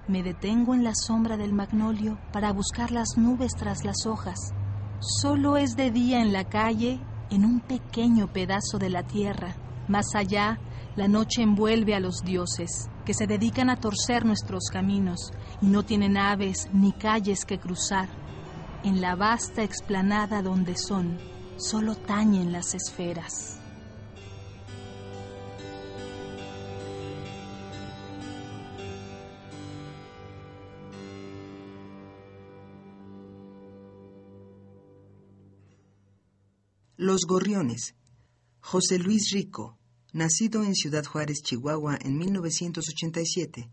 Me 0.08 0.22
detengo 0.22 0.76
en 0.76 0.84
la 0.84 0.94
sombra 0.94 1.38
del 1.38 1.54
magnolio 1.54 2.20
para 2.32 2.52
buscar 2.54 2.92
las 2.92 3.18
nubes 3.18 3.54
tras 3.56 3.84
las 3.84 4.06
hojas. 4.06 4.54
Solo 5.00 5.58
es 5.58 5.76
de 5.76 5.90
día 5.90 6.22
en 6.22 6.32
la 6.32 6.44
calle, 6.44 7.00
en 7.32 7.46
un 7.46 7.62
pequeño 7.62 8.32
pedazo 8.32 8.78
de 8.78 8.92
la 8.92 9.02
tierra. 9.02 9.56
Más 9.88 10.14
allá, 10.14 10.60
la 10.96 11.08
noche 11.08 11.42
envuelve 11.42 11.96
a 11.96 12.00
los 12.00 12.22
dioses, 12.24 12.92
que 13.06 13.16
se 13.16 13.26
dedican 13.26 13.72
a 13.72 13.78
torcer 13.78 14.24
nuestros 14.24 14.66
caminos 14.72 15.32
y 15.62 15.66
no 15.66 15.82
tienen 15.82 16.16
aves 16.16 16.70
ni 16.74 16.92
calles 16.92 17.44
que 17.44 17.58
cruzar. 17.58 18.23
En 18.84 19.00
la 19.00 19.16
vasta 19.16 19.64
explanada 19.64 20.42
donde 20.42 20.76
son, 20.76 21.18
solo 21.56 21.96
tañen 21.96 22.52
las 22.52 22.74
esferas. 22.74 23.58
Los 36.98 37.22
Gorriones. 37.26 37.96
José 38.60 39.00
Luis 39.00 39.32
Rico, 39.32 39.78
nacido 40.12 40.62
en 40.64 40.76
Ciudad 40.76 41.06
Juárez, 41.06 41.42
Chihuahua, 41.42 41.98
en 42.02 42.18
1987, 42.18 43.70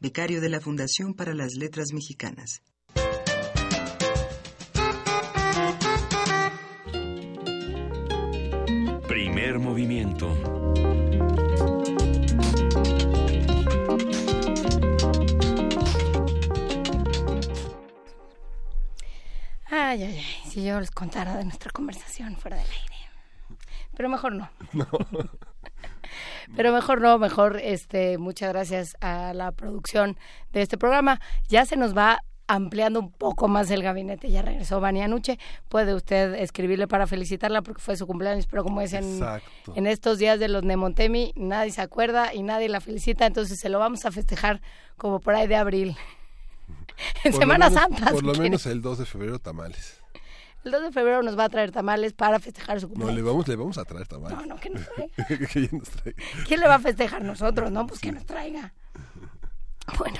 becario 0.00 0.40
de 0.40 0.48
la 0.48 0.60
Fundación 0.60 1.14
para 1.14 1.32
las 1.32 1.54
Letras 1.54 1.92
Mexicanas. 1.92 2.62
Primer 9.58 9.70
movimiento. 9.70 10.28
Ay, 19.68 20.02
ay, 20.02 20.02
ay, 20.04 20.24
si 20.48 20.64
yo 20.64 20.78
les 20.78 20.92
contara 20.92 21.36
de 21.36 21.44
nuestra 21.44 21.72
conversación 21.72 22.36
fuera 22.36 22.56
del 22.56 22.66
aire. 22.70 22.94
Pero 23.96 24.08
mejor 24.08 24.32
no. 24.34 24.48
Pero 26.54 26.72
mejor 26.72 27.00
no, 27.00 27.18
mejor 27.18 27.58
este 27.60 28.16
muchas 28.16 28.50
gracias 28.52 28.96
a 29.00 29.34
la 29.34 29.50
producción 29.50 30.16
de 30.52 30.62
este 30.62 30.78
programa. 30.78 31.20
Ya 31.48 31.66
se 31.66 31.76
nos 31.76 31.96
va 31.96 32.20
ampliando 32.48 32.98
un 32.98 33.12
poco 33.12 33.46
más 33.46 33.70
el 33.70 33.82
gabinete. 33.82 34.30
Ya 34.30 34.42
regresó 34.42 34.80
Vania 34.80 35.06
Nuche. 35.06 35.38
Puede 35.68 35.94
usted 35.94 36.34
escribirle 36.34 36.88
para 36.88 37.06
felicitarla 37.06 37.62
porque 37.62 37.80
fue 37.80 37.96
su 37.96 38.06
cumpleaños, 38.06 38.46
pero 38.46 38.64
como 38.64 38.80
es 38.80 38.92
en, 38.94 39.86
estos 39.86 40.18
días 40.18 40.40
de 40.40 40.48
los 40.48 40.64
Nemontemi, 40.64 41.32
nadie 41.36 41.70
se 41.70 41.82
acuerda 41.82 42.34
y 42.34 42.42
nadie 42.42 42.68
la 42.68 42.80
felicita, 42.80 43.26
entonces 43.26 43.60
se 43.60 43.68
lo 43.68 43.78
vamos 43.78 44.04
a 44.06 44.10
festejar 44.10 44.60
como 44.96 45.20
por 45.20 45.34
ahí 45.34 45.46
de 45.46 45.56
abril. 45.56 45.96
en 47.24 47.32
Por 47.32 47.40
Semana 47.40 47.68
menos- 47.70 47.82
Santa. 47.82 48.10
Por 48.10 48.20
si 48.20 48.26
lo 48.26 48.34
menos 48.34 48.66
el 48.66 48.82
2 48.82 48.98
de 48.98 49.06
febrero 49.06 49.38
tamales. 49.38 50.00
El 50.64 50.72
2 50.72 50.82
de 50.82 50.92
febrero 50.92 51.22
nos 51.22 51.38
va 51.38 51.44
a 51.44 51.48
traer 51.48 51.70
tamales 51.70 52.14
para 52.14 52.40
festejar 52.40 52.80
su 52.80 52.88
No, 52.88 52.94
cumpleaños. 52.94 53.16
le 53.16 53.22
vamos, 53.22 53.48
le 53.48 53.56
vamos 53.56 53.78
a 53.78 53.84
traer 53.84 54.06
tamales. 54.08 54.36
No, 54.38 54.44
no, 54.46 54.56
que 54.60 54.70
nos 54.70 54.82
traiga. 54.92 55.14
que 55.52 55.58
ella 55.60 55.68
nos 55.72 55.88
traiga. 55.88 56.22
¿Quién 56.46 56.60
le 56.60 56.66
va 56.66 56.74
a 56.74 56.78
festejar 56.80 57.22
nosotros? 57.22 57.70
No, 57.70 57.86
pues 57.86 58.00
que 58.00 58.10
nos 58.10 58.26
traiga. 58.26 58.74
Bueno, 59.98 60.18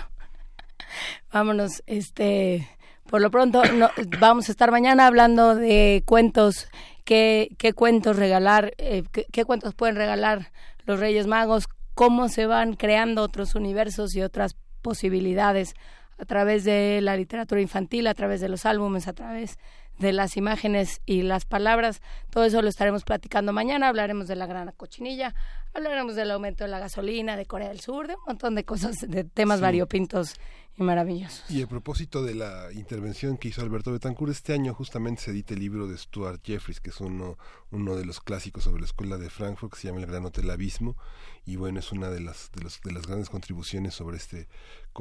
vámonos, 1.32 1.82
este, 1.86 2.68
por 3.08 3.20
lo 3.20 3.30
pronto 3.30 3.62
no, 3.64 3.90
vamos 4.18 4.48
a 4.48 4.52
estar 4.52 4.70
mañana 4.70 5.06
hablando 5.06 5.54
de 5.54 6.02
cuentos, 6.06 6.68
qué, 7.04 7.48
qué 7.58 7.72
cuentos 7.72 8.16
regalar, 8.16 8.72
eh, 8.78 9.02
qué, 9.12 9.26
qué 9.32 9.44
cuentos 9.44 9.74
pueden 9.74 9.96
regalar 9.96 10.52
los 10.84 11.00
Reyes 11.00 11.26
Magos, 11.26 11.68
cómo 11.94 12.28
se 12.28 12.46
van 12.46 12.74
creando 12.74 13.22
otros 13.22 13.54
universos 13.54 14.14
y 14.14 14.22
otras 14.22 14.56
posibilidades 14.82 15.74
a 16.18 16.24
través 16.24 16.64
de 16.64 17.00
la 17.02 17.16
literatura 17.16 17.60
infantil, 17.60 18.06
a 18.06 18.14
través 18.14 18.40
de 18.40 18.48
los 18.48 18.66
álbumes, 18.66 19.08
a 19.08 19.12
través 19.12 19.58
de 19.98 20.12
las 20.12 20.36
imágenes 20.36 21.00
y 21.06 21.22
las 21.22 21.44
palabras. 21.44 22.00
Todo 22.30 22.44
eso 22.44 22.62
lo 22.62 22.68
estaremos 22.68 23.04
platicando 23.04 23.52
mañana. 23.52 23.88
Hablaremos 23.88 24.28
de 24.28 24.36
la 24.36 24.46
gran 24.46 24.70
cochinilla, 24.72 25.34
hablaremos 25.74 26.14
del 26.16 26.30
aumento 26.30 26.64
de 26.64 26.70
la 26.70 26.78
gasolina, 26.78 27.36
de 27.36 27.46
Corea 27.46 27.68
del 27.68 27.80
Sur, 27.80 28.06
de 28.08 28.14
un 28.14 28.20
montón 28.26 28.54
de 28.54 28.64
cosas, 28.64 28.96
de 29.06 29.24
temas 29.24 29.58
Sí. 29.58 29.62
variopintos 29.62 30.34
y 30.76 30.82
maravillosos. 30.84 31.50
Y 31.50 31.60
a 31.62 31.66
propósito 31.66 32.22
de 32.22 32.36
la 32.36 32.72
intervención 32.72 33.36
que 33.36 33.48
hizo 33.48 33.62
Alberto 33.62 33.90
Betancourt, 33.90 34.30
este 34.30 34.52
año 34.54 34.72
justamente 34.74 35.22
se 35.22 35.32
edita 35.32 35.54
el 35.54 35.60
libro 35.60 35.88
de 35.88 35.98
Stuart 35.98 36.40
Jeffries, 36.44 36.78
que 36.80 36.90
es 36.90 37.00
uno, 37.00 37.36
uno 37.72 37.96
de 37.96 38.04
los 38.04 38.20
clásicos 38.20 38.62
sobre 38.62 38.80
la 38.82 38.86
escuela 38.86 39.16
de 39.18 39.28
Frankfurt, 39.28 39.72
que 39.74 39.80
se 39.80 39.88
llama 39.88 40.00
El 40.00 40.06
Gran 40.06 40.24
Hotel 40.24 40.48
Abismo, 40.50 40.96
y 41.44 41.56
bueno, 41.56 41.80
es 41.80 41.90
una 41.90 42.10
de 42.10 42.20
las, 42.20 42.52
de, 42.52 42.62
los- 42.62 42.80
de 42.82 42.92
las 42.92 43.06
grandes 43.08 43.28
contribuciones 43.28 43.94
sobre 43.94 44.18
este 44.18 44.46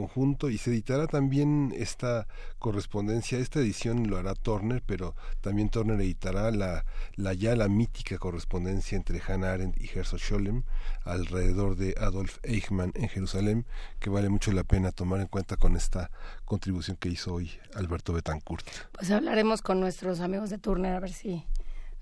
conjunto, 0.01 0.51
y 0.51 0.59
se 0.59 0.69
editará 0.69 1.07
también 1.07 1.73
esta 1.75 2.27
correspondencia, 2.59 3.39
esta 3.39 3.59
edición 3.59 4.07
lo 4.07 4.17
hará 4.17 4.35
Turner, 4.35 4.83
pero 4.85 5.15
también 5.41 5.69
Turner 5.69 5.99
editará 5.99 6.51
la, 6.51 6.85
la 7.15 7.33
ya 7.33 7.55
la 7.55 7.67
mítica 7.67 8.19
correspondencia 8.19 8.95
entre 8.95 9.19
Hannah 9.27 9.53
Arendt 9.53 9.81
y 9.81 9.89
Herzog 9.89 10.19
Scholem 10.19 10.61
alrededor 11.03 11.75
de 11.77 11.95
Adolf 11.99 12.37
Eichmann 12.43 12.91
en 12.93 13.09
Jerusalén, 13.09 13.65
que 13.99 14.11
vale 14.11 14.29
mucho 14.29 14.51
la 14.51 14.63
pena 14.63 14.91
tomar 14.91 15.19
en 15.19 15.27
cuenta 15.27 15.55
con 15.57 15.75
esta 15.75 16.11
contribución 16.45 16.95
que 16.97 17.09
hizo 17.09 17.33
hoy 17.33 17.49
Alberto 17.73 18.13
Betancourt. 18.13 18.67
Pues 18.91 19.09
hablaremos 19.09 19.63
con 19.63 19.79
nuestros 19.79 20.19
amigos 20.19 20.51
de 20.51 20.59
Turner 20.59 20.93
a 20.95 20.99
ver 20.99 21.11
si 21.11 21.43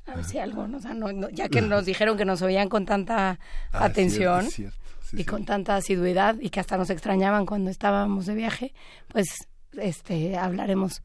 a 0.07 0.15
ver 0.15 0.25
si 0.25 0.37
algo 0.37 0.67
nos 0.67 0.83
dan, 0.83 0.99
no- 0.99 1.11
no- 1.13 1.29
ya 1.29 1.47
que 1.47 1.61
nos 1.71 1.85
dijeron 1.85 2.17
que 2.17 2.25
nos 2.25 2.41
oían 2.41 2.67
con 2.67 2.85
tanta 2.85 3.39
Ah, 3.71 3.85
atención 3.85 4.41
cierto, 4.51 4.73
cierto. 4.73 4.94
Sí, 5.15 5.21
y 5.21 5.23
sí. 5.23 5.25
con 5.25 5.45
tanta 5.45 5.75
asiduidad 5.75 6.37
y 6.39 6.49
que 6.49 6.59
hasta 6.59 6.77
nos 6.77 6.89
extrañaban 6.89 7.45
cuando 7.45 7.69
estábamos 7.69 8.25
de 8.25 8.35
viaje, 8.35 8.73
pues 9.07 9.47
este 9.77 10.37
hablaremos 10.37 11.01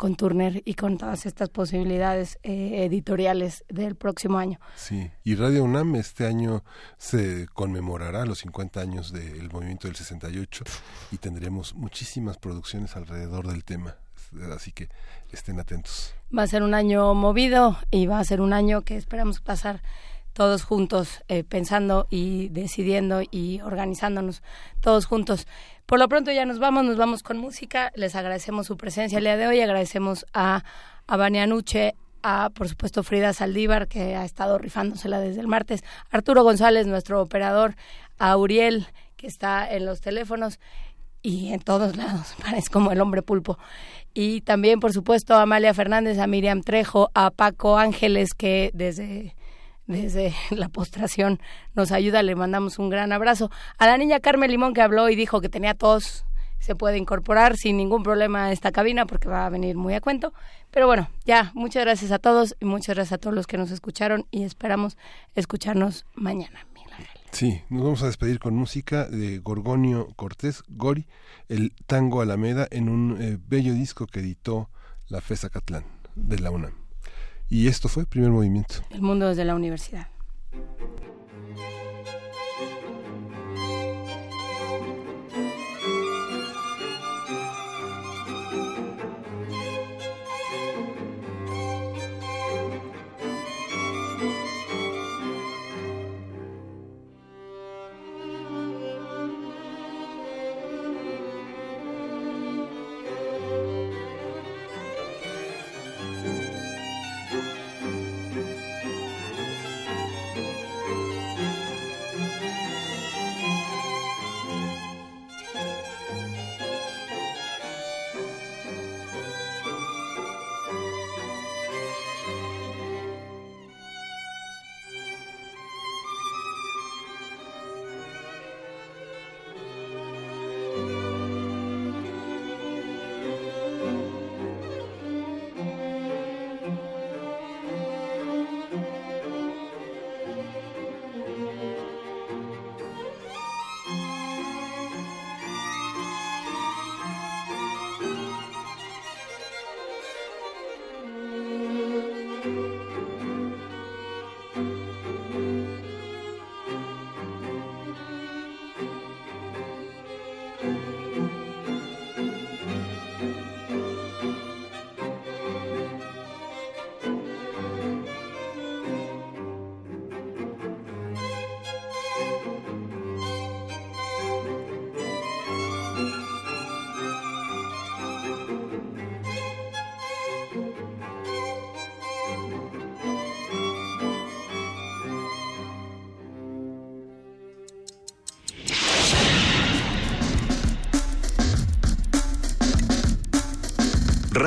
con 0.00 0.16
Turner 0.16 0.62
y 0.64 0.74
con 0.74 0.96
todas 0.96 1.26
estas 1.26 1.50
posibilidades 1.50 2.38
eh, 2.42 2.86
editoriales 2.86 3.66
del 3.68 3.96
próximo 3.96 4.38
año. 4.38 4.58
Sí, 4.74 5.10
y 5.24 5.34
Radio 5.34 5.62
UNAM 5.62 5.94
este 5.96 6.26
año 6.26 6.64
se 6.96 7.46
conmemorará 7.52 8.24
los 8.24 8.38
50 8.38 8.80
años 8.80 9.12
del 9.12 9.50
movimiento 9.50 9.88
del 9.88 9.96
68 9.96 10.64
y 11.12 11.18
tendremos 11.18 11.74
muchísimas 11.74 12.38
producciones 12.38 12.96
alrededor 12.96 13.46
del 13.46 13.62
tema, 13.62 13.96
así 14.56 14.72
que 14.72 14.88
estén 15.32 15.60
atentos. 15.60 16.14
Va 16.34 16.44
a 16.44 16.46
ser 16.46 16.62
un 16.62 16.72
año 16.72 17.12
movido 17.12 17.76
y 17.90 18.06
va 18.06 18.20
a 18.20 18.24
ser 18.24 18.40
un 18.40 18.54
año 18.54 18.80
que 18.80 18.96
esperamos 18.96 19.42
pasar 19.42 19.82
todos 20.32 20.62
juntos, 20.62 21.22
eh, 21.28 21.44
pensando 21.44 22.06
y 22.10 22.48
decidiendo 22.48 23.22
y 23.30 23.60
organizándonos 23.60 24.42
todos 24.80 25.06
juntos. 25.06 25.46
Por 25.86 25.98
lo 25.98 26.08
pronto 26.08 26.30
ya 26.30 26.44
nos 26.44 26.58
vamos, 26.58 26.84
nos 26.84 26.96
vamos 26.96 27.22
con 27.22 27.38
música. 27.38 27.90
Les 27.94 28.14
agradecemos 28.14 28.66
su 28.66 28.76
presencia 28.76 29.18
el 29.18 29.24
día 29.24 29.36
de 29.36 29.46
hoy. 29.46 29.60
Agradecemos 29.60 30.26
a, 30.32 30.64
a 31.06 31.16
Vania 31.16 31.46
Nuche, 31.46 31.94
a, 32.22 32.50
por 32.50 32.68
supuesto, 32.68 33.02
Frida 33.02 33.32
Saldívar, 33.32 33.88
que 33.88 34.14
ha 34.14 34.24
estado 34.24 34.58
rifándosela 34.58 35.20
desde 35.20 35.40
el 35.40 35.48
martes, 35.48 35.82
Arturo 36.10 36.44
González, 36.44 36.86
nuestro 36.86 37.20
operador, 37.20 37.74
a 38.18 38.36
Uriel, 38.36 38.86
que 39.16 39.26
está 39.26 39.68
en 39.70 39.86
los 39.86 40.00
teléfonos 40.00 40.60
y 41.22 41.52
en 41.52 41.60
todos 41.60 41.96
lados, 41.96 42.34
parece 42.42 42.70
como 42.70 42.92
el 42.92 43.00
hombre 43.00 43.22
pulpo. 43.22 43.58
Y 44.14 44.40
también, 44.42 44.80
por 44.80 44.92
supuesto, 44.92 45.34
a 45.34 45.42
Amalia 45.42 45.74
Fernández, 45.74 46.18
a 46.18 46.26
Miriam 46.26 46.62
Trejo, 46.62 47.10
a 47.14 47.30
Paco 47.30 47.78
Ángeles, 47.78 48.34
que 48.34 48.70
desde 48.74 49.34
desde 49.90 50.34
la 50.50 50.68
postración 50.68 51.40
nos 51.74 51.92
ayuda, 51.92 52.22
le 52.22 52.34
mandamos 52.34 52.78
un 52.78 52.88
gran 52.88 53.12
abrazo. 53.12 53.50
A 53.78 53.86
la 53.86 53.98
niña 53.98 54.20
Carmen 54.20 54.50
Limón 54.50 54.74
que 54.74 54.82
habló 54.82 55.08
y 55.08 55.16
dijo 55.16 55.40
que 55.40 55.48
tenía 55.48 55.74
tos, 55.74 56.24
se 56.58 56.74
puede 56.74 56.98
incorporar 56.98 57.56
sin 57.56 57.76
ningún 57.76 58.02
problema 58.02 58.46
a 58.46 58.52
esta 58.52 58.70
cabina 58.70 59.06
porque 59.06 59.28
va 59.28 59.46
a 59.46 59.50
venir 59.50 59.76
muy 59.76 59.94
a 59.94 60.00
cuento. 60.00 60.32
Pero 60.70 60.86
bueno, 60.86 61.08
ya, 61.24 61.50
muchas 61.54 61.84
gracias 61.84 62.12
a 62.12 62.18
todos 62.18 62.56
y 62.60 62.66
muchas 62.66 62.94
gracias 62.94 63.14
a 63.14 63.18
todos 63.18 63.34
los 63.34 63.46
que 63.46 63.58
nos 63.58 63.70
escucharon 63.70 64.26
y 64.30 64.44
esperamos 64.44 64.96
escucharnos 65.34 66.06
mañana. 66.14 66.66
Sí, 67.32 67.62
nos 67.70 67.84
vamos 67.84 68.02
a 68.02 68.06
despedir 68.06 68.40
con 68.40 68.56
música 68.56 69.06
de 69.06 69.38
Gorgonio 69.38 70.08
Cortés, 70.16 70.62
Gori, 70.68 71.06
el 71.48 71.72
tango 71.86 72.20
Alameda, 72.20 72.66
en 72.70 72.88
un 72.88 73.22
eh, 73.22 73.38
bello 73.46 73.72
disco 73.72 74.06
que 74.06 74.18
editó 74.18 74.68
la 75.08 75.20
FESA 75.20 75.48
Catlán 75.48 75.84
de 76.16 76.40
la 76.40 76.50
UNAM. 76.50 76.74
Y 77.50 77.66
esto 77.66 77.88
fue 77.88 78.06
Primer 78.06 78.30
Movimiento. 78.30 78.74
El 78.90 79.02
mundo 79.02 79.28
desde 79.28 79.44
la 79.44 79.56
universidad. 79.56 80.06